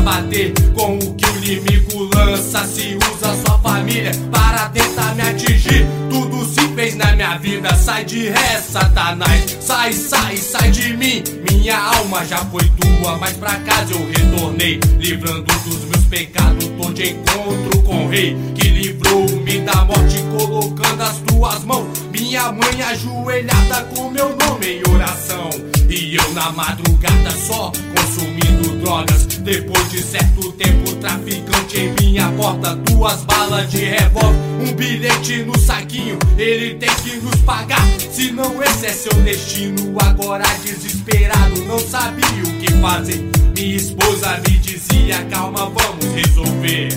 Abater 0.03 0.53
com 0.75 0.97
o 0.97 1.15
que 1.15 1.25
o 1.27 1.37
inimigo 1.37 2.11
lança. 2.15 2.67
Se 2.67 2.97
usa 2.97 3.35
sua 3.45 3.59
família 3.59 4.11
para 4.31 4.69
tentar 4.71 5.15
me 5.15 5.23
atingir. 5.23 5.87
Tudo 6.11 6.45
se 6.45 6.69
fez 6.75 6.97
na 6.97 7.15
minha 7.15 7.39
vida. 7.39 7.75
Sai 7.75 8.05
de 8.05 8.29
ré, 8.29 8.61
Satanás. 8.61 9.59
Sai, 9.61 9.93
sai, 9.93 10.37
sai 10.37 10.71
de 10.71 10.97
mim. 10.97 11.23
Minha 11.51 11.79
alma 11.79 12.25
já 12.25 12.39
foi 12.39 12.65
tua, 12.81 13.17
mas 13.19 13.37
pra 13.37 13.55
casa 13.61 13.93
eu 13.95 14.07
retornei. 14.09 14.81
Livrando 14.99 15.45
dos 15.65 15.85
meus 15.85 16.05
pecados, 16.07 16.67
tô 16.67 16.93
de 16.93 17.11
encontro 17.11 17.83
com 17.83 18.07
o 18.07 18.09
rei. 18.09 18.37
Que 18.55 18.69
livrou-me 18.69 19.61
da 19.61 19.85
morte, 19.85 20.19
colocando 20.37 21.03
as 21.03 21.19
tuas 21.19 21.65
mãos. 21.65 21.87
Minha 22.11 22.51
mãe 22.51 22.83
ajoelhada 22.83 23.85
com 23.95 24.11
meu 24.11 24.37
nome 24.37 24.67
em 24.67 24.93
oração. 24.93 25.51
E 25.95 26.17
eu 26.17 26.33
na 26.33 26.51
madrugada 26.51 27.31
só 27.33 27.71
consumindo 27.95 28.79
drogas. 28.83 29.27
Depois 29.27 29.91
de 29.91 30.03
certo 30.03 30.51
tempo, 30.53 30.91
traficante 30.95 31.81
em 31.81 31.93
minha 32.01 32.31
porta. 32.33 32.75
Duas 32.77 33.23
balas 33.25 33.71
de 33.71 33.85
revólver, 33.85 34.39
um 34.63 34.73
bilhete 34.73 35.43
no 35.43 35.59
saquinho. 35.59 36.19
Ele 36.39 36.77
tem 36.77 36.89
que 37.05 37.17
nos 37.17 37.37
pagar, 37.43 37.87
senão 38.11 38.63
esse 38.63 38.87
é 38.87 38.89
seu 38.89 39.13
destino. 39.21 39.95
Agora 40.01 40.45
desesperado, 40.65 41.63
não 41.67 41.79
sabia 41.79 42.43
o 42.43 42.59
que 42.59 42.73
fazer. 42.81 43.31
Minha 43.55 43.77
esposa 43.77 44.41
me 44.49 44.57
dizia: 44.61 45.23
calma, 45.25 45.71
vamos 45.71 46.07
resolver. 46.15 46.89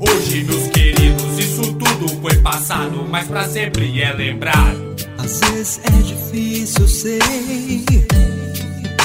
Hoje, 0.00 0.42
meus 0.42 0.66
queridos, 0.66 1.38
isso 1.38 1.74
tudo 1.74 2.20
foi 2.20 2.36
passado, 2.38 3.06
mas 3.08 3.28
pra 3.28 3.48
sempre 3.48 4.02
é 4.02 4.12
lembrado. 4.12 4.96
Às 5.16 5.38
vezes 5.38 5.80
é 5.84 5.90
difícil, 6.02 6.80
eu 6.80 6.88
sei. 6.88 8.31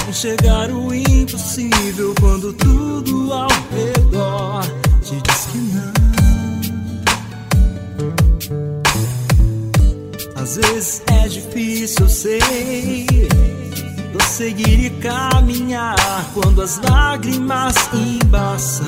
Enxergar 0.07 0.71
o 0.71 0.93
impossível 0.93 2.15
quando 2.19 2.53
tudo 2.53 3.33
ao 3.33 3.49
redor 3.71 4.63
te 5.01 5.21
diz 5.21 5.47
que 5.51 5.57
não. 5.57 5.93
Às 10.41 10.55
vezes 10.55 11.01
é 11.07 11.27
difícil, 11.27 12.05
eu 12.05 12.09
sei. 12.09 12.39
Prosseguir 14.13 14.85
e 14.85 14.89
caminhar 15.01 15.97
quando 16.33 16.61
as 16.61 16.79
lágrimas 16.79 17.75
embaçam 17.93 18.87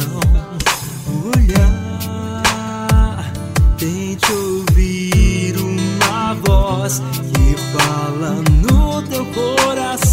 o 1.05 1.38
olhar. 1.38 3.34
Tente 3.78 4.32
ouvir 4.32 5.57
uma 5.57 6.34
voz 6.36 7.01
que 7.34 7.57
fala 7.74 8.41
no 8.63 9.01
teu 9.03 9.26
coração 9.26 10.09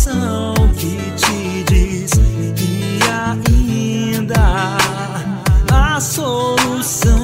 solução. 6.00 7.16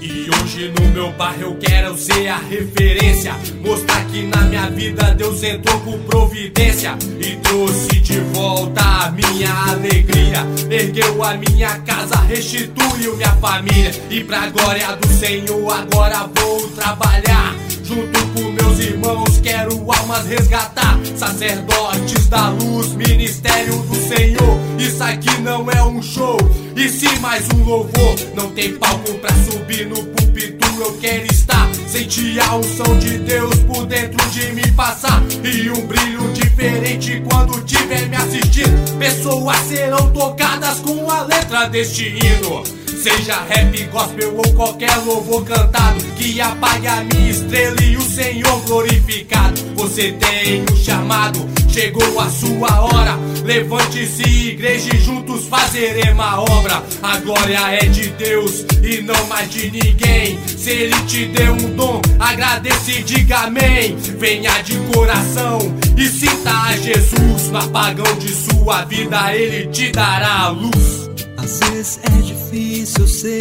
E 0.00 0.28
hoje 0.30 0.72
no 0.78 0.88
meu 0.92 1.12
bairro 1.12 1.42
eu 1.42 1.56
quero 1.56 1.96
ser 1.96 2.28
a 2.28 2.38
referência. 2.38 3.34
Mostrar 3.64 4.04
que 4.06 4.22
na 4.22 4.42
minha 4.42 4.70
vida 4.70 5.14
Deus 5.14 5.42
entrou 5.42 5.80
com 5.80 5.98
providência 6.00 6.96
e 7.20 7.36
trouxe 7.36 8.00
de 8.00 8.20
volta 8.32 8.82
a 8.82 9.10
minha 9.10 9.52
alegria. 9.70 10.46
Ergueu 10.70 11.22
a 11.22 11.34
minha 11.34 11.78
casa, 11.80 12.16
restituiu 12.28 13.16
minha 13.16 13.32
família. 13.36 13.90
E 14.10 14.22
pra 14.22 14.48
glória 14.48 14.94
do 14.96 15.08
Senhor 15.08 15.72
agora 15.72 16.28
vou 16.34 16.68
trabalhar. 16.70 17.54
Junto 17.82 18.26
com 18.34 18.45
meus 18.76 18.80
irmãos, 18.80 19.40
quero 19.42 19.74
almas 19.90 20.26
resgatar. 20.26 20.98
Sacerdotes 21.16 22.26
da 22.28 22.50
luz, 22.50 22.92
ministério 22.92 23.76
do 23.78 23.94
Senhor. 23.94 24.58
Isso 24.78 25.02
aqui 25.02 25.40
não 25.40 25.70
é 25.70 25.82
um 25.82 26.02
show, 26.02 26.36
e 26.76 26.88
sim 26.88 27.18
mais 27.20 27.48
um 27.54 27.64
louvor. 27.64 28.16
Não 28.34 28.50
tem 28.50 28.74
palco 28.76 29.14
pra 29.14 29.30
subir 29.50 29.86
no 29.86 29.96
púlpito, 29.96 30.66
eu 30.78 30.92
quero 30.98 31.26
estar. 31.32 31.68
Sentir 31.88 32.38
a 32.40 32.56
unção 32.56 32.98
de 32.98 33.18
Deus 33.18 33.54
por 33.60 33.86
dentro 33.86 34.24
de 34.30 34.52
mim 34.52 34.72
passar. 34.74 35.22
E 35.42 35.70
um 35.70 35.86
brilho 35.86 36.30
diferente 36.32 37.22
quando 37.28 37.62
tiver 37.62 38.08
me 38.08 38.16
assistindo. 38.16 38.98
Pessoas 38.98 39.56
serão 39.68 40.10
tocadas 40.12 40.80
com 40.80 41.10
a 41.10 41.22
letra 41.22 41.66
deste 41.66 42.08
hino. 42.08 42.62
Seja 43.06 43.40
rap, 43.48 43.84
gospel 43.92 44.36
ou 44.36 44.52
qualquer 44.54 44.96
louvor 44.96 45.44
cantado 45.44 46.04
Que 46.16 46.40
apague 46.40 46.88
a 46.88 47.04
minha 47.04 47.30
estrela 47.30 47.80
e 47.80 47.96
o 47.96 48.02
Senhor 48.02 48.60
glorificado. 48.62 49.62
Você 49.76 50.10
tem 50.10 50.64
um 50.68 50.76
chamado, 50.76 51.48
chegou 51.68 52.18
a 52.18 52.28
sua 52.28 52.80
hora. 52.80 53.16
Levante-se 53.44 54.24
igreja 54.48 54.90
e 54.92 54.98
juntos 54.98 55.46
fazeremos 55.46 56.18
a 56.18 56.40
obra. 56.40 56.82
A 57.00 57.18
glória 57.18 57.60
é 57.76 57.84
de 57.86 58.08
Deus 58.08 58.64
e 58.82 59.00
não 59.02 59.26
mais 59.28 59.48
de 59.50 59.70
ninguém. 59.70 60.40
Se 60.44 60.70
Ele 60.70 61.00
te 61.02 61.26
deu 61.26 61.52
um 61.52 61.76
dom, 61.76 62.02
agradeça 62.18 62.90
e 62.90 63.04
diga 63.04 63.42
amém. 63.42 63.96
Venha 64.18 64.60
de 64.62 64.76
coração 64.92 65.58
e 65.96 66.08
sinta 66.08 66.50
a 66.50 66.76
Jesus 66.76 67.50
No 67.52 67.58
apagão 67.58 68.18
de 68.18 68.34
sua 68.34 68.84
vida. 68.84 69.32
Ele 69.32 69.68
te 69.68 69.92
dará 69.92 70.40
a 70.40 70.48
luz 70.48 71.06
vezes 71.46 72.00
é 72.02 72.22
difícil, 72.22 73.00
eu 73.02 73.08
sei. 73.08 73.38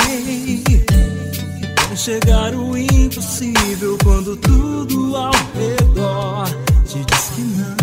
Enxergar 1.92 2.54
o 2.54 2.78
impossível 2.78 3.98
quando 4.04 4.38
tudo 4.38 5.16
ao 5.16 5.32
redor 5.56 6.46
te 6.86 7.04
diz 7.04 7.32
que 7.36 7.42
não. 7.42 7.76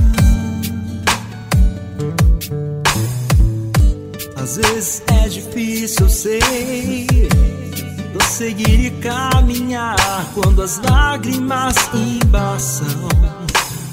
Às 4.37 4.57
vezes 4.57 5.03
é 5.07 5.29
difícil, 5.29 6.07
eu 6.07 6.11
sei. 6.11 6.41
Prosseguir 8.13 8.85
e 8.87 8.91
caminhar 9.01 9.97
quando 10.35 10.63
as 10.63 10.79
lágrimas 10.79 11.75
embaçam 11.95 12.87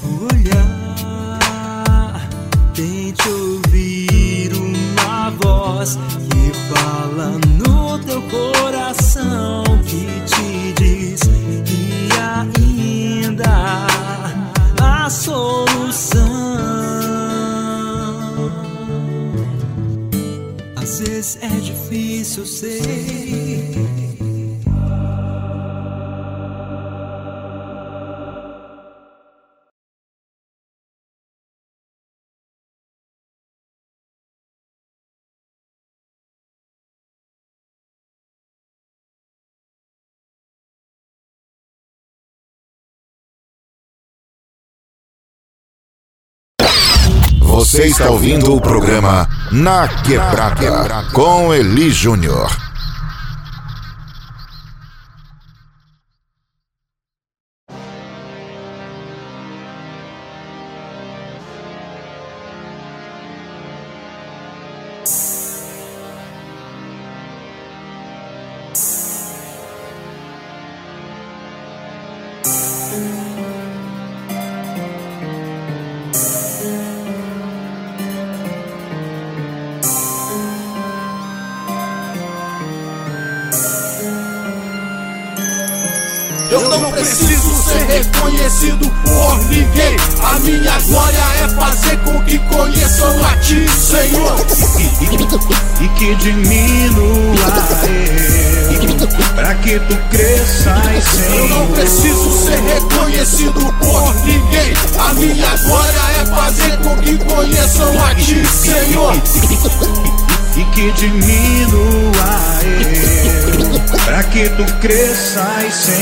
o 0.04 0.24
olhar. 0.32 1.40
Tente 2.74 3.28
ouvir 3.28 3.69
voz 5.30 5.98
que 6.30 6.52
fala 6.72 7.38
no 7.58 7.98
teu 8.00 8.22
coração 8.22 9.64
que 9.84 10.06
te 10.26 10.72
diz 10.82 11.20
que 11.64 12.08
ainda 12.18 13.86
há 14.80 15.10
solução. 15.10 16.20
Às 20.76 21.00
vezes 21.00 21.38
é 21.42 21.48
difícil, 21.48 22.42
eu 22.42 22.46
Você 47.60 47.88
está 47.88 48.08
ouvindo 48.08 48.56
o 48.56 48.58
programa 48.58 49.28
Na 49.52 49.86
Quebrada 49.86 51.04
com 51.12 51.52
Eli 51.52 51.90
Júnior. 51.90 52.69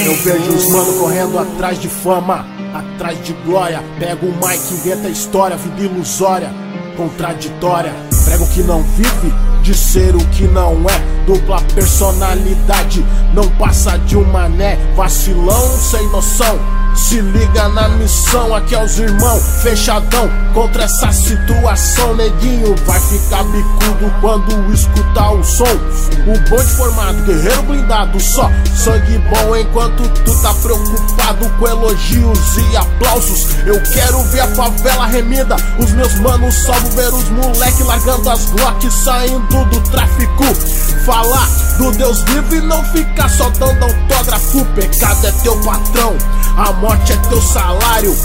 Eu 0.06 0.14
vejo 0.14 0.50
os 0.54 0.66
mano 0.72 0.94
correndo 0.94 1.38
atrás 1.38 1.78
de 1.78 1.88
fama, 1.88 2.46
atrás 2.72 3.22
de 3.22 3.34
glória. 3.44 3.82
Pega 3.98 4.24
o 4.24 4.32
mic, 4.32 4.72
inventa 4.72 5.10
história, 5.10 5.58
vida 5.58 5.82
ilusória, 5.82 6.50
contraditória. 6.96 7.92
Prego 8.24 8.46
que 8.48 8.62
não 8.62 8.82
vive 8.82 9.32
de 9.62 9.74
ser 9.74 10.16
o 10.16 10.24
que 10.28 10.44
não 10.44 10.72
é. 10.88 11.24
Dupla 11.26 11.60
personalidade, 11.74 13.04
não 13.34 13.46
passa 13.58 13.98
de 13.98 14.16
um 14.16 14.24
mané. 14.24 14.78
Vacilão 14.96 15.68
sem 15.76 16.08
noção. 16.08 16.58
Se 16.99 17.20
liga 17.20 17.68
na 17.68 17.88
missão, 17.88 18.55
aqui 18.55 18.74
é 18.74 18.84
os 18.84 18.99
irmãos, 18.99 19.42
fechadão 19.62 20.28
contra 20.53 20.82
essa 20.82 21.12
situação. 21.12 22.14
Neguinho 22.16 22.74
vai 22.84 23.01
ficar 23.01 23.44
bicudo 23.44 24.12
quando 24.20 24.74
escutar 24.74 25.30
o 25.30 25.42
som. 25.44 25.64
O 25.64 26.51
bonde 26.51 26.70
formado, 26.76 27.24
guerreiro 27.24 27.62
blindado, 27.62 28.20
só 28.20 28.51
sangue 28.74 29.16
bom. 29.18 29.57
Enquanto 29.57 30.03
tu 30.22 30.42
tá 30.42 30.53
preocupado 30.55 31.49
com 31.59 31.68
elogios 31.68 32.57
e 32.57 32.76
aplausos, 32.76 33.46
eu 33.64 33.80
quero 33.92 34.22
ver 34.24 34.40
a 34.40 34.49
favela 34.49 35.07
remida. 35.07 35.57
Os 35.78 35.90
meus 35.92 36.14
manos 36.16 36.66
vão 36.66 36.90
ver 36.90 37.14
os 37.14 37.28
moleque 37.30 37.82
largando 37.84 38.28
as 38.28 38.44
Glock 38.46 38.90
saindo 38.90 39.64
do 39.66 39.80
tráfico. 39.90 40.44
Falar 41.07 41.49
do 41.78 41.90
Deus 41.92 42.22
vivo 42.24 42.55
e 42.57 42.61
não 42.61 42.84
ficar 42.84 43.30
só 43.30 43.49
dando 43.51 43.84
autógrafo. 43.84 44.64
Pecado 44.74 45.26
é 45.26 45.32
teu 45.42 45.57
patrão, 45.62 46.16
a 46.57 46.72
morte 46.89 47.12
é 47.12 47.16
teu 47.28 47.43
salário. 47.43 48.16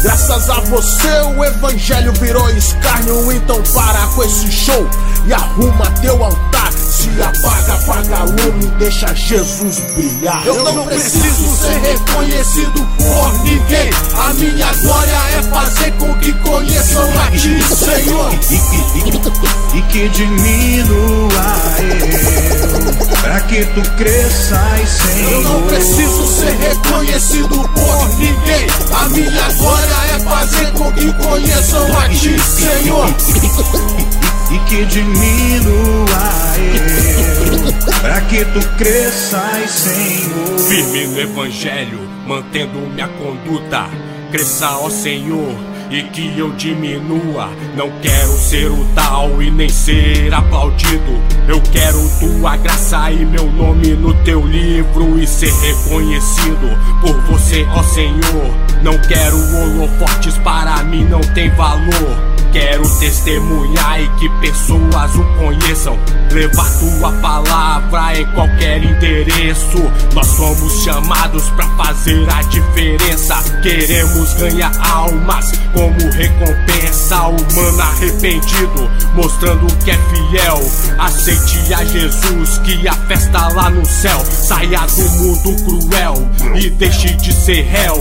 Graças 0.00 0.48
a 0.48 0.60
você 0.60 1.20
o 1.36 1.44
evangelho 1.44 2.12
virou 2.14 2.48
escárnio. 2.50 3.32
Então 3.32 3.60
para 3.74 4.06
com 4.08 4.22
esse 4.22 4.50
show 4.50 4.88
e 5.26 5.32
arruma 5.32 5.90
teu 6.00 6.22
altar. 6.22 6.72
Se 6.72 7.08
apaga, 7.20 7.74
apaga 7.74 8.24
lume, 8.24 8.66
deixa 8.78 9.12
Jesus 9.14 9.80
brilhar. 9.94 10.46
Eu 10.46 10.62
não 10.62 10.84
preciso 10.86 11.56
ser 11.56 11.80
reconhecido 11.80 12.86
por 12.96 13.44
ninguém. 13.44 13.90
A 14.14 14.32
minha 14.34 14.72
glória 14.74 15.18
é 15.38 15.42
fazer 15.42 15.92
com 15.92 16.14
que 16.20 16.32
conheçam 16.34 17.10
a 17.18 17.30
ti, 17.32 17.60
Senhor. 17.74 18.30
E 19.74 19.82
que 19.82 20.08
diminua 20.10 21.32
eu, 21.80 22.81
pra 23.20 23.40
que 23.40 23.64
tu 23.66 23.82
cresças, 23.96 24.88
Senhor. 24.88 25.32
Eu 25.32 25.42
não 25.42 25.62
preciso 25.62 26.26
ser 26.26 26.52
reconhecido 26.56 27.68
por 27.68 28.08
ninguém. 28.18 28.66
A 28.92 29.08
minha 29.08 29.52
glória 29.52 29.96
é 30.14 30.18
fazer 30.20 30.72
com 30.72 30.92
que 30.92 31.12
conheçam 31.14 31.98
a 31.98 32.08
ti, 32.08 32.36
Senhor. 32.40 33.06
E 34.50 34.58
que 34.68 34.84
diminua 34.84 36.52
eu, 36.58 38.00
pra 38.00 38.20
que 38.22 38.44
tu 38.44 38.60
cresças, 38.76 39.70
Senhor. 39.70 40.58
Firme 40.68 41.06
no 41.06 41.20
evangelho, 41.20 42.00
mantendo 42.26 42.78
minha 42.80 43.08
conduta. 43.08 43.88
Cresça, 44.30 44.78
ó 44.78 44.90
Senhor, 44.90 45.54
e 45.92 46.02
que 46.04 46.38
eu 46.38 46.50
diminua. 46.52 47.50
Não 47.76 47.90
quero 48.00 48.32
ser 48.32 48.70
o 48.70 48.84
tal 48.94 49.42
e 49.42 49.50
nem 49.50 49.68
ser 49.68 50.32
aplaudido. 50.32 51.20
Eu 51.46 51.60
quero 51.70 51.98
tua 52.18 52.56
graça 52.56 53.12
e 53.12 53.24
meu 53.26 53.50
nome 53.52 53.88
no 53.88 54.14
teu 54.24 54.44
livro 54.46 55.18
e 55.18 55.26
ser 55.26 55.52
reconhecido 55.52 56.78
por 57.02 57.20
você, 57.22 57.66
ó 57.74 57.82
Senhor. 57.82 58.50
Não 58.82 58.98
quero 59.06 59.36
holofotes, 59.36 60.38
para 60.38 60.82
mim 60.84 61.04
não 61.04 61.20
tem 61.20 61.50
valor. 61.50 62.32
Quero 62.52 62.86
testemunhar 62.98 63.98
e 63.98 64.08
que 64.18 64.28
pessoas 64.40 65.14
o 65.14 65.24
conheçam. 65.38 65.98
Levar 66.30 66.68
tua 66.78 67.12
palavra 67.12 68.20
em 68.20 68.26
qualquer 68.34 68.84
endereço. 68.84 69.90
Nós 70.12 70.26
somos 70.26 70.82
chamados 70.82 71.44
pra 71.50 71.66
fazer 71.76 72.28
a 72.30 72.42
diferença. 72.42 73.42
Queremos 73.62 74.34
ganhar 74.34 74.72
almas 74.86 75.50
como 75.72 76.12
recompensa. 76.12 77.22
Humano 77.22 77.80
arrependido, 77.80 78.90
mostrando 79.14 79.66
que 79.82 79.90
é 79.90 79.98
fiel. 80.10 80.60
Aceite 80.98 81.72
a 81.72 81.84
Jesus, 81.84 82.58
que 82.58 82.86
a 82.86 82.94
festa 82.94 83.48
lá 83.48 83.70
no 83.70 83.84
céu. 83.86 84.22
Saia 84.26 84.80
do 84.86 85.10
mundo 85.10 85.56
cruel 85.64 86.28
e 86.54 86.68
deixe 86.68 87.14
de 87.14 87.32
ser 87.32 87.62
réu. 87.62 87.96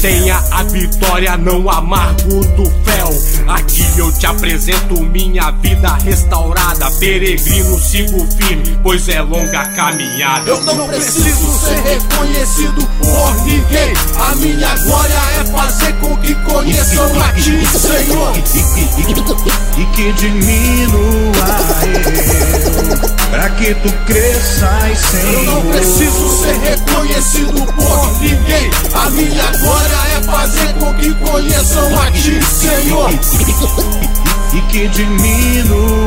Tenha 0.00 0.42
a 0.50 0.64
vitória, 0.64 1.36
não 1.36 1.70
amargo 1.70 2.44
do 2.56 2.64
fel. 2.84 3.14
Aqui 3.46 3.83
eu 3.96 4.12
te 4.12 4.26
apresento 4.26 5.00
minha 5.02 5.50
vida 5.50 5.94
restaurada. 6.04 6.90
Peregrino, 6.98 7.78
sigo 7.78 8.26
firme, 8.36 8.78
pois 8.82 9.08
é 9.08 9.20
longa 9.22 9.60
a 9.60 9.68
caminhada. 9.68 10.50
Eu 10.50 10.62
não 10.62 10.88
preciso 10.88 11.58
ser 11.58 11.80
reconhecido 11.82 12.86
por 12.98 13.44
ninguém. 13.44 13.94
A 14.18 14.34
minha 14.36 14.74
glória 14.84 15.18
é 15.40 15.44
fazer 15.44 15.92
com 15.94 16.16
que 16.18 16.34
conheçam 16.34 17.20
a 17.20 17.32
ti, 17.32 17.66
Senhor. 17.66 18.34
E 19.76 19.84
que 19.86 20.12
diminua 20.12 21.34
eu, 21.84 23.23
pra 23.34 23.50
que 23.50 23.74
tu 23.74 23.92
cresças, 24.06 24.98
Senhor. 25.10 25.34
Eu 25.34 25.44
não 25.44 25.62
preciso 25.62 26.28
ser 26.38 26.56
reconhecido 26.60 27.66
por 27.72 28.20
ninguém. 28.20 28.70
A 28.94 29.10
minha 29.10 29.50
glória 29.58 29.98
é 30.16 30.22
fazer 30.22 30.72
com 30.74 30.94
que 30.94 31.12
conheçam 31.14 32.00
a 32.00 32.12
ti, 32.12 32.40
Senhor. 32.44 33.10
E 34.52 34.60
que 34.70 34.86
diminua 34.86 36.06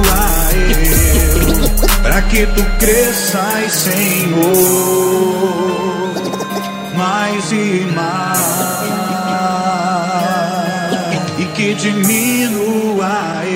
eu, 0.54 1.70
pra 2.02 2.22
que 2.22 2.48
tu 2.48 2.64
cresças, 2.80 3.74
Senhor, 3.74 4.54
mais 6.96 7.52
e 7.52 7.86
mais. 7.94 8.38
E 11.38 11.46
que 11.48 11.74
diminua 11.74 13.44
eu, 13.44 13.47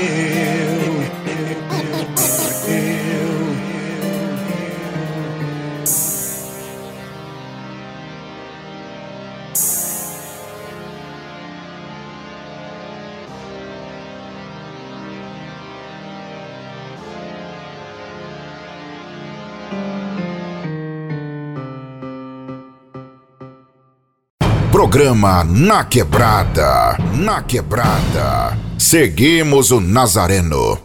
Programa 24.81 25.43
Na 25.43 25.83
Quebrada. 25.83 26.97
Na 27.13 27.43
Quebrada. 27.43 28.57
Seguimos 28.79 29.69
o 29.69 29.79
Nazareno. 29.79 30.75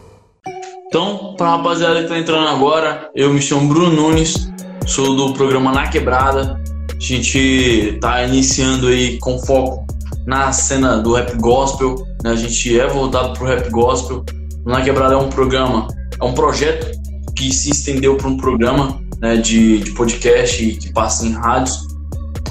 Então, 0.86 1.34
pra 1.34 1.56
rapaziada 1.56 2.02
que 2.02 2.08
tá 2.10 2.18
entrando 2.18 2.46
agora, 2.46 3.10
eu 3.14 3.32
me 3.32 3.40
chamo 3.40 3.66
Bruno 3.66 3.90
Nunes, 3.96 4.52
sou 4.84 5.16
do 5.16 5.32
programa 5.32 5.72
Na 5.72 5.88
Quebrada. 5.88 6.62
A 6.94 7.02
gente 7.02 7.96
tá 7.98 8.22
iniciando 8.22 8.88
aí 8.88 9.18
com 9.18 9.38
foco 9.38 9.86
na 10.26 10.52
cena 10.52 10.98
do 10.98 11.14
rap 11.14 11.34
gospel, 11.38 11.96
né? 12.22 12.32
A 12.32 12.36
gente 12.36 12.78
é 12.78 12.86
voltado 12.86 13.32
pro 13.32 13.46
rap 13.46 13.70
gospel. 13.70 14.22
Na 14.66 14.82
Quebrada 14.82 15.14
é 15.14 15.18
um 15.18 15.30
programa, 15.30 15.88
é 16.20 16.22
um 16.22 16.34
projeto 16.34 16.86
que 17.34 17.50
se 17.50 17.70
estendeu 17.70 18.14
para 18.18 18.28
um 18.28 18.36
programa 18.36 19.00
né, 19.22 19.38
de, 19.38 19.78
de 19.78 19.92
podcast 19.92 20.66
que 20.66 20.92
passa 20.92 21.24
em 21.24 21.32
rádios. 21.32 21.85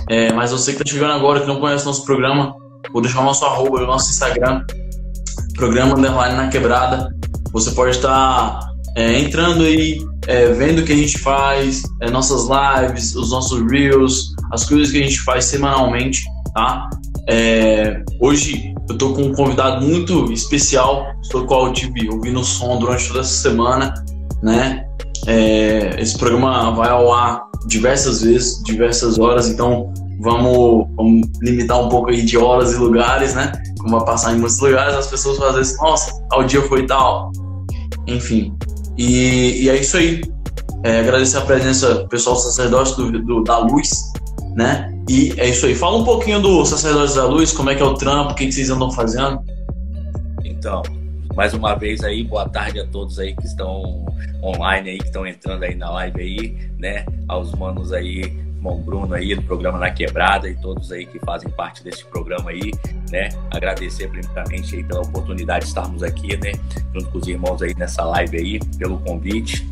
É, 0.09 0.31
mas 0.33 0.51
você 0.51 0.73
que 0.73 0.81
está 0.81 0.91
chegando 0.91 1.13
agora, 1.13 1.41
que 1.41 1.47
não 1.47 1.59
conhece 1.59 1.85
nosso 1.85 2.05
programa, 2.05 2.55
vou 2.91 3.01
deixar 3.01 3.21
o 3.21 3.25
nosso 3.25 3.45
arroba, 3.45 3.83
o 3.83 3.87
nosso 3.87 4.11
Instagram, 4.11 4.63
programa 5.55 5.97
Underline 5.97 6.35
na 6.35 6.47
Quebrada. 6.47 7.09
Você 7.51 7.71
pode 7.71 7.91
estar 7.91 8.59
é, 8.95 9.19
entrando 9.19 9.63
aí, 9.63 9.99
é, 10.27 10.47
vendo 10.47 10.79
o 10.79 10.85
que 10.85 10.93
a 10.93 10.95
gente 10.95 11.17
faz, 11.19 11.83
é, 12.01 12.09
nossas 12.09 12.47
lives, 12.47 13.15
os 13.15 13.31
nossos 13.31 13.61
reels, 13.71 14.33
as 14.51 14.65
coisas 14.65 14.91
que 14.91 15.01
a 15.01 15.03
gente 15.03 15.19
faz 15.21 15.45
semanalmente, 15.45 16.23
tá? 16.53 16.89
É, 17.27 18.03
hoje 18.21 18.73
eu 18.87 18.97
tô 18.97 19.13
com 19.13 19.23
um 19.23 19.33
convidado 19.33 19.85
muito 19.85 20.31
especial, 20.31 21.05
estou 21.23 21.45
com 21.45 21.55
o 21.55 21.73
tive 21.73 22.07
ouvindo 22.09 22.39
o 22.39 22.43
som 22.43 22.77
durante 22.77 23.07
toda 23.07 23.21
essa 23.21 23.41
semana, 23.49 23.93
né? 24.43 24.84
É, 25.27 25.95
esse 25.99 26.17
programa 26.17 26.71
vai 26.71 26.89
ao 26.89 27.11
ar 27.11 27.45
diversas 27.67 28.21
vezes, 28.21 28.61
diversas 28.63 29.17
horas, 29.17 29.49
então 29.49 29.91
vamos, 30.19 30.87
vamos, 30.95 31.27
limitar 31.41 31.81
um 31.81 31.89
pouco 31.89 32.09
aí 32.09 32.23
de 32.23 32.37
horas 32.37 32.73
e 32.73 32.77
lugares, 32.77 33.33
né? 33.33 33.51
Como 33.79 33.97
vai 33.97 34.05
passar 34.05 34.33
em 34.33 34.39
muitos 34.39 34.59
lugares, 34.59 34.95
as 34.95 35.07
pessoas 35.07 35.37
vão 35.37 35.53
dizer, 35.53 35.77
nossa, 35.77 36.11
ao 36.31 36.43
dia 36.43 36.61
foi 36.63 36.85
tal. 36.85 37.31
Enfim. 38.07 38.53
E, 38.97 39.63
e 39.63 39.69
é 39.69 39.79
isso 39.79 39.97
aí. 39.97 40.21
É, 40.83 40.99
agradecer 40.99 41.37
a 41.37 41.41
presença 41.41 41.95
do 41.95 42.07
pessoal 42.07 42.35
sacerdote 42.35 42.95
do, 42.95 43.11
do, 43.23 43.43
da 43.43 43.57
luz, 43.57 43.89
né? 44.55 44.91
E 45.09 45.33
é 45.37 45.49
isso 45.49 45.65
aí. 45.65 45.75
Fala 45.75 45.97
um 45.97 46.03
pouquinho 46.03 46.41
do 46.41 46.65
Sacerdotes 46.65 47.15
da 47.15 47.25
Luz, 47.25 47.51
como 47.51 47.69
é 47.69 47.75
que 47.75 47.81
é 47.81 47.85
o 47.85 47.93
trampo, 47.93 48.31
o 48.31 48.35
que, 48.35 48.45
que 48.45 48.51
vocês 48.51 48.69
andam 48.69 48.91
fazendo. 48.91 49.39
Então, 50.43 50.81
mais 51.35 51.53
uma 51.53 51.75
vez 51.75 52.01
aí, 52.01 52.23
boa 52.23 52.47
tarde 52.47 52.79
a 52.79 52.87
todos 52.87 53.19
aí 53.19 53.35
que 53.35 53.45
estão 53.45 54.05
online 54.41 54.91
aí, 54.91 54.97
que 54.97 55.05
estão 55.05 55.27
entrando 55.27 55.63
aí 55.63 55.75
na 55.75 55.91
live 55.91 56.21
aí, 56.21 56.69
né? 56.79 57.05
Aos 57.27 57.51
manos 57.53 57.91
aí, 57.91 58.21
irmão 58.21 58.81
Bruno 58.81 59.13
aí 59.13 59.35
do 59.35 59.41
programa 59.41 59.77
Na 59.77 59.91
Quebrada 59.91 60.49
e 60.49 60.55
todos 60.55 60.93
aí 60.93 61.05
que 61.05 61.19
fazem 61.19 61.49
parte 61.49 61.83
desse 61.83 62.05
programa 62.05 62.51
aí, 62.51 62.71
né? 63.11 63.27
Agradecer 63.51 64.07
primeiramente 64.07 64.77
aí 64.77 64.83
pela 64.85 65.01
oportunidade 65.01 65.65
de 65.65 65.69
estarmos 65.69 66.03
aqui, 66.03 66.37
né? 66.37 66.53
Junto 66.93 67.11
com 67.11 67.17
os 67.17 67.27
irmãos 67.27 67.61
aí 67.61 67.75
nessa 67.75 68.05
live 68.05 68.37
aí, 68.37 68.59
pelo 68.77 68.97
convite 68.99 69.67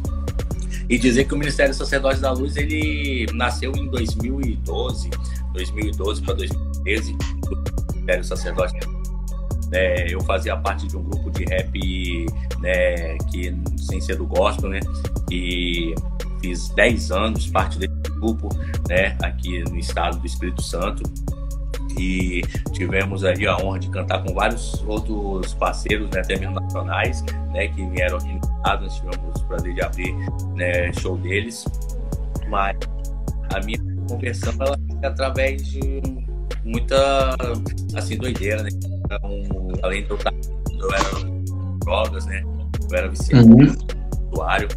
e 0.89 0.97
dizer 0.97 1.23
que 1.23 1.33
o 1.33 1.37
Ministério 1.37 1.73
Sacerdote 1.73 2.19
da 2.19 2.31
Luz 2.31 2.57
ele 2.57 3.25
nasceu 3.33 3.71
em 3.73 3.87
2012, 3.87 5.09
2012 5.53 6.21
para 6.21 6.33
2013, 6.33 7.13
o 7.13 7.93
Ministério 7.93 8.23
Sacerdote 8.25 8.73
é, 9.73 10.13
eu 10.13 10.21
fazia 10.21 10.55
parte 10.57 10.87
de 10.87 10.97
um 10.97 11.03
grupo 11.03 11.31
de 11.31 11.45
rap, 11.45 12.25
né, 12.59 13.17
que 13.31 13.55
sem 13.77 13.99
ser 13.99 14.17
do 14.17 14.25
gospel, 14.25 14.69
né, 14.69 14.79
e 15.31 15.93
fiz 16.41 16.69
10 16.69 17.11
anos 17.11 17.47
parte 17.47 17.79
desse 17.79 17.93
grupo, 18.19 18.49
né, 18.87 19.17
aqui 19.21 19.63
no 19.69 19.77
estado 19.77 20.19
do 20.19 20.25
Espírito 20.25 20.61
Santo. 20.61 21.03
E 21.99 22.41
tivemos 22.71 23.23
aí 23.23 23.45
a 23.45 23.55
honra 23.57 23.79
de 23.79 23.89
cantar 23.89 24.23
com 24.23 24.33
vários 24.33 24.83
outros 24.87 25.53
parceiros, 25.53 26.09
né, 26.09 26.21
até 26.21 26.37
mesmo 26.37 26.59
nacionais, 26.59 27.23
né, 27.53 27.67
que 27.67 27.85
vieram 27.87 28.17
aqui 28.17 28.39
nós 28.63 28.95
tivemos 28.95 29.41
o 29.41 29.45
prazer 29.45 29.73
de 29.73 29.81
abrir 29.81 30.15
né, 30.55 30.91
show 30.93 31.17
deles, 31.17 31.65
mas 32.47 32.77
a 33.53 33.59
minha 33.65 33.77
conversão 34.07 34.53
ela 34.59 34.77
fica 34.87 35.07
através 35.07 35.67
de 35.67 36.01
muita, 36.63 37.35
assim, 37.95 38.17
doideira, 38.17 38.63
né, 38.63 38.69
então, 38.73 39.79
além 39.81 40.03
de 40.03 40.09
eu 40.09 40.15
estar, 40.15 40.33
eu 40.33 40.93
era 40.93 41.79
drogas, 41.79 42.25
né, 42.25 42.43
eu 42.89 42.97
era 42.97 43.07
viciado, 43.09 43.47
uhum. 43.47 43.75
usuário, 44.31 44.67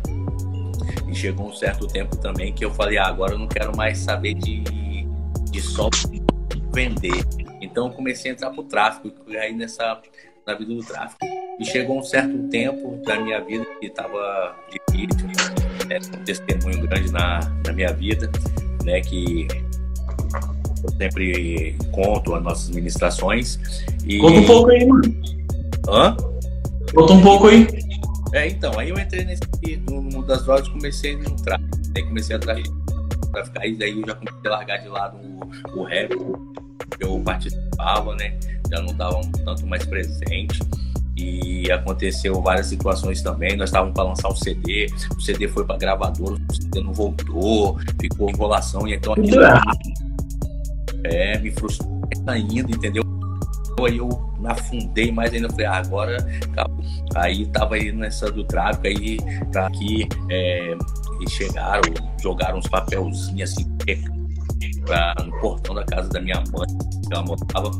e 1.09 1.14
chegou 1.14 1.49
um 1.49 1.55
certo 1.55 1.87
tempo 1.87 2.16
também 2.16 2.53
que 2.53 2.64
eu 2.64 2.72
falei, 2.72 2.99
ah, 2.99 3.07
agora 3.07 3.32
eu 3.32 3.39
não 3.39 3.49
quero 3.49 3.76
mais 3.76 3.99
saber 3.99 4.34
de, 4.34 4.62
de 5.51 5.61
só 5.61 5.89
vender. 6.74 7.24
Então 7.61 7.91
comecei 7.91 8.30
a 8.30 8.34
entrar 8.34 8.51
pro 8.51 8.64
tráfico, 8.64 9.11
aí 9.28 9.55
nessa 9.55 10.01
na 10.47 10.55
vida 10.55 10.74
do 10.74 10.84
tráfico. 10.84 11.18
E 11.59 11.64
chegou 11.64 11.99
um 11.99 12.03
certo 12.03 12.49
tempo 12.49 13.01
da 13.05 13.18
minha 13.18 13.41
vida 13.41 13.64
que 13.80 13.87
estava 13.87 14.55
difícil, 14.70 15.26
né, 15.89 15.99
um 16.14 16.24
testemunho 16.24 16.87
grande 16.87 17.11
na, 17.11 17.41
na 17.66 17.72
minha 17.72 17.93
vida, 17.93 18.30
né, 18.84 19.01
que 19.01 19.49
eu 20.83 20.91
sempre 20.97 21.77
conto 21.93 22.35
as 22.35 22.43
nossas 22.43 22.70
ministrações. 22.70 23.59
E... 24.05 24.18
Conta 24.18 24.39
um 24.39 24.47
pouco 24.47 24.70
aí, 24.70 24.87
mano. 24.87 25.16
Hã? 25.89 26.16
Conta 26.95 27.12
um 27.12 27.22
pouco 27.22 27.47
aí. 27.49 27.66
É, 28.33 28.49
então, 28.49 28.79
aí 28.79 28.91
eu 28.91 28.99
entrei 28.99 29.24
nesse 29.24 29.43
no 29.89 30.03
mundo 30.03 30.27
das 30.27 30.45
drogas 30.45 30.68
comecei 30.68 31.16
no 31.16 31.31
tráfico. 31.37 31.70
Aí 31.97 32.03
comecei 32.03 32.37
a 32.37 32.39
traficar, 32.39 33.66
e 33.66 33.74
daí 33.77 34.01
eu 34.01 34.07
já 34.07 34.14
comecei 34.14 34.41
a 34.45 34.51
largar 34.51 34.79
de 34.79 34.89
lado 34.89 35.16
o, 35.16 35.81
o 35.81 35.85
rap, 35.85 36.14
eu 37.01 37.20
participava, 37.20 38.14
né? 38.16 38.39
Já 38.70 38.81
não 38.81 38.91
estava 38.93 39.20
tanto 39.45 39.66
mais 39.66 39.85
presente. 39.87 40.61
E 41.16 41.70
aconteceu 41.72 42.43
várias 42.43 42.66
situações 42.66 43.22
também. 43.22 43.57
Nós 43.57 43.70
estávamos 43.70 43.95
para 43.95 44.05
lançar 44.05 44.29
um 44.29 44.37
CD, 44.37 44.87
o 45.16 45.20
CD 45.20 45.49
foi 45.49 45.64
para 45.64 45.79
gravadora, 45.79 46.35
o 46.35 46.55
CD 46.55 46.83
não 46.83 46.93
voltou, 46.93 47.79
ficou 47.99 48.29
enrolação. 48.29 48.87
E 48.87 48.95
então 48.95 49.14
aquilo 49.14 49.41
é, 51.07 51.38
me 51.38 51.50
frustrou 51.50 52.00
ainda, 52.26 52.70
entendeu? 52.70 53.02
Aí 53.84 53.98
eu 53.98 54.09
afundei 54.44 55.12
mais 55.12 55.32
ainda. 55.32 55.48
Falei, 55.50 55.66
ah, 55.66 55.76
agora. 55.78 56.16
Aí 57.14 57.46
tava 57.46 57.74
aí 57.74 57.92
nessa 57.92 58.30
do 58.30 58.44
tráfico, 58.44 58.86
aí 58.86 59.18
pra 59.52 59.66
aqui. 59.66 60.09
É, 60.30 60.76
e 61.20 61.30
chegaram, 61.30 61.82
jogaram 62.20 62.59
uns 62.59 62.68
papelzinhos 62.68 63.50
assim, 63.50 63.66
pra, 64.84 65.14
no 65.24 65.38
portão 65.40 65.74
da 65.74 65.84
casa 65.84 66.09
da 66.11 66.20
minha 66.20 66.42
mãe, 66.52 66.66
que 67.07 67.12
ela 67.12 67.24
morava, 67.24 67.70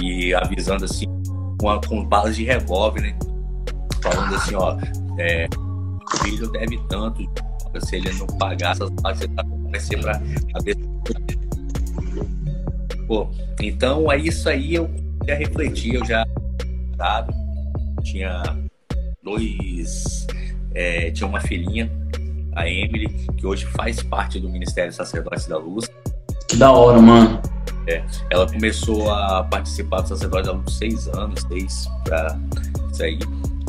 e 0.00 0.34
avisando 0.34 0.84
assim, 0.84 1.06
com, 1.58 1.80
com 1.88 2.04
balas 2.04 2.36
de 2.36 2.44
revólver, 2.44 3.00
né? 3.00 3.18
Falando 4.02 4.34
assim, 4.34 4.54
ó, 4.54 4.76
é, 5.18 5.46
filho 6.22 6.50
deve 6.52 6.78
tanto, 6.88 7.22
se 7.80 7.96
ele 7.96 8.12
não 8.14 8.26
pagar 8.38 8.72
essas 8.72 8.90
balas, 8.90 9.20
vai 9.70 9.80
ser 9.80 10.00
pra 10.00 10.20
cabeça. 10.52 10.80
Pô, 13.10 13.28
então 13.60 14.12
é 14.12 14.16
isso 14.16 14.48
aí 14.48 14.76
eu 14.76 14.88
já 15.26 15.34
refleti, 15.34 15.92
eu 15.96 16.04
já 16.04 16.24
sabe, 16.96 17.34
tinha 18.04 18.40
dois, 19.20 20.28
é, 20.72 21.10
tinha 21.10 21.26
uma 21.26 21.40
filhinha 21.40 21.90
a 22.54 22.68
Emily, 22.68 23.08
que 23.36 23.44
hoje 23.44 23.66
faz 23.66 24.00
parte 24.00 24.38
do 24.38 24.48
Ministério 24.48 24.92
Sacerdote 24.92 25.48
da 25.48 25.58
Luz. 25.58 25.90
Que 26.46 26.54
da 26.54 26.70
hora, 26.70 27.02
mano. 27.02 27.42
É, 27.88 28.00
ela 28.30 28.46
começou 28.46 29.10
a 29.10 29.42
participar 29.42 30.02
do 30.02 30.10
Sacerdote 30.10 30.46
da 30.46 30.52
Luz 30.52 30.72
seis 30.74 31.08
anos, 31.08 31.42
seis 31.48 31.88
pra 32.04 32.38
isso 32.92 33.02
aí, 33.02 33.18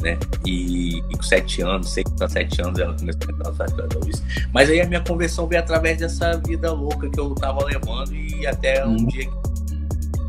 né? 0.01 0.17
E, 0.45 0.97
e 0.97 1.15
com 1.15 1.23
sete 1.23 1.61
anos, 1.61 1.91
seis 1.91 2.07
para 2.17 2.27
sete 2.27 2.61
anos 2.61 2.79
ela 2.79 2.95
começou 2.97 3.21
a 3.59 3.65
entrar 3.65 3.87
no 3.93 4.05
Luz. 4.05 4.23
Mas 4.53 4.69
aí 4.69 4.81
a 4.81 4.85
minha 4.87 5.01
conversão 5.01 5.47
veio 5.47 5.61
através 5.61 5.97
dessa 5.97 6.37
vida 6.37 6.71
louca 6.71 7.09
que 7.09 7.19
eu 7.19 7.33
tava 7.35 7.65
levando 7.65 8.13
e 8.13 8.45
até 8.47 8.85
um 8.85 8.91
uhum. 8.91 9.07
dia 9.07 9.29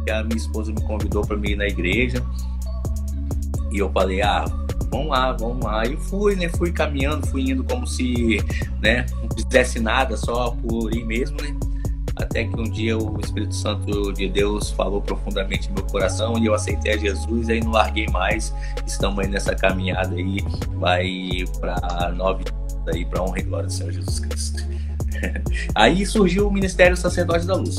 que 0.04 0.10
a 0.10 0.22
minha 0.24 0.36
esposa 0.36 0.72
me 0.72 0.80
convidou 0.82 1.26
para 1.26 1.36
ir 1.48 1.56
na 1.56 1.66
igreja. 1.66 2.22
E 3.70 3.78
eu 3.78 3.90
falei, 3.90 4.20
ah, 4.20 4.44
vamos 4.90 5.08
lá, 5.08 5.32
vamos 5.32 5.64
lá. 5.64 5.86
E 5.86 5.96
fui, 5.96 6.36
né? 6.36 6.48
Fui 6.50 6.70
caminhando, 6.70 7.26
fui 7.28 7.50
indo 7.50 7.64
como 7.64 7.86
se, 7.86 8.38
né, 8.80 9.06
não 9.22 9.28
fizesse 9.34 9.80
nada, 9.80 10.16
só 10.16 10.50
por 10.50 10.94
ir 10.94 11.04
mesmo, 11.04 11.40
né? 11.40 11.56
Até 12.22 12.44
que 12.44 12.58
um 12.58 12.64
dia 12.64 12.96
o 12.96 13.18
Espírito 13.20 13.54
Santo 13.54 14.12
de 14.12 14.28
Deus 14.28 14.70
falou 14.70 15.02
profundamente 15.02 15.68
no 15.68 15.74
meu 15.74 15.84
coração 15.84 16.38
e 16.38 16.46
eu 16.46 16.54
aceitei 16.54 16.94
a 16.94 16.96
Jesus 16.96 17.48
aí 17.48 17.60
não 17.60 17.72
larguei 17.72 18.06
mais. 18.08 18.54
Estamos 18.86 19.18
aí 19.18 19.28
nessa 19.28 19.54
caminhada 19.54 20.14
aí, 20.14 20.38
vai 20.74 21.44
para 21.60 22.12
nove 22.14 22.44
aí 22.86 23.04
para 23.04 23.22
honra 23.22 23.38
e 23.38 23.42
glória 23.42 23.66
do 23.66 23.72
Senhor 23.72 23.92
Jesus 23.92 24.20
Cristo. 24.20 24.62
aí 25.74 26.06
surgiu 26.06 26.46
o 26.46 26.52
Ministério 26.52 26.96
Sacerdote 26.96 27.44
da 27.44 27.54
Luz. 27.54 27.78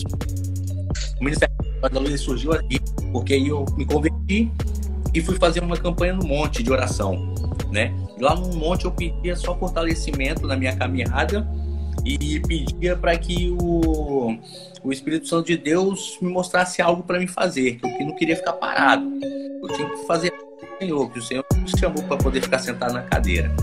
O 1.20 1.24
Ministério 1.24 1.56
Sacerdote 1.58 1.94
da 1.94 2.00
Luz 2.00 2.22
surgiu 2.22 2.54
aqui 2.54 2.80
porque 3.12 3.34
eu 3.34 3.66
me 3.78 3.86
converti 3.86 4.52
e 5.14 5.22
fui 5.22 5.38
fazer 5.38 5.64
uma 5.64 5.78
campanha 5.78 6.14
no 6.14 6.26
monte 6.26 6.62
de 6.64 6.72
oração, 6.72 7.34
né? 7.72 7.94
Lá 8.20 8.36
no 8.36 8.54
monte 8.56 8.86
eu 8.86 8.92
pedia 8.92 9.36
só 9.36 9.58
fortalecimento 9.58 10.46
na 10.48 10.58
minha 10.58 10.76
caminhada 10.76 11.48
e 12.06 12.40
pedia 12.42 12.96
para 12.96 13.18
que 13.18 13.56
o, 13.62 14.03
o 14.84 14.92
Espírito 14.92 15.28
Santo 15.28 15.48
de 15.48 15.58
Deus 15.58 16.18
me 16.22 16.32
mostrasse 16.32 16.82
algo 16.82 17.04
para 17.04 17.20
me 17.20 17.28
fazer, 17.28 17.80
que 17.80 17.86
eu 17.86 18.08
não 18.08 18.16
queria 18.16 18.36
ficar 18.36 18.54
parado. 18.54 19.06
Eu 19.62 19.68
tinha 19.70 19.90
que 19.90 20.06
fazer 20.06 20.34
o 20.34 20.78
Senhor, 20.80 21.12
que 21.12 21.20
o 21.20 21.22
Senhor 21.22 21.46
me 21.56 21.80
chamou 21.80 22.04
para 22.04 22.18
poder 22.18 22.42
ficar 22.42 22.60
sentado 22.60 22.94
na 22.94 23.02
cadeira. 23.04 23.54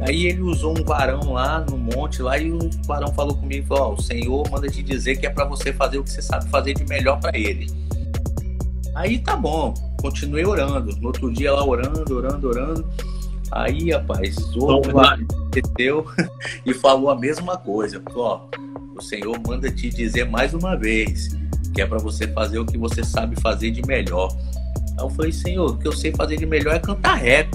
Aí 0.00 0.26
ele 0.26 0.40
usou 0.40 0.76
um 0.76 0.84
varão 0.84 1.32
lá 1.32 1.60
no 1.60 1.78
monte 1.78 2.22
lá 2.22 2.36
e 2.36 2.50
o 2.50 2.58
varão 2.86 3.12
falou 3.14 3.36
comigo, 3.36 3.74
ó, 3.74 3.94
o 3.94 4.02
Senhor 4.02 4.48
manda 4.50 4.68
te 4.68 4.82
dizer 4.82 5.16
que 5.16 5.26
é 5.26 5.30
para 5.30 5.44
você 5.44 5.72
fazer 5.72 5.98
o 5.98 6.04
que 6.04 6.10
você 6.10 6.22
sabe 6.22 6.48
fazer 6.50 6.74
de 6.74 6.84
melhor 6.84 7.20
para 7.20 7.36
ele. 7.38 7.66
Aí 8.94 9.18
tá 9.18 9.36
bom, 9.36 9.72
continuei 10.00 10.44
orando. 10.44 10.94
No 10.96 11.06
outro 11.06 11.32
dia 11.32 11.52
lá 11.52 11.64
orando, 11.64 12.14
orando, 12.14 12.48
orando. 12.48 12.88
Aí, 13.52 13.90
rapaz, 13.90 14.36
outro 14.56 14.96
lá 14.96 15.18
desceu 15.50 16.06
e 16.64 16.72
falou 16.72 17.10
a 17.10 17.18
mesma 17.18 17.56
coisa. 17.56 18.00
Falou, 18.00 18.24
ó, 18.24 18.48
o 18.96 19.00
Senhor 19.02 19.38
manda 19.46 19.70
te 19.70 19.90
dizer 19.90 20.24
mais 20.24 20.54
uma 20.54 20.74
vez 20.74 21.28
que 21.74 21.80
é 21.80 21.86
para 21.86 21.98
você 21.98 22.26
fazer 22.28 22.58
o 22.58 22.66
que 22.66 22.78
você 22.78 23.04
sabe 23.04 23.38
fazer 23.40 23.70
de 23.70 23.82
melhor. 23.86 24.34
Aí 24.98 25.04
eu 25.04 25.10
falei, 25.10 25.32
Senhor, 25.32 25.70
o 25.70 25.78
que 25.78 25.86
eu 25.86 25.92
sei 25.92 26.12
fazer 26.12 26.36
de 26.36 26.46
melhor 26.46 26.74
é 26.74 26.78
cantar 26.78 27.14
rap. 27.14 27.50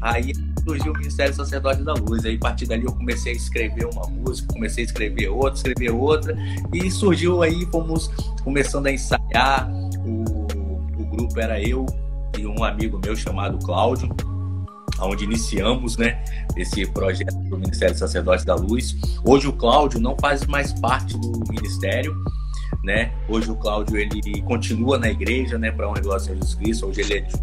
Aí 0.00 0.32
surgiu 0.64 0.92
o 0.92 0.96
Ministério 0.96 1.34
Sacerdote 1.34 1.82
da 1.82 1.94
Luz. 1.94 2.24
Aí, 2.24 2.36
a 2.36 2.38
partir 2.38 2.66
dali, 2.66 2.84
eu 2.84 2.92
comecei 2.92 3.32
a 3.32 3.36
escrever 3.36 3.88
uma 3.92 4.06
música, 4.08 4.52
comecei 4.52 4.84
a 4.84 4.86
escrever 4.86 5.28
outra, 5.28 5.54
escrever 5.54 5.90
outra, 5.90 6.36
e 6.72 6.90
surgiu 6.90 7.42
aí, 7.42 7.66
fomos 7.72 8.08
começando 8.44 8.86
a 8.86 8.92
ensaiar. 8.92 9.68
O, 10.04 10.22
o 11.00 11.06
grupo 11.06 11.40
era 11.40 11.60
eu 11.60 11.86
e 12.38 12.46
um 12.46 12.62
amigo 12.62 13.00
meu 13.04 13.16
chamado 13.16 13.58
Cláudio, 13.64 14.08
onde 15.00 15.24
iniciamos 15.24 15.96
né, 15.96 16.22
esse 16.56 16.86
projeto 16.86 17.36
do 17.48 17.58
Ministério 17.58 17.96
Sacerdote 17.96 18.44
da 18.44 18.54
Luz. 18.54 18.96
Hoje 19.24 19.48
o 19.48 19.52
Cláudio 19.52 20.00
não 20.00 20.16
faz 20.18 20.46
mais 20.46 20.72
parte 20.80 21.16
do 21.18 21.44
ministério, 21.48 22.16
né? 22.84 23.12
Hoje 23.28 23.50
o 23.50 23.56
Cláudio 23.56 23.96
ele 23.96 24.42
continua 24.42 24.98
na 24.98 25.10
igreja, 25.10 25.58
né, 25.58 25.70
para 25.70 25.88
um 25.88 25.92
negócio 25.92 26.34
de 26.34 26.40
Jesus 26.40 26.54
Cristo. 26.54 26.86
Hoje 26.86 27.00
ele 27.00 27.14
é 27.14 27.20
de 27.20 27.36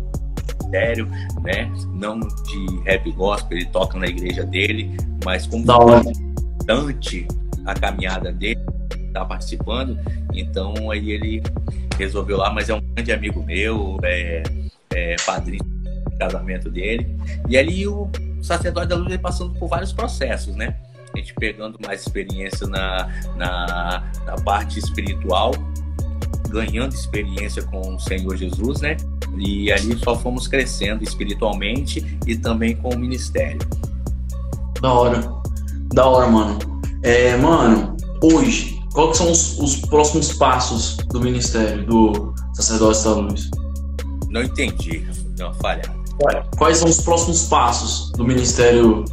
ministério, 0.60 1.08
né? 1.42 1.72
Não 1.94 2.20
de 2.20 2.82
rap 2.86 3.12
gospel, 3.12 3.58
ele 3.58 3.68
toca 3.68 3.98
na 3.98 4.08
igreja 4.08 4.44
dele, 4.44 4.96
mas 5.24 5.48
como 5.48 5.64
importante 5.64 7.28
a 7.66 7.74
caminhada 7.74 8.32
dele, 8.32 8.60
tá 9.14 9.26
participando, 9.26 9.98
então 10.34 10.92
aí 10.92 11.12
ele 11.12 11.42
resolveu 11.98 12.38
lá, 12.38 12.52
mas 12.52 12.70
é 12.70 12.76
um 12.76 12.82
grande 12.94 13.12
amigo 13.12 13.44
meu, 13.44 13.98
é, 14.04 14.44
é 14.94 15.16
padrinho 15.26 15.75
casamento 16.18 16.70
dele. 16.70 17.16
E 17.48 17.58
ali 17.58 17.88
o 17.88 18.10
sacerdote 18.42 18.88
da 18.88 18.96
luz 18.96 19.08
ele 19.08 19.18
passando 19.18 19.54
por 19.58 19.68
vários 19.68 19.92
processos, 19.92 20.56
né? 20.56 20.76
A 21.14 21.18
gente 21.18 21.34
pegando 21.36 21.78
mais 21.86 22.02
experiência 22.02 22.68
na, 22.68 23.10
na, 23.36 24.04
na 24.26 24.36
parte 24.44 24.80
espiritual, 24.80 25.52
ganhando 26.50 26.94
experiência 26.94 27.64
com 27.64 27.96
o 27.96 28.00
Senhor 28.00 28.36
Jesus, 28.36 28.82
né? 28.82 28.98
E 29.38 29.72
ali 29.72 29.98
só 29.98 30.16
fomos 30.16 30.48
crescendo 30.48 31.04
espiritualmente 31.04 32.18
e 32.26 32.36
também 32.36 32.76
com 32.76 32.90
o 32.90 32.98
ministério. 32.98 33.60
Da 34.82 34.92
hora. 34.92 35.22
Da 35.94 36.06
hora, 36.06 36.28
mano. 36.28 36.60
É, 37.04 37.38
mano, 37.38 37.96
hoje, 38.22 38.80
quais 38.94 39.18
são 39.18 39.32
os, 39.32 39.60
os 39.60 39.78
próximos 39.78 40.34
passos 40.34 40.98
do 40.98 41.22
ministério, 41.22 41.86
do 41.86 42.34
Sacerdote 42.54 43.04
da 43.04 43.12
Luz? 43.12 43.50
Não 44.30 44.44
entendi, 44.44 45.06
uma 45.40 45.54
falhada. 45.54 45.95
Quais 46.58 46.78
são 46.78 46.90
os 46.90 47.02
próximos 47.02 47.48
passos 47.48 48.12
do 48.12 48.24
Ministério 48.24 49.04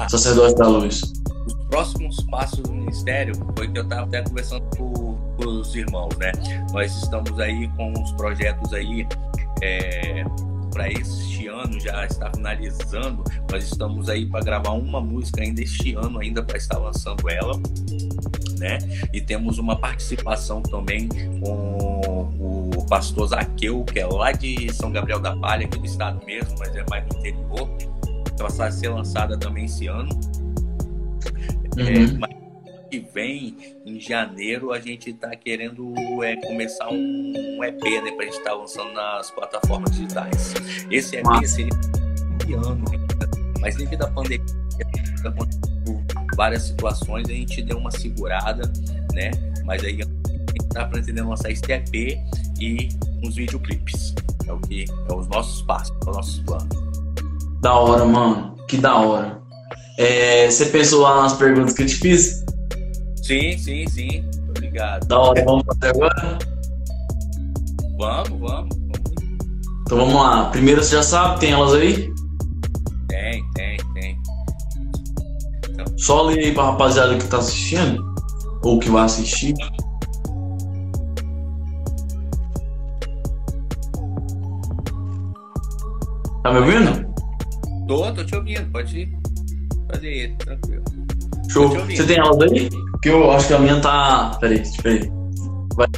Ah. 0.00 0.08
Sacerdote 0.08 0.54
da 0.54 0.66
Luz? 0.66 1.02
Os 1.46 1.54
próximos 1.68 2.16
passos 2.30 2.60
do 2.60 2.72
ministério 2.72 3.34
foi 3.54 3.68
que 3.68 3.78
eu 3.78 3.82
estava 3.82 4.06
até 4.06 4.22
conversando 4.22 4.64
com, 4.76 5.18
com 5.36 5.44
os 5.44 5.74
irmãos, 5.74 6.16
né? 6.16 6.32
Nós 6.72 6.90
estamos 7.02 7.38
aí 7.38 7.68
com 7.76 7.92
uns 7.92 8.12
projetos 8.12 8.72
aí 8.72 9.06
é, 9.62 10.24
para 10.72 10.88
este 10.90 11.48
ano 11.48 11.78
já 11.78 12.06
está 12.06 12.30
finalizando. 12.34 13.22
Nós 13.50 13.64
estamos 13.64 14.08
aí 14.08 14.24
para 14.24 14.42
gravar 14.42 14.72
uma 14.72 15.02
música 15.02 15.42
ainda 15.42 15.60
este 15.60 15.94
ano 15.94 16.18
ainda 16.18 16.42
para 16.42 16.56
estar 16.56 16.78
lançando 16.78 17.28
ela, 17.28 17.52
né? 18.58 18.78
E 19.12 19.20
temos 19.20 19.58
uma 19.58 19.76
participação 19.76 20.62
também 20.62 21.08
com 21.40 22.32
o 22.40 22.59
pastor 22.90 23.28
Zaqueu, 23.28 23.84
que 23.84 24.00
é 24.00 24.06
lá 24.06 24.32
de 24.32 24.70
São 24.74 24.90
Gabriel 24.90 25.20
da 25.20 25.34
Palha, 25.36 25.64
aqui 25.64 25.78
do 25.78 25.86
estado 25.86 26.20
mesmo, 26.26 26.56
mas 26.58 26.74
é 26.74 26.84
mais 26.90 27.06
no 27.06 27.18
interior. 27.20 27.70
Ela 28.38 28.48
vai 28.48 28.72
ser 28.72 28.88
lançada 28.88 29.38
também 29.38 29.64
esse 29.66 29.86
ano. 29.86 30.10
É, 31.78 31.82
Uhum. 31.82 32.18
mas 32.18 32.30
que 32.90 32.98
vem, 33.14 33.56
em 33.86 34.00
janeiro, 34.00 34.72
a 34.72 34.80
gente 34.80 35.10
está 35.10 35.30
querendo 35.36 35.94
é, 36.24 36.34
começar 36.44 36.88
um, 36.90 37.32
um 37.56 37.62
EP, 37.64 37.80
né? 38.02 38.10
Pra 38.10 38.24
gente 38.24 38.38
estar 38.38 38.52
lançando 38.54 38.92
nas 38.92 39.30
plataformas 39.30 39.92
digitais. 39.92 40.54
Esse 40.90 41.16
EP 41.16 41.24
Massa. 41.24 41.46
seria 41.46 41.70
esse 42.42 42.54
ano, 42.54 42.84
mas 43.60 43.76
devido 43.76 44.02
à 44.02 44.08
pandemia, 44.08 44.44
várias 46.34 46.64
situações, 46.64 47.28
a 47.28 47.32
gente 47.32 47.62
deu 47.62 47.78
uma 47.78 47.92
segurada, 47.92 48.62
né? 49.14 49.30
Mas 49.64 49.84
aí 49.84 50.00
a 50.50 50.62
gente 50.62 50.68
tá 50.68 50.84
pretendendo 50.86 51.28
lançar 51.28 51.50
esse 51.50 51.62
EP 51.70 52.18
e 52.60 52.88
uns 53.24 53.34
videoclipes. 53.34 54.14
É 54.46 54.52
o 54.52 54.58
que 54.58 54.84
é 55.08 55.14
os 55.14 55.28
nossos 55.28 55.62
passos, 55.62 55.94
é 56.06 56.10
os 56.10 56.16
nossos 56.16 56.38
planos. 56.40 56.68
Da 57.60 57.74
hora, 57.74 58.04
mano. 58.04 58.56
Que 58.68 58.76
da 58.76 58.96
hora. 58.96 59.40
É, 59.98 60.50
você 60.50 60.66
pensou 60.66 61.02
lá 61.02 61.22
nas 61.22 61.34
perguntas 61.34 61.74
que 61.74 61.82
eu 61.82 61.86
te 61.86 61.96
fiz? 61.96 62.44
Sim, 63.22 63.56
sim, 63.58 63.86
sim. 63.88 64.24
Obrigado. 64.48 65.06
Da 65.06 65.18
hora, 65.18 65.44
vamos 65.44 65.64
fazer 65.66 65.94
agora? 65.94 66.38
Vamos, 67.98 68.40
vamos. 68.40 68.76
Então 69.82 69.98
vamos 69.98 70.14
lá. 70.14 70.48
Primeiro 70.50 70.82
você 70.82 70.96
já 70.96 71.02
sabe, 71.02 71.40
tem 71.40 71.52
elas 71.52 71.74
aí? 71.74 72.12
Tem, 73.08 73.44
tem, 73.52 73.76
tem. 73.94 74.18
Só 75.98 76.22
lê 76.22 76.44
aí 76.44 76.54
pra 76.54 76.70
rapaziada 76.70 77.16
que 77.18 77.26
tá 77.26 77.38
assistindo. 77.38 78.02
Ou 78.62 78.78
que 78.78 78.88
vai 78.88 79.04
assistir. 79.04 79.54
Tá 86.42 86.52
me 86.52 86.58
ouvindo? 86.60 87.14
Tô, 87.86 88.12
tô 88.12 88.24
te 88.24 88.34
ouvindo. 88.34 88.70
Pode 88.72 89.12
fazer 89.92 90.08
aí, 90.08 90.36
tranquilo. 90.36 90.84
Show. 91.50 91.68
Você 91.68 92.06
tem 92.06 92.18
elas 92.18 92.40
aí? 92.42 92.70
Porque 92.92 93.10
eu 93.10 93.30
acho 93.30 93.48
que 93.48 93.54
a 93.54 93.58
minha 93.58 93.80
tá. 93.80 94.36
Peraí, 94.40 94.62
peraí. 94.82 95.10
Vai. 95.74 95.88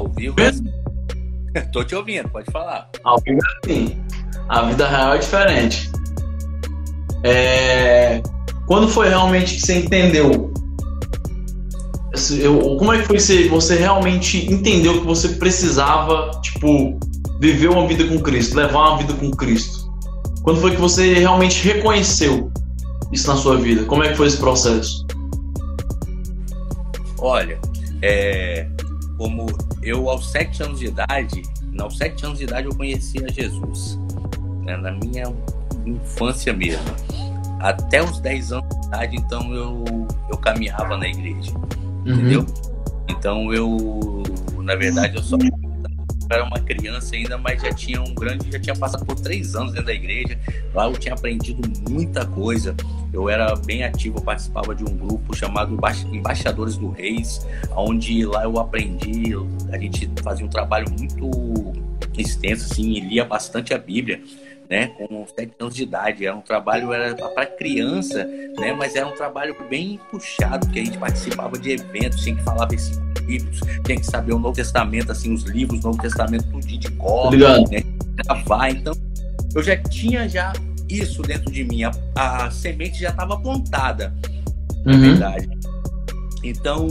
Ao 0.00 0.08
vivo. 0.08 0.36
Tô 1.72 1.82
te 1.84 1.94
ouvindo, 1.94 2.28
pode 2.28 2.50
falar. 2.50 2.88
Ao 3.04 3.18
vivo 3.20 3.38
é 3.38 3.72
assim. 3.72 3.96
A 4.48 4.62
vida 4.62 4.88
real 4.88 5.14
é 5.14 5.18
diferente. 5.18 5.90
É... 7.24 8.22
Quando 8.66 8.88
foi 8.88 9.08
realmente 9.08 9.56
que 9.56 9.60
você 9.60 9.78
entendeu? 9.80 10.52
Eu- 12.40 12.76
Como 12.76 12.92
é 12.92 12.98
que 12.98 13.04
foi 13.06 13.16
que 13.16 13.22
você, 13.22 13.48
você 13.48 13.76
realmente 13.76 14.52
entendeu 14.52 15.00
que 15.00 15.06
você 15.06 15.28
precisava, 15.30 16.30
tipo, 16.42 16.98
viver 17.40 17.68
uma 17.68 17.86
vida 17.86 18.04
com 18.06 18.20
Cristo, 18.20 18.56
levar 18.56 18.90
uma 18.90 18.98
vida 18.98 19.12
com 19.14 19.30
Cristo? 19.30 19.90
Quando 20.42 20.60
foi 20.60 20.70
que 20.72 20.80
você 20.80 21.14
realmente 21.14 21.62
reconheceu 21.66 22.50
isso 23.12 23.26
na 23.28 23.36
sua 23.36 23.56
vida? 23.56 23.84
Como 23.84 24.02
é 24.04 24.08
que 24.10 24.14
foi 24.16 24.26
esse 24.28 24.38
processo? 24.38 25.06
Olha, 27.18 27.58
é, 28.02 28.66
como 29.20 29.44
eu 29.82 30.08
aos 30.08 30.30
sete 30.30 30.62
anos 30.62 30.78
de 30.78 30.86
idade, 30.86 31.42
aos 31.78 31.98
sete 31.98 32.24
anos 32.24 32.38
de 32.38 32.44
idade 32.44 32.66
eu 32.66 32.74
conhecia 32.74 33.28
Jesus, 33.28 33.98
né, 34.62 34.78
na 34.78 34.92
minha 34.92 35.24
infância 35.84 36.54
mesmo. 36.54 36.82
Até 37.60 38.02
os 38.02 38.18
10 38.18 38.52
anos 38.52 38.68
de 38.80 38.86
idade, 38.86 39.16
então 39.16 39.54
eu, 39.54 39.84
eu 40.30 40.38
caminhava 40.38 40.96
na 40.96 41.06
igreja, 41.06 41.52
entendeu? 42.06 42.46
Então 43.10 43.52
eu, 43.52 44.22
na 44.62 44.74
verdade, 44.74 45.18
eu 45.18 45.22
só 45.22 45.36
era 46.30 46.44
uma 46.44 46.60
criança 46.60 47.16
ainda, 47.16 47.36
mas 47.36 47.60
já 47.60 47.72
tinha 47.72 48.00
um 48.00 48.14
grande, 48.14 48.50
já 48.50 48.58
tinha 48.58 48.76
passado 48.76 49.04
por 49.04 49.16
três 49.16 49.54
anos 49.54 49.72
dentro 49.72 49.86
da 49.86 49.92
igreja. 49.92 50.38
Lá 50.72 50.86
eu 50.86 50.92
tinha 50.92 51.14
aprendido 51.14 51.60
muita 51.90 52.24
coisa. 52.24 52.74
Eu 53.12 53.28
era 53.28 53.54
bem 53.56 53.82
ativo, 53.82 54.18
eu 54.18 54.22
participava 54.22 54.74
de 54.74 54.84
um 54.84 54.96
grupo 54.96 55.34
chamado 55.34 55.74
Emba- 55.74 55.92
Embaixadores 56.12 56.76
do 56.76 56.90
Reis, 56.90 57.44
onde 57.76 58.24
lá 58.24 58.44
eu 58.44 58.58
aprendi, 58.58 59.32
a 59.72 59.78
gente 59.78 60.08
fazia 60.22 60.46
um 60.46 60.48
trabalho 60.48 60.86
muito 60.90 61.72
extenso, 62.16 62.70
assim, 62.70 62.92
e 62.92 63.00
lia 63.00 63.24
bastante 63.24 63.74
a 63.74 63.78
Bíblia. 63.78 64.22
Né, 64.68 64.86
com 64.86 65.26
sete 65.26 65.52
anos 65.58 65.74
de 65.74 65.82
idade, 65.82 66.24
era 66.24 66.36
um 66.36 66.40
trabalho 66.40 66.92
era 66.92 67.12
para 67.30 67.44
criança, 67.44 68.24
né, 68.56 68.72
mas 68.72 68.94
era 68.94 69.04
um 69.04 69.16
trabalho 69.16 69.56
bem 69.68 69.98
puxado, 70.12 70.64
porque 70.64 70.78
a 70.78 70.84
gente 70.84 70.96
participava 70.96 71.58
de 71.58 71.72
eventos, 71.72 72.22
tinha 72.22 72.36
que 72.36 72.42
falar 72.44 72.66
versículo 72.66 73.09
bíblicos, 73.30 73.60
tinha 73.84 73.98
que 73.98 74.06
saber 74.06 74.32
o 74.32 74.38
Novo 74.38 74.54
Testamento, 74.56 75.12
assim, 75.12 75.32
os 75.32 75.44
livros, 75.44 75.80
o 75.80 75.88
Novo 75.88 75.98
Testamento, 76.02 76.44
tudo 76.50 76.66
de 76.66 76.90
cor, 76.92 77.30
né? 77.70 77.82
Gravar, 78.24 78.70
então 78.70 78.92
eu 79.54 79.62
já 79.62 79.76
tinha 79.76 80.28
já 80.28 80.52
isso 80.88 81.22
dentro 81.22 81.50
de 81.52 81.62
mim, 81.64 81.84
a, 81.84 81.92
a 82.16 82.50
semente 82.50 83.00
já 83.00 83.10
estava 83.10 83.38
plantada, 83.38 84.12
na 84.84 84.92
Uhum. 84.94 85.00
verdade. 85.00 85.48
Então, 86.42 86.88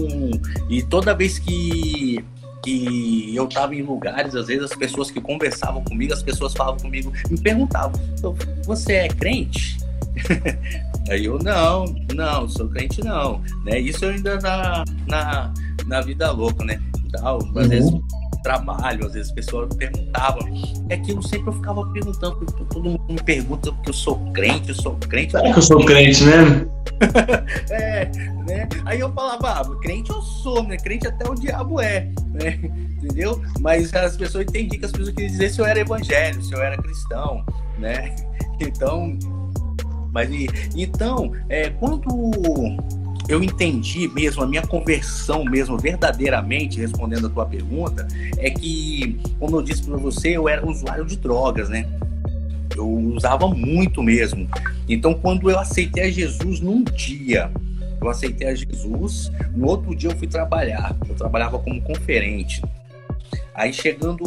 e 0.69 0.81
toda 0.83 1.13
vez 1.15 1.39
que, 1.39 2.23
que 2.63 3.33
eu 3.35 3.45
estava 3.47 3.75
em 3.75 3.81
lugares, 3.81 4.35
às 4.35 4.47
vezes 4.47 4.63
as 4.71 4.75
pessoas 4.77 5.09
que 5.11 5.19
conversavam 5.19 5.83
comigo, 5.83 6.13
as 6.13 6.21
pessoas 6.23 6.53
falavam 6.53 6.79
comigo, 6.79 7.11
me 7.29 7.37
perguntavam, 7.41 7.99
"Então, 8.17 8.35
você 8.63 8.93
é 8.93 9.07
crente? 9.07 9.77
Aí 11.09 11.25
eu, 11.25 11.39
não, 11.39 11.85
não, 12.13 12.47
sou 12.47 12.67
crente 12.69 13.03
não. 13.03 13.41
Né? 13.65 13.79
Isso 13.79 14.05
eu 14.05 14.11
ainda 14.11 14.37
na, 14.39 14.83
na, 15.07 15.53
na 15.89 16.01
vida 16.01 16.31
louca, 16.31 16.63
né? 16.63 16.79
Tal, 17.11 17.37
às 17.39 17.43
Uhum. 17.45 17.67
vezes 17.69 17.91
trabalho, 18.43 19.05
às 19.05 19.11
vezes 19.13 19.27
as 19.29 19.35
pessoas 19.35 19.67
me 19.69 19.75
perguntavam. 19.75 20.39
É 20.87 20.93
aquilo 20.93 21.21
sempre 21.21 21.49
eu 21.49 21.53
ficava 21.53 21.85
perguntando, 21.91 22.35
porque 22.37 22.63
todo 22.63 22.83
mundo 22.83 23.01
me 23.09 23.21
pergunta 23.21 23.69
porque 23.73 23.89
eu 23.89 23.93
sou 23.93 24.15
crente, 24.31 24.69
eu 24.69 24.75
sou 24.75 24.95
crente. 24.95 25.31
Será 25.31 25.51
que 25.51 25.57
eu 25.59 25.61
sou 25.61 25.83
crente 25.85 26.23
mesmo? 26.23 26.71
É, 27.71 28.05
né? 28.45 28.67
Aí 28.85 28.99
eu 28.99 29.11
falava, 29.13 29.59
ah, 29.61 29.79
crente 29.81 30.09
eu 30.09 30.21
sou, 30.21 30.63
né? 30.63 30.77
Crente 30.77 31.07
até 31.07 31.29
o 31.29 31.33
diabo 31.35 31.79
é, 31.81 32.09
né? 32.33 32.59
Entendeu? 33.01 33.41
Mas 33.59 33.93
as 33.93 34.15
pessoas 34.17 34.43
entendiam 34.45 34.79
que 34.79 34.85
as 34.85 34.91
pessoas 34.91 35.09
queriam 35.11 35.31
dizer 35.31 35.49
se 35.49 35.59
eu 35.61 35.65
era 35.65 35.79
evangélico, 35.79 36.43
se 36.43 36.53
eu 36.53 36.61
era 36.61 36.77
cristão, 36.77 37.43
né? 37.77 38.15
Então, 38.61 39.17
mas 40.11 40.29
e- 40.29 40.49
então, 40.75 41.31
é, 41.47 41.69
quando 41.69 42.09
eu 43.29 43.43
entendi 43.43 44.07
mesmo 44.07 44.41
a 44.41 44.47
minha 44.47 44.65
conversão 44.65 45.45
mesmo 45.45 45.77
verdadeiramente, 45.77 46.79
respondendo 46.79 47.27
a 47.27 47.29
tua 47.29 47.45
pergunta, 47.45 48.07
é 48.39 48.49
que, 48.49 49.19
como 49.39 49.57
eu 49.57 49.61
disse 49.61 49.83
para 49.83 49.97
você, 49.97 50.29
eu 50.29 50.49
era 50.49 50.65
usuário 50.65 51.05
de 51.05 51.15
drogas, 51.15 51.69
né? 51.69 51.87
Eu 52.75 52.89
usava 52.89 53.47
muito 53.47 54.01
mesmo. 54.01 54.49
Então, 54.87 55.13
quando 55.13 55.47
eu 55.47 55.59
aceitei 55.59 56.05
a 56.05 56.09
Jesus 56.09 56.59
num 56.59 56.83
dia, 56.83 57.51
eu 58.01 58.09
aceitei 58.09 58.47
a 58.47 58.55
Jesus, 58.55 59.31
no 59.55 59.67
outro 59.67 59.93
dia 59.95 60.09
eu 60.09 60.17
fui 60.17 60.27
trabalhar. 60.27 60.95
Eu 61.07 61.13
trabalhava 61.13 61.59
como 61.59 61.79
conferente. 61.81 62.63
Aí 63.53 63.71
chegando 63.71 64.23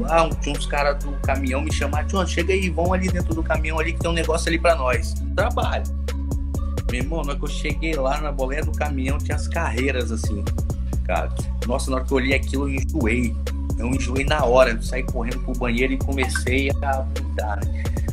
lá, 0.00 0.28
tinha 0.42 0.54
uns 0.54 0.66
caras 0.66 1.02
do 1.02 1.12
caminhão 1.20 1.62
me 1.62 1.72
chamaram, 1.72 2.06
John, 2.06 2.26
chega 2.26 2.52
aí, 2.52 2.68
vão 2.68 2.92
ali 2.92 3.08
dentro 3.08 3.34
do 3.34 3.42
caminhão 3.42 3.78
ali 3.78 3.94
que 3.94 4.00
tem 4.00 4.10
um 4.10 4.14
negócio 4.14 4.46
ali 4.48 4.58
pra 4.58 4.74
nós. 4.74 5.14
Trabalho. 5.34 5.84
Meu 6.90 7.00
irmão, 7.00 7.22
na 7.22 7.30
hora 7.30 7.38
que 7.38 7.44
eu 7.44 7.48
cheguei 7.48 7.94
lá 7.94 8.20
na 8.20 8.32
boleia 8.32 8.64
do 8.64 8.72
caminhão, 8.72 9.16
tinha 9.18 9.36
as 9.36 9.46
carreiras 9.46 10.10
assim, 10.10 10.44
cara. 11.04 11.32
Nossa, 11.66 11.90
na 11.90 11.98
hora 11.98 12.04
que 12.04 12.12
eu 12.12 12.16
olhei 12.16 12.34
aquilo, 12.34 12.68
eu 12.68 12.74
enjoei. 12.74 13.36
Eu 13.78 13.86
enjoei 13.86 14.24
na 14.24 14.44
hora, 14.44 14.72
eu 14.72 14.82
saí 14.82 15.02
correndo 15.04 15.38
pro 15.40 15.52
banheiro 15.54 15.92
e 15.92 15.96
comecei 15.96 16.70
a 16.82 17.06
mudar. 17.22 17.60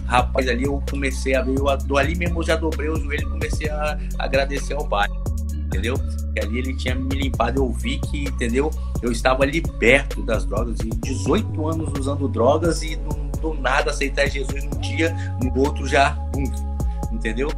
Rapaz, 0.05 0.47
ali 0.47 0.63
eu 0.63 0.81
comecei 0.89 1.35
a 1.35 1.41
ver, 1.41 1.57
eu, 1.57 1.97
ali 1.97 2.15
mesmo 2.15 2.39
eu 2.39 2.45
já 2.45 2.55
dobrei 2.55 2.87
o 2.87 2.95
joelho 2.95 3.23
e 3.23 3.31
comecei 3.31 3.69
a 3.69 3.99
agradecer 4.17 4.73
ao 4.73 4.87
pai, 4.87 5.09
entendeu? 5.53 5.95
E 6.33 6.39
ali 6.39 6.59
ele 6.59 6.77
tinha 6.77 6.95
me 6.95 7.13
limpado, 7.13 7.59
eu 7.59 7.69
vi 7.73 7.99
que, 7.99 8.23
entendeu? 8.23 8.71
Eu 9.01 9.11
estava 9.11 9.43
liberto 9.45 10.21
das 10.21 10.45
drogas, 10.45 10.79
e 10.79 10.89
18 10.89 11.67
anos 11.67 11.99
usando 11.99 12.27
drogas 12.29 12.81
e 12.83 12.95
do, 12.95 13.15
do 13.41 13.53
nada 13.55 13.91
aceitar 13.91 14.27
Jesus 14.27 14.63
num 14.63 14.79
dia, 14.79 15.13
no 15.43 15.59
outro 15.59 15.85
já, 15.85 16.11
pum, 16.31 16.43
entendeu? 17.11 17.49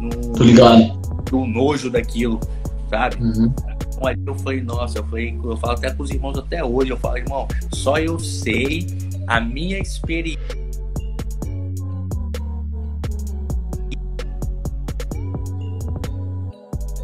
No, 0.00 0.32
Tô 0.32 0.42
ligado. 0.42 0.98
Do 1.30 1.46
nojo 1.46 1.90
daquilo, 1.90 2.40
sabe? 2.88 3.16
Uhum. 3.22 3.52
Então 4.00 4.06
ali 4.06 4.22
eu 4.26 4.34
falei, 4.36 4.60
nossa, 4.62 4.98
eu 4.98 5.04
falei, 5.04 5.38
eu 5.44 5.56
falo 5.58 5.74
até 5.74 5.90
com 5.90 6.02
os 6.02 6.10
irmãos 6.10 6.38
até 6.38 6.64
hoje, 6.64 6.90
eu 6.90 6.96
falo, 6.96 7.18
irmão, 7.18 7.46
só 7.70 7.98
eu 7.98 8.18
sei 8.18 8.86
a 9.26 9.40
minha 9.40 9.78
experiência. 9.78 10.58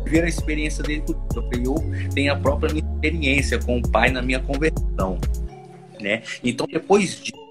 Ver 0.07 0.25
a 0.25 0.29
experiência 0.29 0.83
dele, 0.83 1.05
eu 1.07 1.43
falei, 1.43 1.67
eu 1.67 2.11
tenho 2.15 2.33
a 2.33 2.37
própria 2.37 2.73
minha 2.73 2.87
experiência 2.95 3.59
com 3.59 3.79
o 3.79 3.83
pai 3.91 4.11
na 4.11 4.23
minha 4.23 4.41
conversão, 4.41 5.19
né? 6.01 6.23
Então 6.43 6.67
depois 6.67 7.21
disso, 7.21 7.46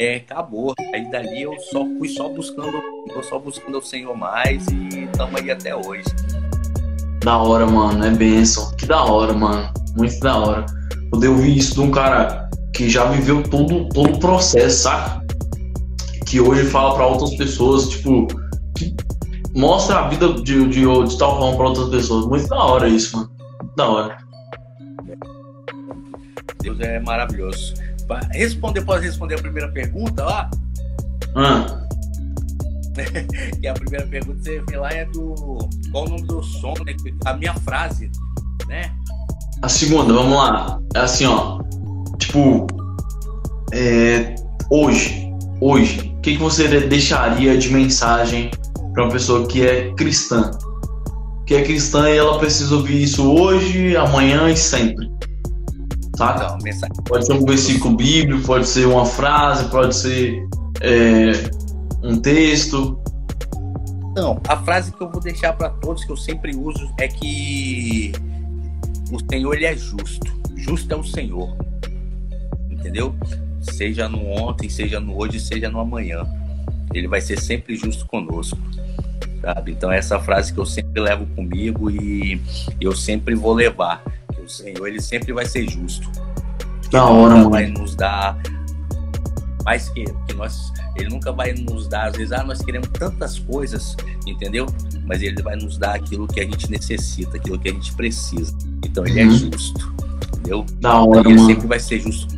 é, 0.00 0.16
acabou. 0.16 0.72
Aí 0.94 1.10
dali 1.10 1.42
eu 1.42 1.54
só 1.70 1.84
fui 1.98 2.08
só 2.08 2.30
buscando, 2.30 2.80
eu 3.14 3.22
só 3.22 3.38
buscando 3.38 3.78
o 3.78 3.82
Senhor 3.82 4.16
mais 4.16 4.66
e 4.68 5.04
estamos 5.04 5.38
aí 5.38 5.50
até 5.50 5.76
hoje. 5.76 6.04
Da 7.22 7.36
hora, 7.36 7.66
mano. 7.66 8.02
É 8.04 8.10
benção. 8.10 8.74
Que 8.76 8.86
da 8.86 9.04
hora, 9.04 9.34
mano. 9.34 9.70
Muito 9.96 10.18
da 10.20 10.38
hora. 10.38 10.66
Poder 11.10 11.28
ouvir 11.28 11.58
isso 11.58 11.74
de 11.74 11.80
um 11.80 11.90
cara 11.90 12.48
que 12.74 12.88
já 12.88 13.04
viveu 13.04 13.42
todo, 13.42 13.88
todo 13.90 14.14
o 14.14 14.18
processo, 14.18 14.84
saca? 14.84 15.20
Que 16.26 16.40
hoje 16.40 16.64
fala 16.64 16.94
pra 16.94 17.06
outras 17.06 17.34
pessoas, 17.34 17.90
tipo, 17.90 18.26
que 18.76 18.94
mostra 19.54 19.98
a 19.98 20.08
vida 20.08 20.32
de, 20.32 20.66
de, 20.68 20.80
de 20.80 21.18
tal 21.18 21.38
forma 21.38 21.56
pra 21.58 21.68
outras 21.68 21.90
pessoas. 21.90 22.26
Muito 22.26 22.48
da 22.48 22.56
hora 22.56 22.88
isso, 22.88 23.18
mano. 23.18 23.30
Da 23.76 23.86
hora. 23.86 24.16
Deus 26.62 26.80
é 26.80 27.00
maravilhoso. 27.00 27.74
Pra 28.10 28.18
responder, 28.32 28.82
pode 28.82 29.06
responder 29.06 29.36
a 29.36 29.38
primeira 29.38 29.68
pergunta, 29.68 30.26
ó. 30.26 30.44
Ah, 31.36 31.84
que 33.60 33.68
a 33.68 33.72
primeira 33.72 34.04
pergunta 34.08 34.36
que 34.38 34.42
você 34.42 34.64
fez 34.68 34.80
lá 34.80 34.90
é 34.90 35.04
do. 35.04 35.32
Qual 35.92 36.06
o 36.06 36.08
nome 36.08 36.22
do 36.26 36.42
som, 36.42 36.74
né? 36.84 36.96
A 37.24 37.34
minha 37.34 37.54
frase, 37.54 38.10
né? 38.66 38.90
a 39.62 39.68
segunda, 39.68 40.12
vamos 40.12 40.36
lá. 40.36 40.80
É 40.96 40.98
assim, 40.98 41.24
ó. 41.24 41.60
Tipo, 42.18 42.66
é, 43.72 44.34
hoje, 44.72 45.32
hoje, 45.60 46.12
o 46.16 46.20
que, 46.20 46.32
que 46.32 46.42
você 46.42 46.66
de- 46.66 46.88
deixaria 46.88 47.56
de 47.56 47.72
mensagem 47.72 48.50
pra 48.92 49.04
uma 49.04 49.12
pessoa 49.12 49.46
que 49.46 49.64
é 49.64 49.94
cristã? 49.94 50.50
Que 51.46 51.54
é 51.54 51.62
cristã 51.62 52.10
e 52.10 52.16
ela 52.16 52.38
precisa 52.40 52.74
ouvir 52.74 53.04
isso 53.04 53.32
hoje, 53.32 53.96
amanhã 53.96 54.50
e 54.50 54.56
sempre. 54.56 55.08
Então, 56.20 56.58
mensagem. 56.62 56.96
Pode 57.04 57.26
ser 57.26 57.32
um 57.32 57.44
versículo 57.44 57.96
bíblico, 57.96 58.46
pode 58.46 58.68
ser 58.68 58.86
uma 58.86 59.06
frase, 59.06 59.68
pode 59.68 59.94
ser 59.94 60.46
é, 60.80 61.32
um 62.02 62.18
texto. 62.20 63.00
Então, 64.10 64.40
a 64.48 64.56
frase 64.56 64.92
que 64.92 65.00
eu 65.00 65.10
vou 65.10 65.20
deixar 65.20 65.52
para 65.52 65.70
todos, 65.70 66.04
que 66.04 66.10
eu 66.10 66.16
sempre 66.16 66.54
uso, 66.54 66.92
é 66.98 67.08
que 67.08 68.12
o 69.10 69.18
Senhor 69.30 69.54
ele 69.54 69.66
é 69.66 69.76
justo. 69.76 70.26
Justo 70.56 70.92
é 70.92 70.96
o 70.96 71.04
Senhor. 71.04 71.56
Entendeu? 72.70 73.14
Seja 73.60 74.08
no 74.08 74.26
ontem, 74.26 74.68
seja 74.68 75.00
no 75.00 75.16
hoje, 75.16 75.38
seja 75.38 75.70
no 75.70 75.80
amanhã. 75.80 76.26
Ele 76.92 77.06
vai 77.06 77.20
ser 77.20 77.40
sempre 77.40 77.76
justo 77.76 78.06
conosco. 78.06 78.58
Sabe? 79.40 79.72
Então, 79.72 79.90
essa 79.90 80.18
frase 80.18 80.52
que 80.52 80.58
eu 80.58 80.66
sempre 80.66 81.00
levo 81.00 81.24
comigo 81.34 81.90
e 81.90 82.40
eu 82.80 82.94
sempre 82.94 83.34
vou 83.34 83.54
levar. 83.54 84.02
Senhor 84.50 84.86
ele 84.86 85.00
sempre 85.00 85.32
vai 85.32 85.46
ser 85.46 85.68
justo. 85.68 86.08
Da 86.90 87.04
hora, 87.04 87.36
mano. 87.36 87.50
vai 87.50 87.66
nos 87.68 87.94
dar 87.94 88.36
mais 89.64 89.88
que 89.90 90.04
que 90.26 90.34
nós 90.34 90.72
ele 90.96 91.08
nunca 91.10 91.30
vai 91.32 91.52
nos 91.52 91.86
dar 91.86 92.08
às 92.08 92.16
vezes 92.16 92.32
ah 92.32 92.42
nós 92.42 92.60
queremos 92.62 92.88
tantas 92.88 93.38
coisas 93.38 93.94
entendeu 94.26 94.66
mas 95.04 95.22
ele 95.22 95.40
vai 95.42 95.54
nos 95.54 95.76
dar 95.78 95.94
aquilo 95.94 96.26
que 96.26 96.40
a 96.40 96.44
gente 96.44 96.68
necessita 96.70 97.36
aquilo 97.36 97.58
que 97.58 97.68
a 97.68 97.72
gente 97.72 97.92
precisa 97.94 98.56
então 98.84 99.06
ele 99.06 99.22
Uhum. 99.22 99.28
é 99.28 99.30
justo 99.30 99.94
entendeu 100.32 100.66
Da 100.80 101.00
hora, 101.02 101.20
ele 101.20 101.34
mano. 101.36 101.46
sempre 101.46 101.66
vai 101.68 101.78
ser 101.78 102.00
justo 102.00 102.34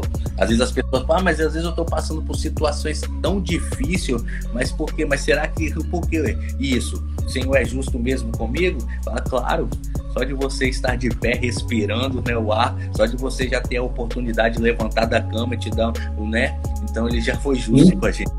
sacou? 0.00 0.02
às 0.38 0.48
vezes 0.48 0.60
as 0.60 0.72
pessoas 0.72 1.02
falam 1.02 1.20
ah, 1.20 1.22
mas 1.22 1.40
às 1.40 1.52
vezes 1.52 1.66
eu 1.66 1.74
tô 1.74 1.84
passando 1.84 2.22
por 2.22 2.36
situações 2.36 3.02
tão 3.20 3.40
difíceis 3.40 4.22
mas 4.52 4.72
por 4.72 4.92
quê 4.94 5.04
mas 5.04 5.20
será 5.20 5.46
que 5.48 5.72
por 5.90 6.08
que 6.08 6.36
isso 6.58 7.02
o 7.24 7.28
Senhor 7.28 7.54
é 7.56 7.64
justo 7.64 7.98
mesmo 7.98 8.32
comigo 8.32 8.78
fala 9.04 9.20
claro 9.20 9.68
só 10.12 10.24
de 10.24 10.34
você 10.34 10.68
estar 10.68 10.96
de 10.96 11.08
pé 11.08 11.34
respirando 11.34 12.22
né, 12.26 12.36
o 12.36 12.52
ar, 12.52 12.76
só 12.94 13.06
de 13.06 13.16
você 13.16 13.48
já 13.48 13.60
ter 13.60 13.78
a 13.78 13.82
oportunidade 13.82 14.56
de 14.56 14.62
levantar 14.62 15.06
da 15.06 15.20
cama 15.22 15.54
e 15.54 15.58
te 15.58 15.70
dar 15.70 15.92
um, 16.18 16.28
né? 16.28 16.58
Então 16.82 17.08
ele 17.08 17.20
já 17.20 17.34
foi 17.36 17.56
justo 17.56 17.96
com 17.96 18.06
a 18.06 18.10
gente. 18.10 18.30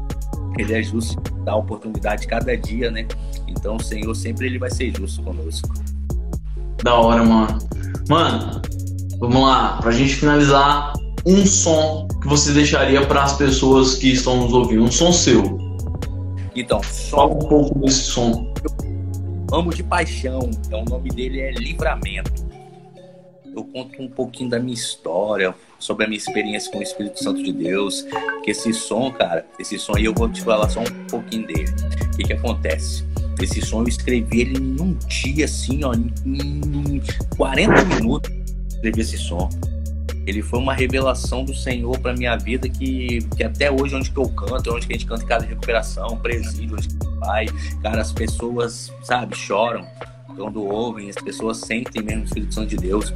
Ele 0.60 0.72
é 0.72 0.84
justo, 0.84 1.20
dá 1.43 1.56
oportunidade 1.56 2.28
cada 2.28 2.56
dia, 2.56 2.91
né? 2.91 3.08
Então 3.47 3.78
o 3.78 3.84
Senhor 3.84 4.14
sempre 4.14 4.45
ele 4.45 4.60
vai 4.60 4.70
ser 4.70 4.95
justo 4.95 5.24
conosco. 5.24 5.74
Da 6.84 6.93
hora, 6.93 7.24
mano. 7.24 7.58
Mano, 8.08 8.62
vamos 9.20 9.41
lá. 9.41 9.80
Pra 9.82 9.91
gente 9.91 10.16
finalizar, 10.16 10.93
um 11.26 11.45
som 11.45 12.07
que 12.21 12.28
você 12.28 12.51
deixaria 12.51 13.05
para 13.05 13.24
as 13.24 13.38
pessoas 13.38 13.95
que 13.95 14.11
estão 14.11 14.38
nos 14.38 14.53
ouvindo. 14.53 14.84
Um 14.84 14.91
som 14.91 15.11
seu. 15.11 15.57
Então, 16.55 16.82
Fala 16.84 17.34
um 17.34 17.39
pouco 17.39 17.80
desse 17.80 18.03
som. 18.03 18.53
Amo 19.51 19.74
de 19.74 19.84
paixão, 19.84 20.49
então 20.65 20.82
o 20.82 20.86
nome 20.86 21.09
dele 21.09 21.39
é 21.39 21.51
Livramento. 21.51 22.43
Eu 23.55 23.63
conto 23.65 24.01
um 24.01 24.07
pouquinho 24.07 24.49
da 24.49 24.59
minha 24.59 24.74
história, 24.74 25.53
sobre 25.78 26.05
a 26.05 26.07
minha 26.07 26.17
experiência 26.17 26.71
com 26.71 26.80
o 26.80 26.82
Espírito 26.82 27.21
Santo 27.24 27.43
de 27.43 27.51
Deus. 27.51 28.03
Que 28.43 28.51
esse 28.51 28.74
som, 28.74 29.11
cara, 29.11 29.45
esse 29.59 29.78
som 29.78 29.95
aí 29.95 30.05
eu 30.05 30.13
vou 30.13 30.28
te 30.30 30.41
falar 30.41 30.69
só 30.69 30.80
um 30.80 31.07
pouquinho 31.07 31.45
dele. 31.45 31.71
O 32.01 32.17
que, 32.17 32.24
que 32.24 32.34
acontece? 32.34 33.05
Esse 33.41 33.61
som 33.61 33.82
eu 33.82 33.88
escrevi 33.88 34.41
ele 34.41 34.59
num 34.59 34.93
dia, 35.07 35.45
assim, 35.45 35.84
ó, 35.84 35.93
em 35.93 37.01
40 37.38 37.86
minutos. 37.86 38.32
Escrevi 38.69 39.01
esse 39.01 39.17
som. 39.17 39.49
Ele 40.26 40.41
foi 40.41 40.59
uma 40.59 40.74
revelação 40.74 41.43
do 41.43 41.53
Senhor 41.53 41.97
para 41.99 42.13
minha 42.13 42.36
vida 42.38 42.69
que, 42.69 43.19
que 43.36 43.43
até 43.43 43.71
hoje, 43.71 43.95
onde 43.95 44.09
que 44.09 44.17
eu 44.17 44.30
canto, 44.30 44.74
onde 44.74 44.88
que 44.88 44.93
a 44.93 44.97
gente 44.97 45.05
canta 45.05 45.24
em 45.24 45.28
casa 45.28 45.43
de 45.43 45.49
recuperação, 45.49 46.17
presídio, 46.17 46.76
onde 46.76 46.88
que 46.88 47.07
vai, 47.19 47.45
cara, 47.82 48.01
as 48.01 48.11
pessoas, 48.11 48.91
sabe, 49.03 49.36
choram 49.36 49.86
quando 50.36 50.63
ouvem, 50.63 51.09
as 51.09 51.15
pessoas 51.15 51.57
sentem 51.57 52.01
mesmo 52.01 52.21
o 52.21 52.26
Espírito 52.26 52.53
Santo 52.53 52.67
de 52.69 52.78
Deus. 52.78 53.13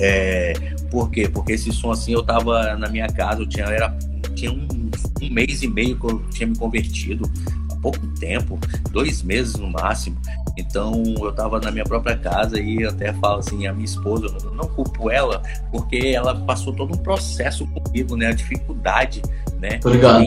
É, 0.00 0.52
por 0.90 1.10
quê? 1.10 1.28
Porque 1.28 1.52
esse 1.52 1.72
som 1.72 1.90
assim, 1.90 2.12
eu 2.12 2.22
tava 2.22 2.76
na 2.76 2.88
minha 2.88 3.08
casa, 3.08 3.42
eu 3.42 3.46
tinha, 3.46 3.66
era, 3.66 3.96
tinha 4.34 4.50
um, 4.50 4.66
um 5.22 5.30
mês 5.30 5.62
e 5.62 5.68
meio 5.68 5.98
que 5.98 6.06
eu 6.06 6.22
tinha 6.30 6.46
me 6.46 6.56
convertido, 6.56 7.30
há 7.70 7.76
pouco 7.76 8.06
tempo, 8.18 8.58
dois 8.90 9.22
meses 9.22 9.54
no 9.54 9.70
máximo. 9.70 10.16
Então 10.56 11.02
eu 11.18 11.32
tava 11.32 11.60
na 11.60 11.70
minha 11.70 11.84
própria 11.84 12.16
casa 12.16 12.60
e 12.60 12.84
até 12.84 13.12
falo 13.14 13.38
assim, 13.38 13.66
a 13.66 13.72
minha 13.72 13.84
esposa, 13.84 14.26
eu 14.44 14.52
não 14.52 14.68
culpo 14.68 15.10
ela, 15.10 15.42
porque 15.70 16.12
ela 16.14 16.34
passou 16.34 16.72
todo 16.72 16.94
um 16.94 16.98
processo 16.98 17.66
comigo, 17.66 18.16
né? 18.16 18.26
A 18.28 18.32
dificuldade, 18.32 19.22
né? 19.58 19.80
Obrigado. 19.84 20.22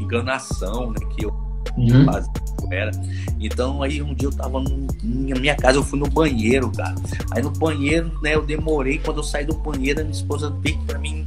Enganação, 0.00 0.90
né? 0.90 0.98
Que 1.14 1.24
eu 1.24 1.48
Uhum. 1.76 2.04
fazia, 2.04 2.32
era. 2.72 2.90
Então 3.38 3.82
aí 3.82 4.02
um 4.02 4.14
dia 4.14 4.26
eu 4.28 4.32
tava 4.32 4.60
no, 4.60 4.86
na 5.02 5.38
minha 5.38 5.54
casa, 5.54 5.78
eu 5.78 5.82
fui 5.84 5.98
no 5.98 6.08
banheiro, 6.08 6.70
cara. 6.72 6.94
Aí 7.30 7.42
no 7.42 7.50
banheiro, 7.50 8.10
né, 8.22 8.34
eu 8.34 8.44
demorei, 8.44 8.98
quando 8.98 9.18
eu 9.18 9.22
saí 9.22 9.44
do 9.44 9.54
banheiro, 9.54 10.00
a 10.00 10.02
minha 10.02 10.14
esposa 10.14 10.50
veio 10.60 10.78
pra 10.86 10.98
mim 10.98 11.26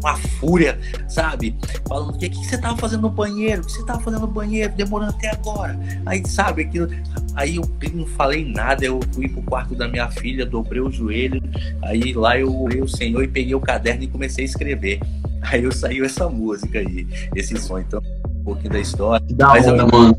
uma 0.00 0.16
fúria, 0.16 0.78
sabe? 1.08 1.54
Falando, 1.88 2.14
o 2.14 2.18
que, 2.18 2.28
que 2.28 2.44
você 2.44 2.58
tava 2.58 2.76
fazendo 2.76 3.02
no 3.02 3.10
banheiro? 3.10 3.62
O 3.62 3.66
que 3.66 3.72
você 3.72 3.84
tava 3.84 4.00
fazendo 4.00 4.20
no 4.22 4.26
banheiro? 4.26 4.72
Demorando 4.74 5.10
até 5.12 5.30
agora. 5.30 5.78
Aí, 6.06 6.22
sabe, 6.26 6.62
aquilo. 6.62 6.88
Aí 7.34 7.56
eu 7.56 7.68
não 7.94 8.06
falei 8.06 8.44
nada, 8.44 8.84
eu 8.84 9.00
fui 9.12 9.28
pro 9.28 9.42
quarto 9.42 9.74
da 9.74 9.86
minha 9.88 10.08
filha, 10.10 10.44
dobrei 10.44 10.80
o 10.80 10.90
joelho, 10.90 11.40
aí 11.82 12.12
lá 12.12 12.36
eu 12.38 12.62
orei 12.62 12.80
o 12.82 12.88
Senhor 12.88 13.22
e 13.22 13.28
peguei 13.28 13.54
o 13.54 13.60
caderno 13.60 14.02
e 14.02 14.08
comecei 14.08 14.44
a 14.44 14.46
escrever. 14.48 15.00
Aí 15.42 15.62
eu 15.62 15.70
saiu 15.72 16.04
essa 16.04 16.28
música 16.28 16.80
aí, 16.80 17.06
esse 17.36 17.56
som. 17.58 17.78
Então, 17.78 18.02
um 18.28 18.44
pouquinho 18.44 18.72
da 18.72 18.80
história. 18.80 19.24
Da 19.30 19.48
Mas 19.48 19.66
eu- 19.66 19.74
hora, 19.74 19.86
mano. 19.86 20.16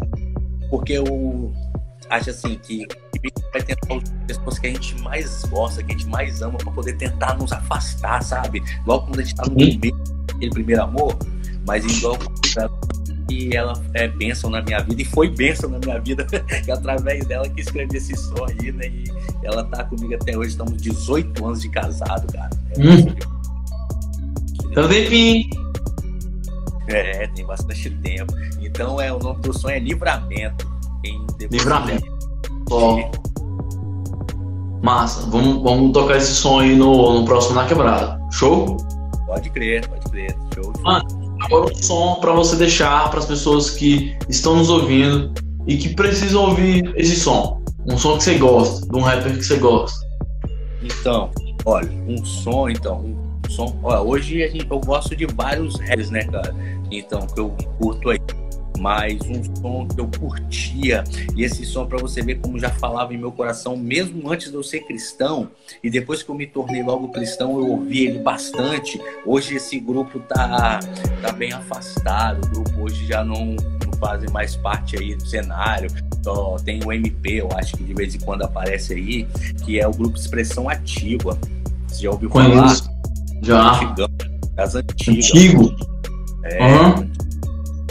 porque 0.69 0.93
eu 0.93 1.53
acho 2.09 2.29
assim 2.29 2.57
que 2.57 2.87
vai 3.51 3.61
tentar 3.61 3.95
as 3.95 4.37
pessoas 4.37 4.59
que 4.59 4.67
a 4.67 4.69
gente 4.71 5.01
mais 5.01 5.43
gosta, 5.45 5.83
que 5.83 5.93
a 5.93 5.97
gente 5.97 6.07
mais 6.07 6.41
ama, 6.41 6.57
pra 6.57 6.71
poder 6.71 6.93
tentar 6.97 7.37
nos 7.37 7.51
afastar, 7.51 8.21
sabe? 8.23 8.63
Logo 8.85 9.07
quando 9.07 9.19
a 9.19 9.23
gente 9.23 9.35
tá 9.35 9.43
no 9.45 9.55
meio 9.55 9.79
daquele 10.27 10.51
primeiro 10.51 10.83
amor, 10.83 11.17
mas 11.65 11.85
igual 11.85 12.17
e 13.29 13.55
ela 13.55 13.73
é 13.93 14.07
bênção 14.07 14.49
na 14.49 14.61
minha 14.61 14.79
vida, 14.79 15.01
e 15.01 15.05
foi 15.05 15.29
bênção 15.29 15.69
na 15.69 15.77
minha 15.77 15.99
vida, 15.99 16.25
que 16.25 16.71
através 16.71 17.25
dela 17.25 17.47
que 17.47 17.61
escrevi 17.61 17.97
esse 17.97 18.15
som 18.15 18.45
aí, 18.45 18.71
né? 18.71 18.87
E 18.87 19.05
ela 19.43 19.63
tá 19.65 19.83
comigo 19.83 20.15
até 20.15 20.35
hoje, 20.35 20.49
estamos 20.49 20.81
18 20.81 21.45
anos 21.45 21.61
de 21.61 21.69
casado, 21.69 22.31
cara. 22.33 22.49
Hum. 22.77 23.15
Então 24.71 24.87
tem 24.87 25.49
É, 26.87 27.27
tem 27.27 27.45
bastante 27.45 27.89
tempo. 27.89 28.33
Então 28.59 28.99
é 28.99 29.13
o 29.13 29.19
nome 29.19 29.41
do 29.41 29.57
som 29.57 29.69
é 29.69 29.79
Livramento. 29.79 30.78
Depois 31.01 31.51
Livramento. 31.51 32.19
Ó. 32.71 33.11
Massa, 34.81 35.29
vamos, 35.29 35.61
vamos 35.61 35.91
tocar 35.91 36.17
esse 36.17 36.33
som 36.33 36.59
aí 36.59 36.75
no, 36.75 37.19
no 37.19 37.25
próximo 37.25 37.55
Na 37.55 37.65
Quebrada. 37.65 38.19
Show? 38.31 38.77
Pode 39.25 39.49
crer, 39.49 39.87
pode 39.87 40.09
crer. 40.09 40.35
Show. 40.55 40.63
show. 40.63 40.73
Mano, 40.83 41.37
agora 41.41 41.71
um 41.71 41.75
som 41.75 42.15
pra 42.15 42.31
você 42.31 42.55
deixar 42.55 43.09
para 43.09 43.19
as 43.19 43.25
pessoas 43.25 43.71
que 43.71 44.17
estão 44.29 44.55
nos 44.55 44.69
ouvindo 44.69 45.33
e 45.67 45.77
que 45.77 45.89
precisam 45.89 46.49
ouvir 46.49 46.93
esse 46.95 47.15
som. 47.15 47.61
Um 47.85 47.97
som 47.97 48.17
que 48.17 48.23
você 48.23 48.37
gosta, 48.37 48.87
de 48.87 48.97
um 48.97 49.01
rapper 49.01 49.37
que 49.37 49.43
você 49.43 49.57
gosta. 49.57 50.07
Então, 50.81 51.29
olha, 51.65 51.89
um 52.07 52.23
som, 52.23 52.69
então, 52.69 52.99
um 52.99 53.49
som. 53.49 53.77
Olha, 53.83 54.01
hoje 54.01 54.43
a 54.43 54.47
gente, 54.47 54.67
eu 54.69 54.79
gosto 54.79 55.15
de 55.15 55.25
vários 55.25 55.79
raps, 55.79 56.09
né, 56.09 56.23
cara? 56.25 56.55
Então, 56.91 57.25
que 57.27 57.39
eu 57.39 57.49
curto 57.79 58.09
aí. 58.09 58.19
Mas 58.79 59.19
um 59.27 59.43
som 59.55 59.87
que 59.87 59.99
eu 59.99 60.07
curtia, 60.07 61.03
e 61.35 61.43
esse 61.43 61.65
som 61.65 61.85
pra 61.85 61.97
você 61.97 62.21
ver 62.21 62.39
como 62.39 62.57
já 62.57 62.69
falava 62.69 63.13
em 63.13 63.17
meu 63.17 63.31
coração, 63.31 63.75
mesmo 63.75 64.31
antes 64.31 64.49
de 64.49 64.55
eu 64.55 64.63
ser 64.63 64.81
cristão, 64.81 65.49
e 65.83 65.89
depois 65.89 66.23
que 66.23 66.29
eu 66.29 66.35
me 66.35 66.47
tornei 66.47 66.81
logo 66.81 67.09
cristão, 67.09 67.57
eu 67.57 67.67
ouvi 67.67 68.05
ele 68.05 68.19
bastante. 68.19 68.99
Hoje 69.25 69.55
esse 69.55 69.79
grupo 69.79 70.19
tá, 70.19 70.79
tá 71.21 71.31
bem 71.33 71.51
afastado, 71.51 72.45
o 72.45 72.49
grupo 72.49 72.83
hoje 72.83 73.05
já 73.05 73.23
não, 73.23 73.55
não 73.55 73.99
fazem 73.99 74.29
mais 74.31 74.55
parte 74.55 74.97
aí 74.97 75.15
do 75.15 75.27
cenário. 75.27 75.89
Só 76.23 76.57
tem 76.63 76.81
o 76.83 76.91
MP, 76.91 77.41
eu 77.41 77.49
acho 77.55 77.75
que 77.77 77.83
de 77.83 77.93
vez 77.93 78.15
em 78.15 78.19
quando 78.19 78.43
aparece 78.43 78.93
aí, 78.93 79.27
que 79.65 79.79
é 79.79 79.87
o 79.87 79.91
grupo 79.91 80.17
Expressão 80.17 80.69
Ativa. 80.69 81.37
Você 81.87 82.03
já 82.03 82.11
ouviu 82.11 82.29
falar? 82.29 82.49
Conheço. 82.49 82.89
Já. 83.41 83.73
Antigão, 83.73 84.09
das 84.55 84.75
antigas. 84.75 85.25
Antigo. 85.25 85.75
É, 86.43 86.63
Aham. 86.63 87.08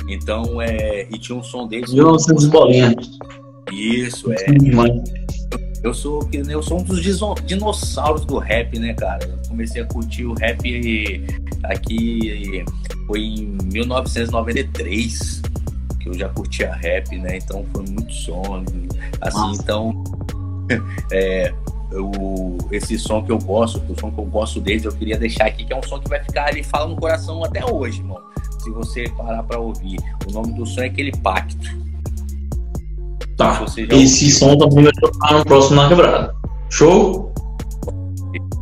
Então, 0.09 0.61
é. 0.61 1.06
E 1.11 1.18
tinha 1.18 1.36
um 1.36 1.42
som 1.42 1.66
deles. 1.66 1.92
1900 1.92 2.46
bolinha. 2.46 2.94
Isso, 3.72 4.32
é. 4.32 4.74
Mano. 4.74 5.02
Eu 5.82 5.94
sou, 5.94 6.28
eu 6.32 6.62
sou 6.62 6.80
um 6.80 6.82
dos 6.82 7.00
dinossauros 7.46 8.24
do 8.24 8.38
rap, 8.38 8.76
né, 8.78 8.94
cara? 8.94 9.24
Eu 9.24 9.48
comecei 9.48 9.80
a 9.80 9.86
curtir 9.86 10.24
o 10.24 10.34
rap 10.34 11.24
aqui 11.62 12.64
foi 13.06 13.20
em 13.20 13.59
1993 13.72 15.42
que 16.00 16.09
eu 16.09 16.14
já 16.14 16.28
curtia 16.28 16.72
rap, 16.72 17.16
né? 17.16 17.38
Então 17.38 17.64
foi 17.72 17.84
muito 17.84 18.12
som, 18.12 18.64
assim, 19.20 19.38
Massa. 19.38 19.62
então 19.62 20.04
é, 21.11 21.52
eu, 21.90 22.59
esse 22.70 22.98
som 22.98 23.24
que 23.24 23.32
eu 23.32 23.38
gosto, 23.38 23.80
o 23.90 23.98
som 23.98 24.11
que 24.11 24.18
eu 24.18 24.24
gosto 24.26 24.61
deles, 24.61 24.84
eu 24.84 24.92
queria 24.92 25.16
deixar 25.16 25.46
aqui 25.46 25.64
que 25.64 25.72
é 25.72 25.76
um 25.76 25.82
som 25.82 25.98
que 25.98 26.09
vai 26.09 26.22
ficar 26.22 26.48
ali 26.48 26.62
fala 26.62 26.86
no 26.86 26.96
coração 26.96 27.42
até 27.44 27.64
hoje, 27.64 28.00
irmão. 28.00 28.20
Se 28.69 28.73
você 28.75 29.09
parar 29.16 29.43
pra 29.45 29.59
ouvir, 29.59 29.99
o 30.29 30.33
nome 30.33 30.53
do 30.53 30.66
som 30.66 30.83
é 30.83 30.87
aquele 30.87 31.11
Pacto. 31.23 31.57
Tá. 33.35 33.64
Esse 33.91 34.31
som 34.31 34.59
também 34.59 34.85
vai 34.85 34.93
tocar 34.93 35.39
no 35.39 35.45
próximo 35.45 35.77
Na 35.77 35.89
Quebrada. 35.89 36.35
Show? 36.69 37.33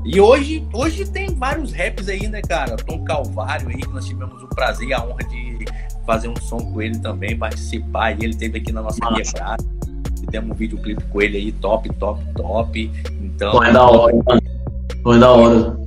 E 0.05 0.21
hoje, 0.21 0.65
hoje 0.73 1.05
tem 1.07 1.35
vários 1.35 1.73
raps 1.73 2.09
aí, 2.09 2.29
né, 2.29 2.41
cara? 2.41 2.77
Tom 2.77 3.03
Calvário 3.03 3.69
aí, 3.69 3.79
que 3.79 3.89
nós 3.89 4.07
tivemos 4.07 4.41
o 4.41 4.47
prazer 4.47 4.89
e 4.89 4.95
a 4.95 5.05
honra 5.05 5.25
de 5.29 5.65
fazer 6.07 6.29
um 6.29 6.37
som 6.37 6.59
com 6.59 6.81
ele 6.81 7.01
também, 7.01 7.37
participar. 7.37 8.13
E 8.13 8.27
ele 8.27 8.37
teve 8.37 8.59
aqui 8.59 8.71
na 8.71 8.83
nossa 8.83 9.01
quebrada. 9.01 9.65
Fizemos 10.21 10.53
um 10.53 10.55
videoclipe 10.55 11.03
com 11.03 11.21
ele 11.21 11.37
aí, 11.37 11.53
top, 11.53 11.93
top, 11.95 12.23
top. 12.37 12.93
Então. 13.21 13.51
Pô, 13.51 13.65
é 13.65 13.73
da 13.73 13.85
hora, 13.85 14.15
mano. 14.25 14.43
Pô, 15.03 15.15
é 15.15 15.19
da 15.19 15.33
hora. 15.33 15.86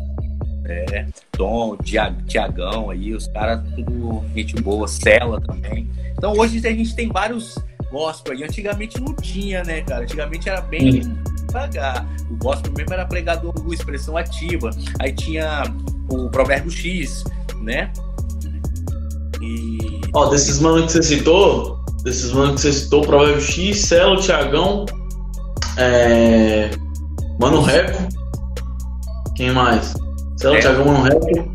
É, 0.70 1.08
Tom, 1.32 1.76
Tia- 1.78 2.16
Tiagão 2.28 2.92
aí, 2.92 3.14
os 3.14 3.28
caras, 3.28 3.62
tudo 3.76 4.24
gente 4.36 4.56
boa, 4.62 4.88
Cela 4.88 5.42
também. 5.42 5.90
Então 6.16 6.34
hoje 6.34 6.58
a 6.68 6.72
gente 6.72 6.96
tem 6.96 7.10
vários 7.10 7.56
gospel 7.92 8.34
aí. 8.34 8.44
Antigamente 8.44 9.00
não 9.02 9.16
tinha, 9.16 9.64
né, 9.64 9.82
cara? 9.82 10.04
Antigamente 10.04 10.48
era 10.48 10.62
bem 10.62 11.02
devagar. 11.48 12.06
O 12.30 12.36
gospel 12.36 12.72
mesmo 12.78 12.94
era 12.94 13.06
pregador 13.06 13.52
do 13.54 13.74
expressão 13.74 14.16
ativa. 14.16 14.70
Aí 15.00 15.12
tinha 15.12 15.64
o 16.10 16.30
Provérbio 16.30 16.72
X, 16.72 17.24
né? 17.62 17.92
E. 19.42 20.02
Ó, 20.14 20.28
desses 20.30 20.60
manos 20.60 20.86
que 20.86 20.92
você 20.92 21.04
citou, 21.04 21.84
desses 22.04 22.32
manos 22.32 22.62
que 22.62 22.62
você 22.62 22.74
citou, 22.74 23.02
Provérbio 23.02 23.42
X, 23.42 23.86
Celo, 23.86 24.20
Thiagão, 24.22 24.86
é... 25.78 26.70
Mano 27.40 27.62
Reco, 27.62 28.08
quem 29.36 29.52
mais? 29.52 29.94
Celo, 30.40 30.56
É. 30.56 30.60
Thiagão, 30.60 30.86
Mano 30.86 31.04
Reco, 31.04 31.54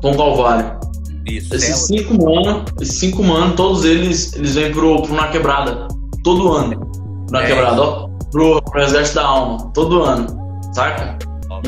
Tom 0.00 0.16
Calvário. 0.16 0.78
Isso, 1.26 1.54
Esses 1.54 1.86
cinco 1.86 2.14
mano, 2.22 2.64
esses 2.80 2.98
cinco 2.98 3.22
mano, 3.22 3.54
todos 3.56 3.84
eles, 3.84 4.32
eles 4.34 4.54
vêm 4.54 4.72
pro, 4.72 5.02
pro 5.02 5.14
Na 5.14 5.28
Quebrada, 5.28 5.88
todo 6.22 6.52
ano. 6.52 6.90
Na 7.30 7.42
É. 7.42 7.46
Quebrada, 7.46 7.82
ó, 7.82 8.08
pro, 8.30 8.62
pro 8.62 8.80
Exército 8.82 9.16
da 9.16 9.26
Alma, 9.26 9.70
todo 9.72 10.02
ano, 10.02 10.26
saca? 10.72 11.18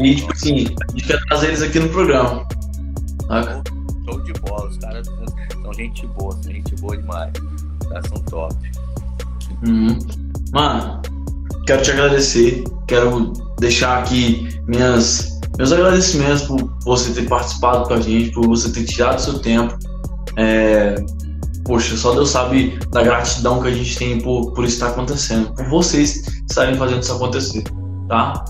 E, 0.01 0.15
tipo 0.15 0.33
assim, 0.33 0.67
a 0.67 0.93
gente 0.93 1.07
quer 1.07 1.21
trazer 1.27 1.47
eles 1.49 1.63
aqui 1.63 1.81
no 1.81 1.89
programa, 1.89 2.47
saca? 3.27 3.63
Show 4.05 4.21
de 4.23 4.33
bola, 4.35 4.69
os 4.69 4.77
caras 4.79 5.07
são 5.07 5.73
gente 5.75 6.07
boa, 6.09 6.33
são 6.33 6.53
gente 6.53 6.75
boa 6.77 6.97
demais. 6.97 7.33
Os 7.83 7.89
caras 7.89 8.07
são 8.09 8.23
top. 8.25 8.55
Uhum. 9.67 9.99
Mano, 10.53 11.03
quero 11.67 11.83
te 11.83 11.91
agradecer. 11.91 12.65
Quero 12.87 13.33
deixar 13.59 13.99
aqui 13.99 14.49
minhas, 14.67 15.38
meus 15.59 15.73
agradecimentos 15.73 16.43
por 16.43 16.63
você 16.85 17.13
ter 17.13 17.29
participado 17.29 17.87
com 17.89 17.95
a 17.95 18.01
gente, 18.01 18.31
por 18.31 18.47
você 18.47 18.73
ter 18.73 18.85
tirado 18.85 19.19
seu 19.21 19.41
tempo. 19.41 19.77
É, 20.37 20.95
poxa, 21.65 21.97
só 21.97 22.15
Deus 22.15 22.31
sabe 22.31 22.79
da 22.91 23.03
gratidão 23.03 23.61
que 23.61 23.69
a 23.69 23.73
gente 23.73 23.99
tem 23.99 24.21
por, 24.21 24.53
por 24.53 24.65
isso 24.65 24.75
estar 24.75 24.89
acontecendo, 24.91 25.53
por 25.55 25.67
vocês 25.69 26.27
estarem 26.49 26.77
fazendo 26.77 27.03
isso 27.03 27.13
acontecer, 27.13 27.65
tá? 28.09 28.45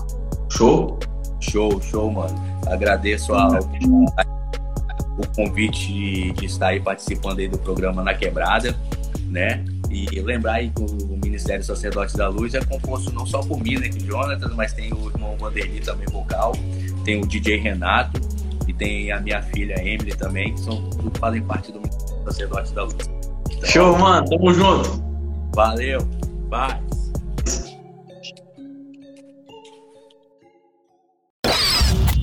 Show? 0.51 0.99
Show, 1.41 1.81
show, 1.81 2.11
mano. 2.11 2.35
Agradeço 2.67 3.33
a- 3.33 3.59
o 5.17 5.27
convite 5.35 5.91
de, 5.91 6.31
de 6.33 6.45
estar 6.45 6.67
aí 6.67 6.79
participando 6.79 7.39
aí 7.39 7.47
do 7.47 7.57
programa 7.57 8.03
Na 8.03 8.13
Quebrada, 8.13 8.75
né? 9.29 9.65
E 9.89 10.05
lembrar 10.21 10.53
aí 10.53 10.69
que 10.69 10.81
o 10.83 11.17
Ministério 11.17 11.63
Sacerdotes 11.63 12.15
da 12.15 12.29
Luz 12.29 12.53
é 12.53 12.63
composto 12.63 13.11
não 13.11 13.25
só 13.25 13.39
por 13.39 13.59
mim, 13.61 13.75
né, 13.77 13.89
Jonathan, 13.89 14.51
mas 14.55 14.71
tem 14.73 14.93
o 14.93 15.07
irmão 15.09 15.35
Vanderly 15.39 15.79
também 15.79 16.05
vocal, 16.11 16.53
tem 17.09 17.19
o 17.19 17.25
DJ 17.25 17.57
Renato 17.57 18.21
e 18.67 18.73
tem 18.73 19.11
a 19.11 19.19
minha 19.19 19.41
filha 19.41 19.73
Emily 19.79 20.15
também, 20.15 20.53
que 20.53 20.59
são, 20.59 20.87
tudo 20.91 21.11
fazem 21.17 21.41
parte 21.41 21.71
do 21.71 21.81
Sacerdotes 22.25 22.71
da 22.71 22.83
Luz. 22.83 22.95
Então, 23.49 23.67
Show, 23.67 23.97
mano. 23.97 24.29
Tamo 24.29 24.53
junto. 24.53 25.03
Valeu. 25.55 26.07
Paz. 26.51 26.79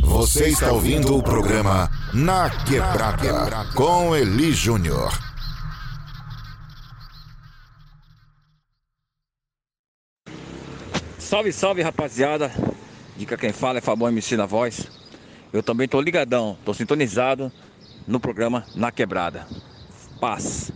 Você 0.05 0.49
está 0.49 0.71
ouvindo 0.71 1.17
o 1.17 1.23
programa 1.23 1.91
Na 2.15 2.49
Quebrada 2.49 3.67
com 3.75 4.15
Eli 4.15 4.53
Júnior. 4.53 5.13
Salve, 11.19 11.53
salve 11.53 11.83
rapaziada. 11.83 12.53
Dica 13.17 13.37
quem 13.37 13.53
fala 13.53 13.79
é 13.79 13.81
Fabão 13.81 14.09
MC 14.09 14.37
na 14.37 14.45
voz. 14.45 14.87
Eu 15.53 15.63
também 15.63 15.89
tô 15.89 16.01
ligadão, 16.01 16.57
tô 16.65 16.75
sintonizado 16.75 17.51
no 18.07 18.21
programa 18.21 18.67
Na 18.75 18.93
Quebrada. 18.93 19.47
Paz. 20.21 20.71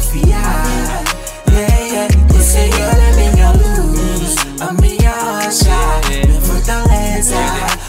Confiar. 0.00 1.04
Yeah, 1.52 1.82
yeah. 1.92 2.08
O 2.34 2.42
Senhor 2.42 2.96
é 2.96 3.32
minha 3.32 3.50
luz, 3.52 4.34
a 4.60 4.72
minha 4.80 5.10
rocha, 5.10 5.76
minha 6.08 6.40
fortaleza. 6.40 7.36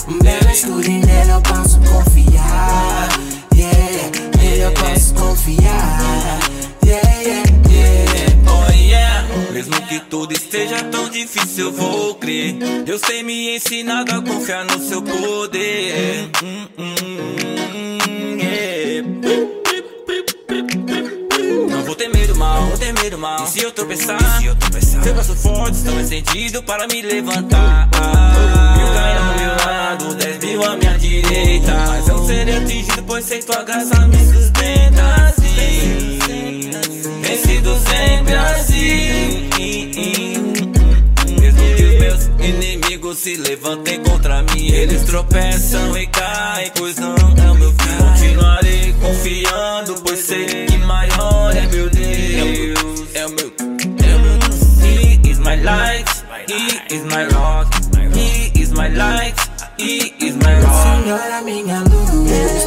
Meu 0.07 0.81
e 0.81 1.05
nele 1.05 1.31
eu 1.31 1.41
posso 1.41 1.79
confiar. 1.79 3.09
Yeah, 3.55 4.11
nele 4.37 4.61
eu 4.63 4.71
posso 4.73 5.13
confiar. 5.13 6.39
Yeah, 6.85 7.21
yeah. 7.21 7.49
Oh 8.47 8.71
yeah. 8.73 9.27
Mesmo 9.53 9.81
que 9.87 9.99
tudo 10.01 10.33
esteja 10.33 10.83
tão 10.83 11.09
difícil, 11.09 11.67
eu 11.67 11.71
vou 11.71 12.15
crer. 12.15 12.53
Deus 12.83 13.01
tem 13.01 13.23
me 13.23 13.55
ensinado 13.55 14.13
a 14.13 14.21
confiar 14.21 14.65
no 14.65 14.79
seu 14.85 15.01
poder. 15.01 16.29
Hum, 16.43 16.67
hum, 16.77 16.80
braço 25.31 25.35
forte 25.35 25.77
estão 25.77 25.99
encendido 25.99 26.63
para 26.63 26.87
me 26.87 27.01
levantar. 27.01 27.89
Mil 28.77 28.87
caem 28.93 29.17
ao 29.17 29.35
meu 29.37 29.65
lado, 29.65 30.15
dez 30.15 30.37
mil 30.39 30.63
à 30.63 30.75
minha 30.75 30.97
direita. 30.97 31.73
Mas 31.87 32.07
eu 32.07 32.25
serei 32.25 32.57
atingido, 32.57 33.03
pois 33.03 33.25
sei 33.25 33.41
tua 33.41 33.63
graça 33.63 34.07
me 34.07 34.17
sustenta. 34.17 35.15
Assim, 35.27 36.19
vencido 37.21 37.77
sempre 37.79 38.35
assim. 38.35 39.49
Mesmo 41.39 41.75
que 41.75 41.83
os 41.83 41.99
meus 41.99 42.29
inimigos 42.39 43.17
se 43.19 43.35
levantem 43.37 44.01
contra 44.03 44.43
mim, 44.43 44.67
eles 44.67 45.03
tropeçam 45.03 45.97
e 45.97 46.07
caem, 46.07 46.60
He 55.71 55.77
is 55.77 56.23
my 56.27 56.43
light, 56.43 56.49
he 56.49 56.95
is 56.95 57.03
my 57.05 57.25
rock, 57.27 57.73
he 58.13 58.61
is 58.61 58.71
my 58.73 58.89
light, 58.89 59.39
he 59.77 60.13
is 60.19 60.35
my 60.35 60.59
rock. 60.59 60.83
Senhor 60.83 61.19
é 61.19 61.41
minha 61.41 61.79
luz, 61.79 62.60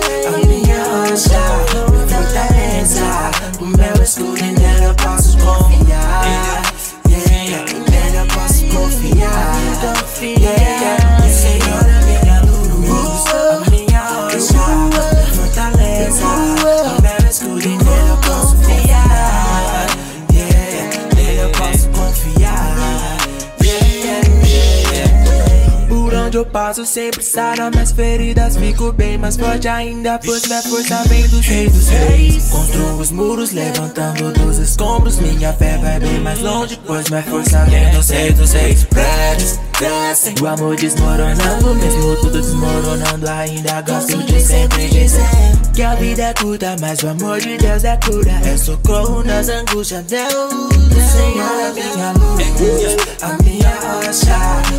passo 26.55 26.86
sempre 26.86 27.20
sara 27.20 27.68
minhas 27.68 27.90
feridas 27.90 28.56
Fico 28.56 28.93
bem 28.93 29.18
mais 29.18 29.36
forte 29.36 29.66
ainda 29.66 30.20
Pois 30.24 30.47
minha 30.47 30.62
força 30.62 31.02
vem 31.09 31.26
dos 31.26 31.44
reis 31.44 31.72
dos 31.72 31.89
reis. 31.89 32.48
Construo 32.48 33.01
os 33.01 33.10
muros 33.10 33.51
levantando 33.51 34.32
dos 34.32 34.59
escombros. 34.59 35.18
Minha 35.18 35.52
fé 35.52 35.76
vai 35.78 35.98
bem 35.98 36.20
mais 36.20 36.40
longe 36.40 36.78
Pois 36.86 37.10
minha 37.10 37.24
força 37.24 37.64
vem 37.64 37.90
dos 37.90 38.09
reis 38.09 38.39
dos 38.39 38.52
reis. 38.52 38.85
Prédios 38.85 39.59
crescem 39.74 40.34
O 40.40 40.46
amor 40.46 40.76
desmoronando 40.76 41.74
Mesmo 41.74 42.16
tudo 42.16 42.40
desmoronando 42.40 43.28
Ainda 43.28 43.82
gosto 43.82 44.22
de 44.22 44.40
sempre 44.40 44.88
dizer 44.88 45.28
Que 45.74 45.82
a 45.82 45.94
vida 45.94 46.22
é 46.22 46.34
curta 46.34 46.76
Mas 46.80 47.02
o 47.02 47.09
amor 47.09 47.40
de 47.40 47.56
Deus 47.59 47.84
é 47.84 47.96
cura. 47.98 48.32
É 48.44 48.56
socorro 48.56 49.22
nas 49.24 49.48
angústias 49.48 50.05
Deus. 50.05 50.52
O 50.52 51.12
Senhor 51.12 51.60
é 51.60 51.72
minha 51.72 52.12
luz 52.12 52.96
A 53.22 53.42
minha 53.42 53.70
rocha 53.80 54.38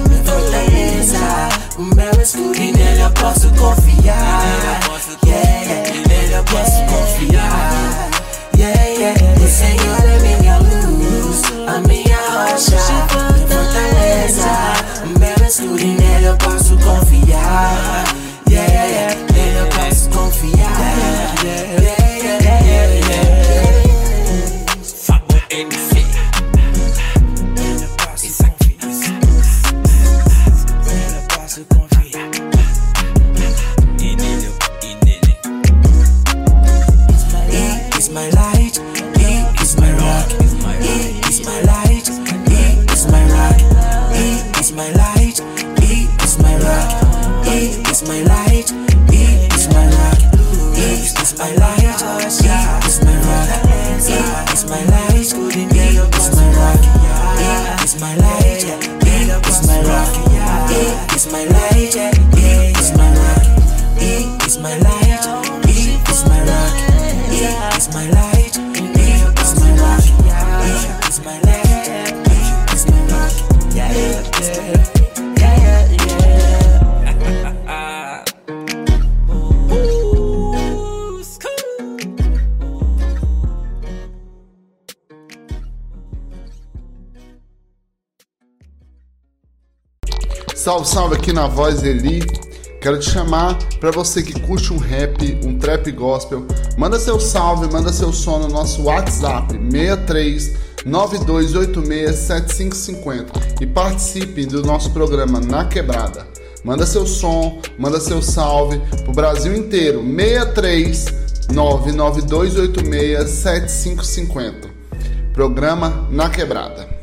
Minha 0.09 0.23
fortaleza. 0.23 1.19
O 1.77 1.83
meu 1.95 2.21
escudo 2.21 2.55
e 2.55 2.71
nele 2.71 3.01
eu 3.01 3.11
posso 3.11 3.49
confiar. 3.49 4.79
Yeah, 5.25 5.91
nele 6.07 6.33
eu 6.33 6.43
posso 6.45 6.81
confiar. 6.85 8.09
Yeah, 8.57 8.83
yeah. 8.85 9.19
O 9.43 9.47
Senhor 9.47 10.05
é 10.05 10.19
minha 10.19 10.57
luz 10.59 11.41
A 11.67 11.79
minha 11.87 12.17
rocha 12.17 13.34
su 15.55 15.73
dinero 15.77 16.37
con 16.43 16.61
su 16.61 16.77
confianza. 16.79 18.04
Salve, 90.95 91.15
aqui 91.15 91.33
na 91.33 91.45
voz 91.45 91.83
Eli. 91.83 92.25
Quero 92.79 92.97
te 92.97 93.11
chamar 93.11 93.59
para 93.81 93.91
você 93.91 94.23
que 94.23 94.39
curte 94.39 94.71
um 94.71 94.77
rap, 94.77 95.37
um 95.43 95.59
trap 95.59 95.91
gospel. 95.91 96.45
Manda 96.77 96.97
seu 96.97 97.19
salve, 97.19 97.69
manda 97.69 97.91
seu 97.91 98.13
som 98.13 98.39
no 98.39 98.47
nosso 98.47 98.83
WhatsApp 98.83 99.59
63 99.69 100.53
9286 100.85 102.15
7550 102.15 103.33
e 103.59 103.67
participe 103.67 104.45
do 104.45 104.63
nosso 104.63 104.89
programa 104.91 105.41
Na 105.41 105.65
Quebrada. 105.65 106.25
Manda 106.63 106.85
seu 106.85 107.05
som, 107.05 107.61
manda 107.77 107.99
seu 107.99 108.21
salve 108.21 108.79
pro 109.03 109.11
Brasil 109.11 109.53
inteiro. 109.53 110.01
63 110.01 111.07
99286 111.51 113.29
7550. 113.29 114.69
Programa 115.33 116.07
Na 116.09 116.29
Quebrada. 116.29 116.94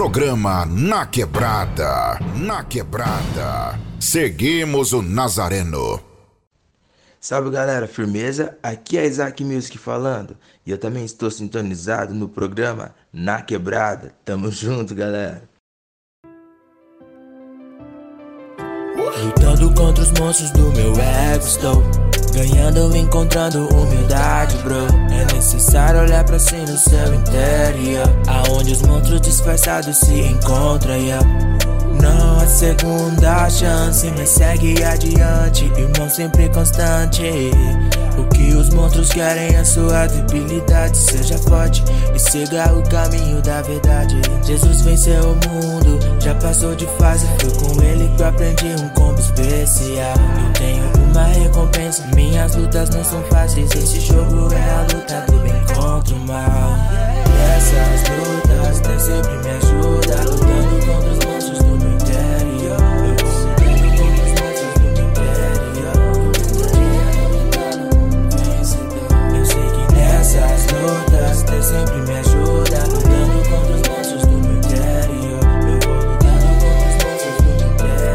Programa 0.00 0.64
Na 0.64 1.04
Quebrada. 1.04 2.18
Na 2.34 2.64
Quebrada. 2.64 3.78
Seguimos 4.00 4.94
o 4.94 5.02
Nazareno. 5.02 6.00
Salve 7.20 7.50
galera, 7.50 7.86
firmeza? 7.86 8.56
Aqui 8.62 8.96
é 8.96 9.04
Isaac 9.04 9.44
Music 9.44 9.76
falando 9.76 10.38
e 10.64 10.70
eu 10.70 10.78
também 10.78 11.04
estou 11.04 11.30
sintonizado 11.30 12.14
no 12.14 12.30
programa 12.30 12.94
Na 13.12 13.42
Quebrada. 13.42 14.14
Tamo 14.24 14.50
junto, 14.50 14.94
galera. 14.94 15.42
Lutando 19.22 19.74
contra 19.74 20.02
os 20.02 20.12
monstros 20.18 20.50
do 20.52 20.72
meu 20.72 20.94
ego, 20.98 21.44
estou 21.44 22.09
ganhando, 22.30 22.96
encontrando 22.96 23.68
humildade, 23.68 24.56
bro. 24.58 24.86
É 25.12 25.34
necessário 25.34 26.00
olhar 26.00 26.24
pra 26.24 26.38
si 26.38 26.56
no 26.56 26.78
seu 26.78 27.14
interior, 27.14 28.08
aonde 28.26 28.72
os 28.72 28.82
monstros 28.82 29.20
disfarçados 29.20 29.96
se 29.98 30.20
encontram, 30.20 30.96
yeah. 30.96 31.24
Não 32.00 32.38
há 32.38 32.46
segunda 32.46 33.48
chance, 33.50 34.10
mas 34.16 34.28
segue 34.28 34.82
adiante, 34.82 35.64
irmão 35.76 36.08
sempre 36.08 36.48
constante. 36.48 37.22
O 38.18 38.24
que 38.24 38.52
os 38.54 38.70
monstros 38.70 39.10
querem 39.10 39.54
é 39.54 39.64
sua 39.64 40.06
debilidade. 40.06 40.96
Seja 40.96 41.38
forte 41.38 41.82
e 42.14 42.18
siga 42.18 42.72
o 42.72 42.82
caminho 42.88 43.40
da 43.42 43.62
verdade. 43.62 44.20
Jesus 44.44 44.82
venceu 44.82 45.32
o 45.32 45.48
mundo, 45.48 45.98
já 46.20 46.34
passou 46.36 46.74
de 46.74 46.86
fase. 46.98 47.26
Foi 47.40 47.68
com 47.68 47.82
ele 47.82 48.08
que 48.16 48.22
eu 48.22 48.28
aprendi 48.28 48.66
um 48.82 48.88
combo 48.90 49.20
especial. 49.20 50.14
Eu 50.46 50.52
tenho 50.54 50.84
uma 51.10 51.24
recompensa, 51.24 52.06
minhas 52.14 52.54
lutas 52.56 52.90
não 52.90 53.04
são 53.04 53.22
fáceis. 53.24 53.70
Esse 53.72 54.00
jogo 54.00 54.52
é 54.52 54.70
a 54.70 54.82
luta 54.82 55.24
do 55.30 55.38
bem 55.38 55.74
contra 55.74 56.14
o 56.14 56.20
mal. 56.20 56.76
E 57.26 57.56
essas 57.56 58.08
lutas 58.16 58.80
Deus 58.80 59.02
sempre 59.02 59.32
me 59.38 59.50
ajuda, 59.50 60.69
Deus 71.50 71.64
sempre 71.66 71.96
me 72.02 72.12
ajuda, 72.18 72.84
lutando 72.84 73.42
contra 73.48 73.74
os 73.74 73.82
monstros 73.88 74.22
do 74.22 74.38
meu 74.38 74.56
interior. 74.56 75.40
Eu 75.66 75.78
vou 75.80 75.94
lutando 75.94 76.46
contra 76.60 76.86
os 76.86 76.94
monstros 77.04 77.36
do 77.36 77.42
meu 77.44 77.68
interior. 77.70 78.06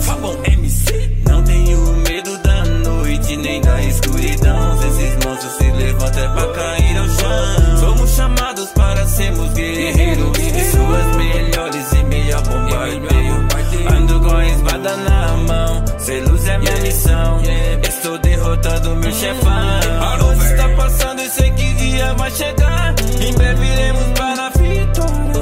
Fabão 0.00 0.34
MC, 0.44 0.88
não 1.28 1.42
tenho 1.44 1.78
medo 2.08 2.38
da 2.38 2.64
noite 2.64 3.36
nem 3.36 3.60
da 3.60 3.82
escuridão. 3.82 4.78
Se 4.78 4.86
esses 4.88 5.14
monstros 5.24 5.52
se 5.52 5.70
levantam 5.70 6.24
é 6.24 6.28
pra 6.28 6.46
cair 6.52 6.96
ao 6.98 7.08
chão. 7.08 7.78
Somos 7.80 8.10
chamados 8.10 8.70
para 8.70 9.06
sermos 9.06 9.52
guerreiros 9.52 10.38
e 10.38 10.70
suas 10.70 11.16
melhores 11.16 11.92
e 11.92 12.02
meia 12.04 12.40
bombardeio. 12.40 13.46
Ando 13.90 14.20
com 14.20 14.34
a 14.34 14.46
espada 14.46 14.96
na 14.96 15.36
mão, 15.36 15.84
ser 16.04 16.20
luz 16.28 16.46
é 16.46 16.58
minha 16.58 16.76
missão. 16.76 17.40
Estou 17.88 18.18
derrotando 18.18 18.96
meu 18.96 19.12
chefão. 19.12 19.52
A 20.00 20.16
luz 20.16 20.50
está 20.50 20.68
passando 20.70 21.22
e 21.22 21.30
sei 21.30 21.50
que 21.52 21.74
dia 21.74 22.12
vai 22.14 22.30
chegar. 22.30 22.94
Em 23.20 23.32
breve 23.32 23.66
iremos 23.66 24.04
para 24.18 24.46
a 24.46 24.50
vitória. 24.50 25.32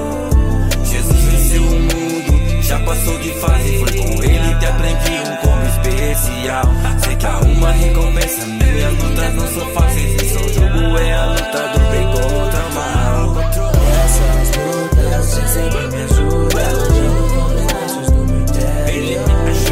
Jesus 0.84 1.20
venceu 1.24 1.62
o 1.62 1.80
mundo, 1.80 2.62
já 2.62 2.78
passou 2.80 3.18
de 3.18 3.32
fase. 3.40 3.78
Foi 3.78 3.92
com 3.92 4.22
ele 4.22 4.54
que 4.54 4.66
aprendi 4.66 5.12
um 5.26 5.36
como 5.36 5.62
especial. 5.66 6.64
Sei 7.04 7.16
que 7.16 7.26
há 7.26 7.38
uma 7.40 7.72
recompensa, 7.72 8.46
minhas 8.46 8.98
lutas 9.02 9.34
não 9.34 9.48
são 9.48 9.66
fáceis. 9.72 10.22
Esse 10.22 10.36
é 10.36 10.40
o 10.40 10.48
jogo, 10.54 10.98
é 10.98 11.12
a 11.12 11.26
luta 11.26 11.68
do 11.72 11.80
bem 11.90 12.06
contra 12.12 12.60
o 12.60 12.74
mal. 12.74 13.36
Essas 14.04 14.48
lutas 14.56 15.34
Deus 15.34 15.50
sempre 15.50 15.88
me 15.88 16.02
ajuda. 16.04 16.62
Ele 18.86 19.18
me 19.18 19.50
ajuda. 19.50 19.71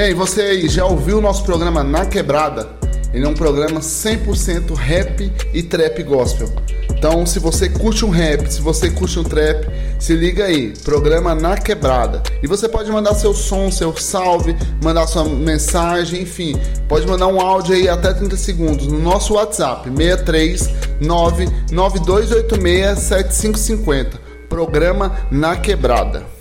Ei, 0.00 0.14
você 0.14 0.40
aí, 0.40 0.66
já 0.66 0.86
ouviu 0.86 1.18
o 1.18 1.20
nosso 1.20 1.44
programa 1.44 1.84
Na 1.84 2.06
Quebrada? 2.06 2.70
Ele 3.12 3.26
é 3.26 3.28
um 3.28 3.34
programa 3.34 3.80
100% 3.80 4.72
rap 4.72 5.30
e 5.52 5.62
trap 5.62 6.02
gospel. 6.04 6.50
Então, 6.90 7.26
se 7.26 7.38
você 7.38 7.68
curte 7.68 8.02
um 8.06 8.08
rap, 8.08 8.50
se 8.50 8.62
você 8.62 8.90
curte 8.90 9.18
um 9.18 9.24
trap, 9.24 9.68
se 9.98 10.14
liga 10.14 10.46
aí, 10.46 10.72
programa 10.84 11.34
Na 11.34 11.54
Quebrada. 11.54 12.22
E 12.42 12.46
você 12.46 12.66
pode 12.66 12.90
mandar 12.90 13.12
seu 13.12 13.34
som, 13.34 13.70
seu 13.70 13.94
salve, 13.94 14.56
mandar 14.82 15.06
sua 15.06 15.24
mensagem, 15.24 16.22
enfim, 16.22 16.58
pode 16.88 17.06
mandar 17.06 17.26
um 17.26 17.38
áudio 17.38 17.74
aí 17.74 17.86
até 17.86 18.14
30 18.14 18.38
segundos 18.38 18.86
no 18.86 18.98
nosso 18.98 19.34
WhatsApp, 19.34 19.86
639 19.94 21.46
9286 21.70 22.98
7550. 23.00 24.18
Programa 24.48 25.14
Na 25.30 25.56
Quebrada. 25.56 26.39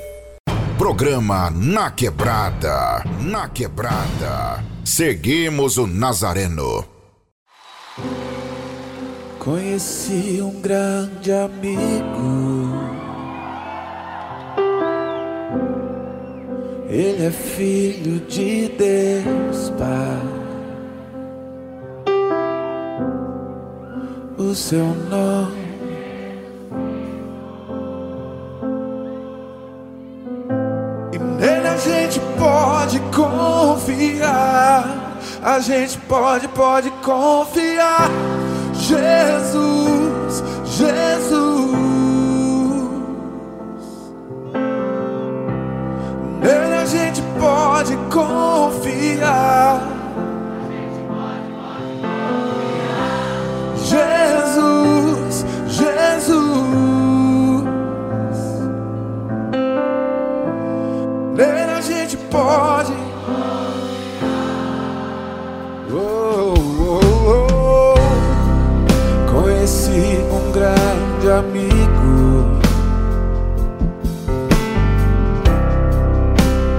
Programa 0.79 1.49
Na 1.49 1.91
Quebrada. 1.91 3.03
Na 3.19 3.49
Quebrada. 3.49 4.63
Seguimos 4.85 5.77
o 5.77 5.85
Nazareno. 5.85 6.85
Conheci 9.37 10.39
um 10.41 10.61
grande 10.61 11.33
amigo. 11.33 12.79
Ele 16.87 17.25
é 17.25 17.31
filho 17.31 18.21
de 18.21 18.69
Deus, 18.69 19.71
Pai. 19.71 20.21
O 24.37 24.55
seu 24.55 24.85
nome 25.09 25.58
A 35.43 35.59
gente 35.59 35.97
pode, 35.99 36.47
pode 36.49 36.91
confiar. 37.03 38.09
Jesus, 38.73 40.43
Jesus. 40.65 41.79
Nele 46.41 46.75
a 46.75 46.85
gente 46.85 47.21
pode 47.39 47.95
confiar. 48.11 49.88
Amigo. 71.39 72.59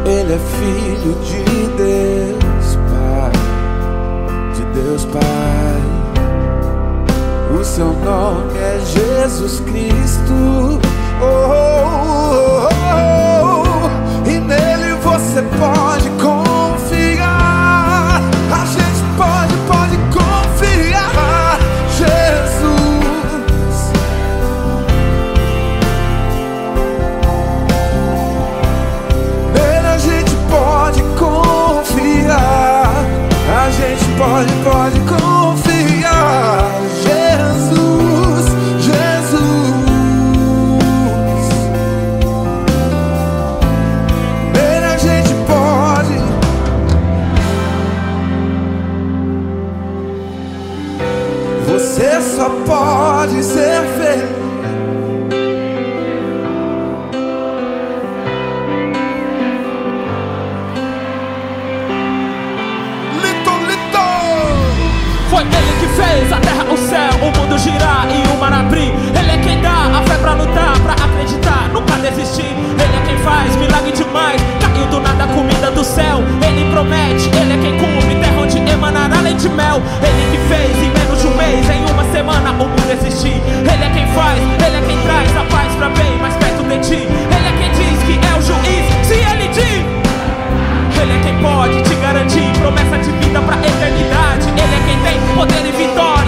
Ele 0.04 0.32
é 0.32 0.38
filho 0.38 1.14
de 1.24 1.44
Deus, 1.76 2.76
Pai. 2.90 3.32
De 4.54 4.64
Deus, 4.80 5.04
Pai. 5.06 5.80
O 7.58 7.64
seu 7.64 7.92
nome 7.92 8.58
é 8.58 8.80
Jesus 8.84 9.60
Cristo. 9.60 10.09
faz 73.40 73.56
milagre 73.56 73.92
demais. 73.92 74.40
Caiu 74.60 74.86
do 74.86 75.00
nada 75.00 75.24
a 75.24 75.28
comida 75.28 75.70
do 75.70 75.82
céu. 75.82 76.22
Ele 76.46 76.70
promete, 76.70 77.28
ele 77.40 77.54
é 77.54 77.58
quem 77.58 77.78
cumpre. 77.78 78.14
Terra 78.20 78.40
onde 78.40 78.58
emanará 78.58 79.20
leite 79.20 79.46
e 79.46 79.48
mel. 79.48 79.80
Ele 80.02 80.24
que 80.30 80.38
fez 80.48 80.76
em 80.76 80.90
menos 80.92 81.20
de 81.20 81.26
um 81.26 81.36
mês, 81.36 81.64
em 81.70 81.84
uma 81.90 82.04
semana 82.12 82.50
o 82.50 82.68
mundo 82.68 82.90
existir. 82.92 83.40
Ele 83.40 83.84
é 83.84 83.90
quem 83.94 84.06
faz, 84.08 84.38
ele 84.38 84.76
é 84.76 84.82
quem 84.86 84.98
traz 85.00 85.36
a 85.36 85.44
paz 85.44 85.72
pra 85.76 85.88
bem 85.88 86.18
mais 86.20 86.34
perto 86.36 86.62
de 86.64 86.78
ti. 86.78 87.00
Ele 87.36 87.48
é 87.48 87.54
quem 87.58 87.70
diz 87.72 87.98
que 88.04 88.14
é 88.20 88.38
o 88.38 88.42
juiz. 88.42 88.84
Se 89.06 89.14
ele 89.14 89.48
diz. 89.48 89.80
Ele 91.00 91.12
é 91.16 91.20
quem 91.22 91.36
pode 91.40 91.82
te 91.82 91.94
garantir 91.94 92.52
promessa 92.60 92.98
de 92.98 93.10
vida 93.24 93.40
pra 93.40 93.56
eternidade. 93.56 94.48
Ele 94.48 94.74
é 94.74 94.82
quem 94.86 94.98
tem 95.00 95.34
poder 95.34 95.66
e 95.66 95.72
vitória 95.72 96.19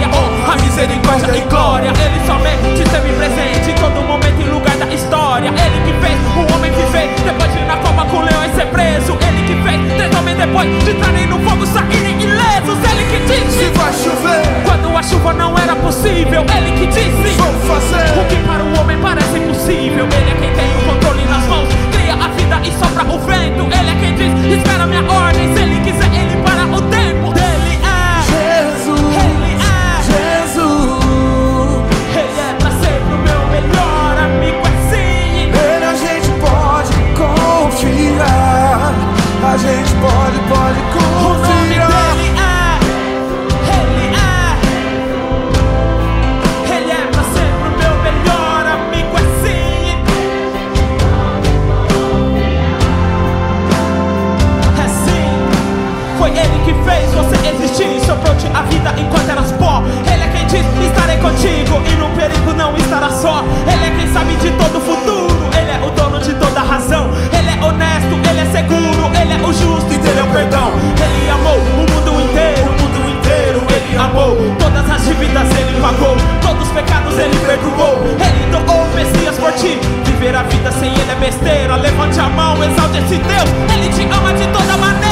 a 0.53 0.55
misericórdia 0.57 1.35
e 1.35 1.41
glória. 1.49 1.89
Ele 1.89 2.19
somente 2.25 2.81
esteve 2.81 3.11
presente 3.13 3.71
em 3.71 3.75
todo 3.75 4.05
momento 4.05 4.39
e 4.39 4.43
lugar 4.43 4.77
da 4.77 4.85
história. 4.93 5.49
Ele 5.49 5.79
que 5.85 5.93
fez 6.05 6.17
o 6.37 6.53
homem 6.53 6.71
viver 6.71 7.09
depois 7.25 7.51
de 7.51 7.59
ir 7.59 7.65
na 7.65 7.77
cova 7.77 8.05
com 8.05 8.21
leões 8.21 8.53
ser 8.55 8.67
preso. 8.67 9.17
Ele 9.27 9.41
que 9.47 9.55
fez 9.63 9.79
três 9.97 10.15
homens 10.15 10.37
depois 10.37 10.69
de 10.85 10.91
entrarem 10.91 11.27
no 11.27 11.39
fogo 11.39 11.65
saírem 11.65 12.21
ilesos. 12.21 12.77
Ele 12.85 13.03
que 13.09 13.19
disse: 13.25 13.57
Se 13.57 13.65
vai 13.77 13.93
chover. 13.93 14.41
Quando 14.63 14.95
a 14.95 15.03
chuva 15.03 15.33
não 15.33 15.57
era 15.57 15.75
possível, 15.75 16.45
ele 16.55 16.71
que 16.77 16.87
disse: 16.87 17.29
Vou 17.37 17.53
fazer. 17.65 18.07
O 18.19 18.25
que 18.25 18.37
para 18.45 18.63
o 18.63 18.79
homem 18.79 18.97
parece 19.01 19.37
impossível. 19.37 20.05
Ele 20.05 20.31
é 20.31 20.35
quem 20.39 20.53
tem 20.53 20.69
o 20.77 20.93
controle 20.93 21.25
nas 21.25 21.43
mãos, 21.47 21.69
cria 21.91 22.13
a 22.13 22.27
vida 22.29 22.61
e 22.63 22.71
sopra 22.77 23.03
o 23.03 23.19
vento. 23.19 23.63
Ele 23.73 23.89
é 23.89 23.95
quem 23.99 24.15
diz. 24.15 24.22
contigo 61.43 61.81
e 61.85 61.95
no 61.95 62.09
perigo 62.15 62.53
não 62.53 62.75
estará 62.77 63.09
só. 63.09 63.43
Ele 63.67 63.85
é 63.85 63.91
quem 63.97 64.13
sabe 64.13 64.33
de 64.37 64.49
todo 64.51 64.77
o 64.77 64.81
futuro, 64.81 65.49
ele 65.51 65.71
é 65.71 65.85
o 65.85 65.89
dono 65.91 66.19
de 66.19 66.33
toda 66.35 66.61
a 66.61 66.63
razão. 66.63 67.09
Ele 67.37 67.49
é 67.49 67.65
honesto, 67.65 68.15
ele 68.29 68.39
é 68.39 68.45
seguro, 68.45 69.11
ele 69.19 69.33
é 69.33 69.45
o 69.45 69.51
justo 69.51 69.93
e 69.93 69.97
dele 69.97 70.19
é 70.19 70.23
o 70.23 70.27
perdão. 70.27 70.71
Ele 71.03 71.29
amou 71.29 71.57
o 71.57 71.75
mundo 71.75 72.21
inteiro, 72.23 72.69
o 72.69 72.81
mundo 72.81 73.09
inteiro 73.09 73.61
ele 73.75 73.97
amou. 73.97 74.37
Todas 74.57 74.89
as 74.89 75.03
dívidas 75.05 75.47
ele 75.59 75.81
pagou, 75.81 76.15
todos 76.41 76.67
os 76.67 76.73
pecados 76.73 77.19
ele 77.19 77.37
perdoou. 77.45 77.99
Ele 78.07 78.51
doou 78.51 78.83
o 78.83 78.95
Messias 78.95 79.35
por 79.37 79.51
ti. 79.53 79.77
Viver 80.05 80.35
a 80.35 80.43
vida 80.43 80.71
sem 80.71 80.93
ele 80.93 81.11
é 81.11 81.15
besteira. 81.15 81.75
Levante 81.75 82.19
a 82.21 82.29
mão, 82.29 82.55
exalte 82.63 82.99
esse 82.99 83.17
Deus. 83.17 83.49
Ele 83.75 83.89
te 83.89 84.03
ama 84.03 84.33
de 84.33 84.47
toda 84.47 84.77
maneira. 84.77 85.02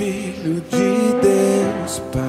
Filho 0.00 0.62
de 0.62 1.12
Deus, 1.20 2.00
Pai. 2.10 2.24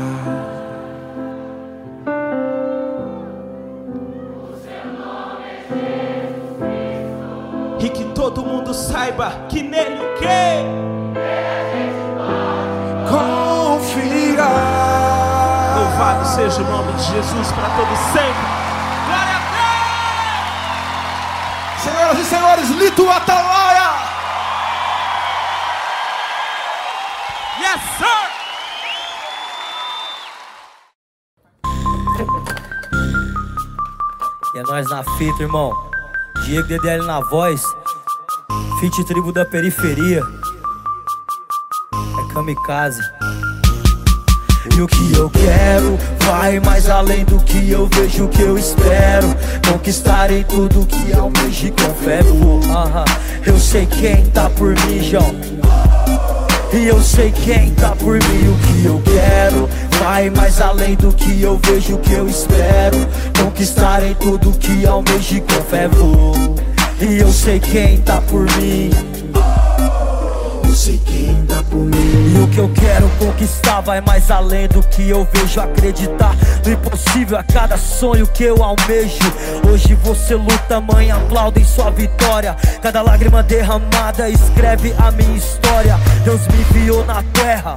E 7.80 7.89
que 7.89 8.03
todo 8.14 8.43
mundo 8.43 8.73
saiba 8.73 9.45
que 9.48 9.64
nele 9.64 10.02
o 10.02 10.19
quê? 10.19 10.65
Confiar. 13.10 14.49
Louvado 15.77 16.26
seja 16.27 16.61
o 16.61 16.65
nome 16.65 16.91
de 16.91 17.03
Jesus 17.03 17.52
para 17.53 17.69
todo 17.69 17.95
sempre. 18.11 18.48
Glória 19.07 19.38
a 19.38 19.41
Senhoras 21.80 22.19
e 22.19 22.26
senhores, 22.26 22.69
Lito 22.72 23.10
Atalaia! 23.10 23.60
Fita, 35.18 35.44
irmão. 35.44 35.72
Diego 36.45 36.68
DDL 36.68 37.06
na 37.06 37.19
voz. 37.22 37.61
Fit 38.80 39.03
tribo 39.06 39.32
da 39.32 39.45
periferia. 39.45 40.22
É 41.94 42.34
kamikaze. 42.34 43.02
E 44.76 44.82
o 44.82 44.88
que 44.88 45.14
eu 45.14 45.30
quero 45.30 45.98
vai 46.26 46.60
mais 46.60 46.90
além 46.90 47.26
do 47.26 47.40
que 47.40 47.69
eu 47.69 47.88
vejo, 47.88 48.28
que 48.30 48.41
eu 48.41 48.57
espero. 48.57 49.28
Conquistarei 49.72 50.44
tudo 50.44 50.86
que 50.86 51.14
almejo 51.14 51.68
e 51.68 52.03
fé 52.03 52.22
vou. 52.23 52.60
Aham. 52.72 53.06
Eu 53.45 53.60
sei 53.60 53.86
quem 53.86 54.26
tá 54.32 54.49
por 54.49 54.69
mim, 54.86 55.03
João. 55.03 55.36
E 56.73 56.88
eu 56.88 57.02
sei 57.02 57.31
quem 57.31 57.72
tá 57.72 57.89
por 57.95 58.14
mim, 58.14 58.48
o 58.48 58.57
que 58.57 58.85
eu 58.85 59.02
quero. 59.03 59.69
Vai 59.99 60.30
mais 60.30 60.61
além 60.61 60.95
do 60.95 61.14
que 61.14 61.41
eu 61.41 61.60
vejo, 61.65 61.98
que 61.98 62.14
eu 62.14 62.27
espero. 62.27 62.98
Conquistarei 63.43 64.15
tudo 64.15 64.52
que 64.57 64.85
almejo 64.85 65.35
e 65.35 65.41
com 65.41 65.61
fé 65.69 65.88
vou. 65.89 66.56
E 67.02 67.19
eu 67.19 67.31
sei 67.31 67.60
quem 67.60 67.98
tá 68.02 68.22
por 68.22 68.45
mim 68.57 69.20
E 70.84 72.40
o 72.44 72.48
que 72.48 72.58
eu 72.58 72.68
quero 72.74 73.08
conquistar 73.20 73.82
vai 73.82 74.02
mais 74.02 74.32
além 74.32 74.68
do 74.68 74.82
que 74.82 75.08
eu 75.08 75.28
vejo. 75.32 75.62
Acreditar 75.62 76.36
no 76.66 76.72
impossível 76.72 77.38
a 77.38 77.44
cada 77.44 77.78
sonho 77.78 78.26
que 78.26 78.45
eu 78.45 78.64
almejo. 78.64 79.20
Hoje 79.72 79.94
você 79.94 80.34
luta, 80.34 80.82
mãe, 80.82 81.12
aplauda 81.12 81.60
em 81.60 81.66
sua 81.66 81.91
vitória. 81.91 82.56
Cada 82.82 83.03
lágrima 83.03 83.44
derramada 83.44 84.28
escreve 84.28 84.91
a 84.98 85.12
minha 85.12 85.38
história. 85.38 85.99
Deus 86.26 86.41
me 86.48 86.62
enviou 86.62 87.06
na 87.06 87.22
terra 87.32 87.76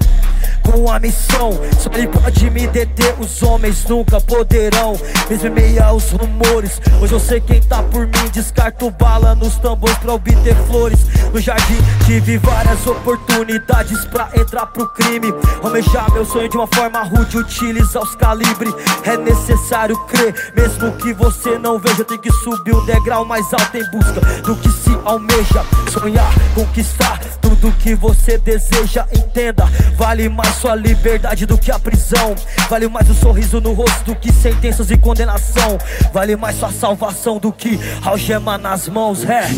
com 0.64 0.90
a 0.90 0.98
missão. 0.98 1.52
Só 1.78 1.90
ele 1.94 2.08
pode 2.08 2.50
me 2.50 2.66
deter, 2.66 3.14
os 3.18 3.42
homens 3.42 3.84
nunca 3.84 4.20
poderão. 4.20 4.98
Mesmo 5.28 5.48
em 5.48 5.50
meio 5.50 5.84
aos 5.84 6.10
rumores 6.10 6.80
Hoje 7.00 7.12
eu 7.12 7.20
sei 7.20 7.40
quem 7.40 7.60
tá 7.60 7.82
por 7.82 8.06
mim. 8.06 8.28
Descarto 8.32 8.90
bala 8.90 9.34
nos 9.34 9.56
tambores 9.56 9.96
pra 9.98 10.14
obter 10.14 10.56
flores. 10.66 11.06
No 11.32 11.40
jardim 11.40 11.78
tive 12.06 12.38
várias 12.38 12.86
oportunidades 12.86 14.04
pra 14.06 14.30
entrar 14.36 14.66
pro 14.66 14.88
crime. 14.94 15.32
Almejar 15.62 16.12
meu 16.12 16.24
sonho 16.24 16.48
de 16.48 16.56
uma 16.56 16.66
forma 16.66 17.02
rude 17.02 17.38
Utilizar 17.38 18.02
os 18.02 18.14
calibres 18.14 18.74
É 19.04 19.16
necessário 19.16 19.96
crer 20.06 20.52
Mesmo 20.54 20.92
que 20.92 21.12
você 21.12 21.58
não 21.58 21.78
veja 21.78 22.04
Tem 22.04 22.18
que 22.18 22.30
subir 22.30 22.74
o 22.74 22.80
degrau 22.82 23.24
mais 23.24 23.52
alto 23.52 23.76
em 23.76 23.90
busca 23.90 24.20
Do 24.42 24.56
que 24.56 24.68
se 24.70 24.84
almeja. 25.04 25.64
Sonhar, 25.90 26.32
conquistar 26.54 27.20
tudo 27.40 27.72
que 27.72 27.94
você 27.94 28.38
deseja. 28.38 29.06
Entenda, 29.12 29.64
vale 29.96 30.28
mais 30.28 30.53
sua 30.54 30.74
liberdade 30.74 31.44
do 31.46 31.58
que 31.58 31.70
a 31.70 31.78
prisão. 31.78 32.34
Vale 32.68 32.88
mais 32.88 33.10
o 33.10 33.14
sorriso 33.14 33.60
no 33.60 33.72
rosto 33.72 34.04
do 34.04 34.14
que 34.14 34.32
sentenças 34.32 34.90
e 34.90 34.96
condenação. 34.96 35.78
Vale 36.12 36.36
mais 36.36 36.56
sua 36.56 36.70
salvação 36.70 37.38
do 37.38 37.52
que 37.52 37.78
algema 38.04 38.56
nas 38.56 38.88
mãos, 38.88 39.24
é 39.24 39.48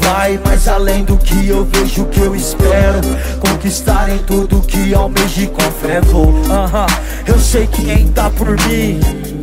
Vai 0.00 0.38
mais 0.44 0.68
além 0.68 1.04
do 1.04 1.16
que 1.16 1.48
eu 1.48 1.64
vejo, 1.64 2.04
que 2.06 2.20
eu 2.20 2.34
espero. 2.34 3.00
Conquistar 3.40 4.10
em 4.10 4.18
tudo 4.18 4.60
que 4.62 4.94
almejo 4.94 5.48
com 5.50 5.62
fé 5.72 6.00
vou 6.00 6.34
Aham, 6.50 6.86
eu 7.26 7.38
sei 7.38 7.66
quem 7.66 8.08
tá 8.08 8.30
por 8.30 8.48
mim 8.66 9.33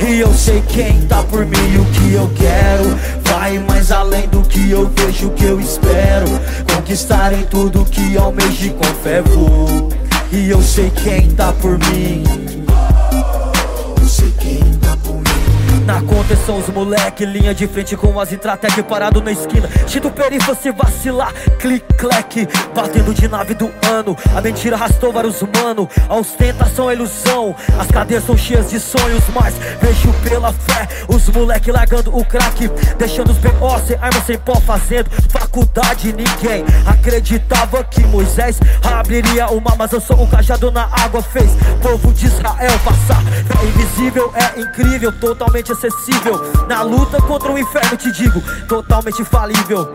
E 0.00 0.20
eu 0.20 0.32
sei 0.34 0.62
quem 0.68 1.00
tá 1.02 1.22
por 1.22 1.44
mim 1.46 1.74
e 1.74 1.78
o 1.78 1.84
que 1.86 2.12
eu 2.12 2.30
quero. 2.36 2.98
Vai 3.24 3.58
mais 3.58 3.90
além 3.90 4.28
do 4.28 4.42
que 4.42 4.70
eu 4.70 4.90
vejo, 4.94 5.30
que 5.30 5.44
eu 5.44 5.60
espero. 5.60 6.26
Conquistar 6.74 7.32
em 7.32 7.44
tudo 7.44 7.84
que 7.84 8.16
almejo 8.16 8.74
com 8.74 8.84
fé 9.02 9.22
vou. 9.22 9.88
E 10.30 10.50
eu 10.50 10.60
sei 10.62 10.90
quem 10.90 11.30
tá 11.30 11.52
por 11.52 11.78
mim. 11.78 12.24
Eu 14.00 14.06
sei 14.06 14.32
quem 14.38 14.65
Na 15.86 16.02
conta 16.02 16.34
são 16.44 16.58
os 16.58 16.68
moleque, 16.68 17.24
linha 17.24 17.54
de 17.54 17.68
frente 17.68 17.96
com 17.96 18.18
as 18.18 18.32
intratec 18.32 18.82
parado 18.82 19.22
na 19.22 19.30
esquina. 19.30 19.68
Tito 19.86 20.10
perifa 20.10 20.52
se 20.52 20.72
vacilar, 20.72 21.32
clic 21.60 21.86
clec, 21.96 22.48
batendo 22.74 23.14
de 23.14 23.28
nave 23.28 23.54
do 23.54 23.72
ano. 23.88 24.16
A 24.34 24.40
mentira 24.40 24.74
arrastou 24.74 25.12
vários 25.12 25.40
mano, 25.42 25.88
a 26.08 26.16
ostentação 26.16 26.90
é 26.90 26.94
ilusão. 26.94 27.54
As 27.78 27.86
cadeias 27.86 28.24
são 28.24 28.36
cheias 28.36 28.68
de 28.68 28.80
sonhos, 28.80 29.22
mas 29.32 29.54
vejo 29.80 30.12
pela 30.28 30.52
fé 30.52 30.88
os 31.06 31.28
moleque 31.28 31.70
largando 31.70 32.16
o 32.16 32.24
crack, 32.24 32.68
deixando 32.98 33.30
os 33.30 33.38
B.O. 33.38 33.78
sem 33.86 33.96
arma, 33.96 34.20
sem 34.26 34.38
pó, 34.38 34.56
fazendo 34.56 35.08
faculdade. 35.30 36.12
Ninguém 36.12 36.64
acreditava 36.84 37.84
que 37.84 38.00
Moisés 38.06 38.58
abriria 38.82 39.46
o 39.52 39.60
mar, 39.60 39.76
mas 39.78 39.92
eu 39.92 40.00
sou 40.00 40.20
um 40.20 40.26
cajado 40.26 40.72
na 40.72 40.88
água, 40.90 41.22
fez 41.22 41.50
povo 41.80 42.12
de 42.12 42.26
Israel 42.26 42.76
passar. 42.84 43.22
Fé 43.22 43.66
invisível 43.66 44.32
é 44.34 44.60
incrível, 44.60 45.12
totalmente 45.12 45.75
acessível. 45.76 46.40
Na 46.66 46.82
luta 46.82 47.20
contra 47.22 47.52
o 47.52 47.58
inferno, 47.58 47.96
te 47.96 48.10
digo, 48.10 48.40
totalmente 48.66 49.22
falível. 49.24 49.86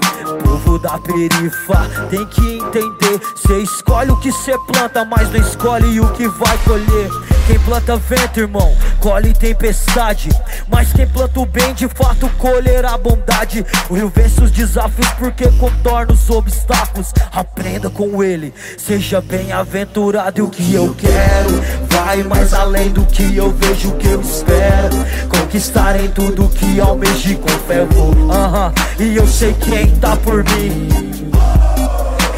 Povo 0.43 0.77
da 0.77 0.97
perifa 0.99 1.89
tem 2.09 2.25
que 2.27 2.57
entender. 2.57 3.19
Cê 3.35 3.59
escolhe 3.59 4.11
o 4.11 4.17
que 4.17 4.31
cê 4.31 4.55
planta, 4.71 5.03
mas 5.03 5.31
não 5.31 5.39
escolhe 5.39 5.99
o 5.99 6.07
que 6.13 6.27
vai 6.27 6.57
colher. 6.59 7.09
Quem 7.47 7.59
planta 7.59 7.97
vento, 7.97 8.39
irmão, 8.39 8.75
colhe 8.99 9.33
tempestade. 9.33 10.29
Mas 10.67 10.93
quem 10.93 11.07
planta 11.07 11.39
o 11.39 11.45
bem, 11.45 11.73
de 11.73 11.87
fato 11.87 12.29
colherá 12.37 12.97
bondade. 12.97 13.65
O 13.89 13.95
rio 13.95 14.11
vence 14.13 14.41
os 14.41 14.51
desafios 14.51 15.09
porque 15.19 15.49
contorna 15.51 16.13
os 16.13 16.29
obstáculos. 16.29 17.13
Aprenda 17.31 17.89
com 17.89 18.23
ele, 18.23 18.53
seja 18.77 19.21
bem-aventurado. 19.21 20.39
E 20.39 20.41
o 20.41 20.49
que 20.49 20.73
eu 20.73 20.95
quero 20.95 21.61
Vai 21.89 22.23
mais 22.23 22.53
além 22.53 22.89
do 22.89 23.05
que 23.05 23.35
eu 23.35 23.51
vejo, 23.51 23.91
que 23.93 24.07
eu 24.07 24.21
espero 24.21 24.95
Conquistar 25.29 25.99
em 25.99 26.09
tudo 26.09 26.47
que 26.49 26.79
almejo 26.79 27.31
e 27.31 27.35
com 27.35 27.49
fé 27.67 27.85
vou 27.85 28.31
Aham, 28.31 28.73
E 28.99 29.15
eu 29.15 29.27
sei 29.27 29.53
quem 29.53 29.87
tá 29.97 30.15
por 30.17 30.43
mim 30.43 30.89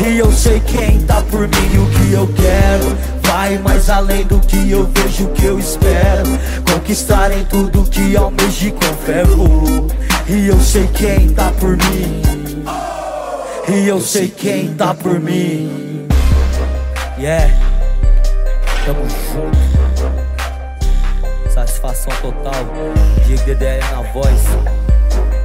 E 0.05 0.17
eu 0.17 0.31
sei 0.31 0.59
quem 0.61 1.01
tá 1.01 1.21
por 1.29 1.41
mim 1.41 1.71
e 1.73 1.77
o 1.77 1.85
que 1.89 2.13
eu 2.13 2.27
quero 2.35 3.22
Vai 3.33 3.57
mais 3.57 3.89
além 3.89 4.23
do 4.25 4.39
que 4.39 4.69
eu 4.69 4.87
vejo, 4.93 5.27
que 5.29 5.43
eu 5.43 5.57
espero 5.57 6.29
Conquistar 6.71 7.31
em 7.31 7.43
tudo 7.45 7.83
que 7.89 8.15
almejo 8.15 8.67
e 8.67 9.25
vou 9.35 9.87
E 10.29 10.47
eu 10.49 10.59
sei 10.59 10.85
quem 10.93 11.29
tá 11.29 11.51
por 11.59 11.75
mim 11.75 12.21
E 13.67 13.87
eu 13.87 13.99
sei 13.99 14.27
quem 14.27 14.75
tá 14.75 14.93
por 14.93 15.19
mim 15.19 16.07
Yeah, 17.17 17.51
tamo 18.85 19.01
junto. 19.31 19.57
Satisfação 21.53 22.11
total. 22.21 22.65
Diego 23.25 23.45
DDL 23.45 23.83
na 23.91 24.01
voz. 24.11 24.41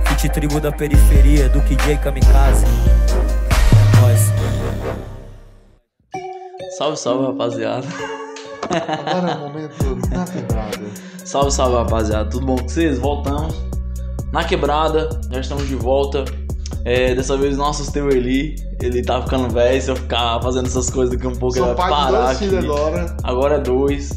Fit 0.07 0.29
tribo 0.31 0.59
da 0.61 0.73
periferia 0.73 1.49
do 1.49 1.61
KJ 1.61 1.99
Kamikaze. 1.99 2.65
Salve, 6.77 6.97
salve, 6.97 7.27
rapaziada. 7.27 7.87
Agora 8.71 9.33
é 9.33 9.37
o 9.37 9.41
momento 9.41 9.75
na 10.11 10.25
quebrada. 10.25 10.91
Salve, 11.25 11.51
salve, 11.53 11.77
rapaziada. 11.77 12.29
Tudo 12.31 12.47
bom 12.47 12.57
com 12.57 12.69
vocês? 12.69 12.99
Voltamos. 12.99 13.55
Na 14.33 14.45
quebrada, 14.45 15.09
já 15.31 15.41
estamos 15.41 15.67
de 15.67 15.75
volta. 15.77 16.25
É, 16.85 17.15
dessa 17.15 17.37
vez 17.37 17.57
não 17.57 17.69
assustei 17.69 18.03
o 18.03 18.11
Eli. 18.11 18.57
Ele 18.83 19.03
tá 19.03 19.23
ficando 19.23 19.49
velho. 19.53 19.81
Se 19.81 19.91
eu 19.91 19.97
ficar 19.97 20.41
fazendo 20.43 20.67
essas 20.67 20.91
coisas 20.91 21.15
daqui 21.15 21.27
um 21.27 21.35
pouco, 21.37 21.57
Sou 21.57 21.67
ele 21.67 21.75
vai 21.75 21.89
parar. 21.91 22.11
dois 22.27 22.39
filhos 22.39 22.65
agora. 22.65 23.17
Agora 23.23 23.55
é 23.57 23.61
dois. 23.61 24.11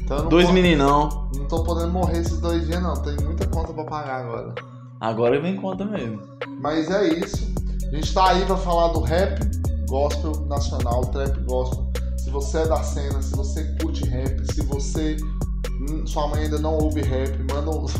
Então 0.00 0.28
dois 0.28 0.44
posso- 0.44 0.54
meninão. 0.54 1.28
Não 1.36 1.48
tô 1.48 1.64
podendo 1.64 1.90
morrer 1.92 2.18
esses 2.20 2.38
dois 2.40 2.66
dias, 2.66 2.82
não. 2.82 2.94
Tem 3.02 3.16
muita 3.24 3.46
conta 3.48 3.72
pra 3.72 3.84
pagar 3.84 4.20
agora. 4.24 4.54
Agora 5.00 5.40
vem 5.40 5.56
conta 5.56 5.84
mesmo. 5.84 6.20
Mas 6.60 6.90
é 6.90 7.08
isso. 7.08 7.52
A 7.90 7.94
gente 7.96 8.12
tá 8.14 8.30
aí 8.30 8.44
pra 8.44 8.56
falar 8.56 8.88
do 8.92 9.00
rap 9.00 9.40
gospel 9.88 10.32
nacional, 10.46 11.04
trap 11.06 11.38
gospel. 11.44 11.86
Se 12.16 12.30
você 12.30 12.58
é 12.58 12.66
da 12.66 12.82
cena, 12.82 13.22
se 13.22 13.34
você 13.36 13.64
curte 13.80 14.04
rap, 14.06 14.40
se 14.52 14.62
você. 14.62 15.16
hum, 15.80 16.06
Sua 16.06 16.28
mãe 16.28 16.42
ainda 16.44 16.58
não 16.58 16.74
ouve 16.74 17.02
rap, 17.02 17.36
manda 17.52 17.70
um. 17.70 17.86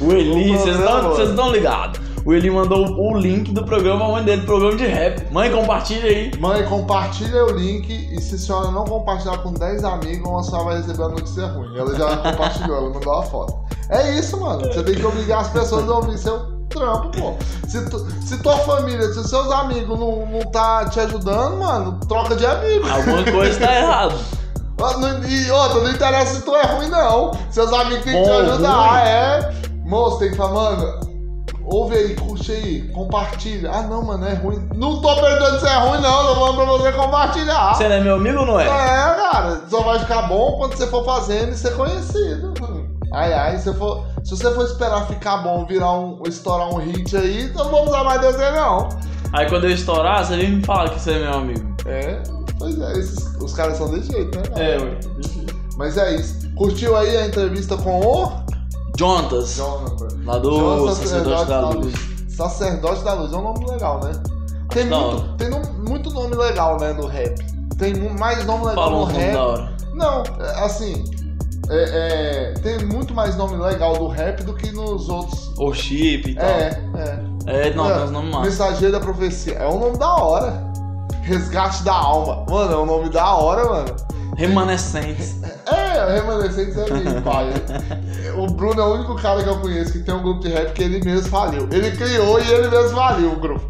O 0.00 0.10
Eli, 0.10 0.50
O 0.56 0.58
vocês 0.58 1.28
estão 1.30 1.52
ligados. 1.52 2.00
O 2.24 2.32
Eli 2.32 2.50
mandou 2.50 2.86
o 2.98 3.16
link 3.16 3.52
do 3.52 3.64
programa, 3.64 4.04
a 4.04 4.08
mãe 4.12 4.24
dele, 4.24 4.42
programa 4.42 4.76
de 4.76 4.86
rap. 4.86 5.32
Mãe, 5.32 5.50
compartilha 5.50 6.08
aí. 6.08 6.30
Mãe, 6.40 6.64
compartilha 6.68 7.44
o 7.44 7.50
link 7.50 7.88
e 7.90 8.20
se 8.20 8.34
a 8.34 8.38
senhora 8.38 8.70
não 8.70 8.84
compartilhar 8.84 9.38
com 9.38 9.52
10 9.52 9.84
amigos, 9.84 10.28
a 10.28 10.42
senhora 10.50 10.64
vai 10.64 10.76
receber 10.78 11.02
a 11.02 11.08
notícia 11.08 11.46
ruim. 11.46 11.76
Ela 11.76 11.94
já 11.96 12.16
compartilhou, 12.16 12.76
ela 12.76 12.90
mandou 12.90 13.12
a 13.12 13.22
foto. 13.24 13.54
É 13.90 14.18
isso, 14.18 14.40
mano. 14.40 14.62
Você 14.72 14.82
tem 14.82 14.94
que 14.94 15.04
obrigar 15.04 15.40
as 15.40 15.50
pessoas 15.50 15.88
a 15.88 15.94
ouvir 15.96 16.16
seu 16.18 16.40
trampo, 16.72 17.10
pô. 17.18 17.34
Se, 17.68 17.88
tu- 17.88 18.06
se 18.26 18.38
tua 18.42 18.56
família, 18.58 19.06
se 19.12 19.26
seus 19.28 19.50
amigos 19.50 19.98
não, 19.98 20.26
não 20.26 20.40
tá 20.50 20.84
te 20.88 21.00
ajudando, 21.00 21.56
mano, 21.58 21.98
troca 22.08 22.34
de 22.36 22.44
amigo. 22.46 22.88
Alguma 22.88 23.24
coisa 23.30 23.58
tá 23.60 23.74
errada. 23.74 24.14
Não- 24.78 25.24
E 25.28 25.50
outra, 25.50 25.80
não 25.80 25.90
interessa 25.90 26.34
se 26.36 26.42
tu 26.42 26.54
é 26.56 26.62
ruim, 26.66 26.88
não. 26.88 27.30
Seus 27.50 27.72
amigos 27.72 28.04
têm 28.04 28.14
que 28.14 28.22
te 28.22 28.30
ajudar. 28.30 28.72
ruim. 28.72 28.98
É. 29.00 29.52
Moço, 29.84 30.18
tem 30.18 30.30
que 30.30 30.36
falar, 30.36 30.76
mano. 30.76 31.12
Ouve 31.64 31.94
aí, 31.96 32.16
curte 32.16 32.50
aí, 32.50 32.88
compartilha. 32.92 33.70
Ah, 33.72 33.82
não, 33.82 34.02
mano, 34.04 34.26
é 34.26 34.34
ruim. 34.34 34.68
Não 34.74 35.00
tô 35.00 35.14
perguntando 35.14 35.60
se 35.60 35.66
é 35.66 35.74
ruim, 35.78 36.00
não. 36.00 36.26
Tô 36.26 36.34
falando 36.34 36.56
pra 36.56 36.64
você 36.64 36.92
compartilhar. 36.92 37.74
Você 37.74 37.88
não 37.88 37.96
é 37.96 38.00
meu 38.00 38.14
amigo 38.16 38.40
ou 38.40 38.46
não 38.46 38.58
é? 38.60 38.64
É, 38.66 38.68
cara. 39.30 39.60
Só 39.70 39.80
vai 39.82 40.00
ficar 40.00 40.22
bom 40.22 40.56
quando 40.58 40.74
você 40.76 40.86
for 40.88 41.04
fazendo 41.04 41.52
e 41.52 41.56
ser 41.56 41.74
conhecido. 41.76 42.52
Ai, 43.12 43.32
ai, 43.32 43.58
se, 43.58 43.72
for, 43.74 44.04
se 44.24 44.30
você 44.30 44.50
for 44.54 44.64
esperar 44.64 45.06
ficar 45.06 45.38
bom, 45.38 45.66
virar 45.66 45.92
um, 45.92 46.22
estourar 46.26 46.68
um 46.68 46.76
hit 46.78 47.16
aí, 47.16 47.44
então 47.44 47.64
não 47.64 47.70
vou 47.70 47.86
usar 47.88 48.04
mais 48.04 48.20
você, 48.22 48.50
não. 48.52 48.88
Aí 49.32 49.48
quando 49.48 49.64
eu 49.64 49.70
estourar, 49.70 50.24
você 50.24 50.36
vem 50.36 50.56
me 50.56 50.64
falar 50.64 50.90
que 50.90 51.00
você 51.00 51.12
é 51.12 51.18
meu 51.20 51.32
amigo. 51.34 51.76
É, 51.86 52.22
pois 52.58 52.78
é, 52.80 52.92
esses- 52.98 53.36
os 53.40 53.52
caras 53.54 53.76
são 53.78 53.90
desse 53.90 54.12
jeito, 54.12 54.36
né? 54.38 54.44
cara? 54.48 54.62
É, 54.62 54.78
ué. 54.78 54.98
Mas 55.76 55.96
é 55.96 56.14
isso. 56.16 56.50
Curtiu 56.54 56.96
aí 56.96 57.16
a 57.16 57.26
entrevista 57.26 57.76
com 57.76 58.00
o 58.00 58.32
Jonatas. 58.98 59.56
Jonathan. 59.56 60.08
Lá 60.24 60.38
do 60.38 60.50
Jonathan, 60.50 60.94
Sacerdote 60.94 61.46
da 61.46 61.60
Luz. 61.70 61.94
Sacerdote 62.28 63.02
da 63.04 63.14
Luz, 63.14 63.32
é 63.32 63.36
um 63.36 63.42
nome 63.42 63.66
legal, 63.70 64.00
né? 64.04 64.12
Tem, 64.68 64.88
da 64.88 64.98
muito, 64.98 65.36
tem 65.36 65.50
muito 65.86 66.10
nome 66.10 66.34
legal, 66.34 66.78
né, 66.78 66.92
no 66.92 67.06
rap. 67.06 67.34
Tem 67.78 67.94
mais 68.18 68.44
nome 68.46 68.66
legal 68.66 68.84
Fala 68.84 68.96
um 68.96 69.00
no 69.00 69.06
nome 69.06 69.18
rap. 69.18 69.32
da 69.32 69.44
hora. 69.46 69.72
Não, 69.94 70.22
é, 70.40 70.64
assim, 70.64 71.04
é, 71.72 72.52
é, 72.52 72.54
tem 72.60 72.84
muito 72.84 73.14
mais 73.14 73.34
nome 73.36 73.56
legal 73.56 73.96
do 73.96 74.08
rap 74.08 74.42
do 74.44 74.52
que 74.54 74.70
nos 74.72 75.08
outros. 75.08 75.52
O 75.58 75.72
chip 75.72 76.30
e 76.30 76.34
tal. 76.34 76.44
É, 76.44 76.80
é. 76.96 77.32
É, 77.46 77.74
não, 77.74 77.86
tem 77.86 78.04
uns 78.04 78.10
nomes 78.10 78.30
massa. 78.30 78.44
Mensageiro 78.44 78.92
da 78.92 79.00
Profecia. 79.00 79.54
É 79.54 79.66
um 79.66 79.78
nome 79.78 79.98
da 79.98 80.14
hora. 80.14 80.72
Resgate 81.22 81.82
da 81.82 81.94
Alma. 81.94 82.44
Mano, 82.48 82.72
é 82.72 82.78
um 82.78 82.86
nome 82.86 83.08
da 83.08 83.34
hora, 83.34 83.64
mano. 83.64 83.96
Remanescentes. 84.36 85.36
É, 85.66 86.14
Remanescentes 86.14 86.76
é 86.76 86.90
meu 86.90 87.20
pai. 87.22 87.52
O 88.36 88.46
Bruno 88.52 88.80
é 88.80 88.84
o 88.84 88.94
único 88.94 89.14
cara 89.16 89.42
que 89.42 89.48
eu 89.48 89.58
conheço 89.60 89.92
que 89.92 90.00
tem 90.00 90.14
um 90.14 90.22
grupo 90.22 90.40
de 90.40 90.48
rap 90.48 90.72
que 90.72 90.82
ele 90.82 91.04
mesmo 91.04 91.28
faliu. 91.28 91.68
Ele 91.70 91.90
criou 91.92 92.40
e 92.40 92.50
ele 92.50 92.68
mesmo 92.68 92.96
faliu 92.96 93.32
o 93.32 93.36
grupo. 93.36 93.64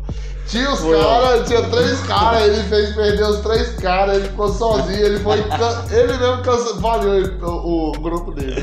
Tinha 0.52 0.70
os 0.70 0.80
caras, 0.80 1.48
tinha 1.48 1.62
três 1.70 2.00
caras, 2.02 2.42
ele 2.42 2.62
fez 2.64 2.94
perder 2.94 3.22
os 3.24 3.40
três 3.40 3.70
caras, 3.76 4.16
ele 4.18 4.28
ficou 4.28 4.48
sozinho, 4.52 5.00
ele 5.06 5.18
foi. 5.20 5.38
Ele 5.38 6.12
mesmo 6.18 6.80
faliu 6.80 7.14
ele- 7.14 7.42
o, 7.42 7.88
o 7.88 7.92
grupo 7.92 8.32
dele. 8.32 8.60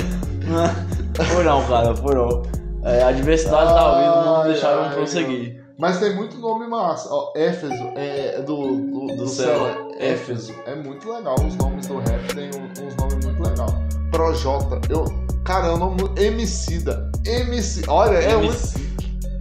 Foi 1.34 1.44
não, 1.44 1.66
cara, 1.66 1.96
foi 1.96 2.14
não. 2.14 2.44
É, 2.84 3.02
a 3.04 3.12
diversidade 3.12 3.74
da 3.74 3.96
vida 3.98 4.22
não 4.24 4.44
deixaram 4.44 4.84
ai, 4.84 4.94
prosseguir. 4.94 5.66
Mas 5.80 6.00
tem 6.00 6.16
muito 6.16 6.38
nome 6.38 6.68
massa. 6.68 7.10
Ó, 7.10 7.32
Éfeso, 7.36 7.74
é 7.96 8.40
do, 8.42 8.56
do, 8.68 9.08
do, 9.08 9.16
Do 9.16 9.28
céu. 9.28 9.48
céu, 9.66 9.88
é 9.98 10.10
Éfeso. 10.12 10.54
É 10.68 10.76
muito 10.76 11.12
legal. 11.12 11.36
Os 11.36 11.56
nomes 11.56 11.88
do 11.88 11.98
rap 12.00 12.36
tem 12.36 12.50
uns 12.50 12.96
nomes 12.98 13.26
muito 13.26 13.42
legais. 13.42 13.74
Projota. 14.12 14.80
Eu, 14.90 15.06
cara, 15.44 15.68
é 15.68 15.72
um 15.72 15.78
nome. 15.78 16.04
Emicida. 16.18 17.10
MC. 17.26 17.84
Olha, 17.88 18.18
é 18.18 18.36
muito. 18.36 18.58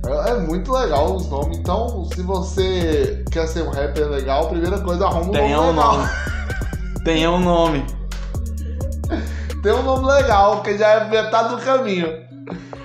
É, 0.06 0.30
é 0.30 0.38
muito 0.40 0.72
legal 0.72 1.14
os 1.14 1.28
nomes. 1.28 1.58
Então, 1.58 2.08
se 2.14 2.22
você 2.22 3.24
quer 3.30 3.46
ser 3.46 3.62
um 3.62 3.70
rapper 3.70 4.08
legal, 4.08 4.46
a 4.46 4.48
primeira 4.48 4.78
coisa, 4.80 5.06
arruma 5.06 5.28
um 5.28 5.32
Tenha 5.32 5.56
nome 5.56 5.68
um 5.68 5.76
legal. 5.76 5.96
nome. 5.98 6.08
Tenha 7.04 7.30
um 7.30 7.40
nome. 7.40 7.86
Tem 9.62 9.72
um 9.72 9.82
nome 9.82 10.06
legal, 10.06 10.62
que 10.62 10.78
já 10.78 10.88
é 10.88 11.08
metade 11.08 11.56
do 11.56 11.60
caminho. 11.62 12.08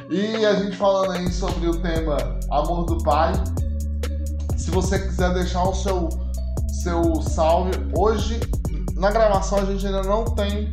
E 0.09 0.45
a 0.45 0.53
gente 0.55 0.75
falando 0.75 1.11
aí 1.11 1.31
sobre 1.31 1.67
o 1.67 1.77
tema 1.81 2.17
Amor 2.51 2.85
do 2.85 2.97
Pai. 3.03 3.33
Se 4.57 4.71
você 4.71 4.99
quiser 4.99 5.33
deixar 5.33 5.63
o 5.63 5.73
seu, 5.73 6.09
seu 6.83 7.21
salve, 7.21 7.71
hoje 7.95 8.39
na 8.95 9.11
gravação 9.11 9.59
a 9.59 9.65
gente 9.65 9.85
ainda 9.85 10.03
não 10.03 10.23
tem 10.23 10.69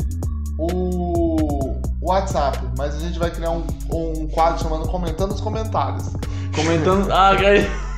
o 0.58 1.79
WhatsApp, 2.02 2.58
mas 2.78 2.94
a 2.94 2.98
gente 2.98 3.18
vai 3.18 3.30
criar 3.30 3.50
um, 3.50 3.64
um 3.92 4.28
quadro 4.28 4.62
chamando 4.62 4.88
Comentando 4.88 5.32
os 5.32 5.40
Comentários. 5.40 6.10
Comentando. 6.54 7.08
Ah, 7.12 7.34
cara. 7.36 7.90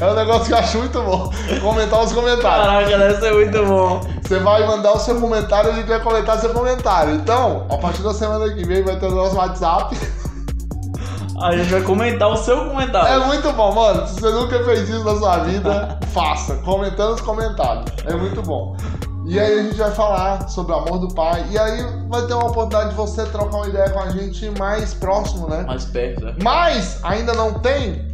É 0.00 0.06
um 0.06 0.14
negócio 0.14 0.46
que 0.46 0.52
eu 0.52 0.58
acho 0.58 0.78
muito 0.78 1.02
bom. 1.02 1.30
Comentar 1.60 2.00
os 2.04 2.12
comentários. 2.12 2.66
Caraca, 2.66 2.98
deve 2.98 3.20
ser 3.20 3.32
muito 3.34 3.66
bom. 3.66 4.00
Você 4.22 4.38
vai 4.38 4.66
mandar 4.66 4.92
o 4.92 5.00
seu 5.00 5.20
comentário 5.20 5.70
e 5.70 5.72
a 5.72 5.76
gente 5.76 5.88
vai 5.88 6.00
comentar 6.00 6.38
seu 6.38 6.50
comentário. 6.50 7.14
Então, 7.14 7.66
a 7.68 7.76
partir 7.76 8.02
da 8.02 8.14
semana 8.14 8.52
que 8.54 8.64
vem 8.64 8.82
vai 8.84 8.98
ter 8.98 9.06
o 9.06 9.14
nosso 9.14 9.36
WhatsApp. 9.36 9.96
A 11.42 11.56
gente 11.56 11.70
vai 11.70 11.82
comentar 11.82 12.28
o 12.28 12.36
seu 12.36 12.56
comentário. 12.68 13.22
É 13.22 13.26
muito 13.26 13.52
bom, 13.52 13.74
mano. 13.74 14.06
Se 14.06 14.20
você 14.20 14.30
nunca 14.30 14.62
fez 14.64 14.88
isso 14.88 15.04
na 15.04 15.16
sua 15.16 15.38
vida, 15.38 15.98
faça. 16.14 16.54
Comentando 16.58 17.14
os 17.14 17.20
comentários. 17.20 17.84
É 18.06 18.14
muito 18.14 18.40
bom. 18.42 18.76
E 19.26 19.38
aí 19.40 19.58
a 19.58 19.62
gente 19.62 19.76
vai 19.76 19.90
falar 19.90 20.48
sobre 20.48 20.72
o 20.72 20.76
amor 20.76 20.98
do 20.98 21.08
pai. 21.14 21.44
E 21.50 21.58
aí 21.58 21.82
vai 22.08 22.26
ter 22.26 22.34
uma 22.34 22.46
oportunidade 22.46 22.90
de 22.90 22.96
você 22.96 23.24
trocar 23.26 23.56
uma 23.56 23.68
ideia 23.68 23.88
com 23.90 24.00
a 24.00 24.10
gente 24.10 24.50
mais 24.58 24.92
próximo, 24.92 25.48
né? 25.48 25.62
Mais 25.66 25.84
perto, 25.86 26.24
né? 26.26 26.34
Mas 26.42 27.00
ainda 27.02 27.32
não 27.32 27.54
tem 27.54 28.04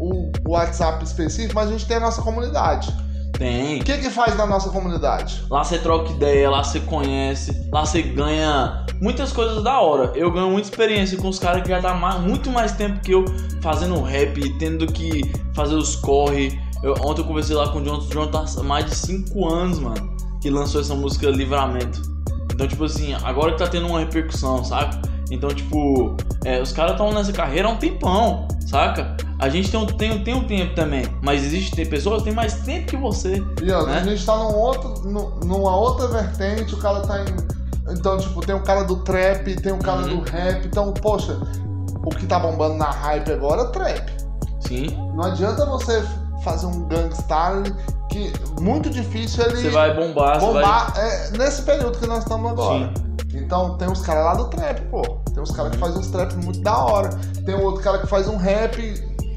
o 0.00 0.30
WhatsApp 0.48 1.04
específico, 1.04 1.54
mas 1.54 1.68
a 1.68 1.72
gente 1.72 1.86
tem 1.86 1.98
a 1.98 2.00
nossa 2.00 2.22
comunidade. 2.22 2.94
Tem. 3.38 3.80
O 3.80 3.84
que 3.84 3.98
que 3.98 4.10
faz 4.10 4.36
na 4.36 4.46
nossa 4.46 4.70
comunidade? 4.70 5.44
Lá 5.50 5.62
você 5.64 5.78
troca 5.78 6.10
ideia, 6.12 6.48
lá 6.48 6.62
você 6.62 6.80
conhece, 6.80 7.68
lá 7.72 7.84
você 7.84 8.00
ganha 8.00 8.86
muitas 9.02 9.32
coisas 9.32 9.62
da 9.62 9.80
hora. 9.80 10.12
Eu 10.14 10.30
ganho 10.30 10.50
muita 10.50 10.68
experiência 10.68 11.18
com 11.18 11.28
os 11.28 11.38
caras 11.38 11.62
que 11.62 11.68
já 11.68 11.80
tá 11.82 11.92
mais, 11.94 12.20
muito 12.20 12.48
mais 12.48 12.72
tempo 12.72 13.00
que 13.00 13.12
eu 13.12 13.24
fazendo 13.60 14.00
rap, 14.02 14.56
tendo 14.58 14.86
que 14.86 15.20
fazer 15.52 15.74
os 15.74 15.96
corre. 15.96 16.58
Eu- 16.82 16.94
ontem 17.04 17.22
eu 17.22 17.26
conversei 17.26 17.56
lá 17.56 17.68
com 17.68 17.78
o 17.78 17.82
John, 17.82 17.96
o 17.98 18.06
John 18.08 18.28
tá 18.28 18.44
mais 18.62 18.86
de 18.86 18.94
5 18.94 19.48
anos, 19.48 19.80
mano, 19.80 20.13
que 20.44 20.50
lançou 20.50 20.82
essa 20.82 20.94
música 20.94 21.30
Livramento. 21.30 22.02
Então, 22.52 22.68
tipo 22.68 22.84
assim, 22.84 23.14
agora 23.24 23.52
que 23.52 23.58
tá 23.58 23.66
tendo 23.66 23.86
uma 23.86 24.00
repercussão, 24.00 24.62
saca? 24.62 25.00
Então, 25.30 25.48
tipo, 25.48 26.14
é, 26.44 26.60
os 26.60 26.70
caras 26.70 26.92
estão 26.92 27.10
nessa 27.14 27.32
carreira 27.32 27.66
há 27.66 27.70
um 27.70 27.78
tempão, 27.78 28.46
saca? 28.60 29.16
A 29.40 29.48
gente 29.48 29.70
tem 29.70 29.80
um, 29.80 29.86
tem, 29.86 30.22
tem 30.22 30.34
um 30.34 30.44
tempo 30.46 30.74
também, 30.74 31.06
mas 31.22 31.42
existe 31.42 31.74
tem 31.74 31.86
pessoas 31.86 32.18
que 32.18 32.24
têm 32.24 32.34
mais 32.34 32.56
tempo 32.60 32.88
que 32.88 32.96
você. 32.98 33.42
E 33.62 33.72
ó, 33.72 33.86
né? 33.86 34.00
a 34.00 34.04
gente 34.04 34.22
tá 34.24 34.36
num 34.36 34.54
outro, 34.54 35.08
nu- 35.10 35.40
numa 35.46 35.74
outra 35.74 36.08
vertente, 36.08 36.74
o 36.74 36.76
cara 36.78 37.00
tá 37.00 37.20
em. 37.22 37.94
Então, 37.94 38.18
tipo, 38.18 38.40
tem 38.42 38.54
um 38.54 38.62
cara 38.62 38.82
do 38.84 38.96
trap, 38.96 39.56
tem 39.56 39.72
um 39.72 39.78
cara 39.78 40.02
Uhum. 40.02 40.18
do 40.18 40.30
rap. 40.30 40.66
Então, 40.66 40.92
poxa, 40.92 41.38
o 42.04 42.10
que 42.10 42.26
tá 42.26 42.38
bombando 42.38 42.74
na 42.74 42.90
hype 42.90 43.32
agora 43.32 43.62
é 43.62 43.68
trap. 43.68 44.12
Sim. 44.60 44.88
Não 45.16 45.24
adianta 45.24 45.64
você 45.64 46.04
fazer 46.44 46.66
um 46.66 46.86
gangstar 46.86 47.62
que 48.10 48.32
muito 48.60 48.90
difícil 48.90 49.44
ele 49.44 49.62
Você 49.62 49.70
vai 49.70 49.94
bombar, 49.94 50.38
bombar 50.38 50.92
é, 50.96 51.30
nesse 51.36 51.62
período 51.62 51.98
que 51.98 52.06
nós 52.06 52.22
estamos 52.22 52.52
agora. 52.52 52.92
Então 53.34 53.76
tem 53.76 53.88
uns 53.88 54.00
caras 54.02 54.24
lá 54.24 54.34
do 54.34 54.44
trap, 54.48 54.80
pô. 54.82 55.02
Tem 55.32 55.42
uns 55.42 55.50
caras 55.50 55.72
que 55.72 55.78
fazem 55.78 55.98
uns 55.98 56.08
trap 56.08 56.34
muito 56.36 56.60
da 56.60 56.78
hora. 56.78 57.10
Tem 57.44 57.54
outro 57.54 57.82
cara 57.82 57.98
que 57.98 58.06
faz 58.06 58.28
um 58.28 58.36
rap 58.36 58.78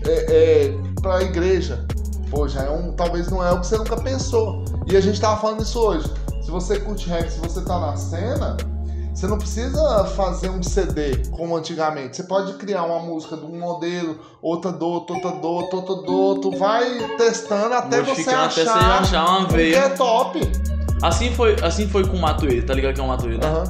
é, 0.06 0.12
é, 0.12 0.78
pra 1.02 1.24
igreja. 1.24 1.86
Pô, 2.30 2.48
já 2.48 2.64
é 2.64 2.70
um. 2.70 2.92
Talvez 2.92 3.30
não 3.30 3.44
é 3.44 3.52
o 3.52 3.60
que 3.60 3.68
você 3.68 3.78
nunca 3.78 3.98
pensou. 3.98 4.64
E 4.86 4.96
a 4.96 5.02
gente 5.02 5.20
tava 5.20 5.42
falando 5.42 5.62
isso 5.62 5.80
hoje. 5.80 6.12
Se 6.42 6.52
você 6.52 6.80
curte 6.80 7.10
rap, 7.10 7.28
se 7.30 7.40
você 7.40 7.62
tá 7.62 7.80
na 7.80 7.96
cena, 7.96 8.56
Você 9.18 9.26
não 9.26 9.40
precisa 9.40 10.06
fazer 10.16 10.48
um 10.52 10.62
CD 10.62 11.28
como 11.32 11.58
antigamente. 11.58 12.16
Você 12.18 12.22
pode 12.22 12.54
criar 12.54 12.84
uma 12.84 13.00
música 13.00 13.36
de 13.36 13.46
um 13.46 13.60
modelo, 13.60 14.20
outra 14.44 14.72
do 14.72 14.86
outro, 14.86 15.16
outra 15.16 15.32
do 15.32 15.48
outro, 15.48 15.78
outra 15.80 15.96
do 15.96 16.14
outro. 16.14 16.52
Vai 16.60 17.00
testando 17.18 17.74
até 17.74 18.00
você 18.04 18.22
achar, 18.30 18.46
até 18.46 18.64
você 18.64 18.70
achar 18.70 19.26
uma 19.26 19.48
veia. 19.48 19.76
é 19.76 19.90
top. 19.90 20.40
Assim 21.02 21.32
foi, 21.34 21.56
assim 21.64 21.88
foi 21.88 22.06
com 22.08 22.16
o 22.16 22.22
Matuê, 22.22 22.62
tá 22.62 22.76
ligado 22.76 22.94
que 22.94 23.02
é 23.02 23.04
o 23.04 23.08
Matuê, 23.08 23.40
né? 23.40 23.64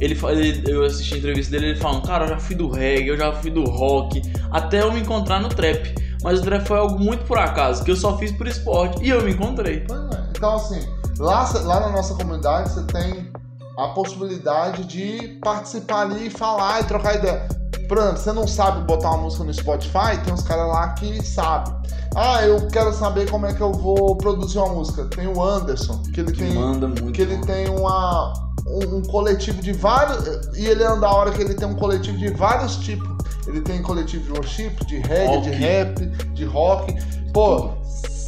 Ele, 0.00 0.14
fa- 0.14 0.30
ele, 0.30 0.62
eu 0.72 0.84
assisti 0.84 1.14
a 1.14 1.18
entrevista 1.18 1.50
dele, 1.50 1.70
ele 1.70 1.80
falando, 1.80 2.06
cara, 2.06 2.24
eu 2.26 2.28
já 2.28 2.38
fui 2.38 2.54
do 2.54 2.70
reggae, 2.70 3.08
eu 3.08 3.16
já 3.18 3.32
fui 3.32 3.50
do 3.50 3.64
rock, 3.64 4.22
até 4.52 4.82
eu 4.82 4.92
me 4.92 5.00
encontrar 5.00 5.40
no 5.40 5.48
trap. 5.48 5.96
Mas 6.22 6.38
o 6.38 6.42
trap 6.42 6.64
foi 6.64 6.78
algo 6.78 6.96
muito 7.00 7.24
por 7.24 7.38
acaso, 7.38 7.82
que 7.82 7.90
eu 7.90 7.96
só 7.96 8.16
fiz 8.18 8.30
por 8.30 8.46
esporte, 8.46 9.02
e 9.04 9.08
eu 9.10 9.20
me 9.22 9.32
encontrei. 9.32 9.84
Então, 10.30 10.54
assim, 10.54 10.80
lá, 11.18 11.50
lá 11.64 11.80
na 11.80 11.88
nossa 11.90 12.14
comunidade 12.14 12.70
você 12.70 12.84
tem 12.84 13.31
a 13.76 13.88
possibilidade 13.88 14.84
de 14.84 15.38
participar 15.42 16.02
ali 16.02 16.26
e 16.26 16.30
falar 16.30 16.80
e 16.80 16.84
trocar 16.84 17.16
ideia. 17.16 17.48
Por 17.88 17.98
exemplo, 17.98 18.18
você 18.18 18.32
não 18.32 18.46
sabe 18.46 18.86
botar 18.86 19.10
uma 19.10 19.24
música 19.24 19.44
no 19.44 19.52
Spotify, 19.52 20.18
tem 20.24 20.32
uns 20.32 20.42
caras 20.42 20.68
lá 20.68 20.88
que 20.94 21.22
sabem. 21.24 21.74
Ah, 22.14 22.44
eu 22.44 22.66
quero 22.68 22.92
saber 22.92 23.30
como 23.30 23.46
é 23.46 23.54
que 23.54 23.60
eu 23.60 23.72
vou 23.72 24.14
produzir 24.16 24.58
uma 24.58 24.68
música. 24.68 25.04
Tem 25.06 25.26
o 25.26 25.42
Anderson, 25.42 26.02
que 26.12 26.20
ele 26.20 26.32
tem. 26.32 26.52
manda 26.54 26.86
muito. 26.86 27.12
Que 27.12 27.22
ele 27.22 27.38
tem 27.38 27.68
uma, 27.68 28.32
um, 28.66 28.96
um 28.96 29.02
coletivo 29.02 29.60
de 29.62 29.72
vários. 29.72 30.56
E 30.56 30.66
ele 30.66 30.84
anda 30.84 31.06
a 31.06 31.14
hora 31.14 31.30
que 31.30 31.40
ele 31.40 31.54
tem 31.54 31.66
um 31.66 31.74
coletivo 31.74 32.18
de 32.18 32.30
vários 32.34 32.76
tipos. 32.76 33.08
Ele 33.46 33.60
tem 33.60 33.82
coletivo 33.82 34.24
de 34.24 34.32
worship, 34.32 34.76
de 34.86 34.98
reggae, 34.98 35.40
de 35.40 35.50
Rock. 35.50 35.58
rap, 35.58 36.06
de 36.34 36.44
rock. 36.44 36.94
Pô, 37.32 37.70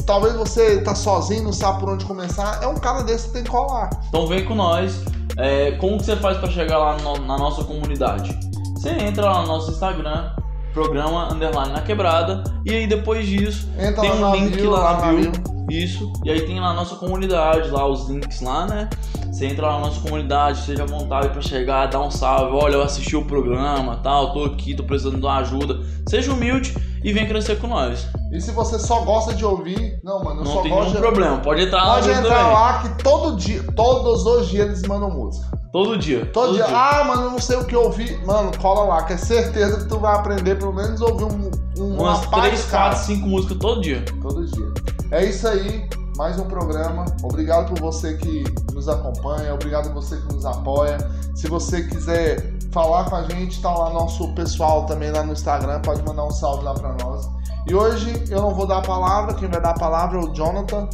talvez 0.06 0.34
você 0.34 0.80
tá 0.82 0.94
sozinho, 0.94 1.44
não 1.44 1.52
sabe 1.52 1.80
por 1.80 1.88
onde 1.90 2.04
começar. 2.04 2.62
É 2.62 2.66
um 2.66 2.74
cara 2.76 3.02
desse 3.02 3.28
que 3.28 3.34
tem 3.34 3.44
que 3.44 3.50
colar. 3.50 3.90
Então 4.08 4.26
vem 4.26 4.44
com 4.44 4.54
nós. 4.54 5.00
É, 5.36 5.72
como 5.72 5.96
que 5.98 6.04
você 6.04 6.16
faz 6.16 6.38
pra 6.38 6.48
chegar 6.50 6.78
lá 6.78 6.96
no- 6.98 7.18
na 7.26 7.36
nossa 7.38 7.64
comunidade? 7.64 8.36
Você 8.76 8.90
entra 8.90 9.24
lá 9.30 9.42
no 9.42 9.48
nosso 9.48 9.70
Instagram, 9.72 10.30
programa 10.72 11.32
underline 11.32 11.72
na 11.72 11.80
quebrada, 11.80 12.44
e 12.64 12.72
aí 12.72 12.86
depois 12.86 13.26
disso 13.26 13.68
Entra 13.78 14.00
tem 14.02 14.10
um 14.12 14.34
link 14.34 14.56
bio, 14.56 14.70
lá 14.70 14.80
lá 14.92 15.06
na 15.06 15.12
bio. 15.12 15.32
Isso, 15.70 16.12
e 16.24 16.30
aí 16.30 16.42
tem 16.42 16.60
lá 16.60 16.68
a 16.68 16.74
nossa 16.74 16.94
comunidade, 16.96 17.70
lá 17.70 17.88
os 17.88 18.08
links 18.08 18.42
lá, 18.42 18.66
né? 18.66 18.88
Você 19.32 19.46
entra 19.46 19.66
lá 19.66 19.72
na 19.80 19.86
nossa 19.86 20.00
comunidade, 20.00 20.60
seja 20.60 20.82
à 20.82 20.86
vontade 20.86 21.30
pra 21.30 21.40
chegar, 21.40 21.86
dar 21.86 22.00
um 22.00 22.10
salve. 22.10 22.54
Olha, 22.56 22.74
eu 22.74 22.82
assisti 22.82 23.16
o 23.16 23.24
programa, 23.24 23.96
tal, 24.02 24.32
tô 24.32 24.44
aqui, 24.44 24.74
tô 24.76 24.84
precisando 24.84 25.16
de 25.18 25.22
uma 25.24 25.38
ajuda. 25.38 25.80
Seja 26.08 26.32
humilde 26.32 26.76
e 27.02 27.12
vem 27.12 27.26
crescer 27.26 27.56
com 27.58 27.66
nós. 27.66 28.06
E 28.34 28.40
se 28.40 28.50
você 28.50 28.80
só 28.80 29.00
gosta 29.02 29.32
de 29.32 29.44
ouvir, 29.44 30.00
não, 30.02 30.22
mano, 30.24 30.40
eu 30.40 30.44
Não 30.44 30.52
só 30.52 30.62
tem 30.62 30.70
gosto 30.72 30.88
nenhum 30.88 30.96
de... 30.96 31.00
problema, 31.02 31.38
pode 31.38 31.62
entrar 31.62 31.84
lá 31.84 31.94
Pode 31.94 32.10
entrar 32.10 32.22
também. 32.22 32.52
lá 32.52 32.82
que 32.82 33.02
todo 33.04 33.36
dia, 33.36 33.62
todos 33.76 34.26
os 34.26 34.48
dias 34.48 34.66
eles 34.66 34.82
mandam 34.82 35.08
música. 35.08 35.56
Todo 35.72 35.96
dia. 35.96 36.26
Todo, 36.32 36.54
dia. 36.54 36.66
Ah, 36.66 37.04
mano, 37.04 37.22
eu 37.22 37.30
não 37.30 37.38
sei 37.38 37.56
o 37.56 37.64
que 37.64 37.76
ouvir. 37.76 38.24
Mano, 38.26 38.50
cola 38.58 38.84
lá, 38.84 39.04
que 39.04 39.12
é 39.12 39.16
certeza 39.16 39.78
que 39.78 39.88
tu 39.88 39.98
vai 39.98 40.14
aprender 40.16 40.56
pelo 40.56 40.72
menos 40.72 41.00
ouvir 41.00 41.24
um, 41.24 41.50
um 41.78 42.00
Umas 42.00 42.22
de 42.22 42.30
3, 42.30 42.64
cara. 42.66 42.90
4, 42.94 43.06
5 43.06 43.26
músicas 43.28 43.58
todo 43.58 43.80
dia. 43.80 44.04
Todo 44.20 44.44
dia. 44.46 44.72
É 45.12 45.24
isso 45.24 45.46
aí, 45.46 45.88
mais 46.16 46.38
um 46.38 46.44
programa. 46.44 47.04
Obrigado 47.22 47.68
por 47.68 47.80
você 47.80 48.14
que 48.14 48.44
nos 48.72 48.88
acompanha, 48.88 49.54
obrigado 49.54 49.92
por 49.92 50.02
você 50.02 50.16
que 50.16 50.32
nos 50.32 50.44
apoia. 50.44 50.98
Se 51.36 51.48
você 51.48 51.82
quiser 51.82 52.52
falar 52.72 53.04
com 53.04 53.14
a 53.16 53.22
gente, 53.24 53.60
tá 53.62 53.70
lá 53.72 53.90
nosso 53.90 54.32
pessoal 54.34 54.86
também 54.86 55.10
lá 55.12 55.22
no 55.22 55.32
Instagram, 55.32 55.80
pode 55.82 56.02
mandar 56.02 56.24
um 56.24 56.30
salve 56.30 56.64
lá 56.64 56.74
pra 56.74 56.94
nós. 57.02 57.28
E 57.66 57.74
hoje 57.74 58.24
eu 58.30 58.42
não 58.42 58.54
vou 58.54 58.66
dar 58.66 58.78
a 58.78 58.82
palavra, 58.82 59.34
quem 59.34 59.48
vai 59.48 59.60
dar 59.60 59.70
a 59.70 59.78
palavra 59.78 60.18
é 60.18 60.22
o 60.22 60.34
Jonathan. 60.34 60.88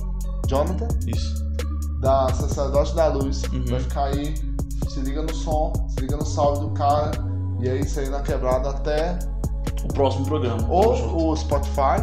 Jonathan? 0.47 0.89
Isso. 1.07 1.45
Da 2.01 2.33
Sacerdote 2.33 2.95
da 2.95 3.09
Luz. 3.09 3.43
Uhum. 3.53 3.65
Vai 3.69 3.81
ficar 3.81 4.05
aí, 4.05 4.35
se 4.89 5.01
liga 5.01 5.23
no 5.23 5.35
som, 5.35 5.73
se 5.89 6.01
liga 6.01 6.17
no 6.17 6.25
salve 6.25 6.61
do 6.61 6.71
cara. 6.71 7.11
E 7.61 7.69
é 7.69 7.77
isso 7.77 7.99
aí 7.99 8.09
na 8.09 8.21
quebrada 8.21 8.71
até 8.71 9.19
o 9.85 9.89
próximo 9.93 10.25
programa. 10.27 10.65
Ou 10.69 11.31
o 11.31 11.37
Spotify, 11.37 12.03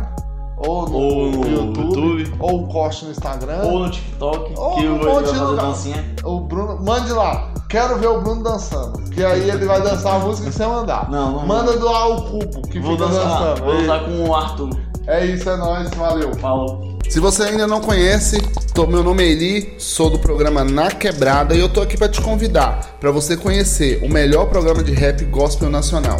ou 0.57 0.89
no, 0.89 0.97
Ou 0.97 1.31
no 1.31 1.47
YouTube, 1.49 1.79
YouTube. 2.21 2.33
ou 2.39 2.63
o 2.63 2.67
corte 2.67 3.05
no 3.05 3.11
Instagram. 3.11 3.61
Ou 3.63 3.79
no 3.79 3.91
TikTok, 3.91 4.53
Ou 4.57 4.75
que 4.75 4.81
um 4.81 4.83
eu 4.85 4.97
vou 4.97 5.13
monte 5.13 5.23
de 5.25 5.29
fazer 5.31 5.43
lugar. 5.43 5.65
dancinha. 5.67 6.15
O 6.23 6.39
Bruno, 6.41 6.83
mande 6.83 7.11
lá. 7.13 7.53
Quero 7.69 7.97
ver 7.99 8.07
o 8.07 8.21
Bruno 8.21 8.43
dançando. 8.43 8.97
Que 9.11 9.23
aí 9.23 9.49
ele 9.49 9.65
vai 9.65 9.81
dançar 9.81 10.15
a 10.15 10.19
música 10.19 10.49
que 10.49 10.55
você 10.55 10.65
mandar. 10.65 11.09
Não, 11.11 11.31
não 11.33 11.45
Manda 11.45 11.75
doar 11.77 12.09
o 12.09 12.21
cubo 12.23 12.61
que 12.69 12.79
Vou 12.79 12.93
fica 12.93 13.07
dançar, 13.07 13.23
dançando. 13.39 13.65
vou 13.65 13.77
dançar 13.77 14.03
com 14.05 14.23
o 14.29 14.35
Arthur. 14.35 14.69
É 15.05 15.25
isso, 15.25 15.49
é 15.49 15.55
nóis, 15.57 15.89
valeu. 15.91 16.33
Falou. 16.35 16.97
Se 17.09 17.19
você 17.21 17.43
ainda 17.43 17.65
não 17.67 17.79
conhece, 17.79 18.41
tô- 18.73 18.85
meu 18.87 19.01
nome 19.03 19.23
é 19.23 19.27
Eli, 19.31 19.75
sou 19.77 20.09
do 20.09 20.19
programa 20.19 20.63
Na 20.65 20.91
Quebrada 20.91 21.55
e 21.55 21.59
eu 21.59 21.69
tô 21.69 21.81
aqui 21.81 21.95
para 21.97 22.09
te 22.09 22.19
convidar 22.21 22.97
para 22.99 23.11
você 23.11 23.37
conhecer 23.37 24.03
o 24.03 24.09
melhor 24.09 24.47
programa 24.47 24.83
de 24.83 24.91
rap 24.91 25.23
gospel 25.25 25.69
nacional. 25.69 26.17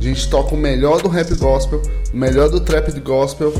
A 0.00 0.02
gente 0.02 0.30
toca 0.30 0.54
o 0.54 0.58
melhor 0.58 1.02
do 1.02 1.08
rap 1.08 1.34
gospel, 1.34 1.82
o 2.12 2.16
melhor 2.16 2.48
do 2.48 2.58
trap 2.58 2.90
de 2.90 3.00
gospel 3.00 3.52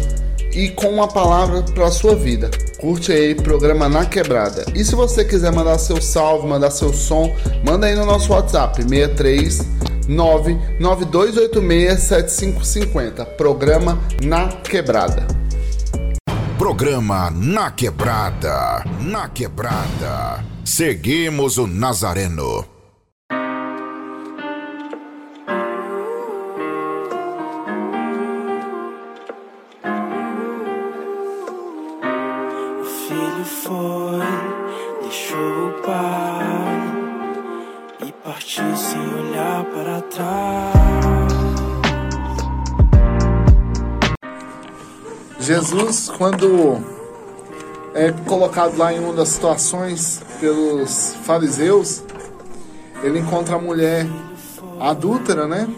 e 0.54 0.70
com 0.70 0.88
uma 0.88 1.06
palavra 1.06 1.62
para 1.62 1.90
sua 1.90 2.14
vida. 2.14 2.50
Curte 2.78 3.12
aí, 3.12 3.34
programa 3.34 3.90
Na 3.90 4.06
Quebrada. 4.06 4.64
E 4.74 4.82
se 4.82 4.94
você 4.94 5.22
quiser 5.22 5.52
mandar 5.52 5.78
seu 5.78 6.00
salve, 6.00 6.48
mandar 6.48 6.70
seu 6.70 6.94
som, 6.94 7.36
manda 7.62 7.86
aí 7.86 7.94
no 7.94 8.06
nosso 8.06 8.32
WhatsApp 8.32 8.82
63 8.82 9.66
99286 10.08 12.00
7550. 12.00 13.26
Programa 13.36 13.98
Na 14.22 14.48
Quebrada. 14.48 15.26
Programa 16.56 17.30
Na 17.30 17.70
Quebrada. 17.70 18.82
Na 19.00 19.28
Quebrada. 19.28 20.42
Seguimos 20.64 21.58
o 21.58 21.66
Nazareno. 21.66 22.79
Jesus, 45.50 46.08
quando 46.16 46.78
é 47.92 48.12
colocado 48.24 48.78
lá 48.78 48.92
em 48.92 49.00
uma 49.00 49.12
das 49.12 49.30
situações 49.30 50.22
pelos 50.38 51.16
fariseus, 51.24 52.04
ele 53.02 53.18
encontra 53.18 53.56
a 53.56 53.58
mulher 53.58 54.06
adúltera, 54.78 55.48
né? 55.48 55.68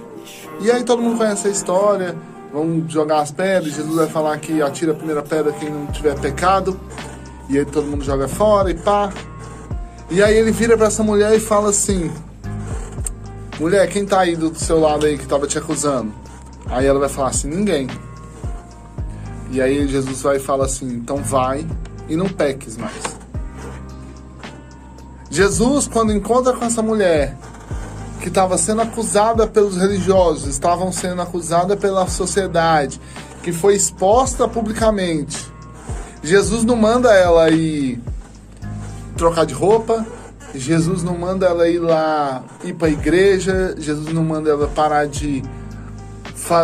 E 0.60 0.70
aí 0.70 0.84
todo 0.84 1.00
mundo 1.00 1.16
conhece 1.16 1.48
a 1.48 1.50
história, 1.50 2.14
vão 2.52 2.84
jogar 2.86 3.20
as 3.20 3.30
pedras, 3.30 3.72
Jesus 3.72 3.96
vai 3.96 4.06
falar 4.08 4.36
que 4.40 4.60
atira 4.60 4.92
a 4.92 4.94
primeira 4.94 5.22
pedra 5.22 5.54
quem 5.54 5.70
não 5.70 5.86
tiver 5.86 6.20
pecado, 6.20 6.78
e 7.48 7.56
aí 7.58 7.64
todo 7.64 7.86
mundo 7.86 8.04
joga 8.04 8.28
fora 8.28 8.70
e 8.70 8.74
pá. 8.74 9.10
E 10.10 10.22
aí 10.22 10.36
ele 10.36 10.50
vira 10.52 10.76
pra 10.76 10.88
essa 10.88 11.02
mulher 11.02 11.34
e 11.34 11.40
fala 11.40 11.70
assim: 11.70 12.12
Mulher, 13.58 13.88
quem 13.88 14.04
tá 14.04 14.20
aí 14.20 14.36
do 14.36 14.54
seu 14.54 14.78
lado 14.78 15.06
aí 15.06 15.16
que 15.16 15.26
tava 15.26 15.46
te 15.46 15.56
acusando? 15.56 16.12
Aí 16.66 16.84
ela 16.84 17.00
vai 17.00 17.08
falar 17.08 17.28
assim: 17.28 17.48
Ninguém. 17.48 17.88
E 19.52 19.60
aí 19.60 19.86
Jesus 19.86 20.22
vai 20.22 20.36
e 20.36 20.40
fala 20.40 20.64
assim: 20.64 20.88
então 20.94 21.18
vai 21.18 21.66
e 22.08 22.16
não 22.16 22.28
peques 22.28 22.76
mais. 22.76 23.02
Jesus, 25.30 25.86
quando 25.86 26.12
encontra 26.12 26.54
com 26.54 26.64
essa 26.64 26.82
mulher 26.82 27.36
que 28.20 28.28
estava 28.28 28.56
sendo 28.56 28.82
acusada 28.82 29.46
pelos 29.46 29.76
religiosos, 29.76 30.46
estavam 30.46 30.90
sendo 30.90 31.20
acusada 31.22 31.76
pela 31.76 32.06
sociedade, 32.06 33.00
que 33.42 33.52
foi 33.52 33.74
exposta 33.74 34.46
publicamente, 34.48 35.52
Jesus 36.22 36.64
não 36.64 36.76
manda 36.76 37.12
ela 37.12 37.50
ir 37.50 38.00
trocar 39.16 39.44
de 39.44 39.54
roupa, 39.54 40.06
Jesus 40.54 41.02
não 41.02 41.16
manda 41.18 41.46
ela 41.46 41.68
ir 41.68 41.78
lá 41.78 42.44
ir 42.62 42.74
para 42.74 42.88
a 42.88 42.90
igreja, 42.90 43.74
Jesus 43.78 44.12
não 44.12 44.22
manda 44.22 44.50
ela 44.50 44.68
parar 44.68 45.06
de 45.06 45.42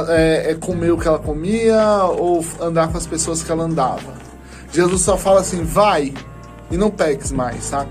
é, 0.09 0.51
é 0.51 0.55
comer 0.55 0.93
o 0.93 0.99
que 0.99 1.07
ela 1.07 1.19
comia 1.19 2.05
ou 2.05 2.45
andar 2.61 2.89
com 2.89 2.99
as 2.99 3.07
pessoas 3.07 3.43
que 3.43 3.51
ela 3.51 3.65
andava. 3.65 4.15
Jesus 4.73 5.03
só 5.03 5.17
fala 5.17 5.41
assim, 5.41 5.65
vai 5.65 6.13
e 6.71 6.77
não 6.77 6.91
peques 6.91 7.33
mais, 7.33 7.65
sabe? 7.65 7.91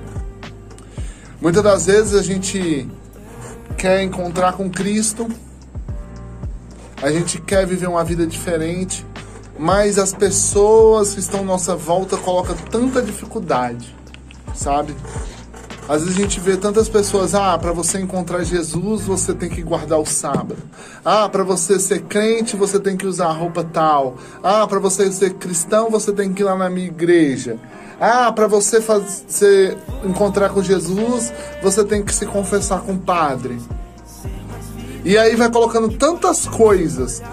Muitas 1.42 1.64
das 1.64 1.86
vezes 1.86 2.14
a 2.16 2.22
gente 2.22 2.88
quer 3.78 4.04
encontrar 4.04 4.54
com 4.54 4.70
Cristo, 4.70 5.28
a 7.02 7.12
gente 7.12 7.40
quer 7.40 7.66
viver 7.66 7.88
uma 7.88 8.04
vida 8.04 8.26
diferente, 8.26 9.06
mas 9.58 9.98
as 9.98 10.14
pessoas 10.14 11.14
que 11.14 11.20
estão 11.20 11.42
à 11.42 11.44
nossa 11.44 11.76
volta 11.76 12.18
colocam 12.18 12.56
tanta 12.72 13.02
dificuldade, 13.02 13.96
sabe? 14.54 14.96
Às 15.90 16.02
vezes 16.04 16.18
a 16.18 16.22
gente 16.22 16.40
vê 16.42 16.58
tantas 16.58 16.90
pessoas, 16.90 17.34
ah, 17.34 17.58
para 17.58 17.72
você 17.72 17.98
encontrar 17.98 18.44
Jesus, 18.44 19.04
você 19.04 19.34
tem 19.34 19.48
que 19.48 19.62
guardar 19.62 19.98
o 19.98 20.06
sábado. 20.06 20.58
Ah, 21.04 21.30
para 21.30 21.44
você 21.44 21.80
ser 21.80 22.02
crente, 22.02 22.58
você 22.58 22.78
tem 22.78 22.98
que 22.98 23.08
usar 23.08 23.28
a 23.28 23.32
roupa 23.32 23.64
tal. 23.64 24.18
Ah, 24.44 24.68
para 24.68 24.80
você 24.80 25.10
ser 25.10 25.36
cristão, 25.36 25.90
você 25.90 26.12
tem 26.12 26.34
que 26.34 26.42
ir 26.42 26.46
lá 26.46 26.58
na 26.58 26.70
minha 26.70 26.88
igreja. 26.88 27.58
Ah, 28.02 28.30
para 28.34 28.48
você 28.48 28.82
fazer 28.82 29.78
encontrar 30.04 30.50
com 30.50 30.62
Jesus, 30.62 31.32
você 31.64 31.86
tem 31.86 32.04
que 32.04 32.14
se 32.14 32.26
confessar 32.26 32.82
com 32.82 32.92
o 32.92 33.00
padre. 33.00 33.58
E 35.06 35.18
aí 35.18 35.38
vai 35.38 35.50
colocando 35.50 35.88
tantas 35.90 36.46
coisas 36.48 37.24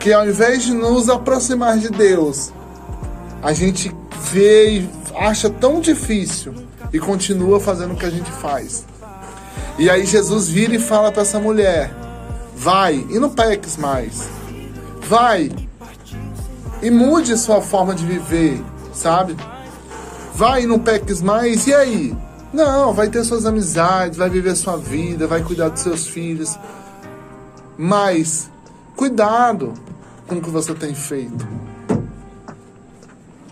que 0.00 0.12
ao 0.12 0.26
invés 0.26 0.64
de 0.64 0.74
nos 0.74 1.08
aproximar 1.08 1.78
de 1.78 1.90
Deus, 1.90 2.52
a 3.40 3.52
gente 3.52 3.94
vê 4.32 4.80
e 4.80 4.90
acha 5.14 5.48
tão 5.48 5.80
difícil 5.80 6.69
e 6.92 6.98
continua 6.98 7.60
fazendo 7.60 7.94
o 7.94 7.96
que 7.96 8.06
a 8.06 8.10
gente 8.10 8.30
faz. 8.30 8.84
E 9.78 9.88
aí 9.88 10.04
Jesus 10.04 10.48
vira 10.48 10.74
e 10.74 10.78
fala 10.78 11.10
para 11.10 11.22
essa 11.22 11.38
mulher: 11.38 11.94
vai 12.56 13.06
e 13.08 13.18
não 13.18 13.30
peques 13.30 13.76
mais. 13.76 14.28
Vai 15.08 15.50
e 16.82 16.90
mude 16.90 17.36
sua 17.36 17.60
forma 17.60 17.94
de 17.94 18.04
viver, 18.04 18.62
sabe? 18.92 19.36
Vai 20.34 20.62
e 20.62 20.66
não 20.66 20.78
peques 20.78 21.20
mais, 21.20 21.66
e 21.66 21.74
aí? 21.74 22.16
Não, 22.52 22.92
vai 22.92 23.08
ter 23.08 23.22
suas 23.24 23.46
amizades, 23.46 24.18
vai 24.18 24.28
viver 24.28 24.56
sua 24.56 24.76
vida, 24.76 25.26
vai 25.26 25.42
cuidar 25.42 25.68
dos 25.68 25.82
seus 25.82 26.06
filhos. 26.06 26.58
Mas 27.76 28.50
cuidado 28.96 29.74
com 30.26 30.36
o 30.36 30.40
que 30.40 30.50
você 30.50 30.74
tem 30.74 30.94
feito. 30.94 31.46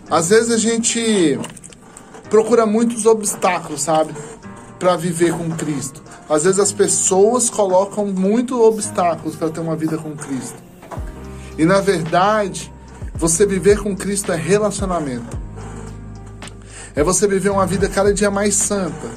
Às 0.09 0.29
vezes 0.29 0.51
a 0.51 0.57
gente 0.57 1.39
procura 2.29 2.65
muitos 2.65 3.05
obstáculos, 3.05 3.81
sabe? 3.81 4.13
Para 4.77 4.95
viver 4.95 5.33
com 5.33 5.49
Cristo. 5.51 6.01
Às 6.29 6.43
vezes 6.43 6.59
as 6.59 6.71
pessoas 6.71 7.49
colocam 7.49 8.05
muitos 8.05 8.57
obstáculos 8.57 9.35
para 9.35 9.49
ter 9.49 9.59
uma 9.59 9.75
vida 9.75 9.97
com 9.97 10.15
Cristo. 10.15 10.57
E 11.57 11.65
na 11.65 11.81
verdade, 11.81 12.71
você 13.15 13.45
viver 13.45 13.79
com 13.79 13.95
Cristo 13.95 14.31
é 14.31 14.35
relacionamento. 14.35 15.37
É 16.95 17.03
você 17.03 17.27
viver 17.27 17.49
uma 17.49 17.65
vida 17.65 17.89
cada 17.89 18.13
dia 18.13 18.31
mais 18.31 18.55
santa, 18.55 19.09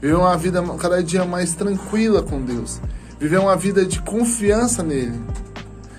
viver 0.00 0.16
uma 0.16 0.36
vida 0.36 0.62
cada 0.78 1.02
dia 1.02 1.24
mais 1.24 1.54
tranquila 1.54 2.22
com 2.22 2.40
Deus, 2.40 2.80
viver 3.18 3.38
uma 3.38 3.56
vida 3.56 3.84
de 3.84 4.00
confiança 4.00 4.82
nele, 4.82 5.20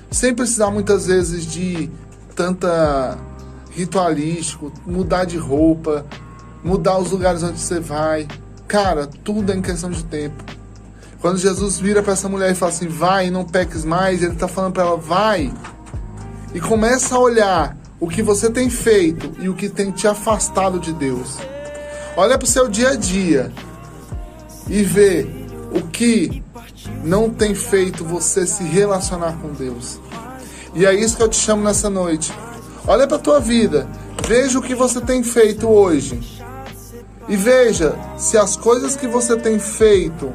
sem 0.10 0.34
precisar 0.34 0.72
muitas 0.72 1.08
vezes 1.08 1.46
de 1.46 1.90
tanta 2.36 3.18
ritualístico, 3.72 4.72
mudar 4.86 5.26
de 5.26 5.38
roupa, 5.38 6.06
mudar 6.64 6.98
os 6.98 7.12
lugares 7.12 7.44
onde 7.44 7.60
você 7.60 7.80
vai. 7.80 8.28
Cara, 8.68 9.08
tudo 9.08 9.52
é 9.52 9.56
em 9.56 9.62
questão 9.62 9.90
de 9.90 10.04
tempo. 10.06 10.44
Quando 11.20 11.38
Jesus 11.38 11.80
vira 11.80 12.02
para 12.02 12.14
essa 12.14 12.28
mulher 12.28 12.52
e 12.52 12.56
fala 12.56 12.72
assim: 12.72 12.88
"Vai, 12.88 13.30
não 13.30 13.46
peques 13.46 13.86
mais", 13.86 14.24
ele 14.24 14.34
está 14.34 14.48
falando 14.48 14.74
para 14.74 14.84
ela: 14.84 14.98
"Vai". 14.98 15.54
E 16.54 16.60
começa 16.60 17.16
a 17.16 17.20
olhar 17.20 17.78
o 18.00 18.08
que 18.08 18.24
você 18.24 18.50
tem 18.50 18.70
feito 18.70 19.32
e 19.40 19.48
o 19.48 19.54
que 19.54 19.70
tem 19.70 19.92
te 19.92 20.08
afastado 20.08 20.80
de 20.80 20.92
Deus. 20.94 21.38
Olha 22.18 22.38
para 22.38 22.46
o 22.46 22.50
seu 22.50 22.68
dia 22.68 22.90
a 22.90 22.96
dia 22.96 23.52
e 24.68 24.84
vê 24.84 25.28
o 25.72 25.82
que 25.88 26.44
não 27.04 27.30
tem 27.30 27.54
feito 27.54 28.04
você 28.04 28.46
se 28.46 28.64
relacionar 28.64 29.38
com 29.42 29.54
Deus. 29.54 30.00
E 30.74 30.86
é 30.86 30.94
isso 30.94 31.16
que 31.16 31.24
eu 31.24 31.30
te 31.30 31.38
chamo 31.38 31.64
nessa 31.64 31.90
noite. 31.90 32.34
Olha 32.88 33.08
para 33.08 33.20
tua 33.20 33.40
vida, 33.40 33.88
veja 34.28 34.58
o 34.58 34.62
que 34.62 34.74
você 34.74 35.00
tem 35.00 35.24
feito 35.24 35.70
hoje. 35.70 36.41
E 37.28 37.36
veja 37.36 37.96
se 38.18 38.38
as 38.38 38.56
coisas 38.56 38.96
que 38.96 39.08
você 39.08 39.36
tem 39.38 39.60
feito 39.60 40.34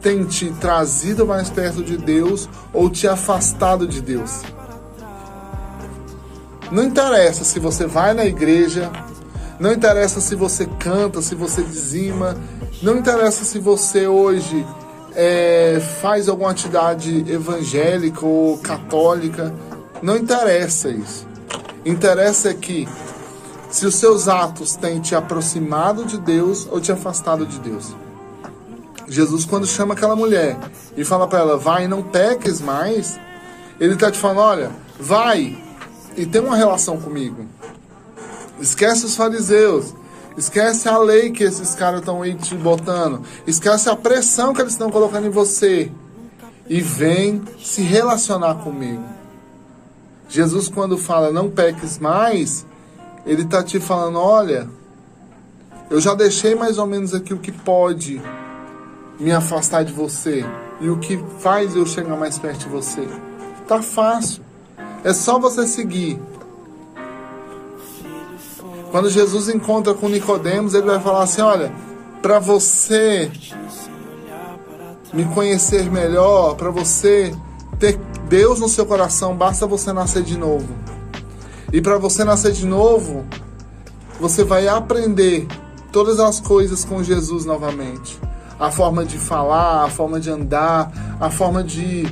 têm 0.00 0.24
te 0.24 0.50
trazido 0.60 1.26
mais 1.26 1.50
perto 1.50 1.82
de 1.82 1.96
Deus 1.96 2.48
ou 2.72 2.90
te 2.90 3.08
afastado 3.08 3.86
de 3.86 4.00
Deus. 4.00 4.42
Não 6.70 6.82
interessa 6.82 7.44
se 7.44 7.58
você 7.58 7.86
vai 7.86 8.12
na 8.12 8.24
igreja, 8.24 8.90
não 9.58 9.72
interessa 9.72 10.20
se 10.20 10.34
você 10.34 10.66
canta, 10.78 11.22
se 11.22 11.34
você 11.34 11.62
dizima, 11.62 12.36
não 12.82 12.98
interessa 12.98 13.44
se 13.44 13.58
você 13.58 14.06
hoje 14.06 14.66
é, 15.14 15.80
faz 16.02 16.28
alguma 16.28 16.50
atividade 16.50 17.24
evangélica 17.28 18.26
ou 18.26 18.58
católica, 18.58 19.54
não 20.02 20.16
interessa 20.16 20.90
isso. 20.90 21.26
Interessa 21.84 22.50
é 22.50 22.54
que 22.54 22.86
se 23.76 23.84
os 23.84 23.96
seus 23.96 24.26
atos 24.26 24.74
têm 24.74 25.00
te 25.00 25.14
aproximado 25.14 26.06
de 26.06 26.16
Deus 26.16 26.66
ou 26.70 26.80
te 26.80 26.90
afastado 26.90 27.44
de 27.44 27.60
Deus. 27.60 27.94
Jesus, 29.06 29.44
quando 29.44 29.66
chama 29.66 29.92
aquela 29.92 30.16
mulher 30.16 30.58
e 30.96 31.04
fala 31.04 31.28
para 31.28 31.40
ela, 31.40 31.58
vai 31.58 31.86
não 31.86 32.02
peques 32.02 32.58
mais, 32.62 33.20
ele 33.78 33.92
está 33.92 34.10
te 34.10 34.18
falando, 34.18 34.40
olha, 34.40 34.70
vai 34.98 35.62
e 36.16 36.24
tem 36.24 36.40
uma 36.40 36.56
relação 36.56 36.98
comigo. 36.98 37.44
Esquece 38.58 39.04
os 39.04 39.14
fariseus, 39.14 39.92
esquece 40.38 40.88
a 40.88 40.96
lei 40.96 41.30
que 41.30 41.44
esses 41.44 41.74
caras 41.74 42.00
estão 42.00 42.22
aí 42.22 42.34
te 42.34 42.54
botando, 42.54 43.20
esquece 43.46 43.90
a 43.90 43.94
pressão 43.94 44.54
que 44.54 44.62
eles 44.62 44.72
estão 44.72 44.90
colocando 44.90 45.26
em 45.26 45.30
você 45.30 45.92
e 46.66 46.80
vem 46.80 47.42
se 47.62 47.82
relacionar 47.82 48.54
comigo. 48.54 49.04
Jesus, 50.30 50.66
quando 50.66 50.96
fala 50.96 51.30
não 51.30 51.50
peques 51.50 51.98
mais, 51.98 52.64
ele 53.26 53.42
está 53.42 53.62
te 53.62 53.80
falando: 53.80 54.18
olha, 54.18 54.68
eu 55.90 56.00
já 56.00 56.14
deixei 56.14 56.54
mais 56.54 56.78
ou 56.78 56.86
menos 56.86 57.12
aqui 57.12 57.34
o 57.34 57.38
que 57.38 57.52
pode 57.52 58.22
me 59.18 59.32
afastar 59.32 59.84
de 59.84 59.92
você 59.92 60.44
e 60.80 60.88
o 60.88 60.98
que 60.98 61.22
faz 61.40 61.74
eu 61.74 61.84
chegar 61.84 62.16
mais 62.16 62.38
perto 62.38 62.60
de 62.60 62.68
você. 62.68 63.06
Tá 63.66 63.82
fácil. 63.82 64.42
É 65.02 65.12
só 65.12 65.38
você 65.38 65.66
seguir. 65.66 66.20
Quando 68.90 69.10
Jesus 69.10 69.48
encontra 69.48 69.92
com 69.94 70.08
Nicodemos, 70.08 70.74
ele 70.74 70.86
vai 70.86 71.00
falar 71.00 71.24
assim: 71.24 71.42
olha, 71.42 71.72
para 72.22 72.38
você 72.38 73.30
me 75.12 75.24
conhecer 75.26 75.90
melhor, 75.90 76.54
para 76.56 76.70
você 76.70 77.34
ter 77.78 77.98
Deus 78.28 78.60
no 78.60 78.68
seu 78.68 78.84
coração, 78.86 79.34
basta 79.36 79.66
você 79.66 79.92
nascer 79.92 80.22
de 80.22 80.38
novo. 80.38 80.66
E 81.76 81.80
para 81.82 81.98
você 81.98 82.24
nascer 82.24 82.52
de 82.52 82.64
novo, 82.64 83.26
você 84.18 84.42
vai 84.42 84.66
aprender 84.66 85.46
todas 85.92 86.18
as 86.18 86.40
coisas 86.40 86.86
com 86.86 87.02
Jesus 87.02 87.44
novamente. 87.44 88.18
A 88.58 88.70
forma 88.70 89.04
de 89.04 89.18
falar, 89.18 89.84
a 89.84 89.90
forma 89.90 90.18
de 90.18 90.30
andar, 90.30 90.90
a 91.20 91.28
forma 91.28 91.62
de 91.62 92.06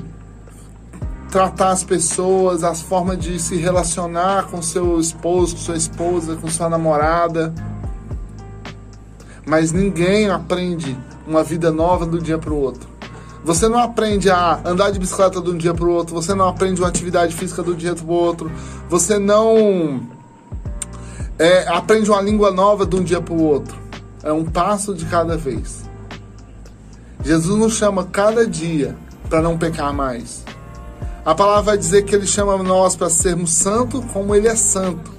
tratar 1.30 1.70
as 1.70 1.82
pessoas, 1.82 2.62
a 2.62 2.74
forma 2.74 3.16
de 3.16 3.40
se 3.40 3.56
relacionar 3.56 4.48
com 4.48 4.60
seu 4.60 5.00
esposo, 5.00 5.56
com 5.56 5.62
sua 5.62 5.76
esposa, 5.78 6.36
com 6.36 6.50
sua 6.50 6.68
namorada. 6.68 7.54
Mas 9.46 9.72
ninguém 9.72 10.28
aprende 10.28 10.94
uma 11.26 11.42
vida 11.42 11.72
nova 11.72 12.04
do 12.04 12.20
dia 12.20 12.36
para 12.36 12.52
o 12.52 12.60
outro. 12.60 12.93
Você 13.44 13.68
não 13.68 13.78
aprende 13.78 14.30
a 14.30 14.60
andar 14.64 14.90
de 14.90 14.98
bicicleta 14.98 15.40
de 15.40 15.50
um 15.50 15.58
dia 15.58 15.74
para 15.74 15.84
o 15.84 15.90
outro, 15.90 16.14
você 16.14 16.34
não 16.34 16.48
aprende 16.48 16.80
uma 16.80 16.88
atividade 16.88 17.34
física 17.34 17.62
do 17.62 17.76
dia 17.76 17.94
para 17.94 18.06
o 18.06 18.08
outro, 18.08 18.50
você 18.88 19.18
não 19.18 20.00
é, 21.38 21.68
aprende 21.68 22.10
uma 22.10 22.22
língua 22.22 22.50
nova 22.50 22.86
de 22.86 22.96
um 22.96 23.04
dia 23.04 23.20
para 23.20 23.34
o 23.34 23.42
outro. 23.42 23.76
É 24.22 24.32
um 24.32 24.44
passo 24.44 24.94
de 24.94 25.04
cada 25.04 25.36
vez. 25.36 25.84
Jesus 27.22 27.58
nos 27.58 27.74
chama 27.74 28.04
cada 28.04 28.46
dia 28.46 28.96
para 29.28 29.42
não 29.42 29.58
pecar 29.58 29.92
mais. 29.92 30.42
A 31.24 31.34
palavra 31.34 31.62
vai 31.62 31.78
dizer 31.78 32.04
que 32.04 32.14
ele 32.14 32.26
chama 32.26 32.56
nós 32.62 32.96
para 32.96 33.10
sermos 33.10 33.52
santos 33.52 34.02
como 34.12 34.34
ele 34.34 34.48
é 34.48 34.56
santo. 34.56 35.12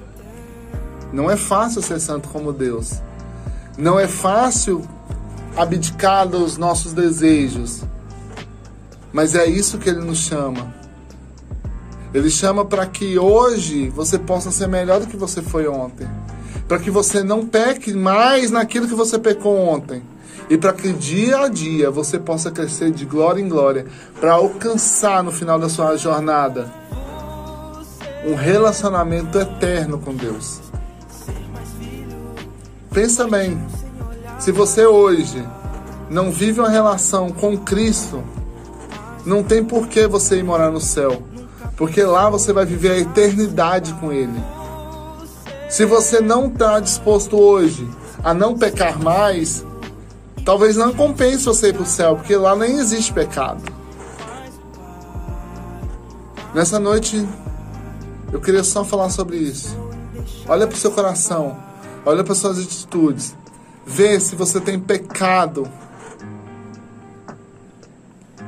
Não 1.14 1.30
é 1.30 1.38
fácil 1.38 1.82
ser 1.82 2.00
santo 2.00 2.30
como 2.30 2.52
Deus. 2.52 3.02
Não 3.78 4.00
é 4.00 4.08
fácil 4.08 4.84
abdicar 5.56 6.28
dos 6.28 6.58
nossos 6.58 6.94
desejos. 6.94 7.84
Mas 9.16 9.34
é 9.34 9.46
isso 9.46 9.78
que 9.78 9.88
ele 9.88 10.02
nos 10.02 10.18
chama. 10.18 10.76
Ele 12.14 12.30
chama 12.30 12.66
para 12.66 12.86
que 12.86 13.18
hoje 13.18 13.88
você 13.88 14.20
possa 14.20 14.52
ser 14.52 14.68
melhor 14.68 15.00
do 15.00 15.08
que 15.08 15.16
você 15.16 15.42
foi 15.42 15.70
ontem. 15.70 16.06
Para 16.68 16.80
que 16.80 16.92
você 16.92 17.24
não 17.24 17.48
peque 17.48 17.94
mais 17.94 18.52
naquilo 18.52 18.90
que 18.90 18.94
você 18.94 19.18
pecou 19.18 19.58
ontem. 19.58 20.04
E 20.50 20.58
para 20.58 20.74
que 20.74 20.92
dia 20.92 21.46
a 21.46 21.48
dia 21.48 21.90
você 21.90 22.20
possa 22.20 22.52
crescer 22.52 22.92
de 22.92 23.06
glória 23.06 23.42
em 23.42 23.48
glória. 23.48 23.86
Para 24.20 24.34
alcançar 24.34 25.24
no 25.24 25.32
final 25.32 25.58
da 25.58 25.70
sua 25.70 25.96
jornada 25.96 26.70
um 28.26 28.36
relacionamento 28.36 29.40
eterno 29.40 29.98
com 29.98 30.14
Deus. 30.14 30.60
Pensa 32.92 33.26
bem. 33.30 33.58
Se 34.42 34.52
você 34.52 34.86
hoje 34.86 35.42
não 36.10 36.32
vive 36.32 36.60
uma 36.60 36.70
relação 36.70 37.30
com 37.30 37.58
Cristo, 37.58 38.22
não 39.26 39.44
tem 39.44 39.64
por 39.64 39.88
que 39.88 40.08
você 40.08 40.38
ir 40.38 40.44
morar 40.44 40.72
no 40.72 40.80
céu, 40.80 41.24
porque 41.76 42.04
lá 42.04 42.30
você 42.30 42.54
vai 42.54 42.66
viver 42.66 42.92
a 42.92 43.00
eternidade 43.00 43.94
com 43.94 44.12
Ele. 44.12 44.44
Se 45.70 45.86
você 45.86 46.22
não 46.22 46.48
está 46.48 46.80
disposto 46.80 47.38
hoje 47.38 47.90
a 48.24 48.34
não 48.34 48.58
pecar 48.58 49.02
mais, 49.02 49.66
talvez 50.46 50.78
não 50.78 50.94
compense 50.94 51.46
você 51.46 51.70
ir 51.70 51.74
para 51.74 51.84
o 51.84 51.88
céu, 51.88 52.16
porque 52.16 52.36
lá 52.36 52.56
nem 52.56 52.78
existe 52.78 53.12
pecado. 53.12 53.64
Nessa 56.54 56.80
noite, 56.80 57.28
eu 58.32 58.40
queria 58.40 58.64
só 58.64 58.86
falar 58.86 59.10
sobre 59.10 59.38
isso. 59.38 59.76
Olha 60.48 60.66
para 60.66 60.76
o 60.76 60.80
seu 60.80 60.92
coração. 60.92 61.58
Olha 62.06 62.24
para 62.24 62.36
suas 62.36 62.60
atitudes. 62.60 63.36
Vê 63.86 64.20
se 64.20 64.36
você 64.36 64.62
tem 64.62 64.80
pecado 64.80 65.68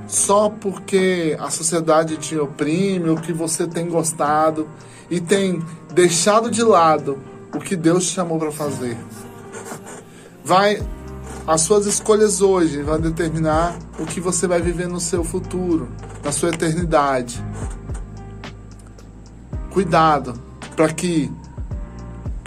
só 0.07 0.49
porque 0.49 1.37
a 1.39 1.49
sociedade 1.49 2.17
te 2.17 2.37
oprime, 2.37 3.09
o 3.09 3.17
que 3.17 3.33
você 3.33 3.67
tem 3.67 3.89
gostado 3.89 4.67
e 5.09 5.19
tem 5.19 5.61
deixado 5.93 6.49
de 6.49 6.63
lado 6.63 7.19
o 7.53 7.59
que 7.59 7.75
Deus 7.75 8.07
te 8.07 8.13
chamou 8.13 8.39
para 8.39 8.51
fazer. 8.51 8.97
Vai 10.43 10.81
as 11.45 11.61
suas 11.61 11.85
escolhas 11.85 12.41
hoje 12.41 12.81
vão 12.81 12.99
determinar 12.99 13.77
o 13.97 14.05
que 14.05 14.19
você 14.19 14.47
vai 14.47 14.61
viver 14.61 14.87
no 14.87 14.99
seu 14.99 15.23
futuro, 15.23 15.87
na 16.21 16.29
sua 16.29 16.49
eternidade. 16.49 17.41
Cuidado 19.71 20.33
para 20.75 20.91
que 20.91 21.31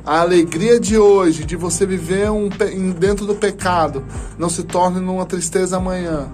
a 0.04 0.20
alegria 0.20 0.78
de 0.78 0.98
hoje, 0.98 1.44
de 1.44 1.56
você 1.56 1.86
viver 1.86 2.30
um, 2.30 2.48
dentro 2.98 3.24
do 3.24 3.34
pecado, 3.34 4.04
não 4.38 4.50
se 4.50 4.64
torne 4.64 5.00
numa 5.00 5.24
tristeza 5.24 5.78
amanhã 5.78 6.30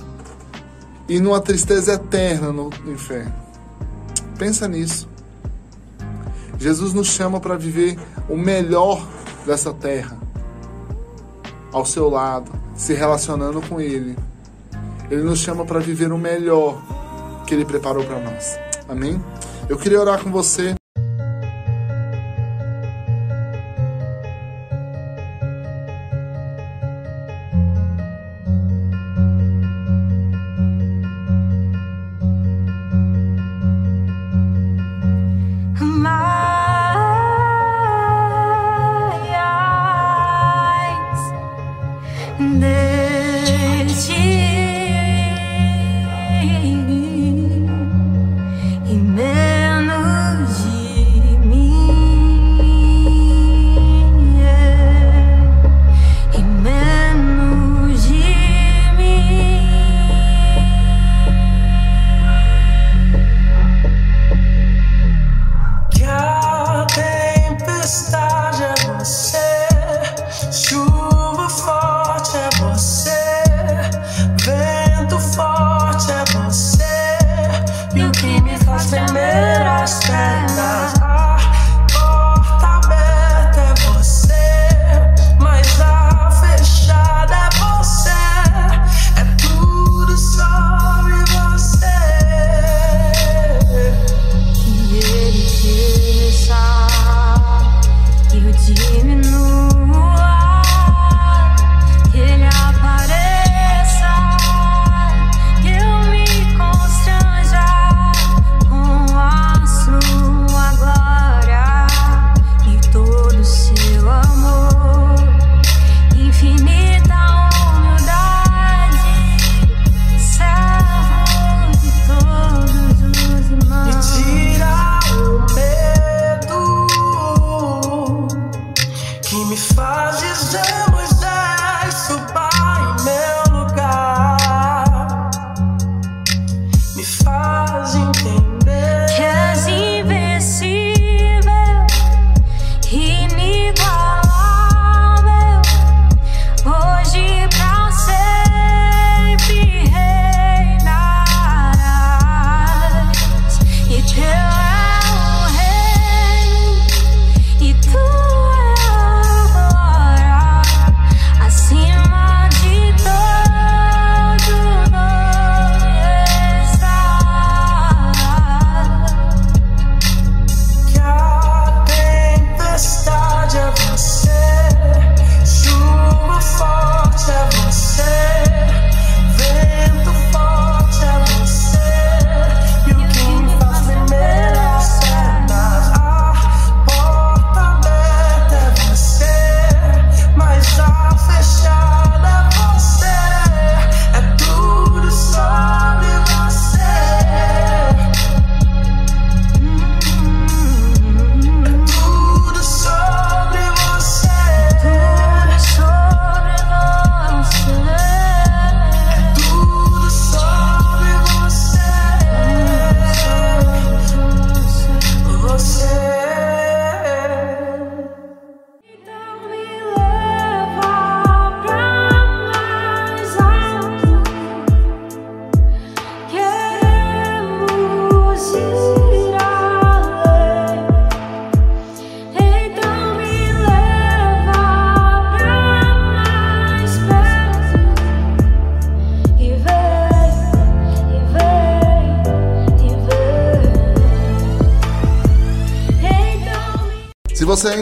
e 1.09 1.21
numa 1.21 1.41
tristeza 1.41 1.95
eterna 1.95 2.53
no 2.53 2.71
inferno. 2.87 3.35
Pensa 4.39 4.67
nisso. 4.69 5.09
Jesus 6.59 6.93
nos 6.93 7.09
chama 7.09 7.41
para 7.41 7.57
viver 7.57 7.99
o 8.29 8.37
melhor 8.37 9.07
dessa 9.45 9.73
terra, 9.73 10.19
ao 11.73 11.85
seu 11.85 12.09
lado, 12.09 12.51
se 12.75 12.95
relacionando 12.95 13.61
com 13.63 13.81
Ele. 13.81 14.17
Ele 15.11 15.23
nos 15.23 15.39
chama 15.39 15.65
para 15.65 15.79
viver 15.79 16.13
o 16.13 16.19
melhor 16.19 16.83
que 17.47 17.55
Ele 17.55 17.65
preparou 17.65 18.05
para 18.05 18.19
nós. 18.21 18.59
Amém? 18.89 19.23
Eu 19.69 19.77
queria 19.77 20.01
orar 20.01 20.23
com 20.23 20.31
você. 20.31 20.75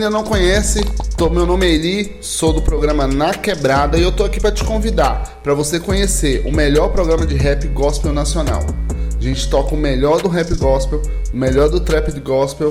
Ainda 0.04 0.10
não 0.10 0.22
conhece, 0.22 0.84
tô, 1.16 1.30
meu 1.30 1.46
nome 1.46 1.66
é 1.66 1.70
Eli, 1.70 2.16
sou 2.20 2.52
do 2.52 2.60
programa 2.60 3.06
Na 3.06 3.32
Quebrada 3.32 3.96
e 3.96 4.02
eu 4.02 4.12
tô 4.12 4.22
aqui 4.24 4.38
para 4.38 4.52
te 4.52 4.62
convidar 4.62 5.40
para 5.42 5.54
você 5.54 5.80
conhecer 5.80 6.46
o 6.46 6.52
melhor 6.52 6.90
programa 6.90 7.24
de 7.24 7.34
rap 7.34 7.66
gospel 7.68 8.12
nacional. 8.12 8.60
A 9.18 9.22
gente 9.22 9.48
toca 9.48 9.74
o 9.74 9.78
melhor 9.78 10.20
do 10.20 10.28
rap 10.28 10.54
gospel, 10.56 11.00
o 11.32 11.36
melhor 11.36 11.70
do 11.70 11.80
trap 11.80 12.12
de 12.12 12.20
gospel 12.20 12.70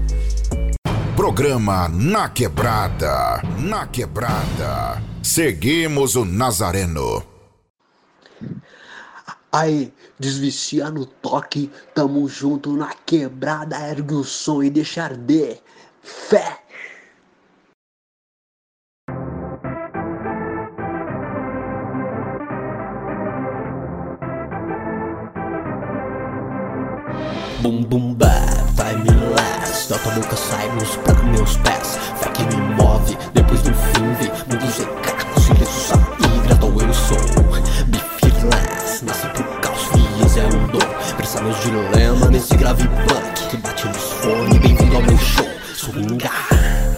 Programa 1.35 1.89
Na 1.89 2.29
Quebrada. 2.29 3.41
Na 3.59 3.87
Quebrada. 3.87 5.03
Seguimos 5.23 6.15
o 6.15 6.27
Nazareno. 6.27 7.25
Aí, 9.51 9.95
desviciar 10.21 10.93
no 10.93 11.07
toque, 11.07 11.71
tamo 11.95 12.29
junto 12.29 12.77
na 12.77 12.93
quebrada, 13.07 13.81
ergue 13.81 14.13
o 14.13 14.23
som 14.23 14.63
e 14.63 14.69
deixa 14.69 15.05
arder. 15.05 15.63
Fé! 16.03 16.59
Bum 27.63 27.83
bum 27.85 28.13
ba, 28.13 28.29
vai 28.75 28.95
me 28.97 29.11
last 29.35 29.63
Da 29.89 29.99
tua 29.99 30.13
boca 30.13 30.37
sai 30.37 30.69
pra 31.05 31.12
meus 31.43 31.57
pés 31.59 31.99
Fé 32.21 32.31
que 32.31 32.45
me 32.45 32.57
move, 32.77 33.19
depois 33.35 33.61
do 33.63 33.75
fim 33.75 34.15
vi 34.21 34.31
Mundo 34.49 34.73
secar, 34.73 35.41
silêncio 35.41 35.89
sair 35.89 36.41
Gradual 36.47 36.73
eu 36.81 36.95
sou, 36.95 37.19
be 37.87 37.99
fearless 38.19 39.05
Nasci 39.05 39.27
pro 39.29 39.45
caos, 39.61 39.81
fiz 39.93 40.37
é 40.37 40.47
um 40.47 40.67
dom. 40.69 40.79
Pressa 41.17 41.41
meus 41.43 41.61
dilemas 41.61 42.31
nesse 42.31 42.57
grave 42.57 42.87
punk 42.87 43.49
Que 43.51 43.57
bate 43.57 43.89
nos 43.89 43.97
fones, 43.97 44.59
bem-vindo 44.59 44.97
ao 44.97 45.03
meu 45.03 45.19
show. 45.19 45.47
Swingar 45.75 46.49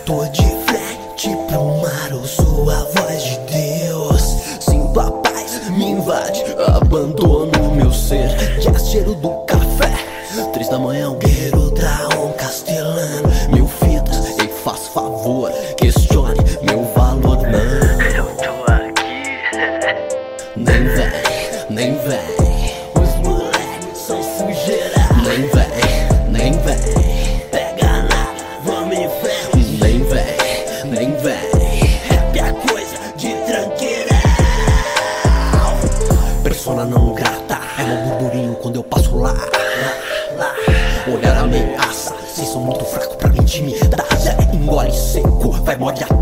Tô 0.05 0.25
de 0.27 0.43
frente 0.43 1.37
pro 1.49 1.81
mar, 1.81 2.13
ouço 2.13 2.71
a 2.71 3.01
voz 3.01 3.23
de 3.23 3.39
Deus. 3.51 4.23
Sinto 4.61 5.01
a 5.01 5.11
paz, 5.11 5.71
me 5.71 5.93
invade 5.93 6.45
Abandono 6.77 7.75
meu 7.75 7.93
ser. 7.93 8.29
Que 8.61 8.69
é 8.69 8.79
cheiro 8.79 9.15
do 9.15 9.31
café 9.47 9.95
Três 10.53 10.69
da 10.69 10.79
manhã, 10.79 11.11
um 11.11 11.19
guerreiro 11.19 11.71
dragão 11.71 12.33
castelano 12.37 13.29
Mil 13.53 13.67
fitas, 13.67 13.85
ei, 13.85 13.94
faz 13.94 13.94
favor 14.95 15.51
Questione 15.77 16.14
머리야. 45.85 46.14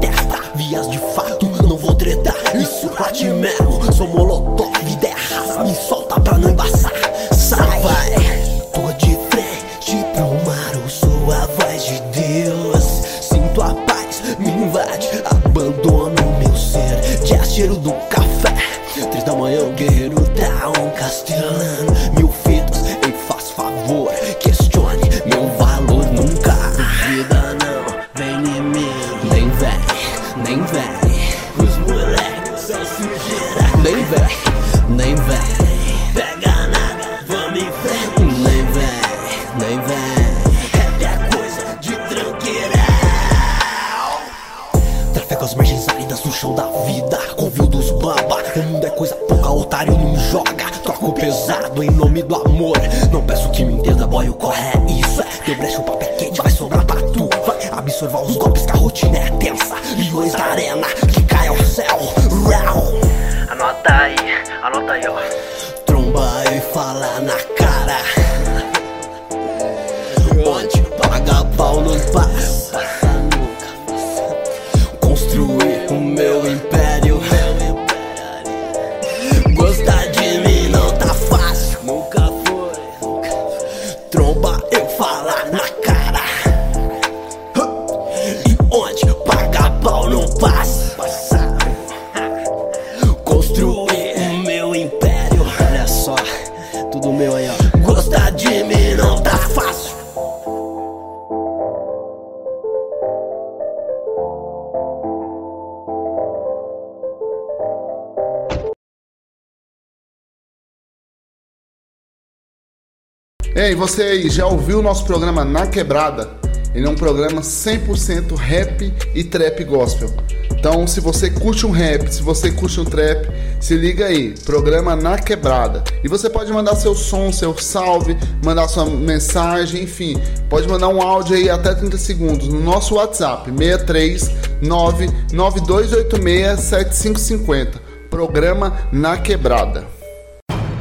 Você 113.82 114.02
aí, 114.02 114.30
já 114.30 114.46
ouviu 114.46 114.78
o 114.78 114.82
nosso 114.82 115.04
programa 115.04 115.44
Na 115.44 115.66
Quebrada? 115.66 116.30
Ele 116.72 116.86
é 116.86 116.88
um 116.88 116.94
programa 116.94 117.40
100% 117.40 118.36
rap 118.36 118.94
e 119.12 119.24
trap 119.24 119.64
gospel. 119.64 120.08
Então, 120.52 120.86
se 120.86 121.00
você 121.00 121.28
curte 121.28 121.66
um 121.66 121.72
rap, 121.72 122.06
se 122.08 122.22
você 122.22 122.52
curte 122.52 122.78
um 122.78 122.84
trap, 122.84 123.28
se 123.60 123.74
liga 123.74 124.06
aí, 124.06 124.36
programa 124.44 124.94
Na 124.94 125.18
Quebrada. 125.18 125.82
E 126.04 126.06
você 126.06 126.30
pode 126.30 126.52
mandar 126.52 126.76
seu 126.76 126.94
som, 126.94 127.32
seu 127.32 127.58
salve, 127.58 128.16
mandar 128.44 128.68
sua 128.68 128.86
mensagem, 128.86 129.82
enfim, 129.82 130.16
pode 130.48 130.68
mandar 130.68 130.86
um 130.86 131.02
áudio 131.02 131.34
aí 131.34 131.50
até 131.50 131.74
30 131.74 131.98
segundos 131.98 132.46
no 132.46 132.60
nosso 132.60 132.94
WhatsApp 132.94 133.50
639 133.50 135.10
9286 135.32 136.60
7550. 136.60 137.82
Programa 138.08 138.78
Na 138.92 139.18
Quebrada. 139.18 139.91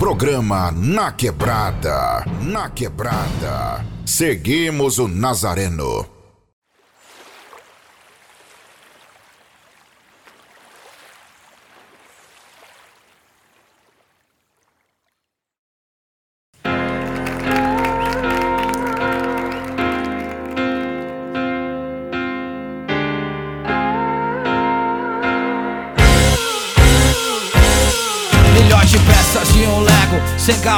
Programa 0.01 0.71
Na 0.71 1.11
Quebrada. 1.11 2.25
Na 2.41 2.71
Quebrada. 2.71 3.85
Seguimos 4.03 4.97
o 4.97 5.07
Nazareno. 5.07 6.20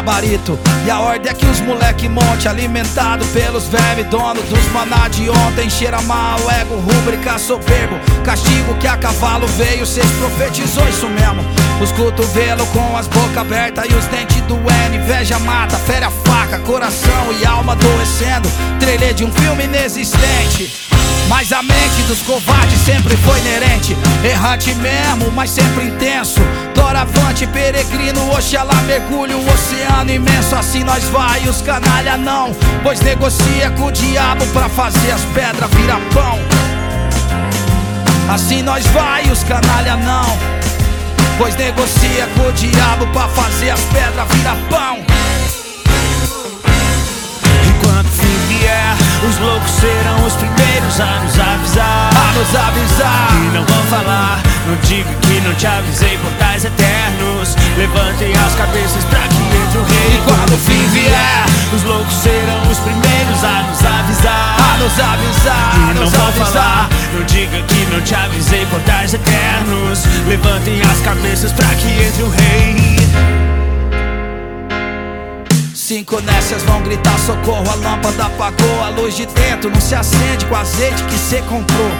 Gabarito. 0.03 0.59
E 0.85 0.91
a 0.91 0.99
ordem 0.99 1.31
é 1.31 1.33
que 1.33 1.45
os 1.45 1.61
moleque 1.61 2.09
monte, 2.09 2.47
alimentado 2.47 3.25
pelos 3.27 3.67
vermes, 3.67 4.05
dono 4.07 4.41
dos 4.43 4.71
maná 4.71 5.07
de 5.07 5.29
ontem. 5.29 5.69
Cheira 5.69 6.01
mal, 6.01 6.39
ego, 6.51 6.75
rúbrica, 6.75 7.39
soberbo. 7.39 7.95
Castigo 8.23 8.75
que 8.75 8.87
a 8.87 8.97
cavalo 8.97 9.47
veio, 9.47 9.85
cês 9.85 10.09
profetizou 10.19 10.87
isso 10.89 11.07
mesmo. 11.07 11.43
Os 11.81 11.91
cotovelos 11.93 12.67
com 12.69 12.97
as 12.97 13.07
boca 13.07 13.41
abertas 13.41 13.85
e 13.89 13.93
os 13.93 14.05
dentes 14.05 14.41
doendo. 14.41 14.95
Inveja 14.95 15.39
mata, 15.39 15.77
fere 15.77 16.05
a 16.05 16.11
faca, 16.11 16.59
coração 16.59 17.31
e 17.39 17.45
alma 17.45 17.73
adoecendo. 17.73 18.49
Trailer 18.79 19.13
de 19.13 19.23
um 19.23 19.31
filme 19.31 19.63
inexistente. 19.63 20.82
Mas 21.27 21.51
a 21.51 21.63
mente 21.63 22.03
dos 22.07 22.21
covardes 22.21 22.79
sempre 22.79 23.15
foi 23.17 23.39
inerente. 23.39 23.97
Errante 24.23 24.73
mesmo, 24.75 25.31
mas 25.31 25.49
sempre 25.49 25.85
intenso. 25.85 26.39
Doravante, 26.75 27.47
peregrino, 27.47 28.31
Oxalá 28.33 28.75
mergulho 28.85 29.37
o 29.37 29.53
oceano 29.53 30.11
imenso. 30.11 30.55
Assim 30.55 30.83
nós 30.83 31.03
vai, 31.05 31.41
os 31.47 31.61
canalha 31.61 32.17
não. 32.17 32.53
Pois 32.83 32.99
negocia 33.01 33.71
com 33.71 33.85
o 33.85 33.91
diabo 33.91 34.45
pra 34.47 34.69
fazer 34.69 35.11
as 35.11 35.21
pedras 35.33 35.69
virar 35.71 35.99
pão. 36.13 36.39
Assim 38.33 38.61
nós 38.61 38.85
vai, 38.87 39.29
os 39.29 39.43
canalha 39.43 39.95
não. 39.97 40.37
Pois 41.37 41.55
negocia 41.55 42.27
com 42.35 42.47
o 42.47 42.51
diabo 42.53 43.07
pra 43.07 43.27
fazer 43.29 43.71
as 43.71 43.81
pedras 43.81 44.27
virar 44.29 44.57
pão. 44.69 45.22
Fim 48.33 48.57
vier, 48.57 48.97
os 49.29 49.37
loucos 49.37 49.69
serão 49.69 50.25
os 50.25 50.33
primeiros 50.33 50.99
a 50.99 51.19
nos 51.21 51.39
avisar. 51.39 52.09
A 52.17 52.33
nos 52.33 52.55
avisar. 52.55 53.29
E 53.31 53.55
não 53.55 53.63
vão 53.63 53.83
falar, 53.91 54.41
não 54.65 54.75
diga 54.77 55.13
que 55.21 55.39
não 55.41 55.53
te 55.53 55.67
avisei, 55.67 56.17
portais 56.17 56.65
eternos. 56.65 57.55
Levantem 57.77 58.33
as 58.33 58.55
cabeças 58.55 59.03
pra 59.05 59.19
que 59.19 59.37
entre 59.37 59.77
o 59.77 59.83
rei. 59.83 60.15
E 60.15 60.21
quando 60.25 60.53
o 60.53 60.57
fim 60.57 60.83
vier, 60.87 61.45
os 61.75 61.83
loucos 61.83 62.13
serão 62.15 62.61
os 62.71 62.79
primeiros 62.79 63.43
a 63.43 63.61
nos 63.69 63.85
avisar. 63.85 64.55
A 64.57 64.77
nos 64.79 64.99
avisar. 64.99 65.75
E 65.75 65.99
não 65.99 66.09
vão 66.09 66.27
avisar. 66.27 66.53
falar, 66.53 66.89
não 67.13 67.23
diga 67.25 67.61
que 67.61 67.85
não 67.93 68.01
te 68.01 68.15
avisei, 68.15 68.65
portais 68.65 69.13
eternos. 69.13 70.05
Levantem 70.27 70.81
as 70.81 70.99
cabeças 71.01 71.51
pra 71.51 71.67
que 71.67 72.03
entre 72.03 72.23
o 72.23 72.29
rei. 72.29 73.62
Cinco 75.83 76.21
nécias 76.21 76.63
vão 76.63 76.81
gritar 76.81 77.19
socorro, 77.19 77.69
a 77.69 77.75
lâmpada 77.75 78.27
apagou, 78.27 78.81
a 78.85 78.87
luz 78.87 79.17
de 79.17 79.25
dentro 79.25 79.69
não 79.69 79.81
se 79.81 79.93
acende 79.93 80.45
com 80.45 80.55
azeite 80.55 81.03
que 81.03 81.17
cê 81.17 81.41
comprou. 81.41 81.91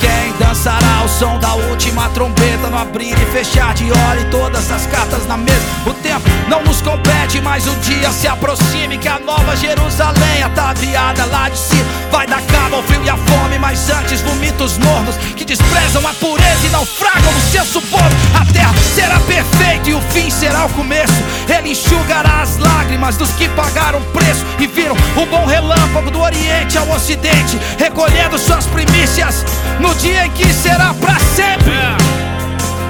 Quem 0.00 0.36
dançará 0.44 1.04
o 1.04 1.08
som 1.08 1.38
da 1.38 1.54
última 1.54 2.08
trombeta 2.08 2.68
no 2.68 2.76
abrir 2.76 3.12
e 3.12 3.26
fechar 3.26 3.74
de 3.74 3.92
hora 3.92 4.20
e 4.20 4.24
todas 4.32 4.68
as 4.72 4.84
cartas 4.88 5.24
na 5.28 5.36
mesa? 5.36 5.62
O 5.86 5.94
tempo 5.98 6.28
não 6.48 6.62
nos 6.62 6.80
compete, 6.80 7.40
mas 7.40 7.66
o 7.66 7.74
dia 7.76 8.10
se 8.10 8.26
aproxime 8.26 8.98
que 8.98 9.08
a 9.08 9.18
nova 9.18 9.56
Jerusalém 9.56 10.42
ataviada 10.42 11.24
lá 11.26 11.48
de 11.48 11.58
cima 11.58 11.84
vai 12.10 12.26
dar 12.26 12.40
cabo 12.42 12.76
ao 12.76 12.82
frio 12.82 13.02
e 13.04 13.10
à 13.10 13.16
fome, 13.16 13.58
mas 13.58 13.90
antes 13.90 14.20
vomitos 14.22 14.78
mornos 14.78 15.16
que 15.36 15.44
desprezam 15.44 16.06
a 16.06 16.14
pureza 16.14 16.66
e 16.66 16.70
naufragam 16.70 17.32
no 17.32 17.40
seu 17.40 17.64
suborno. 17.64 18.16
A 18.34 18.44
terra 18.52 18.74
será 18.94 19.20
perfeita 19.20 19.90
e 19.90 19.94
o 19.94 20.00
fim 20.10 20.30
será 20.30 20.64
o 20.66 20.68
começo. 20.70 21.22
Ele 21.48 21.70
enxugará 21.70 22.42
as 22.42 22.56
lágrimas 22.56 23.16
dos 23.16 23.30
que 23.32 23.48
pagaram 23.50 24.00
preço 24.12 24.44
e 24.58 24.66
viram 24.66 24.96
o 25.16 25.26
bom 25.26 25.44
relâmpago 25.44 26.10
do 26.10 26.20
Oriente 26.20 26.78
ao 26.78 26.88
Ocidente, 26.90 27.58
recolhendo 27.78 28.38
suas 28.38 28.66
primícias 28.66 29.44
no 29.80 29.94
dia 29.96 30.26
em 30.26 30.30
que 30.30 30.52
será 30.52 30.94
pra 30.94 31.18
sempre. 31.36 31.74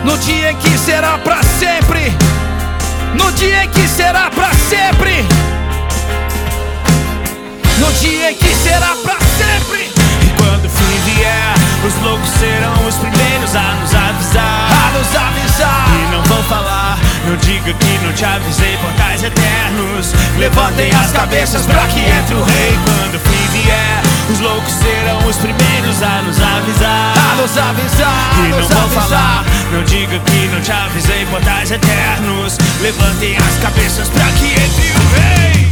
No 0.05 0.16
dia 0.18 0.52
em 0.52 0.56
que 0.56 0.78
será 0.78 1.18
pra 1.18 1.43
sempre. 1.43 2.16
No 3.14 3.32
dia 3.32 3.64
em 3.64 3.68
que 3.68 3.89
será 3.89 4.30
pra 4.30 4.51
sempre. 4.68 5.24
No 7.78 7.93
dia 7.94 8.32
em 8.32 8.35
que 8.35 8.55
será 8.55 8.94
pra 9.02 9.16
sempre. 9.39 9.90
E 10.22 10.43
quando 10.43 10.64
o 10.64 10.68
fim 10.68 11.14
vier, 11.14 11.55
os 11.86 11.94
loucos 12.02 12.28
serão 12.30 12.86
os 12.86 12.94
primeiros 12.97 13.55
a 13.55 13.74
nos 13.80 13.94
avisar. 13.94 14.68
A 14.72 14.98
nos 14.98 15.16
avisar. 15.16 15.86
E 15.94 16.14
não 16.14 16.22
vão 16.24 16.43
falar, 16.44 16.98
não 17.26 17.36
diga 17.36 17.72
que 17.72 17.98
não 18.05 18.12
te 18.12 18.24
avisei, 18.24 18.76
portais 18.78 19.22
eternos. 19.22 20.12
Levantem 20.39 20.90
as 20.94 21.12
cabeças 21.12 21.66
pra 21.66 21.86
que 21.89 22.01
entre 22.01 22.35
o 22.35 22.43
rei. 22.43 22.78
Quando 22.85 23.14
o 23.14 23.20
fim 23.20 23.62
vier, 23.62 24.02
os 24.30 24.40
loucos 24.40 24.72
serão 24.74 25.26
os 25.26 25.36
primeiros 25.36 26.02
a 26.02 26.22
nos 26.22 26.40
avisar. 26.40 27.14
A 27.16 27.36
nos 27.36 27.56
avisar. 27.56 28.34
E 28.36 28.46
a 28.46 28.48
não 28.48 28.59
nos 28.59 28.68
vão 28.68 28.84
avisar. 28.84 29.09
falar, 29.09 29.44
não 29.72 29.82
diga 29.84 30.18
que 30.18 30.46
não 30.48 30.60
te 30.60 30.72
avisei, 30.72 31.26
portais 31.26 31.70
eternos. 31.70 32.59
Levantem 32.80 33.36
as 33.36 33.59
cabeças 33.62 34.09
pra 34.09 34.24
que 34.32 34.52
entre 34.52 34.92
o 34.92 35.09
rei. 35.14 35.68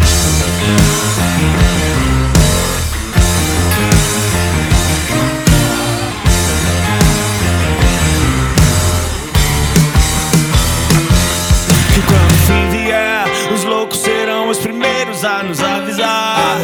E 11.95 12.01
quando 12.01 12.33
o 12.33 12.47
fim 12.47 12.71
vier, 12.71 13.27
os 13.53 13.65
loucos 13.65 13.99
serão 13.99 14.49
os 14.49 14.59
primeiros 14.59 15.25
a 15.25 15.43
nos 15.43 15.61
avisar. 15.63 16.57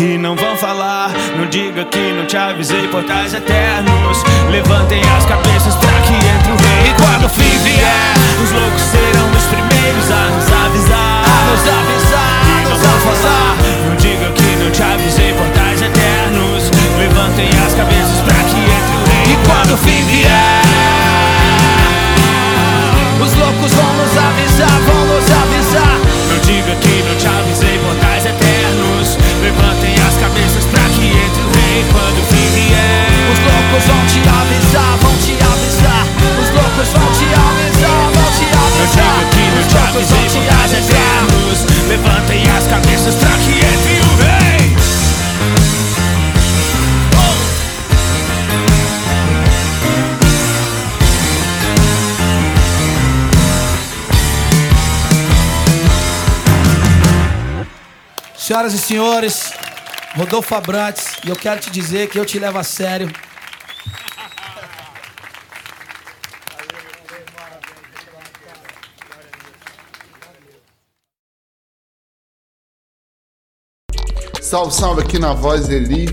E 0.00 0.16
não 0.16 0.34
vão 0.34 0.56
falar, 0.56 1.10
não 1.36 1.44
diga 1.44 1.84
que 1.84 2.12
não 2.14 2.24
te 2.24 2.34
avisei, 2.34 2.88
portais 2.88 3.34
eternos. 3.34 4.24
Levantem 4.50 5.02
as 5.14 5.26
cabeças 5.26 5.76
pra 5.76 5.92
que 6.00 6.14
entre 6.14 6.52
o 6.52 6.56
rei. 6.56 6.88
E 6.88 6.94
quando 6.96 7.26
o 7.26 7.28
fim 7.28 7.58
vier, 7.58 8.14
os 8.42 8.50
loucos 8.50 8.80
serão 8.80 9.28
os 9.28 9.44
primeiros 9.44 10.10
a 10.10 10.24
nos 10.32 10.48
avisar. 10.64 11.20
A 11.20 11.50
nos 11.50 11.60
avisar. 11.68 12.40
E 12.48 12.68
não 12.70 12.78
vão 12.78 13.12
falar, 13.12 13.56
não 13.86 13.96
diga 13.96 14.32
que 14.32 14.56
não 14.56 14.70
te 14.70 14.82
avisei, 14.82 15.34
portais 15.34 15.82
eternos. 15.82 16.70
Levantem 16.96 17.50
as 17.66 17.74
cabeças 17.74 18.20
pra 18.24 18.40
que 18.48 18.56
entre 18.56 18.96
o 18.96 19.04
rei. 19.04 19.34
E 19.34 19.46
quando 19.46 19.74
o 19.74 19.76
fim 19.76 20.02
vier, 20.08 20.64
os 23.20 23.34
loucos 23.36 23.74
vão 23.74 23.92
nos 24.00 24.16
avisar, 24.16 24.80
vão 24.80 25.04
nos 25.12 25.30
avisar. 25.30 26.00
Não 26.30 26.38
diga 26.38 26.74
que 26.80 27.04
não 27.06 27.16
te 27.16 27.26
avisei, 27.26 27.78
portais 27.84 28.24
eternos. 28.24 29.18
Levantem 29.42 29.89
cabeças 30.20 30.64
pra 30.66 30.84
que 30.90 31.06
entre 31.08 31.42
o 31.42 31.50
rei 31.56 31.84
quando 31.90 32.18
o 32.20 32.24
fim 32.28 32.46
vier. 32.54 33.08
Os 33.32 33.38
loucos 33.40 33.84
vão 33.88 34.06
te 34.06 34.20
avisar, 34.28 34.96
vão 35.00 35.16
te 35.16 35.32
avisar. 35.32 36.04
Os 36.42 36.50
loucos 36.50 36.88
vão 36.92 37.08
te 37.12 37.24
avisar, 37.24 38.04
vão 38.12 38.28
te 38.36 38.44
avisar. 38.52 39.16
diga 39.16 39.30
que 39.32 39.44
não 39.50 39.60
Os 39.60 39.66
te 39.66 39.78
avisei, 39.78 40.42
portais 40.42 40.74
avisar. 40.74 41.00
eternos. 41.00 41.58
Levantem 41.88 42.42
as 42.50 42.66
cabeças 42.66 43.14
pra 43.14 43.30
que 43.30 43.54
entre 43.64 44.00
o 44.00 44.10
rei. 44.22 44.40
Senhoras 58.36 58.74
e 58.74 58.78
senhores, 58.78 59.52
Rodolfo 60.16 60.54
Abrantes, 60.56 61.18
e 61.24 61.28
eu 61.28 61.36
quero 61.36 61.60
te 61.60 61.70
dizer 61.70 62.08
que 62.08 62.18
eu 62.18 62.26
te 62.26 62.38
levo 62.38 62.58
a 62.58 62.64
sério. 62.64 63.10
Salve, 74.42 74.74
salve 74.74 75.02
aqui 75.02 75.16
na 75.16 75.32
voz 75.32 75.68
Eli. 75.68 76.06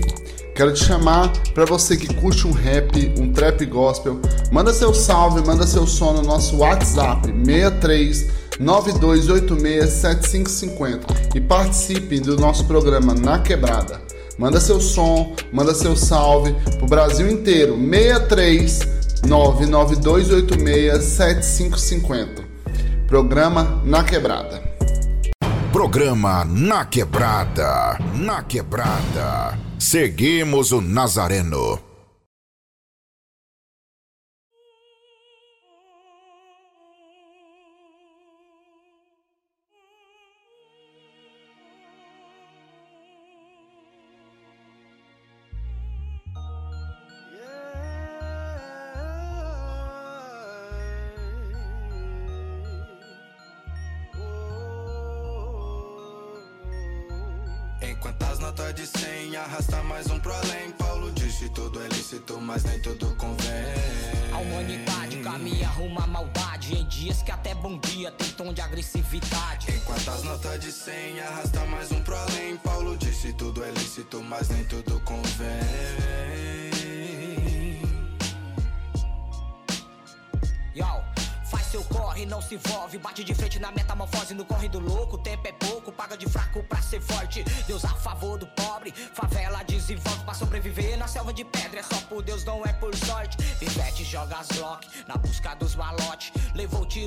Quero 0.54 0.72
te 0.72 0.84
chamar 0.84 1.32
para 1.52 1.64
você 1.64 1.96
que 1.96 2.12
curte 2.14 2.46
um 2.46 2.52
rap, 2.52 3.12
um 3.18 3.32
trap 3.32 3.66
gospel. 3.66 4.20
Manda 4.52 4.72
seu 4.72 4.94
salve, 4.94 5.44
manda 5.44 5.66
seu 5.66 5.88
som 5.88 6.12
no 6.12 6.22
nosso 6.22 6.56
WhatsApp 6.58 7.26
63 7.44 8.37
9286 8.58 9.90
7550 9.90 11.06
e 11.34 11.40
participe 11.40 12.20
do 12.20 12.36
nosso 12.36 12.66
programa 12.66 13.14
Na 13.14 13.38
Quebrada. 13.40 14.00
Manda 14.38 14.60
seu 14.60 14.80
som, 14.80 15.34
manda 15.52 15.74
seu 15.74 15.96
salve 15.96 16.54
pro 16.78 16.86
Brasil 16.86 17.28
inteiro 17.28 17.76
63 17.76 18.80
99286 19.26 21.04
7550. 21.04 22.42
Programa 23.06 23.80
Na 23.84 24.04
Quebrada. 24.04 24.62
Programa 25.72 26.44
Na 26.44 26.84
Quebrada. 26.84 27.98
Na 28.14 28.42
Quebrada. 28.42 29.58
Seguimos 29.78 30.72
o 30.72 30.80
Nazareno. 30.80 31.87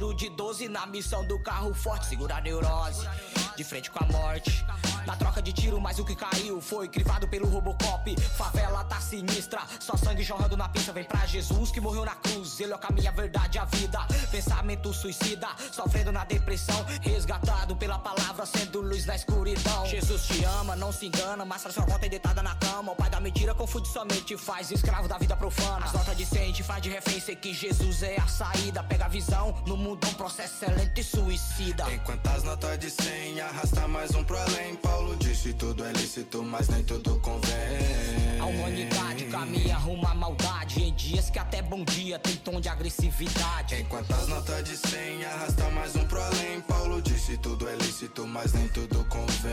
Tiro 0.02 0.14
de 0.16 0.30
12 0.30 0.68
na 0.68 0.88
missão 0.88 1.24
do 1.24 1.38
carro 1.38 1.74
forte. 1.76 2.08
Segura 2.08 2.38
a 2.38 2.42
neurose, 2.42 3.08
de 3.56 3.64
frente 3.64 3.92
com 3.92 4.04
a 4.04 4.08
morte. 4.08 4.66
Na 5.06 5.16
troca 5.16 5.42
de 5.42 5.54
tiro, 5.54 5.80
mas 5.80 6.00
o 6.00 6.06
que 6.06 6.16
caiu 6.16 6.60
foi 6.60 6.88
crivado 6.88 7.28
pelo 7.28 7.48
Robocop. 7.48 8.20
Favela 8.36 8.84
sinistra, 9.12 9.62
só 9.80 9.98
sangue 9.98 10.24
jorrando 10.24 10.56
na 10.56 10.70
pista. 10.70 10.94
Vem 10.94 11.04
pra 11.04 11.26
Jesus 11.26 11.70
que 11.70 11.82
morreu 11.82 12.06
na 12.06 12.16
cruz. 12.16 12.60
Ele 12.60 12.72
é 12.72 12.76
o 12.76 12.80
caminho, 12.80 13.10
a 13.10 13.12
verdade, 13.12 13.60
a 13.60 13.66
vida. 13.66 14.00
Pensamento 14.32 14.94
suicida, 14.94 15.50
sofrendo 15.72 16.12
na 16.14 16.24
depressão. 16.24 16.86
Resgatado 17.02 17.76
pela 17.76 18.00
palavra, 18.00 18.46
sendo 18.46 18.80
luz 18.80 19.06
na 19.06 19.16
escuridão. 19.16 19.86
Jesus 19.86 20.26
te 20.28 20.44
ama, 20.46 20.76
não 20.78 20.94
se 20.94 21.08
engana. 21.08 21.44
Mostra 21.44 21.72
sua 21.72 21.86
volta 21.86 22.08
deitada 22.08 22.42
na 22.42 22.56
cama. 22.56 22.94
O 22.94 22.96
pai 22.96 23.10
da 23.10 23.20
mentira 23.20 23.54
confunde 23.54 23.90
somente, 23.90 24.38
faz 24.38 24.72
escravo 24.72 25.10
da 25.10 25.18
vida 25.18 25.36
profana. 25.36 25.86
As 25.86 25.94
notas 25.94 26.16
de 26.16 26.26
100 26.26 26.54
te 26.54 26.64
faz 26.64 26.82
de 26.82 26.90
refém, 26.90 27.20
sei 27.20 27.36
que 27.36 27.54
Jesus 27.54 28.04
é 28.04 28.18
a 28.18 28.28
saída. 28.28 28.82
Pega 28.84 29.06
a 29.06 29.10
visão, 29.10 29.54
no 29.68 29.76
mundo 29.76 30.08
é 30.08 30.10
um 30.10 30.14
processo 30.14 30.64
excelente 30.64 31.02
e 31.02 31.04
suicida. 31.04 31.92
Enquanto 31.92 32.28
as 32.28 32.44
notas 32.44 32.80
de 32.80 32.90
100 32.90 33.42
arrasta 33.42 33.88
mais 33.88 34.16
um 34.16 34.24
pro 34.24 34.38
além 34.38 34.76
Paulo 34.76 35.16
disse 35.18 35.54
tudo 35.54 35.84
é 35.86 35.92
lícito, 35.92 36.44
mas 36.44 36.68
nem 36.70 36.84
tudo 36.84 37.20
convém 37.20 38.40
A 38.40 38.46
humanidade 38.46 39.01
caminha 39.32 39.78
rumo 39.78 40.08
à 40.08 40.14
maldade. 40.14 40.84
Em 40.84 40.94
dias 40.94 41.30
que 41.30 41.40
até 41.40 41.62
bom 41.62 41.84
dia 41.84 42.20
tem 42.20 42.36
tom 42.36 42.60
de 42.60 42.70
agressividade. 42.70 43.76
Enquanto 43.76 44.12
as 44.14 44.28
notas 44.28 44.64
de 44.64 44.78
100 44.78 45.26
arrasta 45.26 45.70
mais 45.72 45.96
um 45.96 46.06
pro 46.06 46.22
além 46.22 46.62
Paulo 46.62 47.02
disse 47.02 47.38
tudo 47.38 47.68
é 47.68 47.76
lícito, 47.76 48.28
mas 48.28 48.54
nem 48.54 48.68
tudo 48.70 49.06
convém 49.06 49.52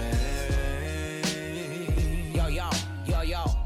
Yo, 2.35 2.49
yo, 2.49 2.71
yo, 3.07 3.23
yo. 3.23 3.58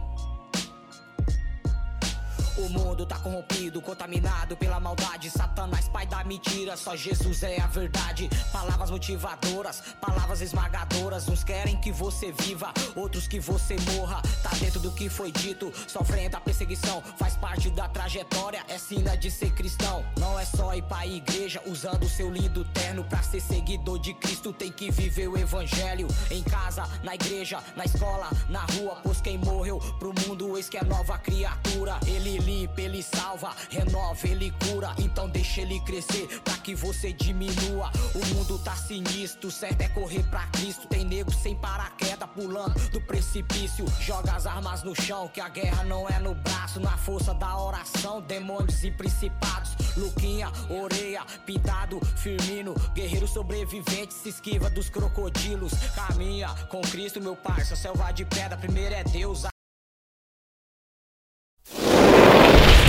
Mundo 2.72 3.04
tá 3.04 3.18
corrompido, 3.18 3.82
contaminado 3.82 4.56
pela 4.56 4.80
maldade. 4.80 5.30
Satanás, 5.30 5.88
pai 5.88 6.06
da 6.06 6.24
mentira, 6.24 6.74
só 6.74 6.96
Jesus 6.96 7.42
é 7.42 7.60
a 7.60 7.66
verdade. 7.66 8.30
Palavras 8.50 8.90
motivadoras, 8.90 9.82
palavras 10.00 10.40
esmagadoras. 10.40 11.28
Uns 11.28 11.44
querem 11.44 11.78
que 11.78 11.92
você 11.92 12.32
viva, 12.32 12.72
outros 12.96 13.28
que 13.28 13.38
você 13.38 13.76
morra. 13.94 14.22
Tá 14.42 14.50
dentro 14.58 14.80
do 14.80 14.90
que 14.90 15.10
foi 15.10 15.30
dito, 15.30 15.70
sofrendo 15.86 16.38
a 16.38 16.40
perseguição. 16.40 17.02
Faz 17.18 17.36
parte 17.36 17.68
da 17.70 17.88
trajetória, 17.88 18.64
é 18.68 18.78
sina 18.78 19.16
de 19.18 19.30
ser 19.30 19.52
cristão. 19.52 20.02
Não 20.18 20.38
é 20.38 20.44
só 20.46 20.74
ir 20.74 20.82
pra 20.82 21.06
igreja, 21.06 21.60
usando 21.66 22.08
seu 22.08 22.30
lindo 22.30 22.64
terno. 22.72 23.04
Pra 23.04 23.22
ser 23.22 23.40
seguidor 23.40 23.98
de 23.98 24.14
Cristo, 24.14 24.50
tem 24.50 24.72
que 24.72 24.90
viver 24.90 25.28
o 25.28 25.36
evangelho. 25.36 26.08
Em 26.30 26.42
casa, 26.42 26.88
na 27.02 27.14
igreja, 27.14 27.62
na 27.76 27.84
escola, 27.84 28.30
na 28.48 28.64
rua. 28.64 28.98
Pois 29.02 29.20
quem 29.20 29.36
morreu 29.36 29.78
pro 29.98 30.14
mundo, 30.26 30.56
eis 30.56 30.70
que 30.70 30.78
é 30.78 30.84
nova 30.84 31.18
criatura. 31.18 32.00
Ele 32.06 32.38
limpa, 32.62 32.80
ele 32.80 33.02
salva, 33.02 33.54
renova, 33.70 34.26
ele 34.26 34.52
cura. 34.66 34.94
Então 34.98 35.28
deixa 35.28 35.60
ele 35.60 35.80
crescer 35.80 36.26
pra 36.42 36.56
que 36.56 36.74
você 36.74 37.12
diminua. 37.12 37.90
O 38.14 38.34
mundo 38.34 38.58
tá 38.58 38.74
sinistro, 38.76 39.50
certo 39.50 39.80
é 39.82 39.88
correr 39.88 40.22
pra 40.24 40.46
Cristo. 40.48 40.86
Tem 40.88 41.04
nego 41.04 41.32
sem 41.32 41.54
paraquedas 41.56 42.28
pulando 42.34 42.74
do 42.90 43.00
precipício. 43.00 43.84
Joga 44.00 44.32
as 44.32 44.46
armas 44.46 44.82
no 44.82 44.94
chão, 44.94 45.28
que 45.28 45.40
a 45.40 45.48
guerra 45.48 45.84
não 45.84 46.08
é 46.08 46.18
no 46.18 46.34
braço, 46.34 46.80
na 46.80 46.96
força 46.96 47.34
da 47.34 47.58
oração. 47.58 48.20
Demônios 48.20 48.82
e 48.84 48.90
principados. 48.90 49.72
Luquinha, 49.96 50.50
Oreia, 50.70 51.22
Pintado, 51.44 52.00
Firmino, 52.16 52.74
guerreiro 52.94 53.28
sobrevivente, 53.28 54.14
se 54.14 54.30
esquiva 54.30 54.70
dos 54.70 54.88
crocodilos. 54.88 55.72
Caminha 55.94 56.48
com 56.68 56.80
Cristo, 56.80 57.20
meu 57.20 57.36
parça, 57.36 57.76
selva 57.76 58.10
de 58.12 58.24
pedra. 58.24 58.56
Primeiro 58.56 58.94
é 58.94 59.04
Deus. 59.04 59.44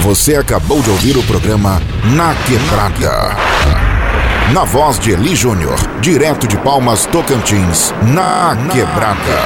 Você 0.03 0.35
acabou 0.35 0.81
de 0.81 0.89
ouvir 0.89 1.15
o 1.15 1.23
programa 1.23 1.81
Na 2.13 2.35
Quebrada. 2.35 3.37
Na 4.51 4.65
voz 4.65 4.99
de 4.99 5.11
Eli 5.11 5.33
Júnior, 5.33 5.79
direto 6.01 6.45
de 6.45 6.57
Palmas, 6.57 7.05
Tocantins, 7.05 7.93
Na 8.13 8.53
Quebrada. 8.69 9.43